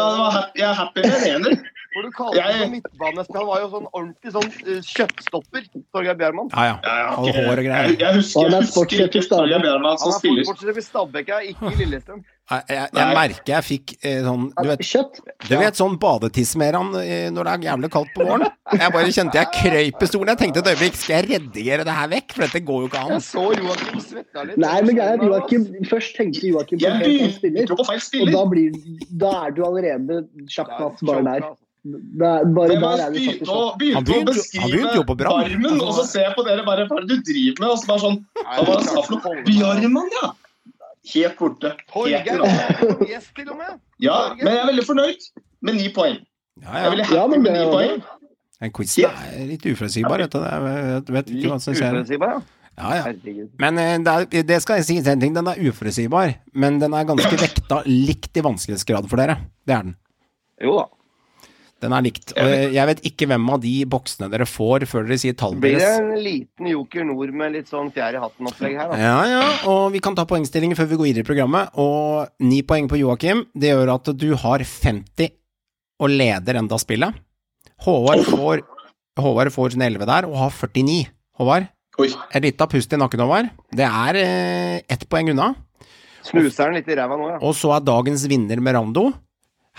jeg 0.57 0.67
er 0.69 0.75
happy 0.75 1.05
med 1.07 1.29
en. 1.35 1.63
For 1.91 2.07
du 2.07 2.11
kaller 2.15 2.37
Jeg- 2.39 2.59
ham 2.61 2.71
midtbanespiller. 2.71 3.41
Han 3.41 3.49
var 3.51 3.63
jo 3.65 3.69
sånn 3.73 3.87
ordentlig 3.91 4.33
sånn 4.37 4.51
uh, 4.63 4.83
kjøttstopper, 4.95 5.65
Torgeir 5.91 6.19
Bjermann. 6.21 6.51
Ja, 6.55 6.67
ja. 6.69 6.77
Ja, 6.87 7.09
ikke- 7.19 7.47
hår 7.49 7.63
og 7.63 7.67
greier. 7.67 7.89
jeg, 7.91 7.99
jeg 7.99 8.15
husker, 8.21 8.47
er 8.47 8.51
jeg 8.51 8.61
husker 8.61 9.31
Torgeir 9.33 9.59
i 9.59 9.97
som 9.99 10.13
spiller. 10.15 10.45
Han 10.45 10.45
er 10.45 10.51
fortsatt 10.53 10.79
i 10.79 10.87
Stabæk, 10.87 11.33
ikke 11.51 11.73
i 11.73 11.81
Lillestrøm. 11.83 12.23
Jeg, 12.51 12.65
jeg, 12.67 12.87
jeg 12.99 13.15
merker 13.15 13.53
jeg 13.53 13.63
fikk 13.67 13.93
eh, 14.03 14.17
sånn 14.27 14.49
Du 14.57 14.67
vet, 14.67 14.81
Kjøtt. 14.83 15.21
Du 15.47 15.53
vet 15.61 15.77
sånn 15.79 15.93
badetidsmeran 16.03 16.89
eh, 16.99 17.29
når 17.31 17.47
det 17.47 17.53
er 17.53 17.67
jævlig 17.69 17.91
kaldt 17.95 18.11
på 18.17 18.27
våren? 18.27 18.49
Jeg 18.75 18.95
bare 18.97 19.13
kjente 19.15 19.39
jeg 19.39 19.51
krøyp 19.55 20.03
i 20.03 20.09
stolen. 20.11 20.33
Jeg 20.33 20.41
tenkte 20.41 20.63
et 20.65 20.71
øyeblikk, 20.73 20.99
skal 20.99 21.15
jeg 21.21 21.29
redigere 21.31 21.87
det 21.87 21.95
her 21.95 22.11
vekk? 22.11 22.35
For 22.35 22.47
dette 22.47 22.63
går 22.67 22.83
jo 22.83 22.91
ikke 22.91 23.05
Jeg 23.13 23.25
så 23.29 23.45
Joakim 23.55 24.03
svetta 24.03 24.45
litt. 24.49 24.59
Nei, 24.67 24.75
men 24.89 24.99
greia 24.99 25.15
er 25.15 25.25
Joakim 25.31 25.69
Først 25.91 26.19
tenkte 26.19 26.51
Joakim 26.51 26.83
på 26.83 26.91
annen 26.91 27.33
spiller, 27.39 27.75
feil 27.87 28.27
og 28.27 28.35
da, 28.35 28.45
blir, 28.51 28.79
da 29.23 29.33
er 29.47 29.55
du 29.55 29.65
allerede 29.71 30.21
sjakkmatt 30.51 31.03
bare 31.07 31.27
der. 31.31 31.51
Er, 31.81 32.45
bare 32.53 32.75
der 32.77 33.01
er 33.07 33.15
vi 33.15 33.23
faktisk 33.31 33.79
begynte 33.81 33.95
Han 33.97 34.05
begynte 34.75 34.97
jo- 34.99 35.07
på 35.09 35.15
Brann. 35.17 35.47
Barmen, 35.47 35.79
og 35.81 35.95
så 35.97 36.03
ser 36.11 36.27
jeg 36.27 36.35
på 36.37 36.45
dere 36.45 36.67
bare 36.67 36.85
Hva 36.91 36.99
er 37.01 37.07
det 37.09 37.17
du 37.23 37.31
driver 37.31 37.63
med? 37.63 37.71
Og 37.71 37.79
så 37.81 37.89
bare 37.89 38.03
sånn 38.03 38.19
Hva 38.37 38.59
var 38.59 38.67
det 38.69 38.75
han 38.75 38.91
sa 38.91 39.05
for 39.07 39.17
noe? 39.17 39.45
Bjarmann, 39.47 40.11
ja! 40.19 40.29
Helt 41.15 41.37
borte. 41.39 41.75
Helt 41.75 41.87
Torgeir 41.91 43.07
gjest, 43.09 43.35
til 43.37 43.51
og 43.51 43.59
med. 43.61 43.81
Ja, 44.03 44.19
men 44.39 44.53
jeg 44.53 44.63
er 44.63 44.71
veldig 44.71 44.87
fornøyd 44.87 45.29
med 45.67 45.79
ni 45.81 45.91
poeng. 45.95 46.21
Ja, 46.63 46.87
ja. 46.87 47.05
Ja, 47.15 47.27
men 47.31 47.43
med 47.45 47.55
det 47.57 47.67
er 47.67 47.73
poeng. 47.73 48.01
Den 48.61 48.73
quizen 48.77 49.09
er 49.09 49.45
litt 49.49 49.65
uforutsigbar, 49.65 50.21
vet 50.21 50.35
du. 50.35 50.41
Jeg 50.45 51.05
vet 51.17 51.31
ikke 51.33 51.53
hva 51.55 51.61
som 51.65 51.77
skjer. 51.77 52.03
ja. 52.21 52.41
Ja, 52.81 52.91
ja. 52.97 53.11
Men 53.61 53.79
eh, 53.81 53.97
det, 54.01 54.13
er, 54.13 54.45
det 54.47 54.59
skal 54.65 54.79
jeg 54.81 54.87
si 54.89 54.97
en 55.03 55.21
ting. 55.21 55.35
Den 55.37 55.49
er 55.51 55.59
uforutsigbar, 55.69 56.33
men 56.57 56.79
den 56.81 56.95
er 56.97 57.09
ganske 57.09 57.37
vekta 57.41 57.83
likt 57.89 58.37
i 58.41 58.45
vanskelighetsgrad 58.47 59.09
for 59.11 59.21
dere. 59.21 59.37
Det 59.69 59.75
er 59.77 59.89
den. 59.89 59.97
Jo 60.65 60.79
da. 60.79 60.87
Den 61.81 61.95
er 61.97 62.03
likt. 62.05 62.33
Og 62.37 62.51
jeg 62.75 62.87
vet 62.91 62.99
ikke 63.09 63.27
hvem 63.31 63.47
av 63.55 63.61
de 63.63 63.73
boksene 63.89 64.29
dere 64.33 64.45
får 64.49 64.85
før 64.91 65.07
dere 65.09 65.17
sier 65.23 65.37
tallet 65.41 65.63
Blir 65.63 65.79
det 65.79 65.85
deres. 65.87 66.01
en 66.03 66.25
liten 66.25 66.69
Joker 66.69 67.07
Nord 67.09 67.33
med 67.41 67.55
litt 67.57 67.71
sånn 67.73 67.89
fjær 67.95 68.19
i 68.19 68.21
hatten-opplegg 68.21 68.77
her, 68.77 68.91
da? 68.93 68.99
Ja, 69.01 69.17
ja, 69.31 69.43
og 69.71 69.87
vi 69.95 70.03
kan 70.05 70.17
ta 70.19 70.27
poengstillingen 70.29 70.77
før 70.77 70.91
vi 70.91 70.99
går 71.01 71.09
videre 71.11 71.25
i 71.25 71.29
programmet. 71.31 71.73
Og 71.81 72.29
ni 72.45 72.61
poeng 72.63 72.89
på 72.91 73.01
Joakim. 73.01 73.47
Det 73.57 73.73
gjør 73.73 73.95
at 73.97 74.13
du 74.21 74.29
har 74.45 74.65
50 74.67 75.33
og 76.01 76.13
leder 76.13 76.61
enda 76.61 76.79
spillet. 76.81 77.17
Håvard 77.87 78.27
får, 78.29 78.63
Håvard 79.21 79.53
får 79.53 79.73
sin 79.75 79.83
11 79.89 80.07
der, 80.09 80.29
og 80.29 80.37
har 80.37 80.53
49. 80.53 81.09
Håvard, 81.41 81.67
Oi. 82.01 82.11
et 82.37 82.45
lite 82.45 82.67
pust 82.69 82.93
i 82.93 83.01
nakken, 83.01 83.21
Håvard. 83.25 83.49
Det 83.73 83.89
er 83.89 84.21
eh, 84.21 84.77
ett 84.89 85.09
poeng 85.09 85.33
unna. 85.33 85.55
Snuser 86.21 86.69
den 86.69 86.77
litt 86.77 86.89
i 86.93 86.97
ræva 86.99 87.17
nå, 87.17 87.31
ja. 87.33 87.39
Og 87.41 87.55
så 87.57 87.73
er 87.73 87.85
dagens 87.89 88.27
vinner 88.29 88.61
Merando. 88.61 89.07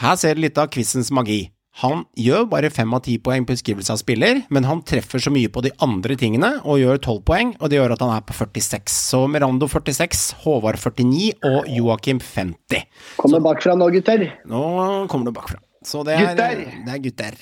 Her 0.02 0.16
ser 0.18 0.34
du 0.38 0.42
litt 0.42 0.58
av 0.58 0.72
quizens 0.74 1.12
magi. 1.14 1.44
Han 1.80 2.04
gjør 2.20 2.50
bare 2.52 2.70
fem 2.74 2.92
av 2.94 3.00
ti 3.06 3.16
poeng 3.24 3.46
på 3.48 3.56
beskrivelse 3.56 3.94
av 3.94 4.00
spiller, 4.02 4.42
men 4.52 4.68
han 4.68 4.82
treffer 4.84 5.24
så 5.24 5.32
mye 5.32 5.48
på 5.48 5.64
de 5.64 5.72
andre 5.82 6.18
tingene 6.20 6.58
og 6.68 6.82
gjør 6.82 7.00
tolv 7.06 7.24
poeng, 7.30 7.54
og 7.64 7.72
det 7.72 7.80
gjør 7.80 7.96
at 7.96 8.04
han 8.04 8.12
er 8.18 8.26
på 8.28 8.36
46. 8.36 8.92
Så 8.92 9.24
Merando 9.32 9.70
46, 9.72 10.26
Håvard 10.44 10.82
49 10.84 11.32
og 11.48 11.72
Joakim 11.72 12.20
50. 12.20 12.84
Kommer 13.22 13.44
bakfra 13.48 13.78
nå, 13.80 13.88
gutter. 13.96 14.28
Nå 14.52 14.64
kommer 15.08 15.32
du 15.32 15.36
bakfra. 15.40 15.62
Så 15.82 16.04
det 16.06 16.14
er 16.20 16.36
Gutter! 16.36 16.66
Det 16.86 16.94
er 16.94 17.04
gutter. 17.08 17.38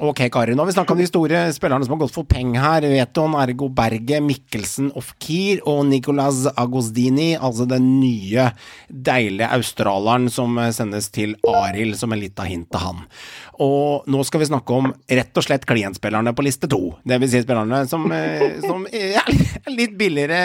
Ok, 0.00 0.20
Kari. 0.32 0.54
Nå 0.54 0.62
har 0.62 0.66
vi 0.66 0.72
snakka 0.72 0.94
om 0.94 0.98
de 0.98 1.06
store 1.06 1.38
spillerne 1.52 1.84
som 1.84 1.92
har 1.92 1.98
gått 2.00 2.14
for 2.14 2.24
penger 2.24 2.62
her. 2.64 2.84
Veton, 2.88 3.34
Ergo 3.36 3.66
Berge, 3.68 4.22
Mikkelsen, 4.24 4.86
Ofkir 4.96 5.60
og 5.68 5.82
Nicolas 5.90 6.46
Agostini. 6.56 7.34
Altså 7.36 7.66
den 7.68 7.98
nye, 8.00 8.46
deilige 8.88 9.50
australieren 9.52 10.30
som 10.32 10.56
sendes 10.72 11.10
til 11.12 11.34
Arild 11.44 11.98
som 12.00 12.16
en 12.16 12.22
lita 12.22 12.46
hint 12.48 12.70
til 12.72 12.80
han. 12.80 13.02
Og 13.60 14.08
nå 14.08 14.22
skal 14.24 14.40
vi 14.40 14.48
snakke 14.48 14.72
om 14.72 14.88
rett 14.88 15.36
og 15.36 15.44
slett 15.44 15.66
klientspillerne 15.68 16.32
på 16.32 16.46
liste 16.48 16.70
to. 16.72 16.94
Det 17.04 17.20
vil 17.20 17.28
si 17.34 17.44
spillerne 17.44 17.82
som, 17.90 18.08
eh, 18.16 18.56
som 18.64 18.86
er 18.88 19.20
litt 19.68 19.98
billigere 20.00 20.40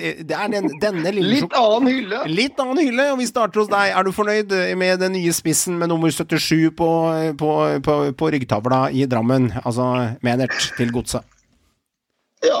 Det 0.00 0.32
er 0.32 0.48
den, 0.48 0.70
denne 0.80 1.12
lille 1.12 1.42
Litt 1.42 1.58
annen 1.60 1.92
hylle. 1.92 2.22
Litt 2.32 2.56
annen 2.64 2.80
hylle, 2.80 3.10
og 3.12 3.20
vi 3.20 3.28
starter 3.28 3.60
hos 3.60 3.68
deg. 3.68 3.92
Er 3.92 4.08
du 4.08 4.14
fornøyd 4.16 4.56
med 4.80 5.04
den 5.04 5.12
nye 5.18 5.36
spissen 5.36 5.76
med 5.76 5.92
nummer 5.92 6.08
77 6.08 6.72
på, 6.72 6.90
på, 7.36 7.52
på, 7.84 8.00
på 8.16 8.32
ryggtavla 8.32 8.93
i 8.94 9.04
Drammen? 9.10 9.50
Altså 9.64 9.90
Menert 10.24 10.54
til 10.78 10.92
godset. 10.94 11.26
Ja. 12.44 12.60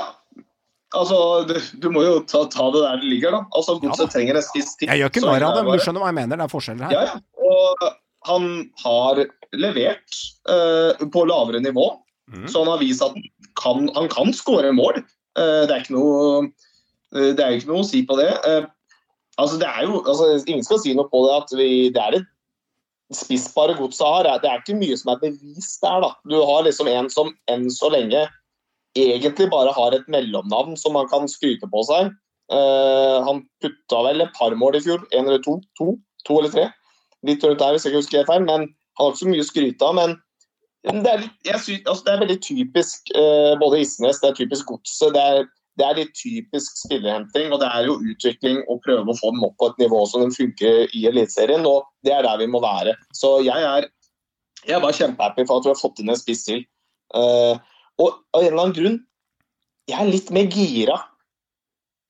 Altså, 0.94 1.16
du, 1.48 1.56
du 1.82 1.88
må 1.92 2.04
jo 2.04 2.18
ta, 2.28 2.44
ta 2.50 2.68
det 2.74 2.82
der 2.84 3.00
det 3.02 3.10
ligger, 3.10 3.34
da. 3.34 3.40
Altså, 3.58 3.76
Godset 3.82 4.12
trenger 4.14 4.38
en 4.38 4.46
spiss 4.46 4.76
til. 4.78 4.90
Jeg 4.90 5.02
gjør 5.02 5.12
ikke 5.12 5.24
narr 5.24 5.46
av 5.48 5.56
det, 5.58 5.64
men 5.66 5.78
du 5.78 5.84
skjønner 5.84 6.04
hva 6.04 6.10
jeg 6.12 6.18
mener. 6.20 6.38
Det 6.38 6.46
er 6.46 6.52
forskjeller 6.52 6.86
her. 6.86 6.94
Ja, 6.94 7.02
ja. 7.08 7.16
Og 7.44 7.88
han 8.28 8.46
har 8.84 9.24
levert 9.58 10.20
uh, 10.50 11.02
på 11.12 11.24
lavere 11.28 11.60
nivå, 11.64 11.88
mm. 12.30 12.46
så 12.46 12.62
han 12.62 12.72
har 12.72 12.82
vist 12.82 13.02
at 13.04 13.16
han 13.16 13.26
kan, 13.58 13.90
han 13.96 14.08
kan 14.12 14.32
skåre 14.36 14.70
mål. 14.76 15.02
Uh, 15.38 15.66
det 15.66 15.74
er 15.74 15.82
ikke 15.82 15.96
noe 15.96 16.22
eh, 16.44 17.34
det 17.34 17.42
er 17.42 17.58
ikke 17.58 17.70
noe 17.72 17.82
å 17.82 17.88
si 17.88 18.04
på 18.06 18.16
det. 18.18 18.30
Altså, 19.34 19.58
det 19.58 19.66
er 19.66 19.88
jo, 19.88 19.98
altså, 20.02 20.30
ingen 20.46 20.66
skal 20.66 20.78
si 20.82 20.94
noe 20.94 21.10
på 21.10 21.24
det 21.26 21.34
at 21.40 21.54
vi, 21.58 21.68
det 21.94 22.02
er 22.02 22.20
et 22.20 22.30
spissbare 23.12 23.76
godset 23.78 24.06
har. 24.06 24.28
Det 24.40 24.48
er 24.48 24.62
ikke 24.62 24.78
mye 24.78 24.96
som 24.96 25.12
er 25.12 25.20
bevist 25.22 25.82
der. 25.84 26.00
da. 26.04 26.10
Du 26.30 26.38
har 26.40 26.64
liksom 26.64 26.88
en 26.88 27.10
som 27.12 27.32
enn 27.50 27.68
så 27.72 27.90
lenge 27.92 28.24
egentlig 28.94 29.50
bare 29.50 29.72
har 29.74 29.94
et 29.94 30.06
mellomnavn 30.08 30.76
som 30.78 30.96
han 30.98 31.08
kan 31.10 31.28
skryte 31.28 31.68
på 31.70 31.82
seg. 31.88 32.12
Uh, 32.52 33.24
han 33.24 33.42
putta 33.64 34.02
vel 34.06 34.22
et 34.22 34.34
par 34.36 34.54
mål 34.56 34.78
i 34.78 34.84
fjor. 34.84 35.04
En 35.12 35.26
eller 35.26 35.42
to. 35.44 35.58
To, 35.80 35.96
to 36.28 36.38
eller 36.40 36.52
tre. 36.52 36.68
Litt 37.26 37.44
rundt 37.44 37.60
der, 37.60 37.74
hvis 37.74 37.86
jeg 37.86 37.94
ikke 37.94 38.02
husker 38.02 38.20
det 38.20 38.30
feil. 38.30 38.46
Men 38.46 38.68
han 38.68 39.00
har 39.00 39.12
ikke 39.12 39.24
så 39.24 39.32
mye 39.32 39.44
å 39.44 39.50
skryte 39.50 39.88
av. 39.88 39.98
Men 39.98 40.16
det 40.84 41.10
er, 41.10 41.22
litt, 41.24 41.36
synes, 41.64 41.84
altså, 41.88 42.02
det 42.04 42.12
er 42.12 42.22
veldig 42.26 42.40
typisk 42.44 43.14
uh, 43.16 43.52
både 43.60 43.80
Isnes, 43.84 44.20
det 44.20 44.30
er 44.30 44.40
typisk 44.42 44.68
Godset. 44.68 45.14
Det 45.16 45.22
er, 45.22 45.46
det 45.78 45.86
er 45.86 45.96
litt 45.98 46.12
typisk 46.14 46.76
spillerhenting, 46.84 47.50
og 47.50 47.58
det 47.62 47.68
er 47.74 47.88
jo 47.88 47.96
utvikling 47.98 48.60
å 48.70 48.76
prøve 48.84 49.10
å 49.10 49.16
få 49.18 49.32
dem 49.34 49.46
opp 49.46 49.56
på 49.58 49.72
et 49.72 49.80
nivå 49.82 50.04
som 50.06 50.22
den 50.22 50.34
funker 50.34 50.92
i 50.94 51.06
Eliteserien. 51.10 51.66
Og 51.66 51.88
det 52.06 52.14
er 52.14 52.26
der 52.26 52.38
vi 52.42 52.50
må 52.50 52.60
være. 52.62 52.94
Så 53.16 53.36
jeg 53.46 53.66
er, 53.66 53.88
jeg 54.62 54.76
er 54.76 54.84
bare 54.84 54.98
kjempehappy 55.00 55.46
for 55.48 55.58
at 55.58 55.66
vi 55.66 55.72
har 55.72 55.80
fått 55.80 56.02
inn 56.02 56.14
en 56.14 56.20
spiss 56.20 56.46
til. 56.46 56.62
Uh, 57.14 57.58
og 57.98 58.20
av 58.34 58.44
en 58.44 58.52
eller 58.52 58.62
annen 58.62 58.76
grunn, 58.78 59.00
jeg 59.90 59.98
er 60.00 60.12
litt 60.12 60.30
mer 60.34 60.46
gira 60.52 61.00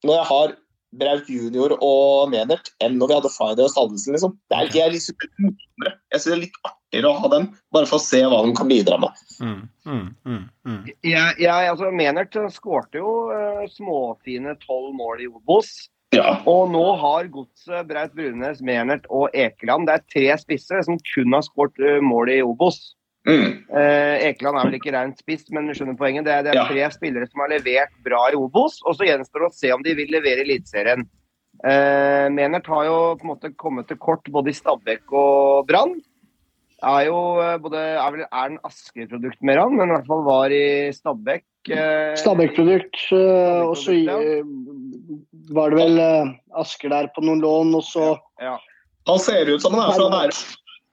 når 0.05 0.21
jeg 0.21 0.31
har 0.31 0.55
Braut 0.95 1.27
junior 1.27 1.73
og 1.83 2.29
Menert 2.31 2.69
enn 2.85 3.01
når 3.01 3.11
vi 3.11 3.17
hadde 3.17 3.33
Friday 3.35 3.67
og 3.67 3.73
Stallesen. 3.73 4.15
Liksom. 4.15 4.37
Det 4.53 4.59
er, 4.61 4.69
jeg 4.77 4.85
er 4.85 4.93
liksom 4.95 5.25
litt 5.25 5.41
morsommere. 5.43 5.95
Jeg 6.13 6.21
synes 6.21 6.29
det 6.29 6.37
er 6.37 6.45
litt 6.45 6.61
artigere 6.95 7.11
å 7.11 7.21
ha 7.21 7.29
dem, 7.33 7.49
bare 7.73 7.87
for 7.87 7.99
å 7.99 8.03
se 8.03 8.23
hva 8.23 8.43
de 8.45 8.55
kan 8.57 8.69
bidra 8.71 8.99
med. 9.03 9.25
Mm, 9.41 9.69
mm, 9.87 10.07
mm, 10.27 10.45
mm. 10.67 10.83
Jeg, 11.03 11.35
jeg, 11.43 11.71
altså, 11.71 11.91
Menert 11.91 12.37
skårte 12.55 13.01
jo 13.01 13.15
uh, 13.33 13.65
småfine 13.71 14.57
tolv 14.63 14.95
mål 14.95 15.25
i 15.25 15.29
Obos. 15.29 15.91
Ja. 16.15 16.37
Og 16.47 16.69
nå 16.71 16.85
har 17.01 17.27
godset 17.33 17.89
Braut 17.89 18.13
Brunes, 18.15 18.61
Menert 18.63 19.07
og 19.11 19.35
Ekeland. 19.35 19.89
Det 19.89 19.97
er 19.97 20.05
tre 20.13 20.37
spisser 20.39 20.85
som 20.87 21.01
kun 21.11 21.35
har 21.35 21.43
skåret 21.43 21.81
eh, 21.83 21.99
mål 22.05 22.31
i 22.31 22.37
Obos. 22.47 22.95
Mm. 23.27 23.65
Eh, 23.67 24.29
Ekeland 24.29 24.61
er 24.61 24.69
vel 24.69 24.77
ikke 24.79 24.93
rent 24.95 25.19
spiss, 25.19 25.49
men 25.51 25.67
du 25.67 25.75
skjønner 25.75 25.99
poenget. 25.99 26.29
Det 26.29 26.37
er, 26.37 26.47
det 26.47 26.53
er 26.53 26.61
Ja. 26.61 26.69
tre 26.71 26.87
spillere 26.95 27.27
som 27.27 27.43
har 27.43 27.51
levert 27.51 27.91
bra 28.07 28.29
i 28.31 28.39
Obos, 28.39 28.79
og 28.87 28.95
så 28.95 29.09
gjenstår 29.09 29.43
det 29.43 29.51
å 29.51 29.59
se 29.59 29.75
om 29.75 29.83
de 29.83 29.97
vil 29.99 30.15
levere 30.15 30.45
i 30.45 30.47
Eliteserien. 30.47 31.03
Eh, 31.67 32.31
Menert 32.31 32.71
har 32.71 32.87
jo 32.87 32.97
på 33.19 33.27
en 33.27 33.35
måte 33.35 33.51
kommet 33.59 33.91
til 33.91 33.99
kort 33.99 34.31
både 34.31 34.55
i 34.55 34.59
Stabæk 34.61 35.11
og 35.11 35.67
Brann. 35.67 35.97
Er 36.85 37.07
jo 37.09 37.19
eh, 37.43 37.55
både 37.65 37.81
Er 37.81 38.11
vel 38.15 38.25
er 38.27 38.51
en 38.53 38.59
Asker-produkt 38.69 39.41
mer 39.47 39.61
han, 39.63 39.77
men 39.79 39.89
i 39.91 39.95
hvert 39.97 40.09
fall 40.11 40.25
var 40.27 40.53
i 40.55 40.65
Stabekk. 40.95 41.47
Eh, 41.73 42.13
Stabekk-produkt. 42.21 42.99
eh, 43.17 43.63
Og 43.65 43.77
så 43.81 43.95
ja. 43.97 44.19
eh, 44.21 44.43
var 45.57 45.73
det 45.73 45.79
vel 45.81 45.99
eh, 46.03 46.35
Asker 46.61 46.93
der 46.93 47.09
på 47.17 47.25
noen 47.25 47.41
lån, 47.45 47.73
og 47.79 47.85
så 47.89 48.13
Ja. 48.43 48.59
Han 49.09 49.19
ser 49.21 49.49
ut 49.53 49.61
som 49.61 49.75
han 49.77 49.91
er 49.91 49.99
fra 49.99 50.07
Bærum, 50.13 50.39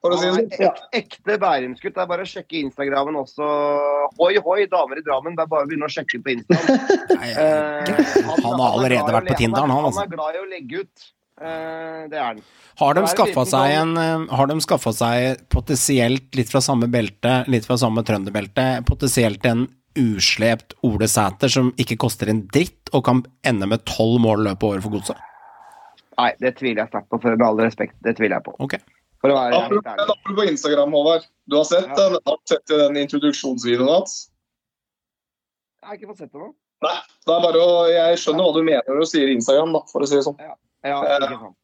for 0.04 0.12
å 0.12 0.16
si 0.20 0.26
det 0.28 0.32
sånn. 0.36 0.48
Han 0.58 0.66
ek, 0.68 0.82
ekte 0.98 1.36
Bærumsgutt. 1.40 1.94
Det 1.96 2.02
er 2.02 2.08
bare 2.10 2.24
å 2.26 2.28
sjekke 2.28 2.58
Instagrammen 2.60 3.16
også. 3.16 3.46
Hoi, 4.18 4.34
hoi, 4.44 4.66
damer 4.68 5.00
i 5.00 5.04
Drammen. 5.06 5.36
Det 5.38 5.46
er 5.46 5.48
bare 5.48 5.64
å 5.64 5.70
begynne 5.70 5.88
å 5.88 5.92
sjekke 5.94 6.20
på 6.20 6.34
Instagram. 6.34 6.92
Nei, 7.22 7.30
Eh, 7.32 7.94
Han 8.26 8.60
har 8.60 8.60
er 8.60 8.68
allerede 8.68 9.14
vært 9.16 9.30
på 9.32 9.38
Tinderen, 9.40 9.70
han, 9.72 9.78
Han 9.78 9.88
altså. 9.88 10.04
er 10.04 10.12
glad 10.12 10.36
i 10.36 10.42
å 10.42 10.48
legge 10.50 10.82
ut. 10.84 11.06
Eh, 11.42 12.02
det 12.12 12.18
er 12.18 12.36
den. 12.36 12.42
Har 12.78 12.94
de 12.96 13.02
skaffa 13.10 13.42
seg 13.50 13.74
en 13.76 13.96
eh, 14.00 14.26
Har 14.38 14.48
de 14.48 14.56
skaffa 14.64 14.92
seg 14.94 15.42
potensielt 15.52 16.38
litt 16.38 16.50
fra 16.52 16.62
samme 16.64 16.86
belte, 16.92 17.42
litt 17.50 17.66
fra 17.68 17.76
samme 17.80 18.04
trønderbelte, 18.06 18.84
potensielt 18.88 19.44
en 19.50 19.66
uslept 19.98 20.72
Ole 20.88 21.08
Sæter 21.10 21.52
som 21.52 21.68
ikke 21.82 21.98
koster 22.00 22.30
en 22.32 22.46
dritt, 22.52 22.88
og 22.96 23.04
kan 23.08 23.20
ende 23.44 23.68
med 23.68 23.84
tolv 23.88 24.22
mål 24.24 24.46
løpet 24.46 24.64
av 24.64 24.70
året 24.70 24.86
for 24.86 24.94
godset? 24.96 25.28
Nei, 26.16 26.30
det 26.40 26.54
tviler 26.60 26.84
jeg 26.84 26.92
sterkt 26.92 27.10
på, 27.10 27.18
for 27.20 27.36
med 27.36 27.44
all 27.46 27.60
respekt. 27.60 27.96
Det 28.04 28.14
tviler 28.16 28.38
jeg 28.38 28.46
på. 28.46 28.54
Okay. 28.64 28.80
For 29.22 29.32
å 29.32 29.36
være 29.38 29.58
Apropos 29.58 30.16
apropos 30.16 30.48
Instagram, 30.50 30.94
Håvard. 30.96 31.28
Du 31.50 31.56
har 31.58 31.64
sett, 31.68 31.86
Ja. 31.88 31.94
den, 31.98 32.18
har 32.26 32.40
sett 32.48 32.66
den 32.72 32.98
introduksjonsvideoen 33.04 33.90
hans? 33.90 34.16
Jeg 35.82 35.88
har 35.88 35.98
ikke 35.98 36.10
fått 36.12 36.24
sett 36.24 36.32
det 36.32 36.40
nå. 36.40 36.52
Nei. 36.82 36.96
Det 37.26 37.34
er 37.36 37.44
bare 37.44 37.62
å, 37.62 37.72
jeg 37.90 38.18
skjønner 38.18 38.48
hva 38.48 38.54
du 38.56 38.62
mener 38.66 38.88
når 38.88 39.04
du 39.04 39.10
sier 39.12 39.30
Instagram, 39.30 39.72
da, 39.76 39.82
for 39.92 40.02
å 40.02 40.08
si 40.08 40.18
det 40.18 40.24
sånn. 40.26 40.38
Ja, 40.42 40.56
ikke 40.90 41.40
sant. 41.42 41.58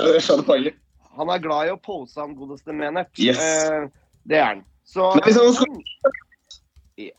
Jeg 0.00 0.24
skjønner, 0.24 0.46
poenget. 0.48 0.78
Han 1.14 1.30
er 1.30 1.42
glad 1.42 1.68
i 1.68 1.72
å 1.74 1.80
pose 1.80 2.18
han 2.18 2.34
godeste 2.34 2.74
Menert. 2.74 3.12
Yes. 3.22 3.38
Eh, 3.38 3.86
det 4.26 4.40
er 4.40 4.46
han. 4.48 4.62
Så, 4.84 5.10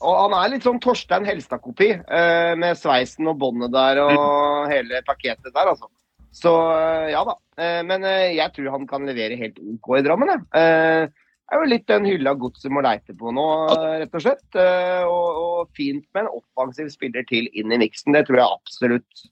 og 0.03 0.15
han 0.19 0.35
er 0.37 0.51
litt 0.53 0.65
sånn 0.65 0.81
Torstein 0.83 1.25
Helstad-kopi, 1.27 1.91
eh, 1.95 2.53
med 2.59 2.77
sveisen 2.79 3.29
og 3.31 3.39
båndet 3.41 3.73
der 3.73 4.01
og 4.03 4.67
hele 4.71 5.01
pakketet 5.07 5.53
der, 5.53 5.71
altså. 5.71 5.89
Så 6.35 6.51
eh, 6.75 7.11
ja 7.13 7.23
da. 7.27 7.37
Eh, 7.57 7.81
men 7.87 8.03
eh, 8.07 8.35
jeg 8.35 8.51
tror 8.55 8.73
han 8.75 8.87
kan 8.89 9.07
levere 9.07 9.39
helt 9.39 9.59
OK 9.63 9.93
i 9.99 10.03
Drammen, 10.05 10.33
jeg. 10.33 10.43
Eh, 10.59 11.21
det 11.45 11.53
er 11.53 11.61
jo 11.61 11.69
litt 11.69 11.87
den 11.87 12.07
hylla 12.09 12.33
godset 12.41 12.73
må 12.73 12.81
leite 12.81 13.13
på 13.15 13.31
nå, 13.35 13.45
eh, 13.71 13.89
rett 14.01 14.17
og 14.17 14.23
slett. 14.23 14.45
Eh, 14.59 15.03
og, 15.05 15.41
og 15.45 15.77
fint 15.77 16.03
med 16.15 16.25
en 16.25 16.41
offensiv 16.41 16.89
spiller 16.91 17.25
til 17.29 17.47
inn 17.53 17.71
i 17.71 17.79
miksen, 17.79 18.15
det 18.17 18.25
tror 18.27 18.41
jeg 18.41 18.59
absolutt. 18.59 19.25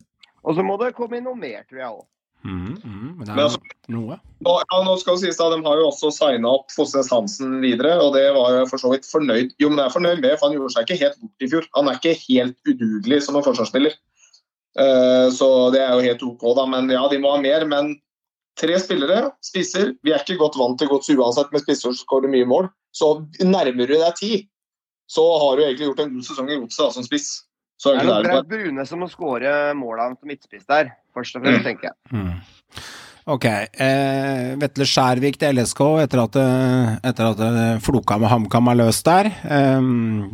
Og 0.43 0.55
så 0.55 0.65
må 0.65 0.77
det 0.79 0.93
komme 0.95 1.19
inn 1.19 1.27
noe 1.27 1.39
mer, 1.39 1.63
tror 1.67 1.81
jeg 1.81 1.89
òg. 1.89 2.03
Mm, 2.43 2.75
mm, 2.83 3.17
men 3.17 3.23
det 3.23 3.29
Men 3.29 3.39
er 3.39 3.43
altså- 3.47 3.75
noe. 3.87 4.19
Nå, 4.43 4.53
ja, 4.59 4.79
nå 4.83 4.93
skal 4.99 5.15
det 5.15 5.21
sies 5.21 5.37
da, 5.39 5.49
De 5.49 5.63
har 5.63 5.77
jo 5.79 5.87
også 5.87 6.11
signa 6.11 6.49
opp 6.49 6.71
Fosnes 6.75 7.09
Hansen 7.09 7.61
videre, 7.61 7.93
og 8.03 8.13
det 8.17 8.25
var 8.35 8.51
jeg 8.51 8.67
for 8.67 8.81
så 8.81 8.91
vidt 8.91 9.07
fornøyd 9.07 9.53
Jo, 9.59 9.69
men 9.69 9.79
jeg 9.79 9.85
er 9.85 9.95
fornøyd 9.95 10.21
med, 10.21 10.37
for 10.37 10.49
han 10.49 10.57
gjorde 10.57 10.73
seg 10.73 10.83
ikke 10.83 10.99
helt 10.99 11.21
bort 11.21 11.45
i 11.45 11.49
fjor. 11.53 11.67
Han 11.77 11.87
er 11.87 11.99
ikke 11.99 12.19
helt 12.27 12.57
udugelig 12.67 13.21
som 13.23 13.37
en 13.39 13.45
forsvarsspiller. 13.47 13.95
Uh, 14.73 15.29
så 15.29 15.71
det 15.71 15.83
er 15.85 15.93
jo 15.93 16.01
helt 16.03 16.23
OK, 16.23 16.43
da. 16.57 16.65
Men 16.65 16.89
ja, 16.89 17.07
de 17.07 17.19
må 17.21 17.31
ha 17.31 17.39
mer. 17.39 17.65
Men 17.65 17.95
tre 18.59 18.75
spillere, 18.81 19.31
spisser 19.45 19.93
Vi 20.03 20.11
er 20.11 20.19
ikke 20.19 20.39
godt 20.41 20.57
vant 20.59 20.79
til 20.79 20.89
gods 20.91 21.09
uansett 21.13 21.51
med 21.53 21.63
spisser 21.63 21.93
som 21.93 21.95
skårer 21.95 22.31
mye 22.33 22.45
mål. 22.49 22.69
Så 22.93 23.25
nærmer 23.39 23.87
du 23.87 23.95
deg 23.95 24.15
ti, 24.19 24.49
så 25.09 25.23
har 25.39 25.57
du 25.57 25.63
egentlig 25.63 25.87
gjort 25.87 26.03
en 26.03 26.13
god 26.17 26.27
sesong 26.27 26.51
i 26.51 26.59
godset 26.59 26.97
som 26.97 27.05
spiss. 27.05 27.29
Så 27.81 27.93
Det 27.93 28.01
er 28.01 28.05
det, 28.05 28.07
nok 28.07 28.17
er 28.17 28.23
det 28.23 28.33
Braut 28.33 28.49
Brune 28.51 28.85
som 28.87 29.01
må 29.01 29.07
skåre 29.11 29.53
målene 29.75 30.15
som 30.19 30.29
midtspiss 30.29 30.67
der, 30.69 30.91
først 31.15 31.35
og 31.39 31.43
fremst, 31.45 31.63
tenker 31.65 31.89
jeg. 31.91 31.95
Mm. 32.11 32.33
Ok. 33.25 33.45
Eh, 33.47 34.55
Vetle 34.59 34.83
Skjærvik 34.83 35.37
til 35.39 35.55
LSK 35.55 35.79
etter 36.03 36.19
at, 36.25 36.33
det- 36.35 36.99
etter 37.07 37.29
at 37.29 37.81
floka 37.81 38.17
med 38.19 38.27
HamKam 38.27 38.67
er 38.67 38.75
løst 38.81 39.05
der. 39.07 39.29
Eh, 39.47 39.85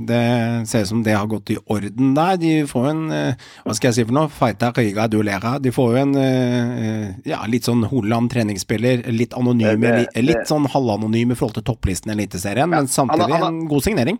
det 0.09 0.21
ser 0.67 0.81
ut 0.81 0.87
som 0.89 1.03
det 1.05 1.13
har 1.13 1.27
gått 1.29 1.51
i 1.53 1.57
orden 1.69 2.15
der. 2.17 2.39
De 2.41 2.63
får 2.65 2.87
en 2.89 3.03
eh, 3.11 3.35
Hva 3.63 3.75
skal 3.77 3.89
jeg 3.91 3.99
si 3.99 4.05
for 4.09 4.17
noe? 4.17 4.31
Fighta 4.33 4.71
Riga 4.73 5.05
Duelera. 5.07 5.59
De 5.61 5.69
får 5.75 5.91
jo 5.93 6.01
en 6.01 6.15
eh, 6.17 7.13
ja, 7.29 7.43
litt 7.45 7.69
sånn 7.69 7.85
Holand 7.91 8.31
treningsspiller. 8.33 9.05
Litt 9.13 9.37
anonyme, 9.37 9.79
Det- 9.85 10.09
det- 10.15 10.25
litt 10.25 10.47
sånn 10.49 10.65
halvanonym 10.73 11.31
i 11.31 11.35
forhold 11.37 11.59
til 11.61 11.67
topplisten 11.69 12.09
i 12.09 12.17
Eliteserien, 12.17 12.67
men 12.73 12.87
samtidig 12.87 13.29
han 13.37 13.41
han, 13.43 13.53
en 13.61 13.67
god 13.69 13.83
signering. 13.85 14.17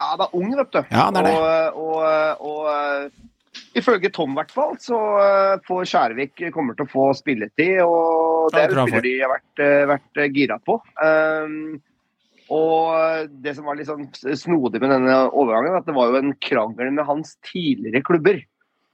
Ja, 0.00 0.14
det 0.16 0.26
er 0.30 0.38
ung, 0.38 0.54
vet 0.56 0.70
du. 0.70 0.82
Ja, 0.92 1.10
det 1.10 1.18
er 1.18 1.24
det. 1.26 1.34
Og, 1.74 1.74
og, 1.74 2.40
og 2.40 2.66
eh, 2.70 3.10
ifølge 3.78 4.10
Tom, 4.14 4.34
i 4.34 4.40
hvert 4.40 4.52
fall, 4.54 4.76
så 4.82 5.00
eh, 5.22 5.56
får 5.66 5.88
Skjærvik 5.90 6.44
kommer 6.54 6.76
til 6.76 6.86
å 6.86 6.92
få 6.92 7.08
spilletid. 7.18 7.80
Og 7.86 8.54
det 8.54 8.62
er 8.62 8.70
jeg 8.74 8.88
spiller 8.88 9.06
de 9.06 9.16
har 9.22 9.34
vært, 9.34 9.64
eh, 9.64 9.82
vært 9.90 10.22
eh, 10.22 10.30
gira 10.34 10.58
på. 10.62 10.78
Um, 11.00 11.76
og 12.54 13.30
det 13.44 13.54
som 13.56 13.68
var 13.68 13.78
litt 13.78 13.88
sånn 13.88 14.10
snodig 14.12 14.82
med 14.82 14.92
denne 14.92 15.20
overgangen, 15.32 15.78
at 15.78 15.86
det 15.88 15.96
var 15.96 16.10
jo 16.12 16.20
en 16.20 16.34
krangel 16.44 16.92
med 16.92 17.08
hans 17.08 17.38
tidligere 17.46 18.04
klubber 18.04 18.42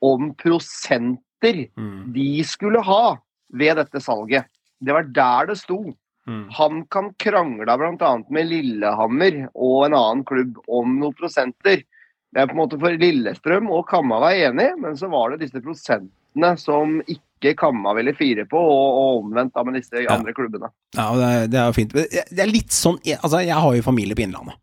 om 0.06 0.30
prosenter 0.38 1.00
Mm. 1.40 2.12
de 2.12 2.44
skulle 2.44 2.82
ha 2.84 3.16
ved 3.56 3.78
dette 3.80 4.00
salget. 4.04 4.44
Det 4.80 4.92
var 4.92 5.04
der 5.08 5.46
det 5.48 5.56
sto. 5.56 5.94
Mm. 6.28 6.48
Han 6.52 6.82
kan 6.92 7.14
krangle 7.18 7.76
bl.a. 7.80 8.10
med 8.28 8.46
Lillehammer 8.46 9.48
og 9.54 9.86
en 9.86 9.96
annen 9.96 10.24
klubb 10.28 10.58
om 10.68 10.98
noen 11.00 11.16
prosenter. 11.16 11.82
Det 12.30 12.40
er 12.42 12.46
på 12.46 12.54
en 12.54 12.60
måte 12.62 12.78
for 12.78 12.94
Lillestrøm 12.94 13.70
og 13.74 13.88
Kamma 13.90 14.20
var 14.22 14.36
enig, 14.38 14.68
men 14.78 14.94
så 14.96 15.08
var 15.10 15.32
det 15.32 15.40
disse 15.48 15.58
prosentene 15.64 16.52
som 16.62 17.00
ikke 17.10 17.56
Kamma 17.58 17.90
ville 17.96 18.12
fire 18.14 18.44
på, 18.46 18.58
og, 18.60 18.88
og 19.00 19.22
omvendt 19.24 19.54
da 19.56 19.64
med 19.66 19.74
disse 19.80 20.04
andre 20.12 20.34
klubbene. 20.36 20.68
Ja, 20.94 21.08
det, 21.18 21.30
er- 21.40 21.48
det 21.50 21.58
er 21.62 21.70
jo 21.72 21.76
fint. 21.80 21.94
Det 21.96 22.44
er 22.44 22.50
litt 22.52 22.70
sånn 22.76 23.00
Altså, 23.16 23.40
jeg 23.42 23.56
har 23.58 23.74
jo 23.78 23.82
familie 23.86 24.14
på 24.14 24.22
Innlandet. 24.26 24.54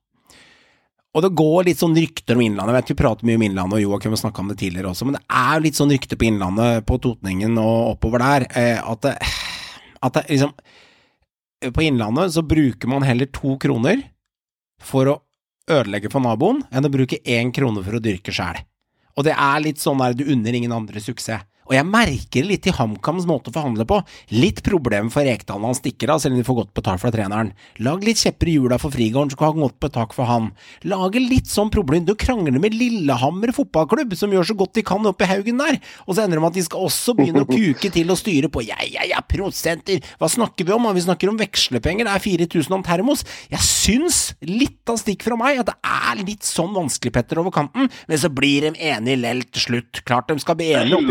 Og 1.17 1.23
det 1.25 1.31
går 1.39 1.63
litt 1.65 1.79
sånn 1.81 1.95
rykter 1.97 2.37
om 2.37 2.43
Innlandet. 2.45 2.75
Jeg 2.75 2.81
vet 2.83 2.91
vi 2.93 2.97
prater 3.03 3.25
mye 3.27 3.39
om 3.39 3.45
Innlandet, 3.47 3.77
og 3.79 3.83
Joakim 3.83 4.13
har 4.13 4.19
snakka 4.21 4.43
om 4.43 4.51
det 4.51 4.59
tidligere 4.61 4.91
også, 4.91 5.07
men 5.09 5.17
det 5.17 5.23
er 5.33 5.53
jo 5.57 5.63
litt 5.65 5.79
sånn 5.79 5.91
rykter 5.95 6.19
på 6.21 6.27
Innlandet, 6.29 6.85
på 6.87 6.99
Totningen 7.03 7.57
og 7.59 7.95
oppover 7.95 8.21
der, 8.21 8.45
eh, 8.53 8.79
at 8.79 9.01
det, 9.07 9.15
at 10.05 10.13
det 10.19 10.25
liksom 10.29 10.53
På 11.73 11.81
Innlandet 11.81 12.35
så 12.35 12.43
bruker 12.45 12.87
man 12.91 13.01
heller 13.07 13.25
to 13.33 13.55
kroner 13.57 14.03
for 14.85 15.09
å 15.09 15.15
ødelegge 15.67 16.11
for 16.13 16.23
naboen, 16.23 16.63
enn 16.71 16.87
å 16.87 16.91
bruke 16.91 17.19
én 17.27 17.51
krone 17.55 17.83
for 17.85 17.97
å 17.97 18.03
dyrke 18.03 18.33
sjæl. 18.33 18.63
Og 19.17 19.25
det 19.27 19.33
er 19.33 19.63
litt 19.63 19.81
sånn 19.81 20.01
der 20.01 20.15
du 20.17 20.27
unner 20.29 20.55
ingen 20.55 20.75
andre 20.75 21.01
suksess. 21.01 21.45
Og 21.67 21.75
jeg 21.75 21.87
merker 21.87 22.43
det 22.43 22.47
litt 22.47 22.67
i 22.69 22.73
HamKams 22.75 23.27
måte 23.27 23.51
å 23.51 23.55
forhandle 23.55 23.85
på. 23.87 23.99
Litt 24.35 24.61
problem 24.65 25.11
for 25.13 25.27
Rekdal 25.27 25.59
når 25.59 25.73
han 25.73 25.79
stikker 25.81 26.13
av, 26.13 26.21
selv 26.23 26.35
om 26.35 26.41
de 26.41 26.47
får 26.47 26.59
godt 26.61 26.73
betalt 26.79 27.01
fra 27.01 27.11
treneren. 27.13 27.51
Lag 27.83 28.03
litt 28.07 28.21
kjepper 28.21 28.51
i 28.51 28.55
hjula 28.55 28.79
for 28.81 28.93
Frigården, 28.93 29.33
så 29.33 29.39
kan 29.39 29.53
han 29.53 29.65
godt 29.65 29.79
betalt 29.83 30.15
for 30.15 30.29
han. 30.29 30.51
Lage 30.87 31.21
litt 31.23 31.51
sånn 31.51 31.71
problem. 31.73 32.05
Du 32.07 32.13
krangler 32.19 32.55
med 32.63 32.77
Lillehammer 32.77 33.51
fotballklubb, 33.55 34.15
som 34.17 34.31
gjør 34.33 34.51
så 34.51 34.57
godt 34.57 34.77
de 34.79 34.85
kan 34.87 35.09
oppe 35.09 35.27
i 35.27 35.31
haugen 35.31 35.59
der, 35.59 35.79
og 36.05 36.15
så 36.15 36.23
ender 36.23 36.39
det 36.39 36.45
med 36.45 36.53
at 36.53 36.59
de 36.59 36.65
skal 36.67 36.87
også 36.87 37.15
begynne 37.17 37.43
å 37.43 37.49
kuke 37.49 37.91
til 37.93 38.13
og 38.13 38.19
styre 38.21 38.51
på 38.53 38.63
ja, 38.67 38.79
ja, 38.87 39.03
ja, 39.09 39.21
prosenter. 39.27 40.03
Hva 40.21 40.31
snakker 40.31 40.67
vi 40.67 40.75
om? 40.75 40.87
Vi 40.97 41.03
snakker 41.03 41.31
om 41.31 41.39
vekslepenger, 41.41 42.07
det 42.07 42.15
er 42.15 42.23
4000 42.23 42.77
om 42.77 42.85
termos. 42.85 43.25
Jeg 43.51 43.63
syns, 43.65 44.21
litt 44.47 44.87
av 44.87 45.01
stikk 45.01 45.27
fra 45.27 45.37
meg, 45.39 45.61
at 45.61 45.71
det 45.71 45.77
er 45.83 46.23
litt 46.23 46.47
sånn 46.47 46.71
vanskelig, 46.75 47.13
Petter, 47.17 47.41
over 47.41 47.53
kanten, 47.55 47.91
men 48.07 48.21
så 48.21 48.31
blir 48.33 48.69
de 48.69 48.73
enige 48.93 49.19
lell 49.19 49.43
til 49.51 49.65
slutt. 49.67 50.03
Klart 50.07 50.31
de 50.31 50.39
skal 50.43 50.57
bli 50.59 50.71
enige 50.77 51.01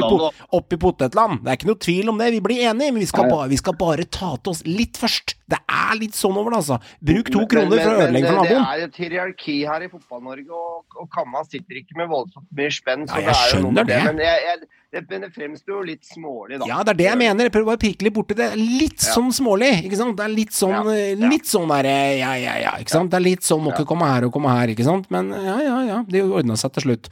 po 0.50 0.56
oppi 0.58 0.76
potetland. 0.78 1.42
Det 1.44 1.50
er 1.52 1.56
ikke 1.58 1.68
noe 1.70 1.80
tvil 1.82 2.08
om 2.12 2.18
det, 2.18 2.30
vi 2.32 2.40
blir 2.40 2.62
enige, 2.70 2.92
men 2.92 3.00
vi 3.02 3.06
skal, 3.10 3.28
ba 3.30 3.46
vi 3.50 3.56
skal 3.60 3.74
bare 3.74 4.04
ta 4.06 4.36
til 4.36 4.52
oss 4.52 4.62
litt 4.66 4.96
først. 4.96 5.34
Det 5.46 5.58
er 5.70 5.94
litt 6.00 6.14
sånn 6.14 6.36
over 6.36 6.50
det, 6.50 6.58
altså. 6.62 6.78
Bruk 7.02 7.30
to 7.30 7.38
Men- 7.38 7.48
kroner 7.48 7.82
for 7.82 7.90
å 7.92 8.00
ødelegge 8.06 8.26
for 8.30 8.36
naboen. 8.40 8.64
Det 8.66 8.80
er 8.82 8.84
et 8.86 8.96
hierarki 8.96 9.56
her 9.66 9.82
i 9.82 9.88
Fotball-Norge, 9.88 10.50
og, 10.50 10.84
og 11.00 11.10
Kamma 11.14 11.44
sitter 11.46 11.82
ikke 11.82 11.96
med 11.96 12.08
voldsomt 12.10 12.46
mye 12.56 12.70
spenn. 12.74 13.06
så 13.06 13.14
Ja, 13.20 13.20
jeg 13.20 13.26
det 13.26 13.36
er 13.36 13.60
jo 13.60 13.62
noe 13.62 13.70
skjønner 13.70 13.72
med 13.72 13.86
det. 13.86 14.02
Men, 14.04 14.18
jeg, 14.18 14.42
jeg, 14.46 14.68
det, 14.96 15.02
men 15.10 15.20
det 15.26 15.30
fremstår 15.34 15.74
jo 15.76 15.82
litt 15.86 16.04
smålig, 16.08 16.58
da. 16.58 16.66
Ja, 16.66 16.82
det 16.82 16.90
er 16.94 16.98
det 17.02 17.06
jeg 17.10 17.18
mener. 17.18 17.44
Jeg 17.44 17.52
prøver 17.52 17.70
bare 17.72 17.78
å 17.78 17.84
pirke 17.86 18.02
litt 18.08 18.14
borti 18.14 18.34
det. 18.38 18.50
Litt 18.56 19.02
Ja. 19.06 19.12
sånn 19.14 19.30
smålig, 19.34 19.72
ikke 19.86 19.96
sant. 20.02 20.16
Det 20.16 20.24
er 20.24 20.34
litt 20.34 20.52
sånn, 20.56 20.70
Ja, 20.74 20.82
eh, 20.92 21.14
ja. 21.14 21.28
litt 21.28 21.44
sånn 21.46 21.68
derre 21.68 21.96
ja, 22.18 22.32
ja, 22.34 22.54
ja, 22.66 22.72
ikke 22.82 22.90
sant. 22.90 23.10
Det 23.10 23.18
er 23.20 23.26
litt 23.26 23.42
sånn 23.46 23.62
må 23.62 23.72
ikke 23.74 23.86
komme 23.86 24.06
her 24.10 24.24
og 24.26 24.32
komme 24.32 24.48
her, 24.50 24.68
ikke 24.74 24.84
sant. 24.84 25.10
Men 25.10 25.30
ja, 25.30 25.58
ja, 25.62 25.80
ja. 25.86 26.02
Det 26.08 26.22
ordna 26.22 26.56
seg 26.56 26.72
til 26.72 26.82
slutt. 26.90 27.08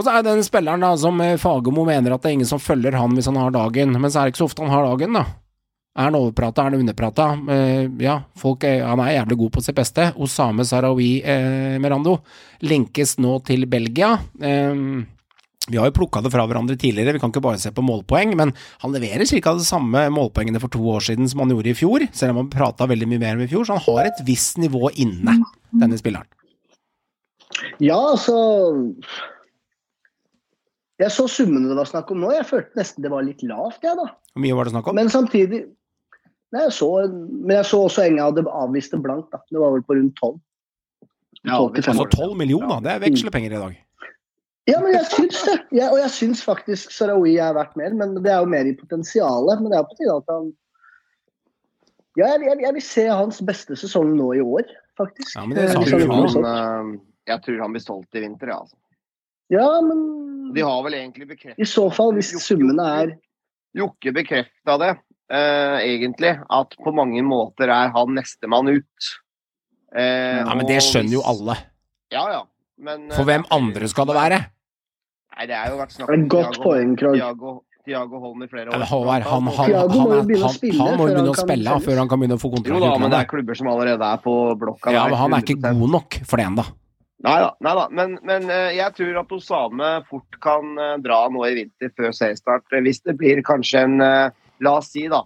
Og 0.00 0.06
så 0.06 0.14
er 0.16 0.24
det 0.24 0.32
den 0.32 0.46
spilleren 0.46 0.80
da 0.80 0.94
som 0.96 1.20
eh, 1.20 1.36
Fagermo 1.36 1.84
mener 1.84 2.14
at 2.14 2.24
det 2.24 2.30
er 2.30 2.38
ingen 2.38 2.48
som 2.48 2.62
følger 2.62 2.96
han 2.96 3.12
hvis 3.12 3.28
han 3.28 3.36
har 3.36 3.52
dagen, 3.52 3.92
men 4.00 4.08
så 4.08 4.22
er 4.22 4.28
det 4.28 4.32
ikke 4.32 4.40
så 4.40 4.48
ofte 4.48 4.64
han 4.64 4.72
har 4.72 4.86
dagen, 4.88 5.18
da. 5.18 5.26
Er 6.00 6.06
han 6.06 6.16
overprata, 6.16 6.62
er 6.62 6.70
han 6.70 6.80
underprata? 6.80 7.26
Eh, 7.52 7.84
ja, 8.00 8.14
folk 8.40 8.64
er, 8.64 8.86
han 8.88 9.02
er 9.04 9.18
jævlig 9.18 9.36
god 9.42 9.52
på 9.58 9.62
sitt 9.66 9.76
beste. 9.76 10.06
Osame 10.24 10.64
Sarawi 10.64 11.10
eh, 11.20 11.76
Merando 11.82 12.16
linkes 12.64 13.18
nå 13.20 13.34
til 13.44 13.68
Belgia. 13.68 14.14
Eh, 14.40 14.80
vi 15.68 15.76
har 15.76 15.90
jo 15.90 15.96
plukka 16.00 16.22
det 16.24 16.32
fra 16.32 16.46
hverandre 16.48 16.78
tidligere, 16.80 17.18
vi 17.18 17.20
kan 17.22 17.30
ikke 17.30 17.44
bare 17.44 17.60
se 17.60 17.70
på 17.76 17.84
målpoeng, 17.84 18.32
men 18.40 18.54
han 18.80 18.94
leverer 18.96 19.28
ca. 19.28 19.52
de 19.54 19.66
samme 19.68 20.06
målpoengene 20.16 20.62
for 20.62 20.72
to 20.72 20.80
år 20.94 21.04
siden 21.10 21.28
som 21.28 21.44
han 21.44 21.52
gjorde 21.52 21.74
i 21.74 21.76
fjor, 21.76 22.06
selv 22.16 22.32
om 22.32 22.40
han 22.40 22.52
prata 22.56 22.88
veldig 22.88 23.10
mye 23.10 23.20
mer 23.20 23.36
om 23.36 23.44
i 23.44 23.50
fjor, 23.50 23.68
så 23.68 23.76
han 23.76 23.84
har 23.84 24.08
et 24.08 24.24
visst 24.26 24.56
nivå 24.62 24.88
inne, 25.04 25.36
denne 25.76 26.00
spilleren. 26.00 26.26
Ja, 27.82 27.98
altså 27.98 28.38
Jeg 31.00 31.12
så 31.14 31.26
summene 31.32 31.70
det 31.70 31.76
var 31.78 31.88
snakk 31.88 32.10
om 32.12 32.20
nå. 32.20 32.30
Jeg 32.34 32.46
følte 32.48 32.76
nesten 32.76 33.04
det 33.04 33.10
var 33.12 33.24
litt 33.24 33.42
lavt, 33.46 33.84
jeg, 33.86 33.96
da. 33.96 34.08
Hvor 34.34 34.44
mye 34.44 34.56
var 34.58 34.68
det 34.68 34.74
snakk 34.74 34.90
om? 34.90 34.98
Men 35.00 35.12
samtidig 35.12 35.66
Nei, 36.50 36.64
jeg 36.64 36.72
så, 36.74 36.86
Men 37.06 37.52
jeg 37.60 37.66
så 37.68 37.78
også 37.86 38.02
Enga 38.08 38.24
hadde 38.26 38.42
avvist 38.42 38.58
avviste 38.64 38.98
blankt. 38.98 39.28
da. 39.30 39.38
Det 39.54 39.60
var 39.62 39.76
vel 39.76 39.84
på 39.86 39.96
rundt 39.96 40.16
tolv. 40.18 40.40
Ja, 41.46 41.60
Altså 41.62 42.04
12 42.10 42.34
millioner, 42.36 42.82
det 42.84 42.90
er 42.92 43.04
vekslepenger 43.04 43.54
i 43.54 43.60
dag. 43.62 43.76
Ja, 44.68 44.80
men 44.82 44.92
jeg 44.92 45.06
syns 45.08 45.38
det. 45.46 45.54
Jeg, 45.72 45.86
og 45.88 45.98
jeg 46.02 46.10
syns 46.12 46.42
faktisk 46.44 46.92
Sarawi 46.92 47.36
er 47.40 47.54
verdt 47.56 47.78
mer, 47.80 47.94
men 47.96 48.18
det 48.18 48.32
er 48.34 48.42
jo 48.42 48.50
mer 48.50 48.68
i 48.68 48.74
potensialet. 48.76 49.62
Men 49.62 49.72
det 49.72 49.78
er 49.78 49.86
på 49.88 49.96
tide 50.00 50.18
at 50.18 50.34
han 50.34 50.50
Ja, 52.18 52.32
jeg, 52.34 52.42
jeg, 52.48 52.58
jeg 52.66 52.74
vil 52.76 52.84
se 52.84 53.06
hans 53.08 53.38
beste 53.46 53.78
sesong 53.78 54.10
nå 54.18 54.32
i 54.36 54.42
år, 54.42 54.66
faktisk. 54.98 55.32
Ja, 55.38 55.46
men 55.46 55.56
det 55.56 55.70
sa 55.70 55.80
du 55.86 56.02
jo 56.02 56.98
jeg 57.30 57.42
tror 57.44 57.60
han 57.62 57.74
blir 57.74 57.82
solgt 57.84 58.16
i 58.18 58.24
vinter, 58.24 58.50
ja. 58.50 58.58
Altså. 58.64 58.76
Ja, 59.50 59.80
men 59.82 60.52
De 60.54 60.62
har 60.66 60.82
vel 60.86 60.94
egentlig 60.98 61.28
bekreftet 61.30 61.58
i 61.62 61.66
så 61.68 61.88
fall, 61.94 62.12
hvis 62.16 62.32
Jokke- 62.34 62.46
summene 62.46 62.86
er 63.02 63.12
Jokke 63.76 64.12
bekrefta 64.14 64.74
det, 64.82 64.90
eh, 65.30 65.76
egentlig. 65.86 66.32
At 66.50 66.74
på 66.82 66.90
mange 66.94 67.22
måter 67.22 67.70
er 67.70 67.90
han 67.94 68.14
nestemann 68.16 68.66
ut. 68.72 69.10
Eh, 69.94 70.40
Ja, 70.42 70.54
men 70.54 70.66
det 70.66 70.80
skjønner 70.82 71.12
jo 71.18 71.22
alle. 71.22 71.56
Ja, 72.10 72.24
ja. 72.32 72.42
Men, 72.78 73.10
eh, 73.10 73.14
For 73.14 73.24
hvem 73.24 73.44
andre 73.50 73.86
skal 73.88 74.06
det 74.06 74.16
være? 74.16 74.40
Nei, 75.36 75.46
det 75.46 75.54
er 75.54 75.70
jo 75.70 75.78
vært 75.78 75.92
snakk 75.94 76.08
om 76.10 76.28
godt 76.28 76.56
Thiago- 76.56 76.62
poeng, 76.64 76.96
Krog. 76.98 77.14
Thiago, 77.14 77.52
Thiago 77.86 78.18
Holm 78.20 78.42
i 78.42 78.46
flere 78.50 78.68
år. 78.74 78.82
Håvard, 78.90 79.22
han, 79.22 79.42
han, 79.46 79.54
han, 79.54 79.72
han, 79.72 79.88
må 79.88 80.10
jo 80.10 80.16
han, 80.18 80.26
begynne 80.26 80.42
å 80.42 80.50
han, 80.50 80.54
spille 80.58 80.82
han 80.82 80.98
må 80.98 81.06
jo 81.06 81.14
før 81.14 81.14
begynne 81.14 81.20
han 81.20 81.30
å 81.30 81.34
kan 81.34 81.46
spille 81.46 81.80
før 81.86 81.96
han 82.02 82.08
kan 82.10 82.18
begynne 82.20 82.36
å 82.36 82.42
få 82.42 82.50
Jo 82.50 82.54
kontrakt 82.56 82.76
i 82.76 82.80
da, 82.80 82.98
men 82.98 83.10
det 83.10 83.18
er 83.20 83.30
klubber 83.30 83.54
som 83.56 83.66
allerede 83.70 84.02
er 84.14 84.18
på 84.26 84.34
blokka. 84.58 84.92
Ja, 84.92 85.06
men 85.06 85.18
han 85.22 85.32
er 85.34 85.40
ikke 85.46 85.60
god 85.62 85.90
nok 85.94 86.18
for 86.26 86.36
det 86.36 86.46
ennå. 86.50 86.66
Nei 87.22 87.36
da, 87.42 87.50
da. 87.60 87.88
Men, 87.92 88.14
men 88.24 88.46
eh, 88.48 88.70
jeg 88.78 88.94
tror 88.96 89.18
at 89.20 89.32
Osame 89.36 89.88
fort 90.08 90.38
kan 90.40 90.70
eh, 90.80 90.94
dra 91.04 91.26
nå 91.28 91.42
i 91.50 91.54
vinter 91.58 91.90
før 91.96 92.14
seriestart. 92.16 92.64
Eh, 92.72 92.80
Hvis 92.86 93.02
det 93.04 93.16
blir 93.20 93.42
kanskje 93.44 93.82
en, 93.84 93.98
la 94.00 94.72
oss 94.78 94.88
si 94.94 95.06
da, 95.12 95.20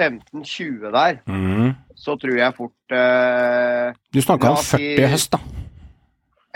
15-20 0.00 0.90
der, 0.94 1.18
Mm. 1.28 1.74
så 1.94 2.14
tror 2.16 2.38
jeg 2.38 2.54
fort 2.56 2.94
eh, 2.96 3.92
Du 4.12 4.20
snakka 4.24 4.54
om 4.54 4.56
40 4.64 5.04
i 5.04 5.10
høst, 5.12 5.36
da. 5.36 5.40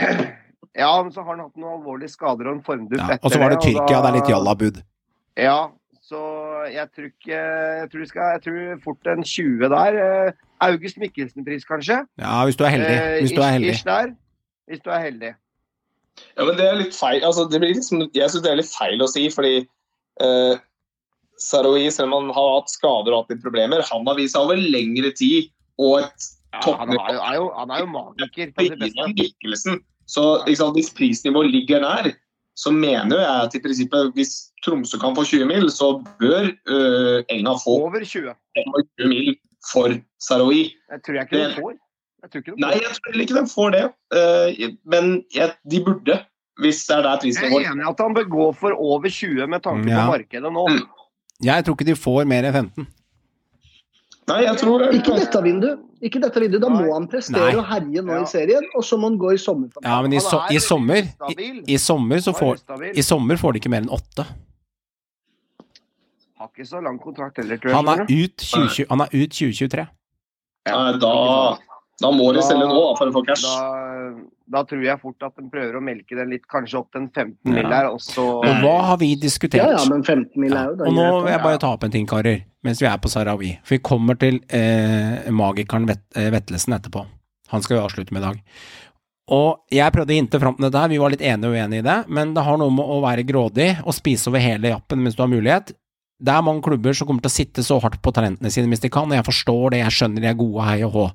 Ja, 0.74 0.90
men 1.04 1.12
så 1.14 1.22
har 1.22 1.36
han 1.36 1.44
hatt 1.44 1.54
noen 1.60 1.76
alvorlige 1.78 2.10
skader 2.16 2.48
og 2.50 2.56
en 2.56 2.64
formdupp 2.66 2.98
Ja, 2.98 3.14
og 3.22 3.30
så 3.30 3.38
var 3.38 3.52
det 3.52 3.60
Tyrkia, 3.62 3.84
Tyrkia, 3.84 4.00
det 4.02 4.08
er 4.08 4.16
litt 4.16 4.24
da- 4.26 4.32
jallabud. 4.32 4.80
Ja, 5.38 5.58
så 6.02 6.20
jeg 6.72 6.88
tror 6.90 7.06
ikke 7.12 7.36
Jeg 7.44 7.90
tror, 7.92 8.00
det 8.02 8.08
skal, 8.10 8.32
jeg 8.34 8.42
tror 8.48 8.80
fort 8.82 9.06
en 9.12 9.22
20 9.22 9.68
der. 9.70 10.32
August 10.64 10.98
Mikkelsen-pris, 10.98 11.64
kanskje. 11.68 12.00
Ja, 12.18 12.40
hvis 12.48 12.56
du 12.58 12.64
er 12.66 12.72
heldig. 12.74 12.96
Hvis 13.20 13.32
du 13.36 13.40
er 13.40 13.44
ish- 13.46 13.52
heldig. 13.58 13.70
ish 13.76 13.84
der. 13.86 14.10
Hvis 14.70 14.82
du 14.84 14.92
er 14.92 15.02
heldig. 15.06 15.32
Ja, 16.36 16.44
men 16.44 16.56
det 16.58 16.66
er 16.66 16.78
litt 16.78 16.94
feil. 16.96 17.24
Altså, 17.26 17.46
det 17.50 17.60
blir 17.62 17.74
liksom, 17.74 18.06
jeg 18.14 18.30
syns 18.30 18.44
det 18.44 18.52
er 18.52 18.60
litt 18.60 18.70
feil 18.70 19.02
å 19.02 19.10
si, 19.10 19.26
fordi 19.34 19.56
eh, 20.22 20.62
Saroui, 21.42 21.88
selv 21.90 22.12
om 22.12 22.28
han 22.28 22.36
har 22.36 22.52
hatt 22.58 22.72
skader 22.72 23.12
og 23.12 23.24
hatt 23.24 23.34
litt 23.34 23.44
problemer, 23.44 23.82
han 23.90 24.06
har 24.08 24.18
vist 24.18 24.36
seg 24.36 24.46
over 24.46 24.60
lengre 24.60 25.10
tid 25.18 25.50
og 25.82 26.04
et 26.04 26.30
Ja, 26.54 26.76
han, 26.78 26.92
er 26.94 27.34
jo, 27.34 27.48
han 27.56 27.72
er 27.74 27.80
jo 27.82 27.88
magiker 27.90 28.52
beste. 28.54 29.78
Så 30.06 30.22
liksom, 30.46 30.74
hvis 30.76 30.92
prisnivået 30.94 31.50
ligger 31.50 31.82
nær, 31.82 32.12
så 32.54 32.70
mener 32.70 33.18
jeg 33.18 33.46
at 33.48 33.56
i 33.58 33.60
prinsippet 33.64 34.12
hvis 34.14 34.34
Tromsø 34.62 35.00
kan 35.02 35.16
få 35.16 35.24
20 35.26 35.48
mil, 35.50 35.66
så 35.74 35.96
bør 36.20 36.52
uh, 36.70 37.24
Enga 37.34 37.56
få 37.58 37.80
Over 37.88 38.04
20. 38.06 38.36
20 38.54 39.10
mil 39.10 39.32
for 39.72 39.96
Saroui. 40.22 40.68
Jeg 40.92 41.02
tror 41.02 41.18
jeg 41.18 41.26
ikke 41.26 41.40
de 41.40 41.56
får. 41.58 41.74
Jeg 42.24 42.30
tror 42.32 42.40
ikke 42.40 42.54
de 42.56 42.62
Nei, 42.64 42.72
jeg 42.80 42.96
tror 42.96 43.20
ikke 43.20 43.36
de 43.36 43.44
får 43.52 43.72
det. 43.74 43.84
Eh, 44.16 44.70
men 44.88 45.10
de 45.70 45.80
burde, 45.84 46.18
hvis 46.62 46.84
det 46.88 46.96
er 46.96 47.02
der 47.04 47.24
Jeg 47.28 47.36
er 47.52 47.70
enig 47.70 47.84
i 47.84 47.88
at 47.90 48.00
han 48.00 48.14
bør 48.16 48.28
gå 48.32 48.46
for 48.56 48.72
over 48.72 49.08
20 49.12 49.46
med 49.52 49.60
tanke 49.62 49.90
Ja. 49.92 50.06
på 50.06 50.14
markedet 50.16 50.52
nå. 50.52 50.66
Mm. 50.72 50.84
Jeg 51.44 51.64
tror 51.66 51.74
ikke 51.76 51.86
de 51.90 51.96
får 51.98 52.24
mer 52.30 52.48
enn 52.48 52.54
15. 52.54 52.86
Nei, 54.26 54.38
jeg 54.46 54.56
tror 54.56 54.78
det. 54.80 54.94
Ikke 54.96 55.18
dette 55.20 55.42
vinduet. 55.44 55.80
Ikke 56.00 56.20
dette 56.22 56.40
vinduet. 56.40 56.62
Da 56.64 56.68
Nei. 56.72 56.80
må 56.86 56.94
han 56.94 57.08
prestere 57.12 57.50
Nei. 57.50 57.58
og 57.60 57.66
herje 57.68 58.00
nå 58.06 58.14
Ja. 58.14 58.22
i 58.22 58.26
serien, 58.30 58.64
og 58.74 58.82
så 58.88 58.96
må 58.96 59.10
han 59.10 59.18
gå 59.20 59.34
i 59.34 59.36
sommer. 59.36 59.68
Ja, 59.84 60.00
men 60.00 60.14
i, 60.16 60.20
so 60.24 60.40
i 60.50 60.58
sommer 60.58 61.02
i. 61.28 61.62
I 61.68 61.76
sommer 61.76 62.16
så 62.24 62.32
er 62.32 62.38
får. 62.40 62.88
I 62.96 63.02
sommer 63.04 63.36
får 63.36 63.52
de 63.52 63.60
ikke 63.60 63.68
mer 63.74 63.82
enn 63.84 63.92
åtte. 63.92 64.24
Har 66.38 66.48
ikke 66.48 66.66
så 66.66 66.80
lang 66.82 66.98
kontrakt 66.98 67.36
heller, 67.36 67.56
tror 67.60 67.68
jeg. 67.70 67.76
Han 67.76 67.88
er 68.00 68.02
ut, 68.08 68.36
20, 68.38 68.86
han 68.90 69.00
er 69.04 69.12
ut 69.12 69.30
2023. 69.30 69.86
Ja, 70.66 70.92
da, 70.96 71.12
da 72.02 72.10
må 72.10 72.32
de 72.34 72.42
selge 72.42 72.66
nå 72.66 72.80
for 72.98 73.06
å 73.10 73.12
få 73.14 73.22
cash. 73.26 73.44
Da, 73.44 74.10
da 74.56 74.62
tror 74.68 74.82
jeg 74.84 75.00
fort 75.00 75.22
at 75.26 75.36
de 75.38 75.44
prøver 75.52 75.76
å 75.78 75.82
melke 75.84 76.16
den 76.18 76.32
litt, 76.34 76.44
kanskje 76.50 76.80
opp 76.80 76.88
til 76.92 77.04
en 77.04 77.08
15 77.08 77.36
Ja. 77.46 77.52
mil 77.54 77.68
der, 77.70 77.86
og 77.92 78.00
så 78.02 78.24
Og 78.42 78.62
hva 78.64 78.74
har 78.90 78.98
vi 79.00 79.14
diskutert? 79.16 79.62
ja, 79.62 79.84
men 79.88 80.02
15 80.02 80.34
mil 80.42 80.52
er 80.52 80.70
jo 80.72 80.76
da 80.80 80.84
Og 80.90 80.94
nå 80.94 81.08
vil 81.22 81.32
jeg 81.32 81.42
bare 81.46 81.58
ta 81.62 81.72
opp 81.72 81.84
en 81.86 81.90
ting, 81.94 82.06
karer, 82.06 82.42
mens 82.66 82.82
vi 82.82 82.86
er 82.90 82.98
på 82.98 83.08
Sarawi. 83.12 83.52
For 83.62 83.76
vi 83.76 83.82
kommer 83.86 84.18
til 84.18 84.40
eh, 84.50 85.30
magikeren 85.30 85.86
Vet 85.86 86.02
eh, 86.16 86.30
Vetlesen 86.34 86.74
etterpå. 86.76 87.06
Han 87.54 87.62
skal 87.62 87.78
vi 87.78 87.84
avslutte 87.84 88.12
med 88.12 88.22
i 88.22 88.26
dag. 88.26 88.40
Og 89.32 89.62
jeg 89.72 89.92
prøvde 89.94 90.12
å 90.12 90.18
hinte 90.18 90.40
fram 90.42 90.56
til 90.58 90.66
dette, 90.66 90.80
her, 90.82 90.88
vi 90.92 90.98
var 91.00 91.14
litt 91.14 91.22
enige 91.24 91.48
og 91.48 91.54
uenige 91.56 91.80
i 91.80 91.86
det, 91.86 91.96
men 92.12 92.34
det 92.36 92.42
har 92.44 92.58
noe 92.60 92.74
med 92.74 92.84
å 92.84 92.98
være 93.00 93.24
grådig 93.24 93.70
og 93.86 93.94
spise 93.96 94.28
over 94.28 94.42
hele 94.44 94.68
jappen 94.74 95.00
mens 95.00 95.14
du 95.16 95.22
har 95.22 95.30
mulighet. 95.32 95.72
Det 96.20 96.32
er 96.34 96.44
mange 96.44 96.60
klubber 96.62 96.92
som 96.92 97.08
kommer 97.08 97.24
til 97.24 97.32
å 97.32 97.36
sitte 97.38 97.64
så 97.64 97.78
hardt 97.80 98.02
på 98.04 98.12
talentene 98.12 98.50
sine 98.52 98.68
hvis 98.68 98.82
de 98.84 98.90
kan, 98.92 99.08
og 99.08 99.16
jeg 99.16 99.24
forstår 99.24 99.70
det, 99.72 99.80
jeg 99.80 99.96
skjønner 99.96 100.20
de 100.20 100.28
er 100.28 100.36
gode, 100.36 100.66
hei 100.68 100.82
og 100.84 100.92
hå. 100.92 101.06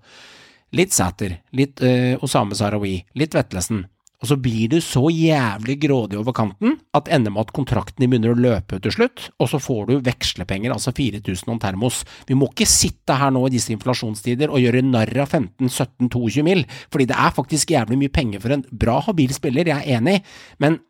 Litt 0.75 0.93
Sæter, 0.93 1.39
litt 1.57 1.81
uh, 1.81 2.19
Osame 2.25 2.57
Sarawi, 2.57 2.99
litt 3.17 3.33
Vetlesen. 3.37 3.87
Og 4.19 4.27
så 4.27 4.35
blir 4.35 4.67
du 4.67 4.81
så 4.83 5.05
jævlig 5.13 5.77
grådig 5.79 6.17
over 6.19 6.35
kanten 6.35 6.75
at 6.97 7.07
ender 7.15 7.31
med 7.31 7.45
at 7.45 7.53
kontrakten 7.55 8.03
din 8.03 8.11
begynner 8.11 8.33
å 8.33 8.41
løpe 8.43 8.81
til 8.83 8.91
slutt, 8.91 9.29
og 9.39 9.47
så 9.47 9.61
får 9.63 9.85
du 9.87 9.93
vekslepenger, 10.03 10.73
altså 10.75 10.91
4000 10.95 11.53
om 11.53 11.61
termos. 11.63 12.01
Vi 12.27 12.35
må 12.35 12.49
ikke 12.51 12.67
sitte 12.67 13.15
her 13.15 13.31
nå 13.31 13.45
i 13.47 13.53
disse 13.53 13.71
inflasjonstider 13.71 14.51
og 14.51 14.59
gjøre 14.59 14.83
narr 14.83 15.23
av 15.23 15.31
15-17-22 15.31 16.43
mil, 16.43 16.65
fordi 16.91 17.07
det 17.13 17.15
er 17.15 17.37
faktisk 17.37 17.71
jævlig 17.77 18.01
mye 18.01 18.15
penger 18.19 18.43
for 18.43 18.57
en 18.57 18.65
bra 18.83 18.99
habil 19.07 19.31
spiller, 19.35 19.71
jeg 19.71 19.87
er 19.87 20.01
enig, 20.01 20.19
men 20.59 20.81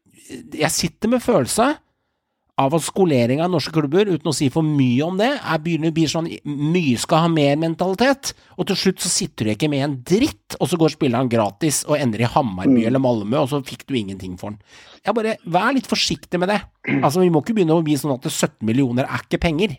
jeg 0.58 0.74
sitter 0.74 1.14
med 1.14 1.24
følelse 1.26 1.70
av 2.60 2.76
at 2.76 2.84
skolering 2.84 3.41
av 3.44 3.52
norske 3.53 3.72
klubber, 3.73 4.10
uten 4.10 4.31
å 4.31 4.36
si 4.36 4.49
for 4.53 4.65
mye 4.65 5.06
om 5.06 5.19
det, 5.19 5.30
er 5.38 5.61
begynner 5.64 5.94
å 5.94 5.95
bli 5.95 6.06
sånn 6.11 6.27
mye 6.44 6.99
skal 6.99 7.26
ha 7.26 7.31
mer 7.31 7.60
mentalitet, 7.61 8.34
og 8.60 8.68
til 8.69 8.80
slutt 8.81 9.03
så 9.06 9.11
sitter 9.14 9.48
du 9.48 9.53
ikke 9.53 9.72
med 9.72 9.86
en 9.86 9.98
dritt, 10.11 10.57
og 10.60 10.69
så 10.72 10.80
går 10.80 10.94
spilleren 10.95 11.31
gratis 11.31 11.86
og 11.88 11.98
ender 11.99 12.26
i 12.26 12.31
Hammarby 12.34 12.84
eller 12.90 13.03
Malmö, 13.03 13.44
og 13.44 13.52
så 13.53 13.61
fikk 13.65 13.88
du 13.88 13.95
ingenting 13.99 14.36
for 14.40 14.53
den. 14.56 14.61
Jeg 15.06 15.15
bare, 15.15 15.38
Vær 15.49 15.72
litt 15.73 15.88
forsiktig 15.88 16.40
med 16.41 16.52
det. 16.52 16.60
Altså, 16.99 17.22
Vi 17.23 17.31
må 17.31 17.41
ikke 17.41 17.56
begynne 17.57 17.77
å 17.77 17.86
bli 17.86 17.95
sånn 17.98 18.15
at 18.18 18.27
17 18.27 18.65
millioner 18.68 19.07
er 19.07 19.23
ikke 19.23 19.40
penger. 19.41 19.77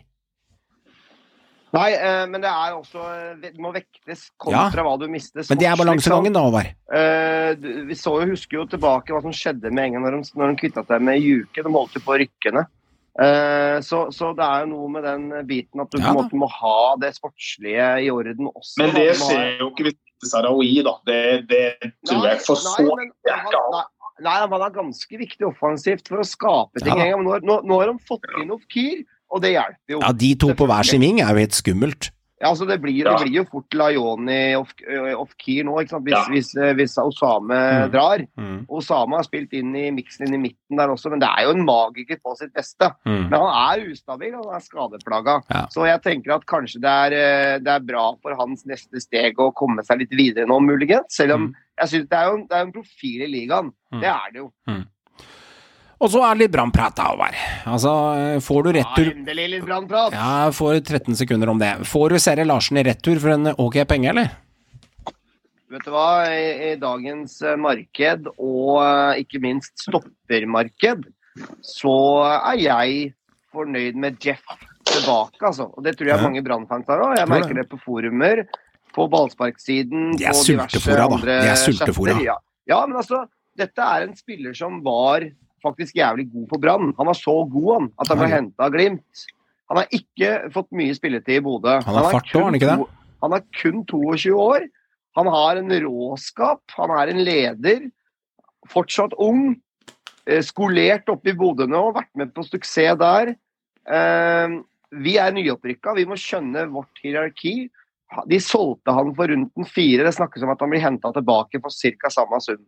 Nei, 1.71 1.87
eh, 1.95 2.25
men 2.27 2.43
det 2.43 2.49
er 2.51 2.73
også 2.75 2.99
eh, 2.99 3.35
Det 3.39 3.51
må 3.63 3.71
vektes 3.71 4.25
kontra 4.41 4.83
hva 4.83 4.97
du 4.99 5.05
mister. 5.11 5.45
Men 5.47 5.61
det 5.61 5.69
er 5.69 5.79
balansegangen, 5.79 6.35
da, 6.35 6.43
Håvard. 6.43 6.73
Eh, 6.91 7.69
vi 7.87 7.95
så 7.95 8.17
jo, 8.19 8.27
husker 8.33 8.59
jo 8.59 8.67
tilbake 8.73 9.15
hva 9.15 9.21
som 9.23 9.35
skjedde 9.35 9.71
med 9.71 9.87
Engen 9.87 10.03
når 10.05 10.17
de, 10.17 10.21
når 10.35 10.51
de 10.51 10.61
kvitta 10.65 10.83
seg 10.89 11.07
med 11.07 11.21
Juke. 11.23 11.63
De 11.63 11.71
holdt 11.71 11.95
jo 11.95 12.03
på 12.03 12.15
å 12.15 12.19
rykke 12.21 12.55
ned. 12.57 12.71
Eh, 13.19 13.77
så, 13.83 14.05
så 14.15 14.31
det 14.35 14.45
er 14.45 14.63
jo 14.63 14.69
noe 14.71 14.91
med 14.93 15.03
den 15.03 15.25
biten 15.47 15.83
at 15.83 15.91
du 15.91 15.99
Ja 15.99 16.11
på 16.11 16.13
en 16.13 16.19
måte 16.21 16.37
må 16.39 16.47
ha 16.47 16.93
det 17.01 17.11
sportslige 17.17 17.87
i 18.05 18.11
orden 18.11 18.51
også. 18.53 18.77
Men 18.79 18.93
det 18.95 19.07
skjer 19.19 19.63
jo 19.63 19.71
ikke 19.71 19.89
hvis 19.89 19.97
det 19.99 20.27
er 20.27 20.31
Sarawi, 20.31 20.69
da. 20.85 20.93
Det, 21.07 21.23
det 21.49 21.91
tror 22.07 22.29
jeg 22.29 22.43
for 22.45 22.61
så 22.61 22.85
ikke 22.87 23.35
han, 23.47 23.79
nei, 24.23 24.35
han 24.43 24.55
er 24.61 24.75
ganske 24.75 25.19
viktig 25.23 25.47
offensivt 25.49 26.11
for 26.11 26.23
å 26.23 26.27
skape 26.27 26.83
ting. 26.83 26.93
Ja 26.93 27.09
en 27.09 27.17
gang, 27.17 27.25
nå, 27.27 27.39
nå, 27.47 27.59
nå 27.67 27.81
har 27.81 27.91
de 27.91 28.07
fått 28.07 28.27
inn 28.39 28.53
Ofkir, 28.55 29.03
og 29.31 29.41
det 29.41 29.53
hjelper 29.55 29.95
jo. 29.95 29.99
Ja, 30.01 30.11
De 30.11 30.35
to 30.35 30.53
på 30.53 30.67
hver 30.67 30.83
sin 30.85 31.01
ving 31.01 31.21
er 31.21 31.29
jo 31.33 31.39
helt 31.45 31.55
skummelt. 31.55 32.11
Ja, 32.41 32.49
altså 32.49 32.65
det 32.67 32.81
blir, 32.81 33.03
Ja. 33.05 33.11
det 33.17 33.27
blir 33.27 33.35
jo 33.35 33.43
fort 33.45 33.69
Laioni 33.77 34.55
off-key 34.57 35.61
nå, 35.63 35.75
ikke 35.81 35.89
sant? 35.89 36.05
Hvis, 36.05 36.15
Ja. 36.17 36.25
hvis, 36.33 36.55
eh, 36.57 36.73
hvis 36.73 36.95
Osame 36.97 37.53
Mm. 37.85 37.91
drar. 37.91 38.17
Mm, 38.35 38.65
Osama 38.67 39.17
har 39.17 39.23
spilt 39.23 39.53
inn 39.53 39.75
i 39.75 39.91
miksen 39.91 40.25
inn 40.27 40.33
i 40.33 40.49
midten 40.49 40.75
der 40.77 40.87
også, 40.89 41.11
men 41.11 41.19
det 41.19 41.29
er 41.29 41.43
jo 41.45 41.51
en 41.51 41.63
magiker 41.65 42.17
på 42.25 42.35
sitt 42.37 42.51
beste. 42.51 42.89
mm. 43.05 43.29
Men 43.29 43.39
han 43.39 43.77
er 43.79 43.91
ustabil, 43.91 44.31
han 44.33 44.55
er 44.55 44.59
skadeplaga. 44.59 45.43
Ja. 45.51 45.67
Så 45.67 45.85
jeg 45.85 46.01
tenker 46.01 46.33
at 46.33 46.45
kanskje 46.47 46.81
det 46.81 46.89
er, 46.89 47.13
eh, 47.13 47.59
det 47.59 47.67
er 47.67 47.79
bra 47.79 48.15
for 48.21 48.33
hans 48.35 48.65
neste 48.65 48.99
steg 48.99 49.35
å 49.37 49.53
komme 49.53 49.83
seg 49.85 49.99
litt 49.99 50.09
videre 50.09 50.47
nå, 50.47 50.59
muligens. 50.59 51.09
Selv 51.11 51.33
om 51.35 51.47
Mm. 51.49 51.53
jeg 51.79 51.87
synes 51.89 52.09
det 52.09 52.09
det 52.09 52.17
er 52.57 52.65
jo 52.65 52.67
en 52.67 52.71
profil 52.73 53.21
i 53.21 53.27
ligaen. 53.27 53.71
Mm. 53.93 54.01
Det 54.01 54.09
er 54.09 54.31
det 54.33 54.41
jo. 54.41 54.51
Og 56.01 56.09
så 56.09 56.21
er 56.25 56.33
det 56.33 56.47
litt 56.47 56.53
brannprat, 56.55 56.95
da, 56.97 57.11
Håvard. 57.11 57.35
Altså, 57.69 57.91
får 58.41 58.63
du 58.65 58.69
retur 58.79 59.05
Ja, 59.05 59.11
endelig 59.13 59.49
litt 59.51 59.65
brannprat. 59.67 60.15
Ja, 60.17 60.49
får 60.55 60.79
13 60.81 61.17
sekunder 61.19 61.51
om 61.53 61.59
det. 61.61 61.75
Får 61.85 62.15
du 62.15 62.17
Serre 62.21 62.45
Larsen 62.47 62.79
i 62.81 62.85
retur 62.87 63.21
for 63.21 63.35
en 63.35 63.51
ok 63.53 63.83
penge, 63.89 64.09
eller? 64.09 64.31
Vet 65.71 65.85
du 65.85 65.91
hva, 65.93 66.25
i, 66.27 66.71
i 66.71 66.79
dagens 66.81 67.37
eh, 67.45 67.55
marked, 67.61 68.25
og 68.33 68.81
eh, 68.81 69.21
ikke 69.21 69.39
minst 69.43 69.85
stoppermarked, 69.85 71.05
så 71.63 71.93
er 72.25 72.57
jeg 72.59 73.13
fornøyd 73.53 73.99
med 74.01 74.17
Jeff 74.25 74.41
tilbake, 74.89 75.39
altså. 75.39 75.69
Og 75.69 75.85
det 75.85 75.93
tror 75.99 76.11
jeg 76.11 76.25
mange 76.25 76.43
brannfans 76.43 76.89
har 76.91 77.05
òg. 77.05 77.15
Jeg 77.19 77.29
merker 77.31 77.61
det 77.61 77.67
på 77.71 77.79
forumer, 77.85 78.43
på 78.91 79.05
ballsparksiden, 79.11 80.17
De 80.19 80.27
er 80.27 80.35
på 80.35 80.43
diverse 80.49 80.81
sultefora, 80.81 81.05
da. 81.05 81.19
andre 81.21 81.37
De 81.45 81.53
er 81.53 81.61
sultefora. 81.61 82.17
Ja. 82.25 82.35
ja, 82.73 82.81
men 82.89 82.99
altså, 82.99 83.21
dette 83.61 83.87
er 83.93 84.09
en 84.09 84.17
spiller 84.17 84.57
som 84.57 84.81
var 84.83 85.29
faktisk 85.63 85.95
jævlig 85.95 86.27
god 86.33 86.47
på 86.51 86.59
Brann. 86.61 86.93
Han 86.97 87.07
var 87.07 87.17
så 87.17 87.35
god, 87.49 87.69
han, 87.79 87.91
at 87.99 88.07
han 88.07 88.17
ble 88.21 88.27
henta 88.35 88.65
av 88.67 88.71
Glimt. 88.73 89.25
Han 89.69 89.77
har 89.77 89.87
ikke 89.95 90.51
fått 90.51 90.71
mye 90.75 90.93
spilletid 90.97 91.37
i 91.39 91.43
Bodø. 91.45 91.77
Han 91.85 91.95
har 91.95 92.11
fart 92.11 92.31
òg, 92.35 92.55
ikke 92.59 92.71
det? 92.77 92.87
Han 93.23 93.33
er 93.37 93.43
kun 93.61 93.85
22 93.85 94.33
år. 94.35 94.65
Han 95.15 95.27
har 95.27 95.55
en 95.59 95.71
råskap, 95.85 96.61
han 96.77 96.89
er 96.97 97.07
en 97.13 97.23
leder. 97.23 97.91
Fortsatt 98.71 99.13
ung. 99.17 99.55
eh, 100.27 100.41
Skolert 100.41 101.09
oppe 101.09 101.29
i 101.31 101.33
Bodø 101.37 101.65
nå, 101.67 101.93
vært 101.95 102.11
med 102.15 102.33
på 102.33 102.43
suksess 102.45 102.97
der. 102.99 103.35
Eh, 103.87 104.59
Vi 104.91 105.15
er 105.17 105.31
nyopprykka, 105.31 105.93
vi 105.95 106.03
må 106.05 106.17
skjønne 106.19 106.65
vårt 106.69 106.99
hierarki. 107.01 107.69
De 108.27 108.39
solgte 108.43 108.91
han 108.91 109.13
for 109.15 109.27
rundt 109.31 109.53
en 109.55 109.63
fire. 109.63 110.03
Det 110.03 110.13
snakkes 110.17 110.43
om 110.43 110.49
at 110.51 110.59
han 110.59 110.69
blir 110.69 110.81
henta 110.83 111.13
tilbake 111.15 111.61
for 111.63 111.71
ca. 111.71 112.09
samme 112.11 112.41
sum. 112.43 112.59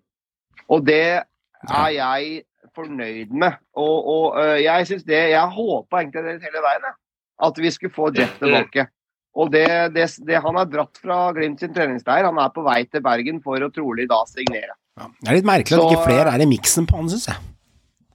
Og 0.69 0.85
det 0.85 1.19
er 1.19 1.89
jeg 1.91 2.43
fornøyd 2.75 3.31
med. 3.31 3.55
Og, 3.75 3.95
og 4.15 4.37
øh, 4.41 4.57
jeg 4.63 4.87
synes 4.89 5.03
det 5.07 5.21
Jeg 5.33 5.47
håpa 5.55 6.01
egentlig 6.01 6.23
det 6.23 6.41
hele 6.45 6.61
veien, 6.65 6.85
jeg. 6.89 6.95
At 7.43 7.57
vi 7.57 7.71
skulle 7.73 7.93
få 7.93 8.11
Jeff 8.17 8.35
tilbake. 8.39 8.87
Og 9.35 9.49
det, 9.51 9.65
det, 9.95 10.05
det 10.27 10.41
Han 10.45 10.55
har 10.59 10.65
dratt 10.69 10.99
fra 11.01 11.31
Glimt 11.33 11.59
sin 11.63 11.73
treningsleir. 11.73 12.25
Han 12.29 12.37
er 12.37 12.51
på 12.53 12.63
vei 12.65 12.83
til 12.85 13.01
Bergen 13.01 13.41
for 13.43 13.57
å 13.65 13.71
trolig 13.73 14.05
da 14.11 14.21
signere. 14.29 14.75
Ja. 14.99 15.07
Det 15.21 15.31
er 15.31 15.39
litt 15.39 15.49
merkelig 15.49 15.79
at 15.79 15.89
ikke 15.95 16.05
flere 16.05 16.33
er 16.35 16.43
i 16.45 16.49
miksen 16.49 16.85
på 16.89 16.99
han, 16.99 17.09
syns 17.09 17.31
jeg. 17.31 17.39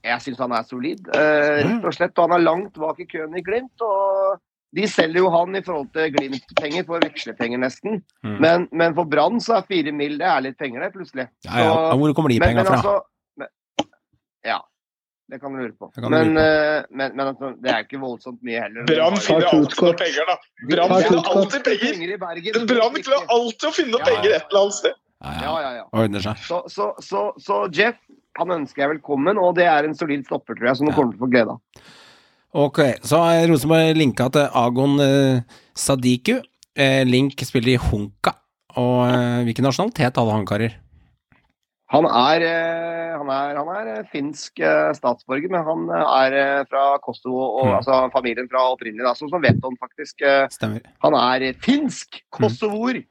Jeg 0.07 0.23
syns 0.23 0.39
han 0.39 0.53
er 0.55 0.63
solid, 0.63 1.09
øh, 1.11 1.57
rett 1.59 1.89
og 1.89 1.95
slett. 1.97 2.15
Og 2.15 2.29
han 2.29 2.37
er 2.39 2.45
langt 2.45 2.77
bak 2.79 3.01
i 3.03 3.07
køen 3.09 3.35
i 3.35 3.43
Glimt. 3.43 3.83
og 3.83 4.39
de 4.75 4.85
selger 4.87 5.23
jo 5.23 5.29
han 5.33 5.55
i 5.57 5.61
forhold 5.65 5.87
til 5.95 6.11
Glimt-penger 6.13 6.83
for 6.85 7.01
vekslepenger, 7.01 7.57
nesten. 7.57 8.03
Mm. 8.23 8.35
Men, 8.43 8.67
men 8.71 8.93
for 8.97 9.09
Brann 9.09 9.39
så 9.41 9.55
er 9.57 9.65
fire 9.69 9.91
mil 9.91 10.19
det 10.21 10.27
er 10.29 10.43
litt 10.45 10.59
penger, 10.61 10.85
det, 10.85 10.91
plutselig. 10.93 11.25
Ja, 11.47 11.55
ja. 11.57 11.71
Så- 11.73 11.97
Hvor 11.97 12.13
kommer 12.13 12.29
de 12.29 12.39
penga 12.43 12.63
fra? 12.67 12.77
altså 12.77 12.93
Ja, 14.47 14.59
det 15.29 15.39
kan 15.41 15.53
du 15.53 15.59
lure 15.61 15.75
på. 15.77 15.91
Det 15.95 16.09
Men, 16.09 16.33
lure 16.33 16.83
på. 16.87 16.95
men, 16.97 17.15
men 17.15 17.27
altså, 17.27 17.51
det 17.61 17.71
er 17.73 17.83
ikke 17.85 17.99
voldsomt 18.01 18.39
mye 18.45 18.63
heller. 18.63 18.87
Brann 18.89 19.17
finner 19.21 19.49
alltid 19.51 19.83
noe 19.85 19.97
penger, 19.99 20.29
da. 20.31 20.37
Brann 20.71 20.95
finner 21.03 21.29
alltid 21.33 21.63
penger. 21.67 21.85
Penger 21.93 22.13
i 22.15 22.17
Bergen. 22.23 22.65
Brann 22.71 22.97
klarer 23.03 23.35
alltid 23.35 23.69
å 23.69 23.73
finne 23.75 24.01
penger 24.07 24.35
et 24.39 24.47
eller 24.49 24.61
annet 24.63 24.79
sted. 24.79 24.97
Ja, 25.19 25.53
Ja, 25.61 25.71
ja. 25.75 25.85
Ordner 25.91 26.23
seg. 26.23 26.39
Så, 26.47 26.61
så, 26.71 26.93
så, 27.03 27.25
så 27.43 27.59
Jeff, 27.75 27.97
han 28.39 28.53
ønsker 28.55 28.85
jeg 28.85 28.93
velkommen, 28.95 29.37
og 29.41 29.57
det 29.57 29.65
er 29.67 29.83
en 29.83 29.97
solid 29.97 30.23
stopper, 30.25 30.55
tror 30.55 30.71
jeg, 30.71 30.79
som 30.79 30.87
du 30.87 30.93
kommer 30.95 31.11
til 31.11 31.19
å 31.19 31.25
få 31.25 31.31
glede 31.33 31.55
av. 31.57 31.87
Ok, 32.63 32.79
så 33.05 33.19
har 33.21 33.43
Rosenborg 33.51 33.97
linka 33.99 34.29
til 34.33 34.47
Agon 34.57 34.95
eh, 35.03 35.41
Sadiku. 35.77 36.39
Eh, 36.79 37.03
Link 37.05 37.35
spiller 37.45 37.75
i 37.75 37.81
Hunka. 37.83 38.33
Og 38.79 39.03
eh, 39.11 39.41
hvilken 39.45 39.67
nasjonalitet 39.67 40.17
hadde 40.17 40.33
han, 40.33 40.47
karer? 40.49 40.79
Han 41.89 42.05
er, 42.05 42.43
eh, 42.45 43.13
han 43.17 43.29
er, 43.33 43.55
han 43.57 43.69
er 43.73 43.87
eh, 43.95 44.03
finsk 44.11 44.59
eh, 44.61 44.91
statsborger, 44.93 45.49
men 45.49 45.63
han 45.65 45.87
er 45.95 46.65
fra 46.69 46.83
Kosovo, 47.01 47.47
og, 47.61 47.65
Mm. 47.69 47.77
altså 47.79 47.95
familien 48.13 48.49
fra 48.51 48.67
opprinnelig, 48.75 49.05
da, 49.07 49.15
som, 49.17 49.29
som 49.31 49.41
Veton 49.41 49.77
faktisk. 49.81 50.21
Stemmer. 50.53 50.85
Han 51.01 51.17
er 51.17 51.51
finsk 51.65 52.21
kosovoer. 52.29 53.01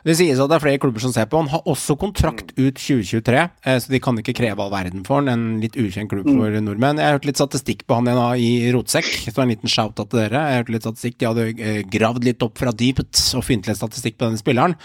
Det 0.00 0.14
sies 0.16 0.38
at 0.40 0.48
det 0.48 0.56
er 0.56 0.62
flere 0.62 0.80
klubber 0.80 1.02
som 1.04 1.12
ser 1.12 1.26
på. 1.28 1.36
Han 1.42 1.50
har 1.52 1.66
også 1.68 1.92
kontrakt 2.00 2.54
ut 2.56 2.78
2023, 2.80 3.42
eh, 3.68 3.78
så 3.84 3.92
de 3.92 4.00
kan 4.00 4.16
ikke 4.20 4.32
kreve 4.38 4.62
all 4.64 4.72
verden 4.72 5.02
for 5.04 5.20
han. 5.20 5.28
En 5.28 5.60
litt 5.60 5.76
ukjent 5.76 6.08
klubb 6.12 6.28
for 6.28 6.56
nordmenn. 6.64 7.00
Jeg 7.00 7.04
har 7.08 7.18
hørt 7.18 7.28
litt 7.28 7.40
statistikk 7.40 7.84
på 7.88 7.98
han 7.98 8.08
igjen 8.08 8.40
i 8.40 8.72
Rotsekk, 8.76 9.10
så 9.28 9.42
en 9.44 9.52
liten 9.52 9.68
shout-out 9.68 10.08
til 10.08 10.22
dere. 10.22 10.40
Jeg 10.40 10.56
har 10.56 10.62
hørt 10.64 10.72
litt 10.76 10.86
statistikk. 10.86 11.18
De 11.20 11.28
hadde 11.28 11.84
gravd 11.92 12.28
litt 12.28 12.44
opp 12.46 12.56
fra 12.60 12.72
dypet 12.72 13.20
og 13.36 13.44
funnet 13.44 13.68
litt 13.68 13.80
statistikk 13.80 14.16
på 14.16 14.28
denne 14.28 14.40
spilleren. 14.40 14.76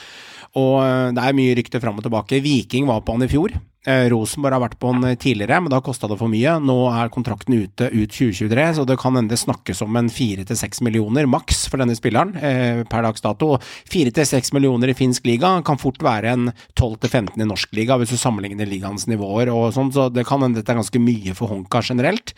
Og 0.60 0.76
eh, 0.84 1.14
det 1.15 1.23
er 1.23 1.38
mye 1.38 1.56
rykter 1.60 1.84
fram 1.84 1.99
og 1.99 2.06
tilbake. 2.06 2.41
Viking 2.44 2.88
var 2.90 3.03
på 3.06 3.15
han 3.18 3.27
i 3.27 3.32
fjor. 3.32 3.56
Eh, 3.86 4.07
Rosenborg 4.10 4.57
har 4.57 4.64
vært 4.64 4.80
på 4.82 4.90
han 4.90 5.06
eh, 5.06 5.18
tidligere, 5.22 5.60
men 5.62 5.74
da 5.74 5.82
kosta 5.86 6.10
det 6.10 6.18
for 6.18 6.32
mye. 6.32 6.57
Nå 6.66 6.78
er 6.90 7.12
kontrakten 7.14 7.53
ute 7.53 7.90
ut 7.94 8.10
2023, 8.10 8.66
så 8.80 8.86
det 8.90 8.98
kan 9.02 9.18
hende 9.18 9.38
snakkes 9.38 9.84
om 9.86 9.99
en 9.99 10.10
fire 10.10 10.45
til 10.48 10.57
seks 10.57 10.82
millioner 10.86 11.30
maks 11.30 11.66
for 11.70 11.82
denne 11.82 11.98
spilleren 11.98 12.34
eh, 12.40 12.82
per 12.90 13.06
dags 13.06 13.22
dato. 13.22 13.56
Fire 13.91 14.14
til 14.16 14.26
seks 14.26 14.53
millioner 14.56 14.90
i 14.90 14.98
finsk 14.98 15.28
liga 15.30 15.53
kan 15.66 15.78
fort 15.82 16.02
være 16.06 16.34
en 16.34 16.49
12 16.74 16.98
til 17.06 17.14
15 17.14 17.45
i 17.45 17.49
norsk 17.49 17.78
liga, 17.78 17.99
hvis 18.02 18.16
du 18.16 18.20
sammenligner 18.22 18.70
ligaens 18.70 19.06
nivåer 19.12 19.53
og 19.53 19.70
sånn, 19.78 19.94
så 19.94 20.10
det 20.14 20.26
kan 20.26 20.41
hende 20.41 20.62
dette 20.64 20.74
er 20.74 20.82
ganske 20.82 21.02
mye 21.02 21.38
for 21.38 21.53
Honka 21.53 21.84
generelt. 21.86 22.34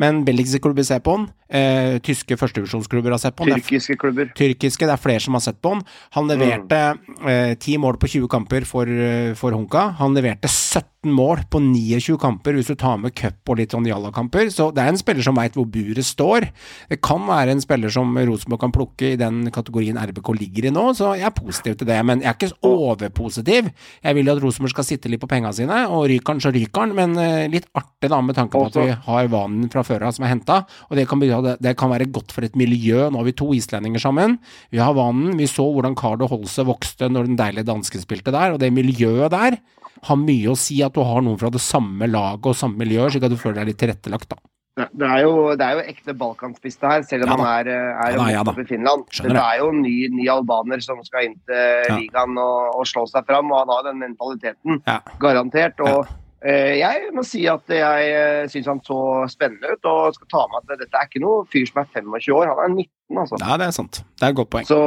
Men 0.00 0.24
belgiske 0.28 0.60
klubber 0.64 0.84
ser 0.84 1.00
på 1.04 1.16
den, 1.16 1.30
eh, 1.48 1.98
tyske 2.04 2.36
førstevisjonsklubber 2.36 3.16
har 3.16 3.22
sett 3.24 3.36
på 3.36 3.48
den. 3.48 3.60
Tyrkiske 3.60 3.96
klubber. 3.96 4.32
tyrkiske. 4.36 4.84
Det 4.84 4.92
er 4.92 5.00
flere 5.00 5.20
som 5.20 5.34
har 5.34 5.40
sett 5.40 5.60
på 5.62 5.74
den. 5.74 5.82
Han 6.12 6.28
leverte 6.28 6.98
eh, 7.24 7.54
10 7.56 7.78
mål 7.78 7.96
på 7.96 8.08
20 8.08 8.28
kamper 8.28 8.64
for, 8.64 8.84
eh, 8.86 9.34
for 9.34 9.52
Honka. 9.52 9.96
Han 9.96 10.14
leverte 10.14 10.48
17 10.48 10.89
mål 11.08 11.46
på 11.48 11.60
29 11.64 12.18
kamper, 12.20 12.56
hvis 12.58 12.68
du 12.68 12.76
tar 12.76 12.98
med 13.00 13.14
cup 13.16 13.48
og 13.48 13.56
litt 13.56 13.72
sånn 13.72 13.86
jalla-kamper. 13.88 14.50
Så 14.52 14.68
det 14.76 14.82
er 14.82 14.92
en 14.92 15.00
spiller 15.00 15.24
som 15.24 15.38
veit 15.38 15.54
hvor 15.56 15.64
buret 15.72 16.04
står. 16.04 16.50
Det 16.90 16.98
kan 17.04 17.24
være 17.24 17.54
en 17.54 17.62
spiller 17.64 17.92
som 17.92 18.12
Rosenborg 18.18 18.60
kan 18.66 18.74
plukke 18.74 19.14
i 19.14 19.20
den 19.20 19.46
kategorien 19.54 19.96
RBK 19.96 20.28
ligger 20.36 20.68
i 20.68 20.74
nå, 20.74 20.90
så 20.96 21.14
jeg 21.16 21.30
er 21.30 21.36
positiv 21.36 21.78
til 21.80 21.88
det. 21.88 21.96
Men 22.04 22.20
jeg 22.20 22.28
er 22.28 22.36
ikke 22.36 22.68
overpositiv. 22.68 23.70
Jeg 24.04 24.18
vil 24.18 24.32
at 24.32 24.42
Rosenborg 24.44 24.74
skal 24.74 24.88
sitte 24.90 25.12
litt 25.12 25.22
på 25.24 25.30
penga 25.30 25.54
sine, 25.56 25.86
og 25.88 26.04
ryker 26.12 26.36
han, 26.36 26.44
så 26.44 26.52
ryker 26.52 26.84
han. 26.84 26.94
Men 26.98 27.16
eh, 27.22 27.48
litt 27.52 27.70
artig 27.72 28.12
da, 28.12 28.20
med 28.20 28.36
tanke 28.36 28.58
på 28.58 28.68
at 28.68 28.80
vi 28.82 29.00
har 29.08 29.32
vanen 29.32 29.72
fra 29.72 29.86
før 29.86 30.04
av 30.10 30.16
som 30.16 30.28
er 30.28 30.34
henta. 30.34 30.62
Og 30.90 31.00
det 31.00 31.08
kan, 31.08 31.24
det, 31.24 31.76
kan 31.80 31.94
være 31.94 32.10
godt 32.12 32.36
for 32.36 32.44
et 32.44 32.60
miljø. 32.60 33.08
Nå 33.08 33.22
har 33.22 33.30
vi 33.30 33.38
to 33.40 33.48
islendinger 33.56 34.04
sammen. 34.04 34.36
Vi 34.68 34.84
har 34.84 34.92
vanen. 34.98 35.32
Vi 35.40 35.48
så 35.48 35.64
hvordan 35.64 35.96
Carlo 35.96 36.28
Holse 36.28 36.68
vokste 36.68 37.08
når 37.08 37.32
den 37.32 37.40
deilige 37.40 37.70
danske 37.72 38.04
spilte 38.04 38.36
der. 38.36 38.52
Og 38.52 38.60
det 38.60 38.74
miljøet 38.76 39.32
der 39.32 39.62
har 40.06 40.16
mye 40.20 40.52
å 40.52 40.56
si 40.58 40.78
at 40.84 40.94
du 40.96 41.02
har 41.04 41.20
noen 41.24 41.38
fra 41.40 41.50
det 41.52 41.60
samme 41.64 42.08
laget 42.08 42.46
og 42.52 42.56
samme 42.56 42.80
miljø, 42.80 43.08
slik 43.10 43.26
at 43.26 43.34
du 43.34 43.40
føler 43.40 43.60
deg 43.60 43.72
litt 43.72 43.80
tilrettelagt, 43.82 44.30
da. 44.30 44.40
Det 44.80 44.86
det 44.96 45.08
er 45.12 45.24
jo, 45.26 45.32
det 45.58 45.66
er 45.66 45.76
jo 45.76 45.82
ekte 45.92 46.14
balkanspiste 46.16 46.88
her, 46.88 47.02
selv 47.04 47.26
om 47.26 47.32
Ja 47.32 47.36
han 47.36 47.48
er, 47.50 47.68
eh, 47.68 47.88
er 48.04 48.14
Ja 48.14 48.20
da, 48.20 48.28
ja 48.30 48.44
da. 48.46 48.54
i 48.54 48.64
Finland. 48.64 49.02
Skjønner 49.12 49.36
det 49.36 49.42
er 49.42 49.58
jo 49.58 49.68
en 49.74 49.82
ny, 49.82 49.94
ny 50.14 50.28
albaner 50.32 50.80
som 50.84 51.02
skal 51.04 51.26
inn 51.26 51.36
til 51.50 51.98
ligaen 51.98 52.38
og, 52.38 52.78
og 52.78 52.86
slå 52.88 53.04
seg 53.10 53.26
fram, 53.28 53.50
og 53.50 53.64
han 53.64 53.74
har 53.74 53.86
den 53.90 54.00
mentaliteten. 54.00 54.80
Garantert. 55.20 55.82
Og 55.84 56.06
jeg 56.40 57.10
må 57.12 57.20
si 57.26 57.42
at 57.50 57.68
jeg 57.68 58.12
uh, 58.16 58.46
syns 58.48 58.68
han 58.70 58.78
så 58.86 59.00
spennende 59.28 59.74
ut, 59.74 59.88
og 59.90 60.14
skal 60.16 60.30
ta 60.32 60.44
med 60.48 60.62
at 60.62 60.80
dette 60.80 60.96
er 60.96 61.08
ikke 61.08 61.20
noe 61.20 61.42
fyr 61.52 61.66
som 61.68 61.82
er 61.82 61.90
25 61.92 62.36
år, 62.38 62.52
han 62.54 62.62
er 62.64 62.76
19, 62.86 63.20
altså. 63.24 63.40
Ja, 63.42 63.58
det 63.60 63.66
er 63.66 63.74
sant. 63.76 64.00
Det 64.16 64.24
er 64.24 64.32
et 64.32 64.38
godt 64.38 64.52
poeng. 64.54 64.68
Så 64.68 64.80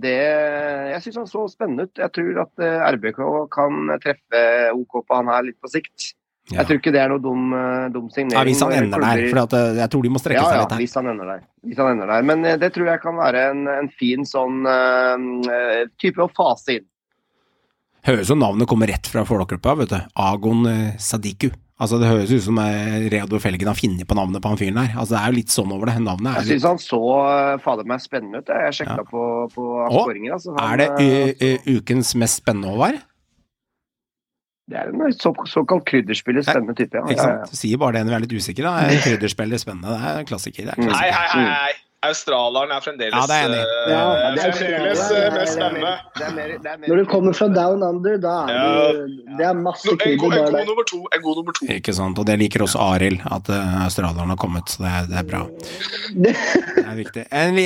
det 0.00 0.16
Jeg 0.94 1.02
syns 1.04 1.20
han 1.20 1.28
så 1.28 1.44
spennende 1.52 1.88
ut. 1.88 2.00
Jeg 2.00 2.14
tror 2.16 2.40
at 2.46 2.64
eh, 2.64 2.86
RBK 2.96 3.20
kan 3.52 3.92
treffe 4.00 4.40
OK 4.72 5.02
på 5.04 5.18
han 5.18 5.28
her 5.28 5.44
litt 5.50 5.60
på 5.60 5.70
sikt. 5.72 6.14
Ja. 6.48 6.62
Jeg 6.62 6.68
tror 6.68 6.78
ikke 6.80 6.92
det 6.94 7.00
er 7.02 7.10
noe 7.12 7.20
dum, 7.20 7.50
eh, 7.52 7.88
dum 7.92 8.06
signering. 8.08 8.38
Ja, 8.38 8.44
hvis 8.48 8.62
han 8.64 8.72
ender 8.72 9.02
der, 9.04 9.24
for 9.28 9.56
eh, 9.58 9.80
jeg 9.82 9.92
tror 9.92 10.06
de 10.06 10.12
må 10.14 10.20
strekke 10.22 10.40
ja, 10.40 10.46
seg 10.48 10.62
litt 10.62 10.70
her. 10.72 10.78
Ja, 10.78 10.84
hvis 10.86 10.94
han 10.96 11.10
ender 11.12 11.28
der. 11.28 11.42
Hvis 11.68 11.80
han 11.82 11.90
ender 11.92 12.12
der. 12.12 12.28
Men 12.30 12.46
eh, 12.48 12.56
det 12.62 12.70
tror 12.72 12.88
jeg 12.88 13.02
kan 13.02 13.18
være 13.18 13.42
en, 13.50 13.66
en 13.68 13.90
fin 13.92 14.24
sånn 14.28 14.64
uh, 14.64 15.82
type 16.00 16.24
å 16.24 16.30
fase 16.32 16.78
inn. 16.78 16.86
Høres 18.08 18.28
som 18.30 18.38
navnet 18.40 18.68
kommer 18.70 18.88
rett 18.88 19.08
fra 19.10 19.24
Flåklypa, 19.28 19.74
vet 19.82 19.90
du. 19.92 19.98
Agon 20.24 20.64
eh, 20.70 20.94
Sadiku. 21.02 21.50
Altså, 21.78 21.98
det 22.02 22.08
høres 22.10 22.30
ut 22.34 22.42
som 22.42 22.56
eh, 22.58 23.04
Reodor 23.12 23.38
Felgen 23.42 23.68
har 23.70 23.76
funnet 23.78 24.08
på 24.08 24.16
navnet 24.18 24.42
på 24.42 24.50
han 24.50 24.58
fyren 24.58 24.80
der. 24.80 24.94
Altså, 24.98 25.14
det 25.14 25.20
er 25.20 25.28
jo 25.30 25.36
litt 25.36 25.52
sånn 25.54 25.74
over 25.76 25.90
det. 25.92 25.98
Navnet 26.02 26.32
er 26.32 26.40
Jeg 26.48 26.56
syns 26.56 26.66
han 26.70 26.80
så 26.82 27.00
eh, 27.28 27.52
fader 27.62 27.86
meg 27.86 28.00
spennende 28.02 28.40
ut. 28.42 28.48
Jeg 28.50 28.78
sjekka 28.80 28.96
Ja. 29.02 29.04
på, 29.12 29.22
på 29.54 29.66
Å. 29.84 30.06
Altså. 30.34 30.56
Er 30.58 30.80
det 30.80 30.88
u- 30.98 31.46
u- 31.52 31.76
ukens 31.78 32.14
mest 32.18 32.40
spennende, 32.42 32.72
Håvard? 32.74 32.98
det 34.68 34.76
er 34.76 34.90
en 34.92 35.12
så, 35.16 35.30
såkalt 35.48 35.86
krydderspiller. 35.88 36.44
Spennende 36.44 36.74
type. 36.76 36.98
Ja. 36.98 37.04
Ikke 37.08 37.24
sant? 37.24 37.52
Du 37.54 37.56
sier 37.56 37.78
bare 37.80 37.96
det 37.96 38.02
når 38.04 38.12
vi 38.12 38.16
er 38.18 38.24
litt 38.26 38.34
usikre, 38.36 38.64
da. 38.66 38.72
Er 38.92 38.98
Krydderspiller 39.04 39.60
spennende. 39.62 39.94
Det 39.94 40.10
er 40.10 40.18
en 40.24 40.28
klassiker. 40.28 40.66
Det 40.68 40.74
er 40.74 40.82
klassiker. 40.82 40.98
Nei, 40.98 41.12
klassiker. 41.14 41.38
hei, 41.38 41.46
hei, 41.46 41.62
hei. 41.68 41.87
Australieren 42.06 42.70
er 42.70 42.82
fremdeles 42.84 43.14
Ja, 43.16 43.24
det 43.26 43.36
er 43.42 43.54
eh, 43.58 43.90
Ja, 43.90 44.02
er 44.28 44.36
det 44.36 44.42
er 44.44 44.52
fremdeles 44.54 45.00
eh, 45.10 45.22
det 45.24 45.32
mest 45.34 45.56
spennende. 45.56 46.86
Når 46.86 47.00
du 47.00 47.04
kommer 47.10 47.34
fra 47.34 47.48
down 47.50 47.82
under, 47.82 48.18
da 48.22 48.34
er 48.46 48.52
Ja. 48.54 48.92
det, 48.92 49.36
det 49.40 49.46
er 49.48 49.54
masse 49.58 49.88
No, 49.88 49.96
en, 49.98 50.12
en 50.12 50.18
god 50.18 50.36
nummer 50.68 50.86
to. 50.90 51.00
En 51.16 51.22
god 51.24 51.36
nummer 51.40 51.56
to. 51.58 51.66
Ikke 51.74 51.94
sant, 51.96 52.18
og 52.22 52.26
det 52.28 52.36
liker 52.38 52.62
også 52.66 52.78
Arild, 52.82 53.20
at 53.26 53.50
australieren 53.84 54.30
har 54.30 54.38
kommet, 54.38 54.70
så 54.70 54.84
det 54.84 54.92
er, 54.92 55.08
det 55.10 55.18
er 55.22 55.28
bra. 55.32 55.42
Det, 56.28 56.32
er 56.88 56.96
viktig. 56.96 57.22
En, 57.34 57.58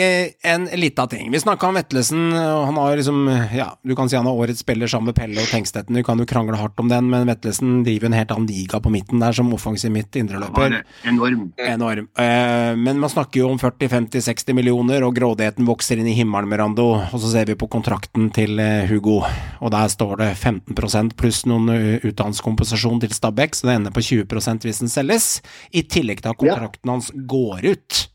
en 0.52 0.64
lita 0.80 1.04
ting. 1.06 1.28
Vi 1.32 1.38
snakka 1.40 1.68
om 1.68 1.76
Vetlesen, 1.78 2.32
han 2.34 2.76
har 2.80 2.96
liksom 2.98 3.20
Ja, 3.54 3.68
du 3.86 3.94
kan 3.96 4.09
si 4.10 4.16
han 4.18 4.26
er 4.26 4.34
årets 4.34 4.64
spiller 4.64 4.90
sammen 4.90 5.12
med 5.12 5.16
Pelle 5.18 5.40
og 5.40 5.48
Tengstetten, 5.52 5.94
du 5.94 6.02
kan 6.06 6.18
jo 6.20 6.26
krangle 6.28 6.59
hardt 6.59 6.80
om 6.82 6.88
den, 6.90 7.09
men 7.12 7.28
Vetlesen 7.30 7.82
driver 7.86 8.10
en 8.10 8.16
helt 8.18 8.32
annen 8.34 8.48
liga 8.50 8.80
på 8.82 8.90
midten 8.92 9.22
der, 9.22 9.32
som 9.36 9.52
offensiv 9.54 9.92
midt 9.94 10.16
indreløper. 10.18 10.80
enorm. 11.09 11.52
Enorm. 11.59 12.09
Eh, 12.18 12.72
men 12.76 12.98
man 13.02 13.10
snakker 13.12 13.42
jo 13.44 13.50
om 13.52 13.60
40-50-60 14.23 14.55
millioner, 14.57 15.05
og 15.05 15.16
grådigheten 15.16 15.66
vokser 15.66 16.01
inn 16.01 16.09
i 16.11 16.15
himmelen 16.16 16.51
med 16.51 16.61
Rando. 16.61 16.89
Og 17.12 17.20
så 17.20 17.31
ser 17.32 17.51
vi 17.51 17.59
på 17.59 17.69
kontrakten 17.70 18.31
til 18.35 18.61
eh, 18.62 18.86
Hugo, 18.90 19.20
og 19.61 19.74
der 19.74 19.90
står 19.93 20.16
det 20.23 20.31
15 20.36 21.12
pluss 21.19 21.44
noen 21.47 21.69
eh, 21.74 22.07
utdannelseskompensasjon 22.07 23.03
til 23.03 23.12
Stabæk, 23.16 23.57
så 23.59 23.69
det 23.69 23.77
ender 23.77 23.94
på 23.94 24.05
20 24.05 24.27
hvis 24.62 24.82
den 24.85 24.93
selges. 24.93 25.28
I 25.73 25.82
tillegg 25.82 26.23
til 26.23 26.32
at 26.32 26.40
kontrakten 26.40 26.93
hans 26.93 27.12
går 27.15 27.66
ut 27.66 28.09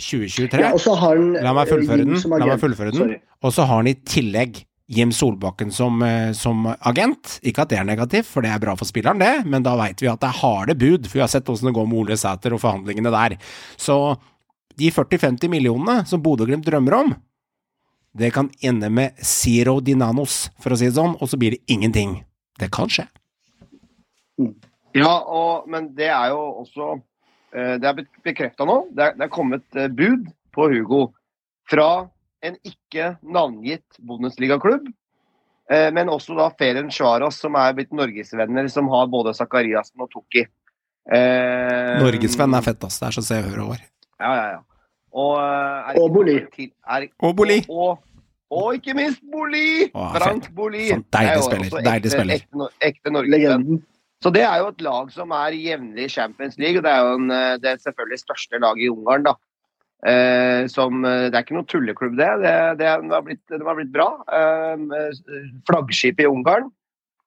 2023. 0.00 0.62
ja, 0.64 0.72
han 1.02 1.30
La 1.44 1.52
meg 1.52 1.66
eh, 1.66 1.74
fullføre 1.74 2.06
den. 2.06 2.18
La 2.40 2.46
meg 2.54 2.60
fullføre 2.62 2.96
den. 2.96 3.16
Og 3.44 3.54
så 3.54 3.66
har 3.68 3.82
han 3.82 3.90
i 3.90 3.98
tillegg 3.98 4.64
Jim 4.90 5.12
Solbakken 5.14 5.70
som, 5.70 6.00
eh, 6.02 6.32
som 6.32 6.64
agent. 6.66 7.38
Ikke 7.46 7.62
at 7.62 7.70
det 7.70 7.78
er 7.78 7.86
negativt, 7.86 8.26
for 8.26 8.42
det 8.42 8.50
er 8.50 8.62
bra 8.62 8.74
for 8.78 8.88
spilleren, 8.88 9.22
det, 9.22 9.46
men 9.46 9.62
da 9.62 9.76
veit 9.78 10.02
vi 10.02 10.10
at 10.10 10.22
det 10.22 10.32
er 10.32 10.40
harde 10.40 10.74
bud, 10.74 11.06
for 11.06 11.20
vi 11.20 11.22
har 11.22 11.30
sett 11.30 11.48
åssen 11.52 11.70
det 11.70 11.76
går 11.76 11.86
med 11.86 12.00
Ole 12.00 12.18
Sæter 12.18 12.56
og 12.56 12.62
forhandlingene 12.64 13.12
der. 13.14 13.36
Så 13.78 14.16
de 14.78 14.90
40-50 14.94 15.50
millionene 15.50 16.04
som 16.06 16.22
Bodø-Glimt 16.22 16.66
drømmer 16.66 16.96
om, 16.98 17.14
det 18.12 18.32
kan 18.34 18.50
ende 18.62 18.90
med 18.90 19.18
zero 19.22 19.78
dinanos, 19.80 20.48
for 20.58 20.74
å 20.74 20.78
si 20.78 20.88
det 20.88 20.96
sånn, 20.96 21.14
og 21.20 21.30
så 21.30 21.38
blir 21.38 21.54
det 21.54 21.62
ingenting. 21.70 22.18
Det 22.58 22.70
kan 22.74 22.90
skje. 22.90 23.06
Ja, 24.96 25.12
og, 25.22 25.68
men 25.70 25.92
det 25.94 26.08
er 26.10 26.32
jo 26.32 26.40
også 26.64 26.86
eh, 27.54 27.76
Det 27.78 27.86
er 27.86 28.00
bekrefta 28.24 28.66
nå. 28.66 28.80
Det 28.90 29.04
er, 29.04 29.18
det 29.18 29.26
er 29.26 29.32
kommet 29.32 29.78
eh, 29.78 29.86
bud 29.86 30.26
på 30.54 30.66
Hugo 30.72 31.02
fra 31.70 32.08
en 32.42 32.56
ikke 32.66 33.12
navngitt 33.22 34.00
Bundesliga-klubb. 34.02 34.88
eh, 35.70 35.90
Men 35.94 36.10
også 36.10 36.34
da 36.38 36.48
Feren 36.58 36.90
Svaras, 36.90 37.38
som 37.38 37.54
er 37.60 37.76
blitt 37.78 37.94
norgesvenner, 37.94 38.66
som 38.72 38.90
har 38.90 39.06
både 39.12 39.36
Zakariassen 39.38 40.02
og 40.02 40.10
Tukki. 40.10 40.48
Eh, 41.06 41.94
Norgesvenn 42.02 42.58
er 42.58 42.66
fett, 42.66 42.82
ass. 42.84 42.98
Det 42.98 43.08
er 43.08 43.18
så 43.20 43.24
se 43.24 43.38
og 43.44 43.52
hør 43.52 43.64
over. 43.68 43.86
Ja, 44.20 44.32
ja, 44.36 44.46
ja. 44.54 44.60
Og, 45.10 45.34
eh, 45.40 45.90
er 45.90 46.00
Og 46.00 46.12
Boli. 46.14 46.36
Er, 46.86 47.08
Og 47.18 47.36
Boli. 47.36 47.58
Og, 47.68 47.98
og, 48.50 48.74
ikke 48.74 48.94
minst 48.94 49.22
Boli! 49.32 49.90
Å, 49.90 50.10
Frank 50.16 50.44
fett. 50.46 50.54
Boli. 50.54 50.88
Sånn 50.92 51.06
deilig 51.16 51.32
er 51.32 51.46
spiller, 51.46 51.70
deilig 51.86 51.94
ekte, 51.96 52.14
spiller. 52.14 52.34
Ekte, 52.44 52.68
ekte, 52.90 53.10
ekte. 53.10 53.30
Legenden. 53.34 53.82
Så 54.20 54.30
det 54.34 54.42
er 54.44 54.58
jo 54.60 54.68
et 54.68 54.82
lag 54.84 55.12
som 55.14 55.30
er 55.32 55.54
jevnlig 55.56 56.04
i 56.04 56.12
Champions 56.12 56.58
League, 56.60 56.76
og 56.76 56.84
det 56.84 56.90
er 56.92 57.06
jo 57.06 57.14
en, 57.16 57.30
eh, 57.32 57.54
det 57.62 57.70
er 57.70 57.78
selvfølgelig 57.86 58.20
største 58.20 58.60
laget 58.60 58.84
i 58.84 58.90
Ungarn, 58.92 59.24
da. 59.30 59.34
Eh, 60.10 60.66
som, 60.72 61.04
eh, 61.04 61.28
det 61.30 61.36
er 61.36 61.44
ikke 61.44 61.56
noen 61.56 61.68
tulleklubb, 61.68 62.16
det. 62.20 62.28
Det, 62.42 62.52
det, 62.80 62.86
er- 62.86 63.06
har, 63.14 63.24
blitt, 63.24 63.42
det 63.48 63.64
har 63.64 63.78
blitt 63.78 63.92
bra. 63.92 64.10
Eh, 64.28 64.76
flaggskip 65.68 66.20
i 66.20 66.28
Ungarn. 66.28 66.70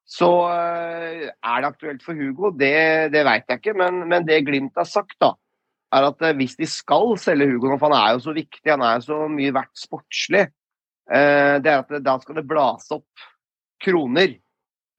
Så 0.05 0.29
eh, 0.51 1.29
er 1.31 1.61
det 1.63 1.69
aktuelt 1.71 2.03
for 2.05 2.13
Hugo? 2.13 2.51
Det, 2.51 3.11
det 3.13 3.23
veit 3.25 3.47
jeg 3.49 3.61
ikke, 3.61 3.75
men, 3.79 4.03
men 4.09 4.25
det 4.27 4.43
Glimt 4.45 4.77
har 4.77 4.85
sagt, 4.89 5.15
da, 5.23 5.33
er 5.93 6.07
at 6.09 6.25
eh, 6.25 6.35
hvis 6.39 6.57
de 6.59 6.69
skal 6.69 7.13
selge 7.21 7.49
Hugo 7.51 7.71
nå, 7.71 7.77
for 7.81 7.91
han 7.91 7.99
er 7.99 8.15
jo 8.17 8.23
så 8.25 8.35
viktig, 8.35 8.65
han 8.69 8.85
er 8.85 8.99
jo 8.99 9.07
så 9.07 9.19
mye 9.31 9.53
verdt 9.55 9.83
sportslig, 9.83 10.47
eh, 11.11 11.55
det 11.63 11.73
er 11.73 11.83
at 11.83 11.93
da 12.05 12.17
skal 12.21 12.39
det 12.39 12.47
blase 12.49 12.97
opp 12.97 13.27
kroner 13.83 14.35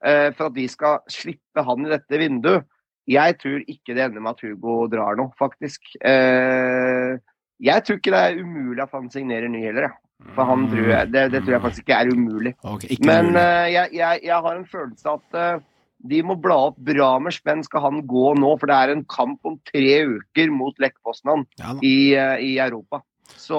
eh, 0.05 0.31
for 0.37 0.49
at 0.49 0.57
de 0.57 0.69
skal 0.71 1.03
slippe 1.11 1.67
han 1.67 1.87
i 1.87 1.93
dette 1.95 2.21
vinduet. 2.21 2.71
Jeg 3.11 3.37
tror 3.37 3.61
ikke 3.69 3.93
det 3.93 4.07
ender 4.07 4.23
med 4.25 4.33
at 4.33 4.47
Hugo 4.47 4.87
drar 4.89 5.19
nå, 5.19 5.29
faktisk. 5.37 5.93
Eh, 6.01 7.21
jeg 7.65 7.85
tror 7.85 8.01
ikke 8.01 8.15
det 8.15 8.23
er 8.23 8.41
umulig 8.41 8.83
at 8.85 8.97
han 8.97 9.11
signerer 9.13 9.53
ny 9.53 9.61
heller, 9.67 9.91
jeg. 9.91 10.01
For 10.33 10.49
han 10.49 10.65
tror 10.71 10.89
jeg, 10.89 11.11
det, 11.13 11.25
det 11.35 11.43
tror 11.43 11.57
jeg 11.57 11.63
faktisk 11.67 11.85
ikke 11.85 12.01
er 12.01 12.11
umulig. 12.15 12.55
Okay, 12.63 12.89
ikke 12.95 13.07
Men 13.11 13.37
eh, 13.37 13.67
jeg, 13.75 13.91
jeg, 13.99 14.21
jeg 14.25 14.41
har 14.47 14.57
en 14.57 14.69
følelse 14.71 15.17
at 15.19 15.39
eh, 15.41 15.65
de 16.11 16.21
må 16.27 16.35
bla 16.41 16.57
opp 16.69 16.77
bra 16.85 17.15
med 17.23 17.33
spenn 17.37 17.63
skal 17.65 17.81
han 17.87 18.03
gå 18.11 18.35
nå, 18.37 18.51
for 18.61 18.69
det 18.71 18.77
er 18.77 18.93
en 18.93 19.05
kamp 19.09 19.41
om 19.49 19.57
tre 19.71 20.03
uker 20.11 20.51
mot 20.53 20.77
Lech 20.83 20.97
Poznan 21.05 21.47
Ja, 21.61 21.75
i, 21.81 21.95
eh, 22.19 22.43
i 22.45 22.51
Europa. 22.61 23.01
Så 23.41 23.57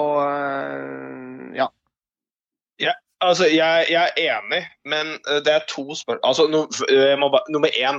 ja. 1.58 1.66
ja. 2.82 2.92
Altså, 3.24 3.48
jeg, 3.50 3.88
jeg 3.90 4.12
er 4.12 4.36
enig, 4.36 4.60
men 4.86 5.16
eh, 5.26 5.40
det 5.42 5.54
er 5.56 5.64
to 5.70 5.88
spørsmål 5.96 6.20
Altså, 6.28 6.46
no, 6.52 6.66
jeg 6.92 7.18
må 7.18 7.30
bare, 7.34 7.50
nummer 7.50 7.72
én 7.74 7.98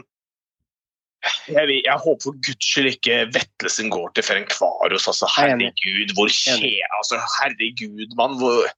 jeg, 1.50 1.64
vil- 1.68 1.84
jeg 1.84 1.98
håper 2.04 2.24
for 2.24 2.36
guds 2.46 2.66
skyld 2.72 2.92
ikke 2.94 3.16
Vetlesen 3.34 3.90
går 3.92 4.12
til 4.16 4.24
Ferencvaros. 4.24 5.08
Altså, 5.10 5.26
er 5.26 5.50
herregud, 5.58 6.14
hvor 6.16 6.30
kje... 6.32 6.78
Altså, 7.00 7.18
herregud, 7.40 8.14
mann. 8.20 8.38
Hvor... 8.40 8.70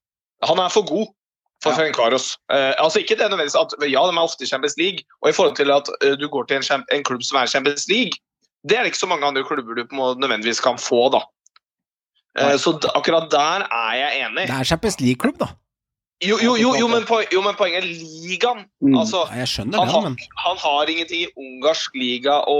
Han 0.47 0.61
er 0.63 0.71
for 0.73 0.87
god 0.87 1.09
for 1.63 1.71
Ja. 1.71 1.77
Ferencvaros. 1.77 2.27
Uh, 2.51 2.73
altså, 2.79 2.99
ikke 3.03 3.15
det 3.19 3.27
nødvendigvis 3.29 3.57
at 3.59 3.73
Ja, 3.83 4.01
de 4.07 4.15
er 4.15 4.21
ofte 4.23 4.43
i 4.43 4.47
Champions 4.47 4.77
League, 4.77 4.99
og 5.21 5.29
i 5.29 5.33
forhold 5.35 5.55
til 5.59 5.71
at 5.71 5.89
uh, 6.05 6.15
du 6.21 6.27
går 6.31 6.43
til 6.47 6.57
en, 6.63 6.83
en 6.91 7.03
klubb 7.03 7.23
som 7.27 7.39
er 7.41 7.43
i 7.49 7.53
Champions 7.55 7.87
League, 7.91 8.15
det 8.67 8.77
er 8.77 8.83
det 8.83 8.91
ikke 8.93 9.03
så 9.05 9.07
mange 9.11 9.25
andre 9.25 9.43
klubber 9.43 9.75
du 9.75 9.85
på 9.87 9.95
en 10.11 10.19
nødvendigvis 10.23 10.59
kan 10.63 10.77
få, 10.79 11.09
da. 11.15 11.21
Uh, 12.39 12.55
så 12.61 12.71
d- 12.79 12.91
akkurat 12.95 13.27
der 13.31 13.65
er 13.71 13.93
jeg 13.99 14.21
enig. 14.27 14.47
Det 14.47 14.55
er 14.59 14.63
Champions 14.63 14.99
League-klubb, 15.01 15.39
da. 15.39 15.47
Jo, 16.19 16.35
jo, 16.43 16.55
jo, 16.59 16.73
jo, 16.75 16.87
men, 16.91 17.03
poen- 17.07 17.29
jo, 17.31 17.39
men 17.41 17.55
poenget 17.55 17.79
er 17.83 17.87
ligaen. 17.87 18.65
Mm. 18.83 18.97
Altså, 18.99 19.21
Ja, 19.31 19.37
jeg 19.39 19.47
skjønner 19.47 19.79
han, 19.79 19.87
det, 19.87 19.93
har, 19.93 20.01
men, 20.01 20.17
han 20.45 20.57
har 20.63 20.89
ingenting 20.91 21.21
i 21.23 21.29
ungarsk 21.39 21.95
liga 21.95 22.33
å, 22.43 22.57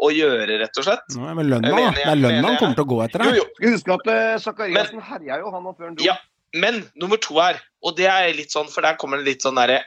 å 0.00 0.08
gjøre, 0.08 0.56
rett 0.62 0.80
og 0.80 0.86
slett. 0.86 1.04
Nå, 1.16 1.34
men 1.36 1.50
lønna, 1.52 1.68
Jeg 1.68 1.76
da. 1.84 1.90
Det 1.98 2.06
er 2.14 2.20
lønna 2.22 2.46
han 2.48 2.56
kommer 2.62 2.78
til 2.80 2.86
å 2.86 2.90
gå 2.94 3.00
etter. 3.04 3.24
Jo, 3.28 3.44
jo, 3.44 3.44
Skal 3.76 3.76
huske 3.76 4.16
at 4.16 4.40
Sakariassen 4.46 5.04
herja 5.04 5.36
jo 5.44 5.52
han 5.52 5.66
og 5.68 5.76
før 5.76 5.90
han 5.90 5.98
dro. 6.00 6.06
Ja. 6.08 6.16
Men 6.52 6.82
nummer 6.98 7.20
to 7.22 7.38
her, 7.40 7.60
og 7.82 7.96
det 7.98 8.08
er 8.10 8.32
litt 8.36 8.52
sånn, 8.54 8.70
for 8.70 8.84
der 8.84 8.98
kommer 9.00 9.20
det 9.20 9.30
litt 9.30 9.46
sånn 9.46 9.58
derre 9.60 9.82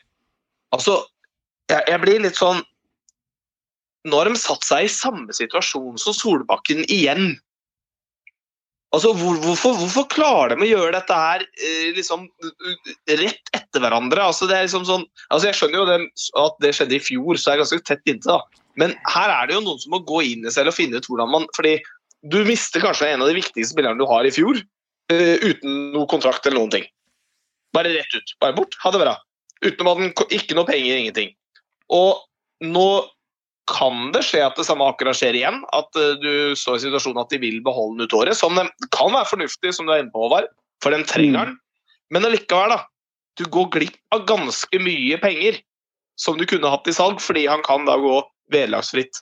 Altså, 0.73 0.97
jeg, 1.69 1.83
jeg 1.87 2.01
blir 2.01 2.23
litt 2.23 2.39
sånn 2.39 2.57
Nå 4.09 4.17
har 4.19 4.29
de 4.29 4.37
satt 4.37 4.65
seg 4.65 4.85
i 4.85 4.91
samme 4.91 5.33
situasjon 5.33 5.95
som 6.01 6.13
Solbakken 6.13 6.83
igjen. 6.93 7.31
Altså, 8.93 9.15
hvor, 9.17 9.39
hvorfor, 9.41 9.73
hvorfor 9.79 10.05
klarer 10.13 10.53
de 10.53 10.67
å 10.67 10.69
gjøre 10.69 10.93
dette 10.93 11.15
her 11.17 11.41
eh, 11.57 11.87
liksom 11.95 12.27
rett 13.09 13.49
etter 13.57 13.81
hverandre? 13.81 14.27
Altså, 14.29 14.45
det 14.45 14.59
er 14.59 14.67
liksom 14.67 14.85
sånn, 14.85 15.07
altså 15.33 15.49
Jeg 15.49 15.57
skjønner 15.57 15.79
jo 15.79 15.87
det, 15.89 15.97
at 16.43 16.61
det 16.61 16.71
skjedde 16.77 16.97
i 16.99 17.01
fjor, 17.01 17.41
så 17.41 17.49
er 17.49 17.57
det 17.57 17.65
ganske 17.65 17.81
tett 17.89 18.13
inntil. 18.13 18.35
da. 18.35 18.61
Men 18.79 18.93
her 19.09 19.33
er 19.33 19.49
det 19.49 19.57
jo 19.57 19.65
noen 19.65 19.81
som 19.81 19.95
må 19.95 20.03
gå 20.05 20.21
inn 20.29 20.45
i 20.45 20.53
selv 20.53 20.69
og 20.71 20.77
finne 20.77 21.01
ut 21.01 21.09
hvordan 21.09 21.33
man 21.33 21.49
fordi 21.57 21.79
du 22.29 22.39
mister 22.47 22.81
kanskje 22.81 23.09
en 23.09 23.25
av 23.25 23.29
de 23.29 23.37
viktigste 23.37 23.73
spillerne 23.73 24.01
du 24.01 24.07
har 24.09 24.25
i 24.25 24.33
fjor, 24.33 24.61
uten 25.11 25.91
noe 25.93 26.07
kontrakt 26.09 26.45
eller 26.45 26.61
noen 26.61 26.75
ting. 26.77 26.85
Bare 27.75 27.91
rett 27.93 28.15
ut. 28.15 28.35
Bare 28.41 28.55
bort. 28.57 28.77
Ha 28.83 28.91
det 28.93 29.01
bra. 29.01 29.17
Utenom 29.65 29.91
at 29.91 30.01
den, 30.01 30.37
ikke 30.37 30.57
noe 30.57 30.67
penger, 30.67 31.01
ingenting. 31.01 31.33
Og 31.93 32.23
nå 32.65 32.87
kan 33.69 34.11
det 34.13 34.21
skje 34.27 34.43
at 34.45 34.57
det 34.59 34.67
samme 34.67 34.85
akkurat 34.85 35.17
skjer 35.17 35.37
igjen. 35.37 35.61
At 35.75 35.97
eh, 35.99 36.17
du 36.21 36.55
står 36.57 36.79
i 36.79 36.85
situasjonen 36.85 37.23
at 37.23 37.33
de 37.33 37.41
vil 37.41 37.61
beholde 37.65 37.99
den 37.99 38.09
ut 38.09 38.17
året. 38.17 38.37
Som 38.37 38.57
det 38.59 38.67
kan 38.95 39.13
være 39.13 39.29
fornuftig, 39.31 39.73
som 39.75 39.87
du 39.87 39.95
er 39.95 40.03
inne 40.03 40.13
på, 40.13 40.25
Håvard. 40.25 40.49
For 40.83 40.93
den 40.93 41.05
trenger 41.07 41.51
den. 41.51 41.59
Men 42.13 42.27
allikevel, 42.27 42.75
da. 42.75 42.83
Du 43.35 43.43
går 43.51 43.71
glipp 43.73 43.97
av 44.15 44.23
ganske 44.29 44.79
mye 44.79 45.17
penger 45.19 45.57
som 46.19 46.37
du 46.39 46.45
kunne 46.47 46.69
hatt 46.71 46.87
i 46.87 46.93
salg, 46.95 47.19
fordi 47.19 47.43
han 47.51 47.63
kan 47.65 47.83
da 47.87 47.97
gå 47.99 48.19
vederlagsfritt 48.53 49.19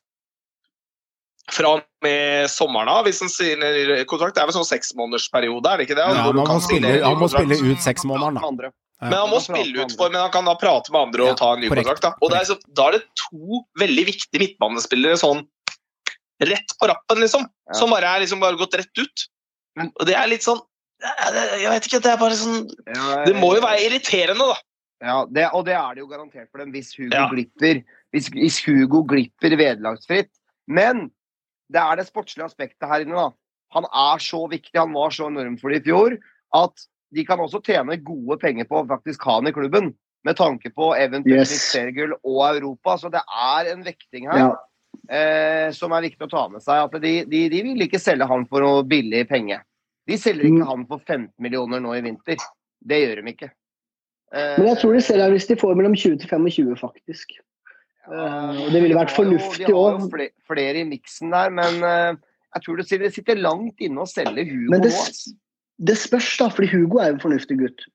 fra 1.52 1.74
og 1.76 1.82
med 2.06 2.48
sommeren 2.52 2.88
av, 2.88 3.04
hvis 3.08 3.20
han 3.24 3.32
sier 3.32 4.06
kontrakt. 4.10 4.36
Det 4.38 4.44
er 4.44 4.48
vel 4.48 4.56
sånn 4.56 4.70
seksmånedersperiode, 4.70 5.68
er 5.74 5.82
det 5.82 5.88
ikke 5.90 5.98
det? 6.00 6.06
Ja, 6.08 6.24
han 6.30 6.38
må 6.38 6.60
spille, 6.64 6.94
han 7.04 7.20
må 7.20 7.28
spille 7.32 7.58
ut 7.60 7.84
seksmånederen, 7.84 8.40
da. 8.62 8.72
Men 9.04 9.18
han 9.20 9.32
må 9.34 9.42
spille 9.44 9.84
ut 9.84 9.96
for, 10.00 10.14
men 10.14 10.22
han 10.22 10.32
kan 10.32 10.48
da 10.48 10.54
prate 10.56 10.94
med 10.94 11.10
andre 11.10 11.26
og 11.26 11.34
Ja, 11.34 11.40
ta 11.42 11.50
en 11.56 11.60
ny 11.60 11.68
korrekt, 11.68 11.90
kontrakt. 11.90 12.06
Da. 12.06 12.14
Og 12.24 12.32
det 12.32 12.38
er, 12.40 12.46
så, 12.48 12.56
da 12.72 12.86
er 12.88 12.96
det 12.96 13.02
to 13.20 13.64
veldig 13.82 14.06
viktige 14.08 14.40
midtbanespillere 14.46 15.18
sånn 15.20 15.42
rett 16.44 16.76
på 16.80 16.88
rappen, 16.88 17.20
liksom. 17.24 17.44
Ja. 17.68 17.76
Som 17.80 17.92
bare 17.92 18.14
er 18.16 18.24
liksom 18.24 18.40
bare 18.44 18.60
gått 18.60 18.78
rett 18.80 19.02
ut. 19.02 19.26
Og 19.84 20.06
det 20.08 20.16
er 20.16 20.30
litt 20.30 20.46
sånn 20.46 20.62
Jeg 21.04 21.68
vet 21.72 21.88
ikke, 21.90 22.00
det 22.06 22.12
er 22.14 22.20
bare 22.22 22.36
sånn 22.38 22.68
Det 23.26 23.34
må 23.36 23.56
jo 23.58 23.64
være 23.66 23.82
irriterende, 23.88 24.46
da. 24.54 24.60
Ja, 25.04 25.16
det, 25.28 25.50
og 25.52 25.66
det 25.68 25.74
er 25.76 25.98
det 25.98 26.04
jo 26.04 26.08
garantert 26.08 26.48
for 26.54 26.62
dem 26.64 26.72
hvis 26.72 26.94
Hugo 26.96 27.12
Ja. 27.12 27.26
glipper 27.32 27.82
hvis, 28.14 28.30
hvis 28.32 28.62
Hugo 28.64 29.02
glipper 29.10 29.56
vederlagsfritt. 29.58 30.30
Men 30.70 31.10
det 31.74 31.82
er 31.82 32.00
det 32.00 32.08
sportslige 32.08 32.46
aspektet 32.48 32.88
her 32.90 33.04
inne. 33.06 33.18
da. 33.18 33.30
Han 33.74 33.86
er 33.90 34.22
så 34.22 34.44
viktig, 34.52 34.76
han 34.78 34.94
var 34.94 35.10
så 35.14 35.28
enorm 35.32 35.56
for 35.60 35.74
det 35.74 35.82
i 35.82 35.88
fjor, 35.90 36.18
at 36.54 36.84
de 37.14 37.26
kan 37.26 37.42
også 37.42 37.62
tjene 37.66 37.98
gode 38.06 38.38
penger 38.42 38.66
på 38.70 38.82
å 38.82 38.88
faktisk 38.90 39.24
ha 39.26 39.40
han 39.40 39.50
i 39.50 39.54
klubben. 39.56 39.94
Med 40.24 40.38
tanke 40.40 40.70
på 40.72 40.94
eventuelt 40.96 41.50
Yes. 41.52 41.72
seriegull 41.74 42.14
og 42.24 42.56
Europa. 42.56 42.96
Så 42.98 43.10
det 43.12 43.20
er 43.28 43.74
en 43.74 43.84
vekting 43.84 44.30
her 44.32 44.40
Ja. 44.40 44.56
eh, 45.10 45.72
som 45.76 45.92
er 45.92 46.02
viktig 46.06 46.24
å 46.28 46.30
ta 46.32 46.48
med 46.48 46.62
seg. 46.64 46.86
At 46.86 47.02
de, 47.02 47.26
de, 47.26 47.50
de 47.50 47.62
vil 47.66 47.82
ikke 47.84 48.00
selge 48.00 48.26
han 48.30 48.46
for 48.48 48.62
noe 48.64 48.84
billig 48.88 49.28
penge. 49.28 49.60
De 50.08 50.16
selger 50.18 50.48
ikke 50.48 50.66
han 50.70 50.86
for 50.88 51.00
15 51.04 51.34
millioner 51.40 51.80
nå 51.84 51.92
i 51.98 52.02
vinter. 52.06 52.38
Det 52.86 53.02
gjør 53.04 53.20
de 53.24 53.34
ikke. 53.34 53.52
Eh, 54.34 54.58
Men 54.60 54.68
jeg 54.72 54.78
tror 54.80 54.94
de 54.94 55.02
selger 55.02 55.32
hvis 55.36 55.48
de 55.48 55.56
får 55.60 55.76
mellom 55.76 55.94
20 55.96 56.18
til 56.24 56.30
25, 56.30 56.76
faktisk. 56.80 57.36
Eh, 58.12 58.62
det 58.74 58.82
ville 58.84 58.98
vært 58.98 59.16
fornuftig 59.16 59.70
òg. 59.70 59.70
De 59.70 59.78
har 59.78 60.28
jo 60.28 60.30
flere, 60.50 60.82
i 60.82 60.88
miksen 60.88 61.32
der, 61.34 61.54
men 61.56 61.80
eh, 61.88 62.12
jeg 62.58 62.66
tror 62.66 62.80
det 62.80 62.88
sitter, 62.90 63.06
det 63.08 63.16
sitter 63.16 63.42
langt 63.42 63.84
inne 63.84 64.04
å 64.04 64.10
selge 64.10 64.46
Hugo 64.50 64.74
Men 64.74 64.84
det, 64.84 64.92
nå. 64.94 65.36
det 65.90 65.98
spørs, 66.02 66.34
da, 66.42 66.50
fordi 66.54 66.70
Hugo 66.74 67.00
er 67.02 67.14
jo 67.14 67.18
en 67.18 67.24
fornuftig 67.24 67.60
gutt. 67.62 67.88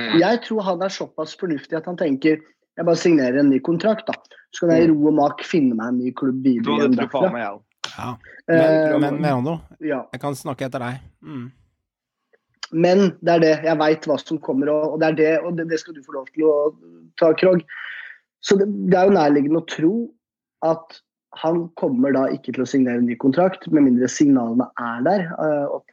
Mm. 0.00 0.14
Jeg 0.22 0.40
tror 0.46 0.64
han 0.70 0.84
er 0.86 0.94
såpass 0.94 1.34
fornuftig 1.40 1.76
at 1.76 1.88
han 1.90 1.98
tenker 2.00 2.40
jeg 2.72 2.88
bare 2.88 2.96
signerer 2.96 3.42
en 3.42 3.50
ny 3.52 3.58
kontrakt, 3.60 4.06
da. 4.08 4.14
Så 4.56 4.64
kan 4.64 4.72
jeg 4.72 4.86
i 4.86 4.92
ro 4.92 5.10
og 5.10 5.16
mak 5.18 5.42
finne 5.44 5.76
meg 5.76 5.90
en 5.90 5.98
ny 6.00 6.12
klubb 6.16 6.38
videre 6.44 6.88
det 6.88 7.08
tror 7.12 7.28
meg 7.32 7.42
jeg 7.42 7.56
òg. 7.56 7.64
Ja. 7.92 8.06
Eh, 8.48 8.94
Men, 8.94 9.02
men 9.02 9.18
Merano, 9.20 9.58
ja. 9.84 9.98
jeg 10.14 10.22
kan 10.22 10.36
snakke 10.38 10.70
etter 10.70 10.80
deg. 10.80 11.02
Mm. 11.20 11.50
Men 12.72 13.04
det 13.20 13.34
er 13.34 13.42
det. 13.44 13.52
Jeg 13.68 13.78
veit 13.82 14.08
hva 14.08 14.16
som 14.22 14.40
kommer, 14.40 14.72
og, 14.72 14.94
og 14.94 15.02
det 15.02 15.10
er 15.10 15.18
det, 15.18 15.32
og 15.44 15.58
det, 15.58 15.68
det 15.68 15.80
skal 15.82 15.98
du 15.98 16.00
få 16.06 16.16
lov 16.16 16.30
til 16.32 16.48
å 16.48 16.54
ta, 17.20 17.34
Krog. 17.36 17.60
Så 18.42 18.58
det, 18.58 18.68
det 18.90 18.98
er 18.98 19.08
jo 19.08 19.16
nærliggende 19.16 19.62
å 19.62 19.70
tro 19.70 19.94
at 20.66 21.00
han 21.40 21.64
kommer 21.80 22.12
da 22.14 22.26
ikke 22.34 22.52
til 22.52 22.64
å 22.64 22.68
signere 22.68 23.00
en 23.00 23.08
ny 23.08 23.16
kontrakt, 23.20 23.64
med 23.72 23.86
mindre 23.86 24.08
signalene 24.10 24.66
er 24.80 25.04
der. 25.06 25.28
eh, 25.32 25.66
og 25.72 25.86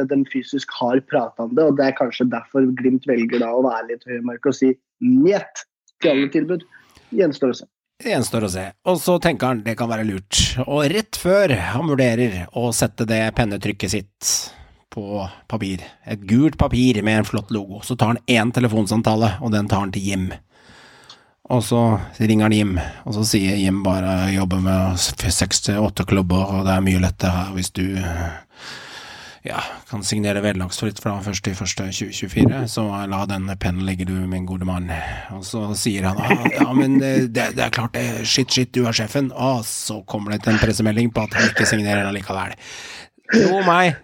at 0.00 0.08
de 0.08 0.22
fysisk 0.32 0.70
har 0.78 1.00
prata 1.10 1.44
om 1.44 1.54
det, 1.56 1.66
og 1.66 1.76
det 1.76 1.90
er 1.90 1.98
kanskje 1.98 2.28
derfor 2.30 2.64
Glimt 2.78 3.04
velger 3.10 3.42
da 3.42 3.50
å 3.52 3.64
være 3.66 3.90
litt 3.90 4.06
høyremark 4.08 4.46
og 4.48 4.56
si 4.56 4.70
njet 5.04 5.64
til 6.00 6.14
alle 6.14 6.30
tilbud. 6.32 6.64
Gjenstår 7.12 7.52
å 7.52 7.58
se. 7.58 7.66
Gjenstår 8.00 8.46
å 8.46 8.52
se. 8.54 8.64
Og 8.88 9.00
så 9.02 9.18
tenker 9.20 9.50
han 9.50 9.64
det 9.66 9.74
kan 9.76 9.90
være 9.90 10.06
lurt. 10.08 10.38
Og 10.64 10.86
rett 10.88 11.18
før 11.20 11.52
han 11.74 11.90
vurderer 11.90 12.46
å 12.56 12.70
sette 12.72 13.04
det 13.08 13.20
pennetrykket 13.36 13.92
sitt 13.92 14.30
på 14.90 15.20
papir, 15.50 15.82
et 16.08 16.22
gult 16.26 16.56
papir 16.58 17.02
med 17.06 17.20
en 17.20 17.28
flott 17.28 17.52
logo, 17.54 17.78
så 17.86 17.94
tar 17.94 18.14
han 18.14 18.22
én 18.26 18.50
telefonsamtale, 18.54 19.36
og 19.38 19.52
den 19.54 19.68
tar 19.70 19.84
han 19.84 19.92
til 19.94 20.08
Jim. 20.08 20.24
Og 21.50 21.64
så 21.66 21.80
ringer 22.20 22.46
han 22.46 22.54
Jim, 22.54 22.76
og 22.78 23.14
så 23.16 23.24
sier 23.26 23.58
Jim 23.58 23.82
bare 23.82 24.30
jobber 24.30 24.62
med 24.62 25.00
seks 25.02 25.64
til 25.66 25.82
åtte 25.82 26.06
klubber, 26.06 26.46
og 26.46 26.68
det 26.68 26.76
er 26.76 26.84
mye 26.86 27.02
lettere 27.02 27.34
her 27.34 27.56
hvis 27.56 27.72
du 27.74 27.86
ja, 29.42 29.62
kan 29.88 30.04
signere 30.04 30.42
vederlagsfritt 30.44 31.00
fra 31.00 31.16
1.1.2024, 31.24 32.66
så 32.68 32.84
la 33.08 33.22
den 33.28 33.48
pennen 33.58 33.86
ligge 33.88 34.04
du, 34.04 34.12
min 34.28 34.46
gode 34.46 34.68
mann. 34.68 34.90
Og 35.32 35.44
så 35.48 35.64
sier 35.78 36.10
han 36.10 36.20
ah, 36.20 36.44
ja, 36.52 36.68
men 36.76 36.98
det, 37.00 37.14
det 37.32 37.50
det 37.56 37.64
er 37.66 37.74
klart 37.74 37.96
det, 37.96 38.26
shit, 38.28 38.52
shit, 38.52 38.72
du 38.76 38.84
er 38.84 38.96
sjefen. 38.96 39.32
Og 39.32 39.64
så 39.66 40.02
kommer 40.06 40.36
det 40.36 40.44
til 40.44 40.54
en 40.54 40.60
pressemelding 40.60 41.12
på 41.14 41.24
at 41.24 41.38
han 41.38 41.48
ikke 41.50 41.68
signerer 41.68 42.04
allikevel. 42.10 42.52
Tro 43.30 43.60
meg, 43.62 43.98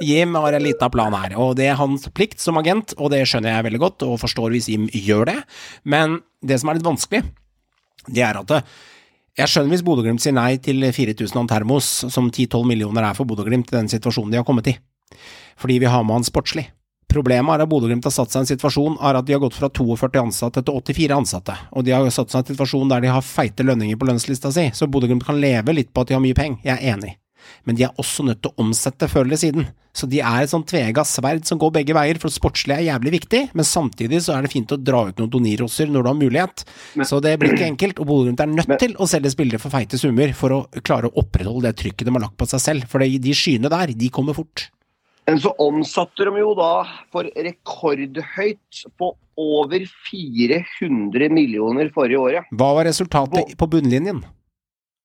Jim 0.00 0.36
har 0.40 0.56
en 0.56 0.64
liten 0.64 0.92
plan 0.92 1.16
her, 1.16 1.34
og 1.40 1.56
det 1.58 1.66
er 1.68 1.78
hans 1.80 2.06
plikt 2.16 2.40
som 2.40 2.58
agent, 2.60 2.94
og 2.98 3.12
det 3.12 3.26
skjønner 3.28 3.52
jeg 3.52 3.66
veldig 3.68 3.82
godt, 3.82 4.06
og 4.08 4.20
forstår 4.22 4.54
hvis 4.54 4.70
Jim 4.72 4.88
gjør 4.88 5.28
det, 5.32 5.36
men 5.84 6.20
det 6.40 6.60
som 6.60 6.70
er 6.70 6.78
litt 6.78 6.88
vanskelig, 6.88 7.22
det 8.08 8.24
er 8.24 8.40
at 8.40 8.48
det, 8.48 8.62
jeg 9.38 9.52
skjønner 9.52 9.74
hvis 9.74 9.84
Bodø-Glimt 9.86 10.22
sier 10.24 10.34
nei 10.36 10.56
til 10.62 10.82
4000 10.82 11.38
om 11.38 11.48
Termos, 11.48 11.88
som 12.10 12.32
10-12 12.32 12.66
millioner 12.66 13.06
er 13.06 13.16
for 13.16 13.28
Bodø-Glimt 13.28 13.70
i 13.70 13.76
den 13.76 13.90
situasjonen 13.92 14.32
de 14.32 14.40
har 14.40 14.48
kommet 14.48 14.72
i, 14.72 14.76
fordi 15.60 15.78
vi 15.80 15.90
har 15.90 16.04
med 16.04 16.18
han 16.18 16.26
sportslig. 16.26 16.66
Problemet 17.10 17.56
er 17.56 17.64
at 17.64 17.70
Bodø-Glimt 17.70 18.06
har 18.06 18.14
satt 18.14 18.30
seg 18.30 18.42
i 18.42 18.44
en 18.44 18.50
situasjon 18.52 18.98
er 19.02 19.18
at 19.18 19.26
de 19.26 19.34
har 19.34 19.42
gått 19.42 19.56
fra 19.58 19.70
42 19.74 20.20
ansatte 20.20 20.62
til 20.66 20.76
84 20.78 21.16
ansatte, 21.16 21.56
og 21.74 21.86
de 21.86 21.94
har 21.94 22.06
satt 22.14 22.30
seg 22.30 22.42
i 22.42 22.44
en 22.44 22.54
situasjon 22.54 22.92
der 22.92 23.02
de 23.04 23.10
har 23.10 23.24
feite 23.26 23.66
lønninger 23.66 23.98
på 23.98 24.08
lønnslista 24.10 24.52
si, 24.54 24.68
så 24.74 24.88
Bodø-Glimt 24.90 25.26
kan 25.26 25.40
leve 25.42 25.74
litt 25.74 25.92
på 25.92 26.04
at 26.04 26.10
de 26.10 26.18
har 26.18 26.22
mye 26.24 26.38
penger, 26.38 26.62
jeg 26.66 26.76
er 26.78 26.94
enig. 26.94 27.16
Men 27.68 27.76
de 27.78 27.86
er 27.86 28.00
også 28.00 28.24
nødt 28.26 28.42
til 28.42 28.52
å 28.52 28.64
omsette 28.64 29.08
før 29.10 29.28
eller 29.28 29.40
siden. 29.40 29.68
Så 29.96 30.06
de 30.06 30.20
er 30.22 30.44
et 30.44 30.52
sånn 30.52 30.64
tvega 30.66 31.02
sverd 31.06 31.46
som 31.48 31.58
går 31.60 31.72
begge 31.80 31.94
veier, 31.96 32.18
for 32.22 32.32
sportslig 32.32 32.76
er 32.76 32.86
jævlig 32.86 33.14
viktig, 33.16 33.40
men 33.58 33.66
samtidig 33.66 34.22
så 34.22 34.36
er 34.36 34.46
det 34.46 34.52
fint 34.52 34.70
å 34.70 34.78
dra 34.78 35.02
ut 35.08 35.18
noen 35.18 35.32
donirosser 35.32 35.90
når 35.90 36.06
du 36.06 36.10
har 36.12 36.18
mulighet. 36.20 36.64
så 37.02 37.18
det 37.24 37.36
blir 37.40 37.56
ikke 37.56 37.70
enkelt, 37.72 38.02
og 38.02 38.10
Bodø-Glimt 38.10 38.44
er 38.44 38.52
nødt 38.52 38.76
til 38.82 38.94
å 38.98 39.08
selge 39.10 39.34
spillere 39.34 39.62
for 39.62 39.74
feite 39.74 39.98
summer 39.98 40.34
for 40.38 40.54
å 40.54 40.60
klare 40.86 41.10
å 41.10 41.16
opprettholde 41.24 41.66
det 41.66 41.80
trykket 41.82 42.06
de 42.06 42.14
har 42.14 42.28
lagt 42.28 42.38
på 42.38 42.48
seg 42.50 42.62
selv, 42.62 42.90
for 42.90 43.02
de, 43.02 43.34
skyene 43.34 43.72
der, 43.72 43.94
de 43.98 44.12
kommer 44.14 44.38
fort. 44.38 44.68
Men 45.26 45.38
så 45.42 45.52
omsatte 45.62 46.26
de 46.26 46.40
jo 46.40 46.54
da 46.58 46.72
for 47.12 47.26
rekordhøyt 47.34 48.84
på 48.98 49.12
over 49.40 49.84
400 50.10 51.30
millioner 51.32 51.90
forrige 51.94 52.18
året. 52.18 52.50
Hva 52.50 52.72
var 52.78 52.88
resultatet 52.88 53.54
på 53.58 53.68
bunnlinjen? 53.70 54.22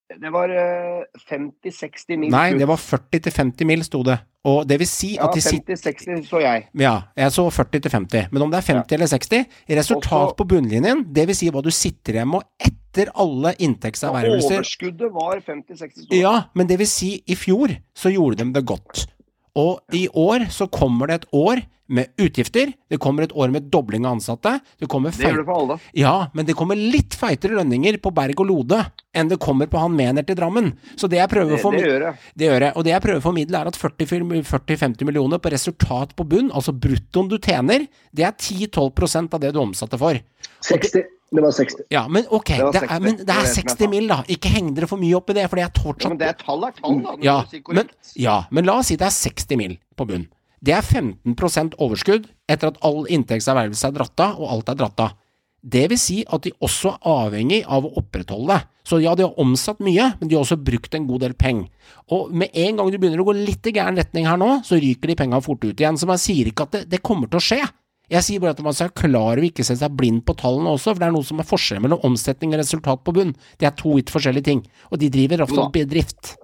Det 0.06 0.30
var 0.30 0.52
eh, 0.54 1.04
50-60 1.32 2.18
mil. 2.22 2.30
Nei, 2.30 2.54
det 2.60 2.68
var 2.70 2.78
40-50 2.78 3.66
mil, 3.66 3.84
sto 3.88 4.04
det. 4.06 4.20
Og 4.46 4.68
det 4.70 4.78
vil 4.78 4.90
si 4.90 5.16
at 5.18 5.34
sitter 5.42 5.74
50-60 5.74 6.28
så 6.30 6.42
jeg. 6.44 6.68
Ja, 6.78 6.94
jeg 7.18 7.34
så 7.34 7.48
40-50, 7.50 8.28
men 8.30 8.46
om 8.46 8.54
det 8.54 8.60
er 8.60 8.68
50 8.68 8.98
eller 9.00 9.10
60 9.10 9.46
Resultat 9.80 10.28
Også- 10.28 10.38
på 10.38 10.48
bunnlinjen, 10.54 11.02
det 11.12 11.26
vil 11.28 11.36
si 11.36 11.50
hva 11.50 11.64
du 11.66 11.72
sitter 11.74 12.20
igjen 12.20 12.30
med 12.30 12.46
etter 12.62 13.10
alle 13.16 13.56
inntektservervelser. 13.58 14.62
Overskuddet 14.62 15.12
var 15.12 15.42
50-60 15.42 16.06
så 16.06 16.22
Ja, 16.22 16.36
men 16.54 16.68
det 16.70 16.78
vil 16.78 16.88
si, 16.88 17.24
i 17.26 17.36
fjor 17.36 17.74
så 17.98 18.14
gjorde 18.14 18.44
de 18.44 18.54
det 18.54 18.66
godt. 18.66 19.08
Og 19.56 19.80
i 19.96 20.08
år 20.12 20.50
så 20.52 20.68
kommer 20.72 21.08
det 21.12 21.22
et 21.22 21.32
år 21.36 21.64
med 21.86 22.10
utgifter, 22.18 22.72
det 22.90 22.98
kommer 22.98 23.28
et 23.28 23.34
år 23.38 23.52
med 23.54 23.68
dobling 23.70 24.08
av 24.08 24.16
ansatte, 24.16 24.56
det 24.82 24.88
kommer 24.90 25.14
Det 25.14 25.22
gjør 25.22 25.44
det 25.44 25.46
for 25.46 25.60
alle. 25.62 25.76
Ja, 25.94 26.14
men 26.34 26.48
det 26.48 26.56
kommer 26.58 26.80
litt 26.80 27.14
feitere 27.14 27.60
lønninger 27.60 28.00
på 28.02 28.10
Berg 28.16 28.42
og 28.42 28.50
Lode 28.50 28.80
enn 29.14 29.30
det 29.30 29.38
kommer 29.38 29.70
på 29.70 29.78
han 29.84 29.94
Mener 29.94 30.26
til 30.26 30.36
Drammen. 30.40 30.72
Så 30.98 31.06
det 31.12 31.20
jeg 31.22 31.30
prøver 31.30 31.54
Det, 31.54 31.60
å 31.60 31.62
formidle, 31.62 31.86
det 31.86 31.94
gjør 31.94 32.06
det. 32.08 32.32
det 32.34 32.50
gjør 32.50 32.66
jeg. 32.66 32.74
Og 32.76 32.88
det 32.88 32.96
jeg 32.96 33.06
prøver 33.06 33.22
å 33.22 33.26
formidle, 33.28 33.62
er 33.62 33.70
at 33.70 33.78
40-50 33.78 35.06
millioner 35.06 35.38
på 35.38 35.54
resultat 35.54 36.16
på 36.18 36.26
bunn, 36.34 36.50
altså 36.52 36.74
bruttoen 36.74 37.30
du 37.30 37.38
tjener, 37.38 37.86
det 38.12 38.26
er 38.26 38.34
10-12% 38.34 39.38
av 39.38 39.46
det 39.46 39.54
du 39.54 39.62
omsatte 39.62 40.02
for. 40.02 40.18
60. 40.66 41.06
Det 41.34 41.42
var 41.42 41.52
60. 41.52 41.86
Ja, 41.90 42.04
men 42.08 42.28
ok, 42.30 42.52
Det 42.54 42.72
det 42.76 42.82
er, 42.84 42.88
60. 42.88 43.02
men 43.02 43.18
det 43.18 43.24
er 43.24 43.42
det 43.42 43.50
som 43.50 43.64
jeg 43.64 43.76
60 43.76 43.90
mil, 43.90 44.08
da. 44.12 44.20
Ikke 44.30 44.52
heng 44.54 44.70
dere 44.78 44.88
for 44.88 45.02
mye 45.02 45.18
opp 45.18 45.30
i 45.34 45.38
det, 45.40 45.48
for 45.50 45.60
det 45.60 45.66
er 45.66 45.74
fortsatt 45.74 46.06
Ja, 46.06 46.14
men 46.14 46.22
det 46.22 46.28
er 46.30 46.38
tall 46.40 46.64
er 46.68 46.76
tall, 46.78 47.02
da. 47.02 47.16
Når 47.16 47.26
ja, 47.26 47.38
men, 47.74 47.90
ja, 48.22 48.38
men 48.52 48.70
la 48.70 48.78
oss 48.80 48.92
si 48.92 48.98
det 49.02 49.08
er 49.10 49.16
60 49.16 49.60
mil 49.60 49.78
på 49.98 50.08
bunn. 50.10 50.28
Det 50.66 50.74
er 50.74 50.86
15% 50.86 51.76
overskudd 51.82 52.30
etter 52.50 52.72
at 52.72 52.80
all 52.86 53.06
inntektservervelse 53.10 53.90
er 53.90 53.98
dratt 53.98 54.22
av, 54.24 54.40
og 54.40 54.54
alt 54.54 54.70
er 54.70 54.80
dratt 54.80 55.04
av. 55.04 55.18
Det 55.66 55.88
vil 55.90 55.98
si 55.98 56.20
at 56.30 56.46
de 56.46 56.52
også 56.62 56.94
er 56.94 57.08
avhengig 57.10 57.64
av 57.66 57.88
å 57.88 57.94
opprettholde 57.98 58.54
det. 58.54 58.68
Så 58.86 59.00
ja, 59.02 59.16
de 59.18 59.26
har 59.26 59.40
omsatt 59.42 59.80
mye, 59.82 60.12
men 60.20 60.30
de 60.30 60.38
har 60.38 60.44
også 60.46 60.60
brukt 60.62 60.94
en 60.94 61.08
god 61.10 61.24
del 61.26 61.34
penger. 61.34 61.72
Og 62.14 62.30
med 62.30 62.54
en 62.54 62.78
gang 62.78 62.92
du 62.94 63.00
begynner 63.00 63.24
å 63.24 63.26
gå 63.26 63.34
litt 63.40 63.66
i 63.66 63.74
gæren 63.74 63.98
retning 63.98 64.30
her 64.30 64.38
nå, 64.38 64.60
så 64.66 64.78
ryker 64.78 65.10
de 65.10 65.18
penga 65.18 65.40
fort 65.42 65.66
ut 65.66 65.74
igjen. 65.74 65.98
Så 65.98 66.06
man 66.10 66.22
sier 66.22 66.52
ikke 66.52 66.68
at 66.68 66.78
det, 66.78 66.84
det 66.92 67.02
kommer 67.06 67.32
til 67.32 67.42
å 67.42 67.46
skje. 67.48 67.64
Jeg 68.12 68.22
sier 68.24 68.40
bare 68.40 68.52
at 68.52 68.62
man 68.64 68.74
skal 68.74 68.90
være 68.92 69.02
klar 69.02 69.32
over 69.38 69.48
ikke 69.48 69.64
se 69.66 69.76
seg 69.76 69.96
blind 69.98 70.24
på 70.28 70.36
tallene 70.38 70.70
også, 70.76 70.94
for 70.94 71.02
det 71.02 71.08
er 71.10 71.16
noe 71.16 71.24
som 71.26 71.40
er 71.40 71.48
forskjell 71.50 71.82
mellom 71.82 72.00
omsetning 72.06 72.54
og 72.54 72.60
resultat 72.62 73.04
på 73.04 73.14
bunn. 73.14 73.36
Det 73.58 73.66
er 73.68 73.76
to 73.80 73.96
vidt 73.98 74.12
forskjellige 74.14 74.44
ting, 74.52 74.66
og 74.92 75.00
de 75.00 75.10
driver 75.10 75.42
ofte 75.48 75.58
Ja. 75.64 75.70
bedrift. 75.74 76.36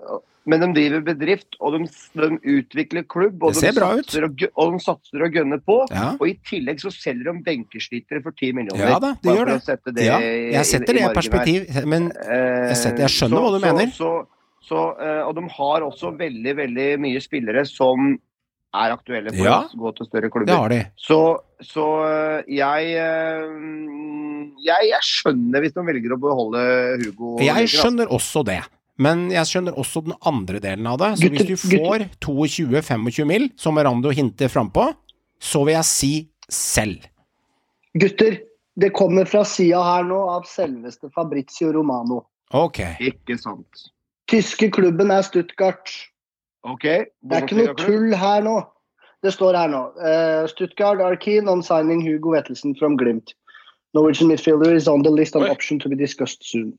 Men 0.44 0.60
de 0.60 0.68
driver 0.74 1.02
bedrift, 1.06 1.54
og 1.62 1.76
de, 1.78 1.86
de 2.18 2.40
utvikler 2.50 3.04
klubb, 3.06 3.44
og 3.46 3.54
de, 3.54 3.60
satser 3.62 3.84
og, 4.26 4.42
og 4.58 4.72
de 4.74 4.80
satser 4.82 5.22
og 5.22 5.32
gønner 5.38 5.60
på. 5.62 5.76
Ja. 5.94 6.16
Og 6.18 6.26
i 6.32 6.34
tillegg 6.50 6.82
så 6.82 6.90
selger 6.90 7.30
de 7.30 7.44
benkeslitere 7.46 8.24
for 8.26 8.32
10 8.34 8.50
millioner. 8.58 8.90
Ja 8.90 8.98
da, 9.00 9.12
det 9.22 9.36
gjør 9.38 9.52
det. 9.52 9.94
det 9.94 10.06
Ja, 10.08 10.18
i- 10.18 10.50
jeg 10.56 10.66
setter 10.66 10.94
det 10.98 11.04
i 11.04 11.06
her. 11.06 11.14
perspektiv, 11.14 11.86
men 11.86 12.12
Eh, 12.12 12.70
Jeg 12.74 12.78
setter- 12.78 13.06
jeg 13.06 13.10
skjønner 13.14 13.38
så- 13.38 13.44
hva 13.46 13.52
du 13.54 13.60
så, 13.60 13.66
mener. 13.70 13.92
Så, 13.94 14.26
så, 14.66 14.80
eh, 15.00 15.22
og 15.28 15.36
de 15.36 15.42
har 15.48 15.82
også 15.86 16.18
veldig, 16.18 16.56
veldig 16.58 17.00
mye 17.00 17.22
spillere 17.22 17.64
som 17.68 18.18
er 18.74 18.94
aktuelle 18.96 19.32
for 19.36 19.46
Ja. 19.46 19.58
å 19.68 19.78
gå 19.78 19.92
til 19.98 20.06
større 20.08 20.22
det 20.28 20.32
klubber. 20.32 20.56
har 20.56 20.70
de. 20.70 20.82
Så, 20.96 21.18
så 21.62 21.86
eh, 22.08 22.44
jeg, 22.48 22.94
eh, 22.96 24.56
jeg 24.64 24.90
Jeg 24.92 25.02
skjønner 25.04 25.62
hvis 25.62 25.74
de 25.76 25.84
velger 25.88 26.14
å 26.16 26.20
beholde 26.22 26.62
Hugo. 27.04 27.38
Jeg 27.44 27.68
skjønner 27.68 28.08
også 28.12 28.46
det. 28.48 28.62
Men 29.02 29.30
jeg 29.32 29.48
skjønner 29.50 29.74
også 29.82 30.04
den 30.06 30.14
andre 30.30 30.60
delen 30.62 30.86
av 30.88 31.00
det. 31.02 31.12
Så 31.18 31.30
Gutter- 31.30 31.48
hvis 31.48 31.64
du 31.64 31.78
får 31.80 32.06
22-25 32.22 33.26
mil, 33.26 33.50
som 33.58 33.76
Rando 33.78 34.12
hinter 34.14 34.48
frampå, 34.52 34.94
så 35.42 35.64
vil 35.66 35.74
jeg 35.80 35.86
si 35.86 36.12
selv. 36.52 37.08
Gutter, 37.98 38.38
det 38.78 38.92
kommer 38.94 39.26
fra 39.26 39.42
sida 39.44 39.82
her 39.84 40.04
nå 40.08 40.20
av 40.30 40.46
selveste 40.48 41.10
Fabrizio 41.12 41.72
Romano. 41.74 42.26
Ok. 42.54 42.80
Ikke 43.00 43.38
sant. 43.40 43.90
Tyske 44.28 44.70
klubben 44.72 45.12
er 45.12 45.24
Stuttgart. 45.24 45.90
OK. 46.64 46.84
Det 46.84 47.38
er 47.38 47.42
ikke 47.48 47.58
noe 47.58 47.74
tull 47.80 48.14
her 48.16 48.42
nå. 48.46 48.56
Det 49.24 49.34
står 49.34 49.56
her 49.58 49.68
nå. 49.70 49.82
Uh, 50.02 50.48
Stuttgart 50.50 51.02
are 51.02 51.18
keen 51.18 51.48
on 51.50 51.62
signing 51.64 52.02
Hugo 52.06 52.32
Vettelsen 52.36 52.76
from 52.80 52.98
Glimt. 52.98 53.34
Norwegian 53.94 54.30
midfielder 54.30 54.74
is 54.76 54.88
on 54.88 55.04
the 55.04 55.12
list 55.12 55.36
on 55.36 55.44
Oi. 55.44 55.50
option 55.50 55.80
to 55.80 55.90
be 55.90 55.96
discussed 55.96 56.44
soon. 56.48 56.74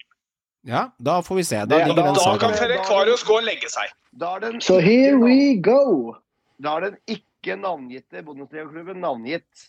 Ja, 0.67 0.89
da 1.03 1.21
får 1.23 1.35
vi 1.37 1.43
se. 1.45 1.57
Da 1.57 1.65
Det- 1.67 1.97
da- 1.97 2.03
Da 2.03 2.15
saken. 2.15 2.39
kan 2.39 2.55
Ferencvarius 2.55 3.25
gå 3.25 3.37
og 3.37 3.43
legge 3.45 3.69
seg. 3.69 3.91
Da 4.19 4.35
er 4.37 4.39
den 4.41 4.61
So 4.61 4.79
here 4.81 5.17
we 5.19 5.61
go. 5.61 6.15
Da 6.63 6.77
er 6.77 6.81
den 6.81 6.97
ikke 7.09 7.57
navngitte 7.57 8.23
Bundesliga-klubben 8.23 8.97
navngitt. 9.01 9.69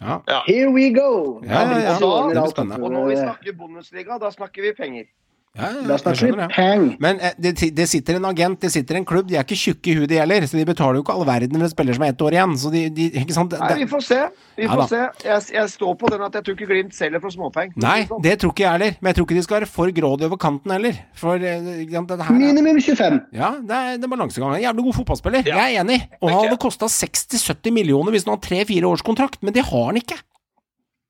Ja. 0.00 0.18
Here 0.46 0.70
we 0.70 0.90
go. 0.94 1.40
Ja, 1.44 1.62
ja, 1.62 1.78
ja. 1.78 1.98
Blir 1.98 2.50
spennende. 2.50 2.82
Og 2.84 2.90
når 2.90 3.06
vi 3.08 3.16
snakker 3.16 3.52
Bundesliga, 3.58 4.18
da 4.18 4.30
snakker 4.30 4.62
vi 4.62 4.72
penger. 4.72 5.04
Ja, 5.52 5.66
ja, 5.68 5.82
Da 5.84 5.96
jeg 5.98 6.00
snakker 6.00 6.54
vi. 6.56 6.94
Men 7.04 7.18
eh, 7.20 7.34
det, 7.36 7.50
det 7.76 7.84
sitter 7.90 8.16
en 8.16 8.24
agent, 8.24 8.56
det 8.62 8.70
sitter 8.72 8.96
en 8.96 9.04
klubb, 9.04 9.26
de 9.28 9.36
er 9.36 9.42
ikke 9.44 9.58
tjukke 9.60 9.90
i 9.92 9.96
huet 9.98 10.08
de 10.08 10.16
heller, 10.16 10.46
så 10.48 10.56
de 10.56 10.64
betaler 10.64 10.96
jo 10.96 11.02
ikke 11.04 11.12
all 11.12 11.26
verden 11.28 11.58
for 11.58 11.66
en 11.66 11.72
spiller 11.74 11.98
som 11.98 12.04
er 12.06 12.14
ett 12.14 12.22
år 12.24 12.36
igjen. 12.38 12.54
Så 12.62 12.70
de, 12.72 12.80
de 12.96 13.08
ikke 13.20 13.36
sant? 13.36 13.52
Nei, 13.60 13.74
vi 13.82 13.88
får 13.90 14.04
se. 14.06 14.20
Vi 14.56 14.64
Ja 14.64 14.78
får 14.78 14.88
se. 14.88 15.00
Jeg, 15.26 15.42
jeg 15.58 15.72
står 15.74 15.92
på 16.00 16.08
den 16.14 16.24
at 16.24 16.38
jeg 16.38 16.46
tror 16.46 16.56
ikke 16.56 16.68
Glimt 16.72 16.96
selger 16.96 17.20
for 17.20 17.34
småpenger. 17.36 17.76
nei, 17.84 17.98
det 18.24 18.38
tror 18.40 18.54
ikke 18.54 18.64
jeg 18.64 18.72
heller. 18.78 18.96
Men 19.02 19.12
jeg 19.12 19.18
tror 19.20 19.28
ikke 19.28 19.36
de 19.36 19.44
skal 19.44 19.58
være 19.60 19.70
for 19.74 19.92
grådige 20.00 20.30
over 20.32 20.40
kanten 20.46 20.72
heller. 20.72 21.02
For 21.20 21.36
eh, 21.36 21.68
ikke 21.84 21.98
sant, 21.98 22.08
dette 22.14 22.30
her 22.30 22.32
er- 22.32 22.40
Minimum 22.46 22.80
25. 22.80 23.20
Ja, 23.42 23.50
det 23.60 23.76
er, 23.82 24.00
det 24.00 24.08
er 24.08 24.14
balansegang. 24.16 24.56
En 24.56 24.64
jævlig 24.64 24.86
god 24.88 24.98
fotballspiller. 25.02 25.44
Ja. 25.52 25.60
Jeg 25.66 25.76
er 25.76 25.84
enig. 25.84 26.00
Og 26.22 26.30
han 26.32 26.46
hadde 26.46 26.60
kosta 26.64 26.88
60-70 26.88 27.76
millioner 27.76 28.16
hvis 28.16 28.24
han 28.24 28.38
hadde 28.38 28.48
tre-fire 28.48 28.88
års 28.88 29.04
kontrakt, 29.04 29.42
men 29.44 29.52
det 29.52 29.68
har 29.68 29.84
han 29.92 30.00
ikke. 30.00 30.16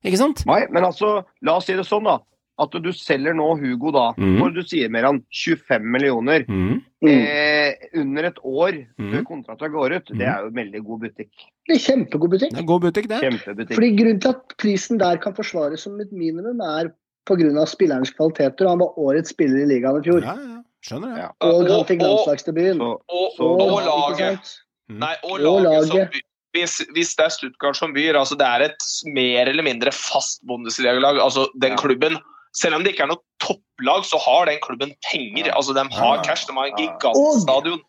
Ikke 0.03 0.19
sant? 0.19 0.43
Nei, 0.51 0.65
men 0.75 0.83
altså, 0.91 1.21
la 1.47 1.61
oss 1.61 1.71
si 1.71 1.79
det 1.79 1.87
sånn, 1.87 2.11
da. 2.11 2.19
At 2.63 2.77
du 2.85 2.89
selger 2.95 3.35
nå 3.35 3.49
Hugo 3.61 3.91
da, 3.95 4.05
mm. 4.17 4.39
for 4.39 4.55
du 4.55 4.61
sier 4.63 4.91
mer 4.95 5.09
enn 5.09 5.21
25 5.35 5.83
millioner 5.97 6.45
Mm. 6.49 6.81
Mm. 7.03 7.09
eh, 7.11 7.75
under 7.99 8.29
et 8.29 8.39
år 8.47 8.77
før 9.01 9.25
kontrakten 9.27 9.73
går 9.75 9.97
ut. 9.99 10.13
Det 10.15 10.27
er 10.29 10.45
jo 10.45 10.51
en 10.53 10.59
veldig 10.61 10.83
god 10.87 11.01
butikk. 11.09 11.31
Det 11.67 11.77
er 11.77 11.83
kjempegod 11.83 12.31
butikk. 12.37 12.53
Det 12.55 12.63
er 12.63 12.69
god 12.69 12.83
butikk, 12.87 13.09
det. 13.11 13.21
Kjempebutikk. 13.25 13.75
Fordi 13.79 13.91
Grunnen 13.99 14.21
til 14.23 14.35
at 14.37 14.57
prisen 14.63 14.99
der 15.03 15.19
kan 15.23 15.35
forsvares 15.35 15.83
som 15.83 15.99
et 16.01 16.13
minimum, 16.13 16.61
er 16.63 16.93
pga. 17.27 17.67
spillerens 17.67 18.11
kvaliteter. 18.15 18.67
og 18.67 18.71
Han 18.71 18.79
var 18.85 18.99
årets 18.99 19.31
spiller 19.35 19.63
i 19.65 19.69
ligaen 19.75 19.99
i 20.01 20.07
fjor. 20.09 20.23
Ja, 20.23 20.35
ja. 20.39 20.59
Skjønner 20.83 21.13
jeg. 21.17 21.19
Ja. 21.23 21.31
Og 21.47 21.69
han 21.71 21.85
fikk 21.87 22.01
og- 22.03 22.09
landslagsdebuten. 22.11 22.81
Og, 22.83 23.03
Og, 23.09 23.41
og, 23.41 23.61
og 23.61 23.81
ikke 23.81 24.21
laget. 24.21 24.55
Nei, 24.91 25.15
og 25.25 25.33
Og 25.33 25.63
laget, 25.63 25.89
laget. 25.95 26.21
hvis, 26.53 26.75
hvis 26.95 27.15
det 27.17 27.25
er 27.25 27.31
Stuttgart 27.31 27.77
som 27.79 27.95
byr, 27.95 28.15
altså 28.19 28.37
det 28.37 28.47
er 28.47 28.61
et 28.67 28.83
mer 29.07 29.47
eller 29.49 29.63
mindre 29.63 29.93
fast 29.95 30.43
Bundesliga-lag. 30.47 31.19
Altså 31.23 31.47
den 31.63 31.77
klubben 31.79 32.19
Selv 32.55 32.77
om 32.77 32.83
det 32.85 32.93
ikke 32.95 33.07
er 33.07 33.13
noe 33.13 33.23
topplag, 33.41 34.05
så 34.05 34.19
har 34.21 34.47
den 34.51 34.59
klubben 34.65 34.93
penger. 35.11 35.47
Ja. 35.49 35.55
Altså 35.57 35.73
De 35.77 35.85
har 35.95 36.17
Ja. 36.19 36.23
cash, 36.27 36.47
de 36.47 36.53
har 36.57 36.67
en 36.69 36.77
gigantstadion. 36.77 37.81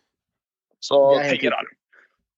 Så 0.80 1.00
er 1.18 1.28
penger 1.34 1.52
er 1.52 1.68
det. 1.68 1.76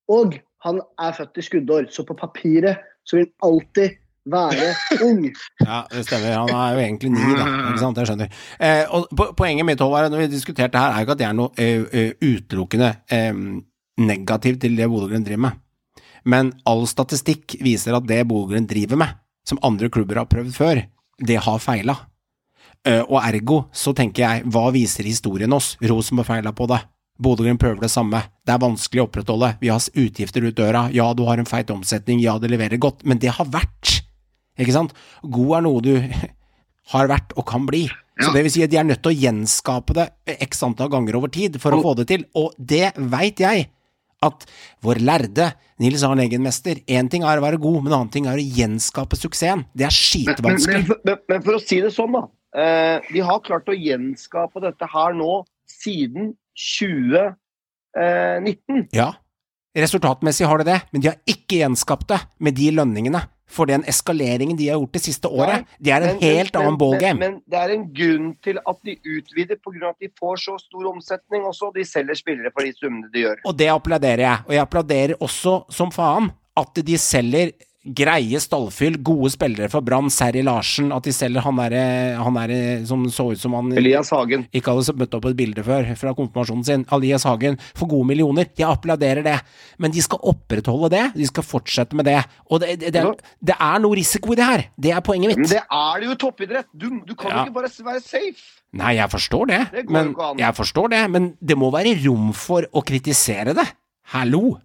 Og 0.09 0.35
han 0.63 0.81
er 0.99 1.11
født 1.15 1.37
i 1.37 1.41
skuddår, 1.45 1.87
så 1.91 2.03
på 2.07 2.15
papiret 2.19 2.77
så 3.07 3.17
vil 3.17 3.25
han 3.27 3.49
alltid 3.51 3.95
være 4.27 4.67
ung. 5.07 5.21
Ja, 5.63 5.83
det 5.91 6.03
stemmer. 6.07 6.33
Han 6.35 6.49
er 6.51 6.73
jo 6.75 6.79
egentlig 6.83 7.11
ni, 7.15 7.23
da. 7.35 7.45
Ikke 7.69 7.79
sant? 7.79 7.97
Jeg 8.01 8.09
skjønner. 8.09 8.33
Eh, 8.59 8.83
og 8.91 9.07
poenget 9.39 9.65
mitt 9.67 9.79
Håvard, 9.83 10.09
når 10.11 10.25
vi 10.25 10.27
diskuterte 10.35 10.73
det 10.75 10.81
her, 10.83 10.91
er 10.91 10.99
jo 10.99 11.07
ikke 11.07 11.15
at 11.15 11.21
det 11.21 11.27
er 11.29 11.37
noe 11.37 11.51
eh, 11.55 11.85
eh, 11.91 12.11
utelukkende 12.23 12.89
eh, 13.11 13.39
negativt 14.03 14.59
til 14.65 14.75
det 14.79 14.89
Bodø 14.91 15.07
Grønn 15.13 15.23
driver 15.27 15.45
med. 15.47 15.63
Men 16.27 16.51
all 16.67 16.83
statistikk 16.91 17.55
viser 17.63 17.95
at 17.95 18.07
det 18.09 18.25
Bodø 18.27 18.51
Grønn 18.53 18.67
driver 18.67 18.99
med, 18.99 19.15
som 19.47 19.59
andre 19.63 19.87
klubber 19.89 20.19
har 20.19 20.27
prøvd 20.27 20.51
før, 20.55 20.83
det 21.23 21.39
har 21.47 21.59
feila. 21.63 21.95
Eh, 22.87 23.03
og 23.03 23.19
ergo 23.19 23.63
så 23.75 23.91
tenker 23.95 24.23
jeg, 24.23 24.45
hva 24.53 24.69
viser 24.75 25.07
historien 25.07 25.53
oss? 25.53 25.75
Rosenborg 25.83 26.29
feila 26.29 26.53
på 26.55 26.69
det. 26.71 26.79
Bodø-Glimt 27.17 27.59
prøver 27.59 27.81
det 27.81 27.91
samme. 27.91 28.21
Det 28.45 28.53
er 28.53 28.61
vanskelig 28.61 29.01
å 29.01 29.07
opprettholde. 29.07 29.55
Vi 29.59 29.71
har 29.73 29.81
utgifter 29.81 30.45
ut 30.45 30.57
døra. 30.57 30.85
Ja, 30.93 31.09
du 31.17 31.25
har 31.27 31.41
en 31.41 31.49
feit 31.49 31.71
omsetning. 31.73 32.21
Ja, 32.21 32.37
det 32.39 32.51
leverer 32.53 32.79
godt. 32.79 33.03
Men 33.09 33.19
det 33.19 33.33
har 33.35 33.49
vært. 33.51 33.97
Ikke 34.57 34.75
sant? 34.75 34.93
God 35.23 35.57
er 35.57 35.65
noe 35.65 35.83
du 35.83 35.95
har 36.93 37.09
vært 37.11 37.33
og 37.35 37.47
kan 37.49 37.65
bli. 37.67 37.87
Så 38.17 38.31
det 38.33 38.47
vil 38.47 38.53
si 38.53 38.63
at 38.65 38.71
de 38.73 38.79
er 38.79 38.85
nødt 38.87 39.03
til 39.05 39.13
å 39.13 39.19
gjenskape 39.27 39.93
det 39.93 40.07
x 40.47 40.63
antall 40.65 40.89
ganger 40.89 41.19
over 41.19 41.29
tid 41.33 41.59
for 41.61 41.75
å 41.75 41.81
få 41.83 41.93
det 41.99 42.07
til. 42.09 42.23
Og 42.39 42.55
det 42.57 42.95
veit 42.97 43.43
jeg 43.43 43.67
at 44.25 44.47
vår 44.81 45.01
lærde 45.05 45.51
Nils 45.77 46.01
Arne 46.01 46.23
Eggenmester 46.25 46.79
Én 46.89 47.09
ting 47.13 47.21
er 47.21 47.37
å 47.37 47.43
være 47.43 47.59
god, 47.61 47.83
men 47.83 47.91
en 47.91 47.99
annen 47.99 48.13
ting 48.13 48.25
er 48.25 48.39
å 48.39 48.47
gjenskape 48.61 49.19
suksessen. 49.19 49.67
Det 49.77 49.85
er 49.85 49.93
men, 49.93 49.93
men, 49.93 49.99
skitvanskelig. 50.01 50.97
men, 51.05 51.21
men 51.29 51.45
for 51.45 51.59
å 51.59 51.61
si 51.61 51.77
det 51.83 51.93
sånn, 51.93 52.17
da. 52.17 52.23
Eh, 52.57 52.99
de 53.13 53.19
har 53.21 53.39
klart 53.45 53.69
å 53.69 53.75
gjenskape 53.77 54.61
dette 54.63 54.87
her 54.89 55.13
nå 55.13 55.43
siden 55.69 56.33
2019. 57.95 58.87
Ja, 58.95 59.11
resultatmessig 59.77 60.47
har 60.49 60.57
de 60.61 60.63
det, 60.71 60.81
men 60.91 61.01
de 61.03 61.07
har 61.11 61.17
ikke 61.29 61.59
gjenskapt 61.63 62.07
det 62.11 62.19
med 62.43 62.57
de 62.57 62.71
lønningene. 62.73 63.21
For 63.47 63.63
den 63.69 63.85
eskaleringen 63.87 64.57
de 64.59 64.65
har 64.67 64.75
gjort 64.75 64.91
det 64.97 65.01
siste 65.05 65.29
året, 65.31 65.63
det 65.79 65.91
er 65.95 66.01
en 66.03 66.17
Men- 66.17 66.21
helt 66.21 66.53
men- 66.53 66.61
annen 66.65 66.77
ballgame. 66.77 67.19
Men, 67.19 67.31
men 67.31 67.41
det 67.47 67.59
er 67.61 67.69
en 67.77 67.85
grunn 67.93 68.35
til 68.43 68.57
at 68.59 68.77
de 68.83 68.97
utvider, 69.05 69.55
pga. 69.55 69.89
at 69.89 69.99
de 70.01 70.09
får 70.19 70.35
så 70.37 70.57
stor 70.59 70.83
omsetning 70.91 71.43
også. 71.47 71.71
De 71.73 71.85
selger 71.85 72.15
spillere 72.15 72.51
for 72.51 72.61
de 72.65 72.73
summene 72.73 73.09
de 73.13 73.19
gjør. 73.23 73.37
Og 73.45 73.55
det 73.55 73.67
applauderer 73.71 74.17
jeg. 74.25 74.37
Og 74.47 74.51
jeg 74.51 74.61
applauderer 74.61 75.13
også 75.21 75.63
som 75.71 75.91
faen 75.91 76.31
at 76.57 76.73
de 76.73 76.97
selger 76.97 77.51
greie 77.95 78.39
stallfyll, 78.41 78.97
gode 79.05 79.29
spillere 79.33 79.69
for 79.71 79.81
Brann, 79.85 80.09
Serry 80.11 80.41
Larsen, 80.43 80.91
at 80.91 81.03
de 81.07 81.13
selger 81.15 81.41
han 81.45 81.55
derre 81.59 82.85
som 82.87 83.05
så 83.13 83.31
ut 83.31 83.39
som 83.39 83.53
han 83.57 83.71
Elias 83.77 84.09
Hagen. 84.11 84.45
ikke 84.53 84.73
hadde 84.75 84.95
møtt 84.99 85.13
opp 85.17 85.23
på 85.27 85.31
et 85.31 85.37
bilde 85.39 85.63
før, 85.63 85.87
fra 85.95 86.13
konfirmasjonen 86.17 86.65
sin, 86.67 86.85
Alias 86.91 87.23
Hagen, 87.27 87.57
for 87.77 87.87
gode 87.87 88.07
millioner. 88.09 88.49
Jeg 88.57 88.67
applauderer 88.67 89.23
det. 89.23 89.37
Men 89.79 89.91
de 89.95 90.01
skal 90.03 90.19
opprettholde 90.23 90.89
det, 90.93 91.05
de 91.15 91.25
skal 91.29 91.43
fortsette 91.47 91.95
med 91.95 92.05
det. 92.09 92.19
Og 92.51 92.59
det, 92.61 92.79
det, 92.81 92.93
det, 92.93 93.05
det 93.41 93.55
er 93.59 93.79
noe 93.83 93.95
risiko 93.97 94.33
i 94.33 94.39
det 94.39 94.45
her. 94.51 94.65
Det 94.77 94.91
er 94.91 95.01
poenget 95.01 95.33
Men 95.35 95.41
mitt. 95.45 95.53
det 95.55 95.63
er 95.63 95.99
det 95.99 96.07
jo 96.09 96.11
i 96.17 96.21
toppidrett! 96.21 96.67
Du, 96.73 96.89
du 97.05 97.15
kan 97.15 97.31
jo 97.31 97.37
Ja. 97.37 97.43
ikke 97.47 97.53
bare 97.61 97.69
være 97.93 98.01
safe. 98.03 98.45
Nei, 98.77 98.95
jeg 98.97 99.09
forstår 99.09 99.45
det, 99.47 99.59
Det 99.71 99.85
går 99.87 99.93
men, 99.95 100.09
ikke 100.11 100.25
an. 100.31 100.39
jeg 100.43 100.55
forstår 100.57 100.89
det, 100.91 101.01
men 101.11 101.27
det 101.39 101.55
må 101.57 101.71
være 101.71 101.95
rom 102.05 102.33
for 102.35 102.65
å 102.75 102.83
kritisere 102.83 103.53
det. 103.55 103.65
Hallo! 104.13 104.57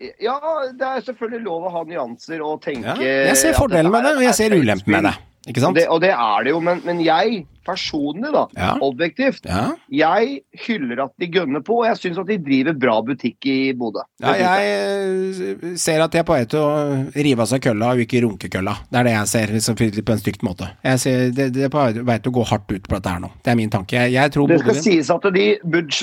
Ja, 0.00 0.36
det 0.72 0.86
er 0.86 1.02
selvfølgelig 1.04 1.44
lov 1.44 1.66
å 1.68 1.74
ha 1.74 1.84
nyanser 1.84 2.40
og 2.44 2.62
tenke 2.64 2.94
Ja, 2.96 3.26
jeg 3.30 3.36
ser 3.36 3.58
fordelen 3.58 3.92
med 3.92 4.06
det, 4.06 4.14
og 4.16 4.24
jeg 4.24 4.32
er 4.32 4.38
ser 4.38 4.56
ulempen 4.56 4.94
med 4.96 5.10
det. 5.10 5.16
Ikke 5.48 5.60
Og 5.60 5.64
sant? 5.64 5.76
det, 5.78 5.86
og 5.88 6.00
det 6.02 6.10
er 6.12 6.44
det 6.44 6.52
jo, 6.52 6.60
men, 6.60 6.80
men 6.84 6.98
jeg 7.00 7.46
personlig, 7.64 8.28
da, 8.32 8.42
Ja. 8.56 8.74
objektivt, 8.84 9.44
Ja, 9.48 9.72
jeg 9.88 10.40
hyller 10.66 11.04
at 11.04 11.12
de 11.20 11.28
gønner 11.32 11.62
på, 11.64 11.78
og 11.80 11.86
jeg 11.86 11.96
syns 11.96 12.18
at 12.20 12.26
de 12.28 12.36
driver 12.38 12.76
bra 12.76 12.96
butikk 13.04 13.46
i 13.48 13.72
Bodø. 13.76 14.02
ja 14.20 14.34
jeg 14.36 15.78
ser 15.80 16.02
at 16.04 16.12
de 16.12 16.18
er 16.20 16.26
på 16.28 16.34
vei 16.36 16.44
til 16.50 16.60
å 16.60 17.12
rive 17.14 17.40
av 17.44 17.48
seg 17.48 17.62
kølla 17.64 17.92
og 17.94 18.02
ikke 18.04 18.22
runke 18.24 18.50
kølla. 18.52 18.74
Det 18.90 19.00
er 19.00 19.04
det 19.08 19.12
jeg 19.16 19.30
ser, 19.32 19.52
liksom, 19.56 19.76
på 19.80 20.12
en 20.16 20.22
stygt 20.24 20.42
måte. 20.46 20.70
Jeg 20.84 20.98
ser, 21.04 21.30
det, 21.36 21.52
det 21.56 21.64
er 21.68 21.72
på 21.72 21.86
vei 22.04 22.18
til 22.18 22.32
å 22.32 22.36
gå 22.40 22.46
hardt 22.50 22.72
ut 22.72 22.88
på 22.88 22.96
dette 22.98 23.14
her 23.14 23.20
nå. 23.24 23.30
Det 23.44 23.52
er 23.54 23.60
min 23.60 23.70
tanke. 23.72 23.96
Jeg, 23.96 24.12
jeg 24.16 24.32
tror 24.36 24.48
Det 24.48 24.60
skal 24.60 24.74
Bodø 24.74 24.84
sies 24.84 25.10
at 25.14 25.30
de, 25.36 25.46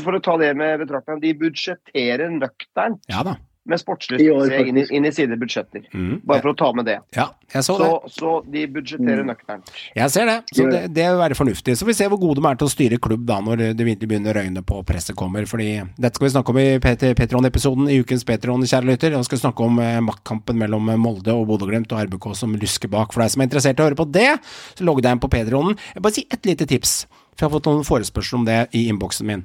for 0.05 0.17
å 0.17 0.23
ta 0.23 0.37
det 0.41 0.53
med 0.57 0.79
betraktning, 0.85 1.21
de 1.21 1.33
budsjetterer 1.45 2.33
nøkternt 2.39 3.01
Ja 3.11 3.21
da. 3.25 3.37
Med 3.67 3.79
sportslig 3.81 4.19
suksess 4.23 4.67
inn, 4.71 4.77
inn 4.97 5.05
i 5.05 5.11
sine 5.11 5.35
budsjetter. 5.39 5.83
Mm. 5.93 6.21
Bare 6.25 6.41
for 6.41 6.53
å 6.53 6.57
ta 6.57 6.69
med 6.73 6.85
det. 6.87 6.97
Ja, 7.17 7.25
jeg 7.53 7.63
så 7.67 7.75
Så, 7.77 7.87
det. 8.05 8.11
så 8.15 8.31
de 8.51 8.65
budsjetterer 8.67 9.21
Mm. 9.23 9.27
nøkternt. 9.31 9.71
Jeg 9.95 10.09
ser 10.11 10.25
det. 10.25 10.37
Så 10.55 10.65
det, 10.71 10.81
det 10.93 11.05
vil 11.09 11.19
være 11.19 11.35
fornuftig. 11.35 11.75
Så 11.77 11.85
vi 11.85 11.93
ser 11.93 12.09
hvor 12.09 12.19
gode 12.21 12.41
de 12.41 12.47
er 12.47 12.55
til 12.55 12.67
å 12.67 12.71
styre 12.71 12.99
klubb 12.99 13.25
da, 13.27 13.39
når 13.41 13.75
det 13.77 13.85
virkelig 13.85 14.07
begynner 14.09 14.33
å 14.33 14.37
røyne 14.41 14.63
på 14.63 14.79
og 14.79 14.85
presset 14.87 15.15
kommer. 15.15 15.45
Fordi 15.45 15.69
dette 15.99 16.15
skal 16.15 16.27
vi 16.27 16.33
snakke 16.35 16.49
om 16.55 16.57
i 16.63 16.79
Pet- 16.79 17.05
Petron-episoden 17.17 17.89
i 17.91 17.99
ukens 18.01 18.23
Petron, 18.23 18.61
kjære 18.63 18.85
lytter. 18.91 19.11
Da 19.11 19.21
skal 19.23 19.37
vi 19.37 19.43
snakke 19.45 19.63
om 19.67 19.79
eh, 19.79 19.99
maktkampen 20.01 20.57
mellom 20.57 20.85
Molde 20.99 21.33
og 21.35 21.47
Bodø-Glimt 21.47 21.91
og 21.91 22.07
RBK 22.07 22.35
som 22.35 22.55
lusker 22.55 22.87
bak. 22.89 23.11
For 23.13 23.21
deg 23.21 23.31
som 23.31 23.41
er 23.41 23.47
interessert 23.49 23.79
i 23.79 23.83
å 23.83 23.89
høre 23.89 23.99
på 23.99 24.09
det, 24.11 24.39
så 24.75 24.83
logg 24.87 25.01
deg 25.01 25.11
inn 25.17 25.19
på 25.23 25.29
Petronen. 25.29 25.77
Jeg 25.93 26.01
bare 26.03 26.13
si 26.13 26.25
ett 26.31 26.45
lite 26.45 26.65
tips, 26.67 27.05
for 27.35 27.45
jeg 27.45 27.51
har 27.51 27.59
fått 27.59 27.67
noen 27.69 27.83
forespørsler 27.85 28.39
om 28.39 28.45
det 28.47 28.69
i 28.73 28.87
innboksen 28.91 29.25
min 29.27 29.43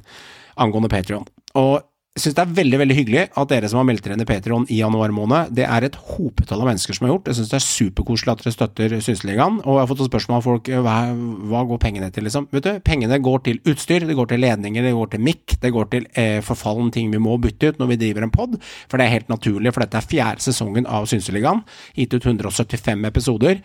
angående 0.56 0.88
Patron. 0.92 1.26
Og 1.58 1.82
syns 2.12 2.34
det 2.36 2.42
er 2.42 2.56
veldig 2.58 2.78
veldig 2.82 2.94
hyggelig 2.96 3.20
at 3.40 3.48
dere 3.48 3.68
som 3.72 3.78
har 3.80 3.86
meldt 3.88 4.04
dere 4.04 4.18
inn 4.18 4.22
i 4.24 4.28
Patreon 4.28 4.66
i 4.68 4.82
januar 4.82 5.14
måned, 5.16 5.54
det 5.56 5.64
er 5.64 5.86
et 5.86 5.94
hopetall 5.96 6.60
av 6.60 6.68
mennesker 6.68 6.96
som 6.96 7.06
har 7.06 7.14
gjort. 7.14 7.30
Jeg 7.30 7.38
syns 7.38 7.52
det 7.52 7.56
er 7.56 7.64
superkoselig 7.64 8.32
at 8.34 8.42
dere 8.42 8.52
støtter 8.52 8.94
Synseligaen. 9.06 9.60
Og 9.62 9.78
jeg 9.78 9.80
har 9.80 9.88
fått 9.88 10.04
spørsmål 10.10 10.36
av 10.36 10.44
folk 10.44 10.68
hva, 10.84 10.96
hva 11.48 11.62
går 11.70 11.80
pengene 11.80 12.10
til, 12.12 12.26
liksom. 12.28 12.50
Vet 12.52 12.66
du, 12.68 12.72
pengene 12.84 13.16
går 13.24 13.44
til 13.48 13.60
utstyr, 13.72 14.04
det 14.04 14.16
går 14.18 14.28
til 14.28 14.44
ledninger, 14.44 14.84
det 14.84 14.94
går 14.98 15.12
til 15.14 15.24
mic, 15.24 15.56
det 15.62 15.72
går 15.72 15.88
til 15.94 16.08
eh, 16.20 16.38
forfallen 16.44 16.92
ting 16.92 17.08
vi 17.14 17.20
må 17.22 17.38
bytte 17.40 17.72
ut 17.72 17.80
når 17.80 17.94
vi 17.94 18.00
driver 18.04 18.26
en 18.26 18.34
pod. 18.34 18.58
For 18.90 19.00
det 19.00 19.06
er 19.06 19.14
helt 19.16 19.32
naturlig, 19.32 19.72
for 19.72 19.86
dette 19.86 20.02
er 20.02 20.10
fjerde 20.12 20.44
sesongen 20.44 20.88
av 20.88 21.08
Synseligaen. 21.08 21.62
Gitt 21.96 22.12
ut 22.12 22.28
175 22.28 23.08
episoder, 23.08 23.62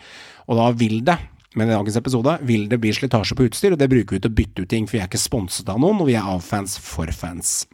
og 0.48 0.62
da 0.62 0.70
vil 0.72 1.02
det 1.04 1.20
men 1.56 1.70
i 1.70 1.72
dagens 1.72 1.96
episode 1.96 2.34
vil 2.46 2.68
det 2.70 2.76
bli 2.78 2.92
slitasje 2.94 3.34
på 3.34 3.48
utstyr, 3.48 3.74
og 3.74 3.80
det 3.80 3.88
bruker 3.90 4.14
vi 4.14 4.20
til 4.22 4.30
å 4.30 4.36
bytte 4.36 4.62
ut 4.62 4.70
ting, 4.70 4.86
for 4.86 4.98
vi 4.98 5.02
er 5.02 5.08
ikke 5.08 5.18
sponset 5.18 5.68
av 5.72 5.80
noen, 5.80 6.04
og 6.04 6.06
vi 6.10 6.14
er 6.14 6.28
av 6.28 6.44
fans 6.44 6.76
for 6.78 7.10
fans. 7.10 7.64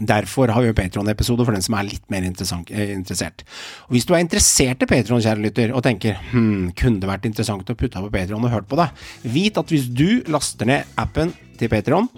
Derfor 0.00 0.48
har 0.48 0.64
vi 0.64 0.70
en 0.70 0.76
Patron-episode 0.78 1.44
for 1.44 1.56
den 1.56 1.64
som 1.64 1.76
er 1.76 1.88
litt 1.90 2.06
mer 2.12 2.24
eh, 2.24 2.92
interessert. 2.94 3.44
Og 3.88 3.96
Hvis 3.96 4.08
du 4.08 4.14
er 4.14 4.24
interessert 4.24 4.82
i 4.84 4.88
Patron, 4.88 5.20
kjære 5.20 5.44
lytter, 5.44 5.74
og 5.76 5.84
tenker 5.84 6.18
hm, 6.32 6.72
kunne 6.78 7.02
det 7.02 7.10
vært 7.10 7.28
interessant 7.28 7.68
å 7.68 7.76
putte 7.76 8.00
på 8.00 8.12
Patron 8.14 8.46
og 8.46 8.54
hørt 8.54 8.68
på 8.70 8.78
det, 8.80 8.90
vit 9.28 9.60
at 9.60 9.72
hvis 9.72 9.88
du 9.92 10.22
laster 10.32 10.68
ned 10.70 11.00
appen 11.00 11.34
til 11.60 11.72
Patron 11.72 12.08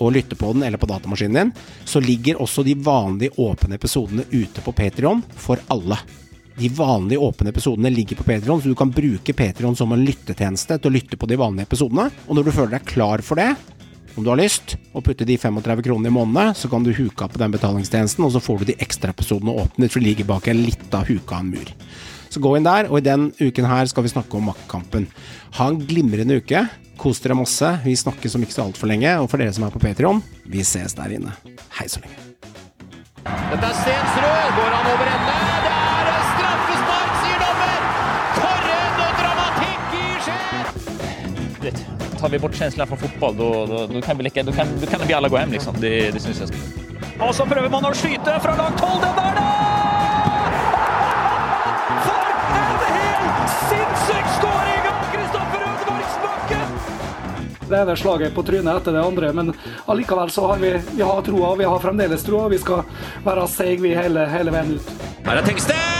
og 0.00 0.14
lytter 0.16 0.38
på 0.38 0.54
den 0.54 0.64
eller 0.64 0.80
på 0.80 0.88
datamaskinen 0.88 1.36
din, 1.36 1.52
så 1.84 2.00
ligger 2.00 2.40
også 2.40 2.64
de 2.64 2.74
vanlige 2.74 3.36
åpne 3.38 3.76
episodene 3.76 4.24
ute 4.32 4.64
på 4.64 4.74
Patron 4.74 5.20
for 5.36 5.60
alle. 5.70 6.00
De 6.60 6.68
vanlige 6.68 7.20
åpne 7.24 7.52
episodene 7.54 7.90
ligger 7.92 8.18
på 8.18 8.26
Patreon, 8.26 8.60
så 8.60 8.68
du 8.68 8.76
kan 8.76 8.90
bruke 8.92 9.32
Patreon 9.32 9.76
som 9.76 9.92
en 9.94 10.02
lyttetjeneste 10.04 10.76
til 10.76 10.90
å 10.90 10.92
lytte 10.92 11.16
på 11.16 11.28
de 11.30 11.38
vanlige 11.40 11.70
episodene. 11.70 12.10
Og 12.26 12.36
når 12.36 12.48
du 12.48 12.52
føler 12.52 12.74
deg 12.74 12.88
klar 12.90 13.22
for 13.24 13.40
det, 13.40 13.54
om 14.16 14.24
du 14.24 14.30
har 14.32 14.40
lyst, 14.40 14.76
å 14.92 15.02
putte 15.04 15.26
de 15.28 15.36
35 15.38 15.82
kronene 15.86 16.10
i 16.10 16.14
måneden, 16.14 16.54
så 16.58 16.70
kan 16.70 16.84
du 16.84 16.92
huke 16.94 17.24
av 17.24 17.32
på 17.34 17.40
den 17.40 17.54
betalingstjenesten, 17.54 18.24
og 18.26 18.32
så 18.34 18.42
får 18.42 18.62
du 18.62 18.70
de 18.72 18.78
ekstra 18.82 19.14
episodene 19.14 19.54
åpnet, 19.62 19.92
for 19.92 20.00
de 20.00 20.10
ligger 20.10 20.28
bak 20.28 20.48
en 20.50 20.62
lita 20.64 21.02
huke 21.06 21.36
av 21.36 21.44
en 21.44 21.52
mur. 21.54 21.74
Så 22.30 22.42
gå 22.42 22.52
inn 22.56 22.66
der, 22.66 22.86
og 22.90 23.00
i 23.00 23.06
den 23.06 23.30
uken 23.40 23.66
her 23.66 23.90
skal 23.90 24.06
vi 24.06 24.12
snakke 24.12 24.38
om 24.38 24.46
maktkampen. 24.52 25.08
Ha 25.58 25.66
en 25.70 25.80
glimrende 25.82 26.38
uke. 26.38 26.62
Kos 27.00 27.18
dere 27.24 27.34
masse. 27.34 27.72
Vi 27.82 27.96
snakkes 27.98 28.36
om 28.38 28.46
ikke 28.46 28.54
så 28.54 28.68
altfor 28.68 28.90
lenge. 28.92 29.16
Og 29.18 29.26
for 29.32 29.42
dere 29.42 29.54
som 29.56 29.66
er 29.66 29.74
på 29.74 29.82
Patrion, 29.82 30.22
vi 30.46 30.62
ses 30.62 30.94
der 30.94 31.16
inne. 31.18 31.34
Hei 31.80 31.88
så 31.90 32.04
lenge. 32.04 32.22
Dette 33.26 33.66
er 33.66 33.78
Stensrud. 33.82 34.58
Går 34.60 34.74
han 34.78 34.92
over 34.94 35.14
ende? 35.16 35.39
Tar 42.20 42.28
vi 42.28 42.38
bort 42.38 42.54
känslan 42.54 42.86
från 42.86 42.98
fotboll 42.98 43.36
då, 43.36 43.66
då, 43.66 43.86
då, 43.86 44.02
kan 44.02 44.16
vi 44.16 44.22
lika, 44.22 44.42
då, 44.42 44.52
kan, 44.52 44.66
då 44.80 44.86
kan 44.86 45.00
vi 45.06 45.14
alla 45.14 45.28
gå 45.28 45.36
hem 45.36 45.52
liksom. 45.52 45.74
Det, 45.80 46.10
det 46.10 46.20
syns 46.20 46.40
jag. 46.40 46.48
Og 47.28 47.34
så 47.34 47.44
prøver 47.46 47.68
man 47.72 47.84
å 47.84 47.92
skyte 47.96 48.36
fra 48.40 48.56
langt 48.56 48.80
hold. 48.80 49.02
Den 49.04 49.16
der, 49.16 49.36
da! 49.36 49.48
For 52.06 52.30
en 52.60 52.84
helt 52.96 53.54
sinnssyk 53.68 54.30
skåring 54.38 54.88
av 54.92 55.04
Kristoffer 55.14 55.66
Ødemarksbakken! 55.68 56.74
Det 57.68 57.80
ene 57.82 57.96
slaget 57.96 58.34
på 58.34 58.44
trynet 58.48 58.80
etter 58.80 58.96
det 58.96 59.04
andre, 59.04 59.32
men 59.36 59.54
allikevel 59.84 60.32
så 60.32 60.48
har 60.52 60.64
vi, 60.64 60.74
vi 60.92 61.02
har 61.02 61.22
troa. 61.28 61.54
Vi 61.60 61.68
har 61.68 61.78
fremdeles 61.84 62.24
troa. 62.26 62.48
Vi 62.52 62.60
skal 62.60 62.84
være 63.24 63.48
seige 63.52 63.84
vi 63.84 63.96
hele, 63.96 64.28
hele 64.32 64.56
veien 64.56 64.76
ut. 64.76 64.94
Her 65.28 65.42
er 65.42 65.50
Tengstedt! 65.50 65.99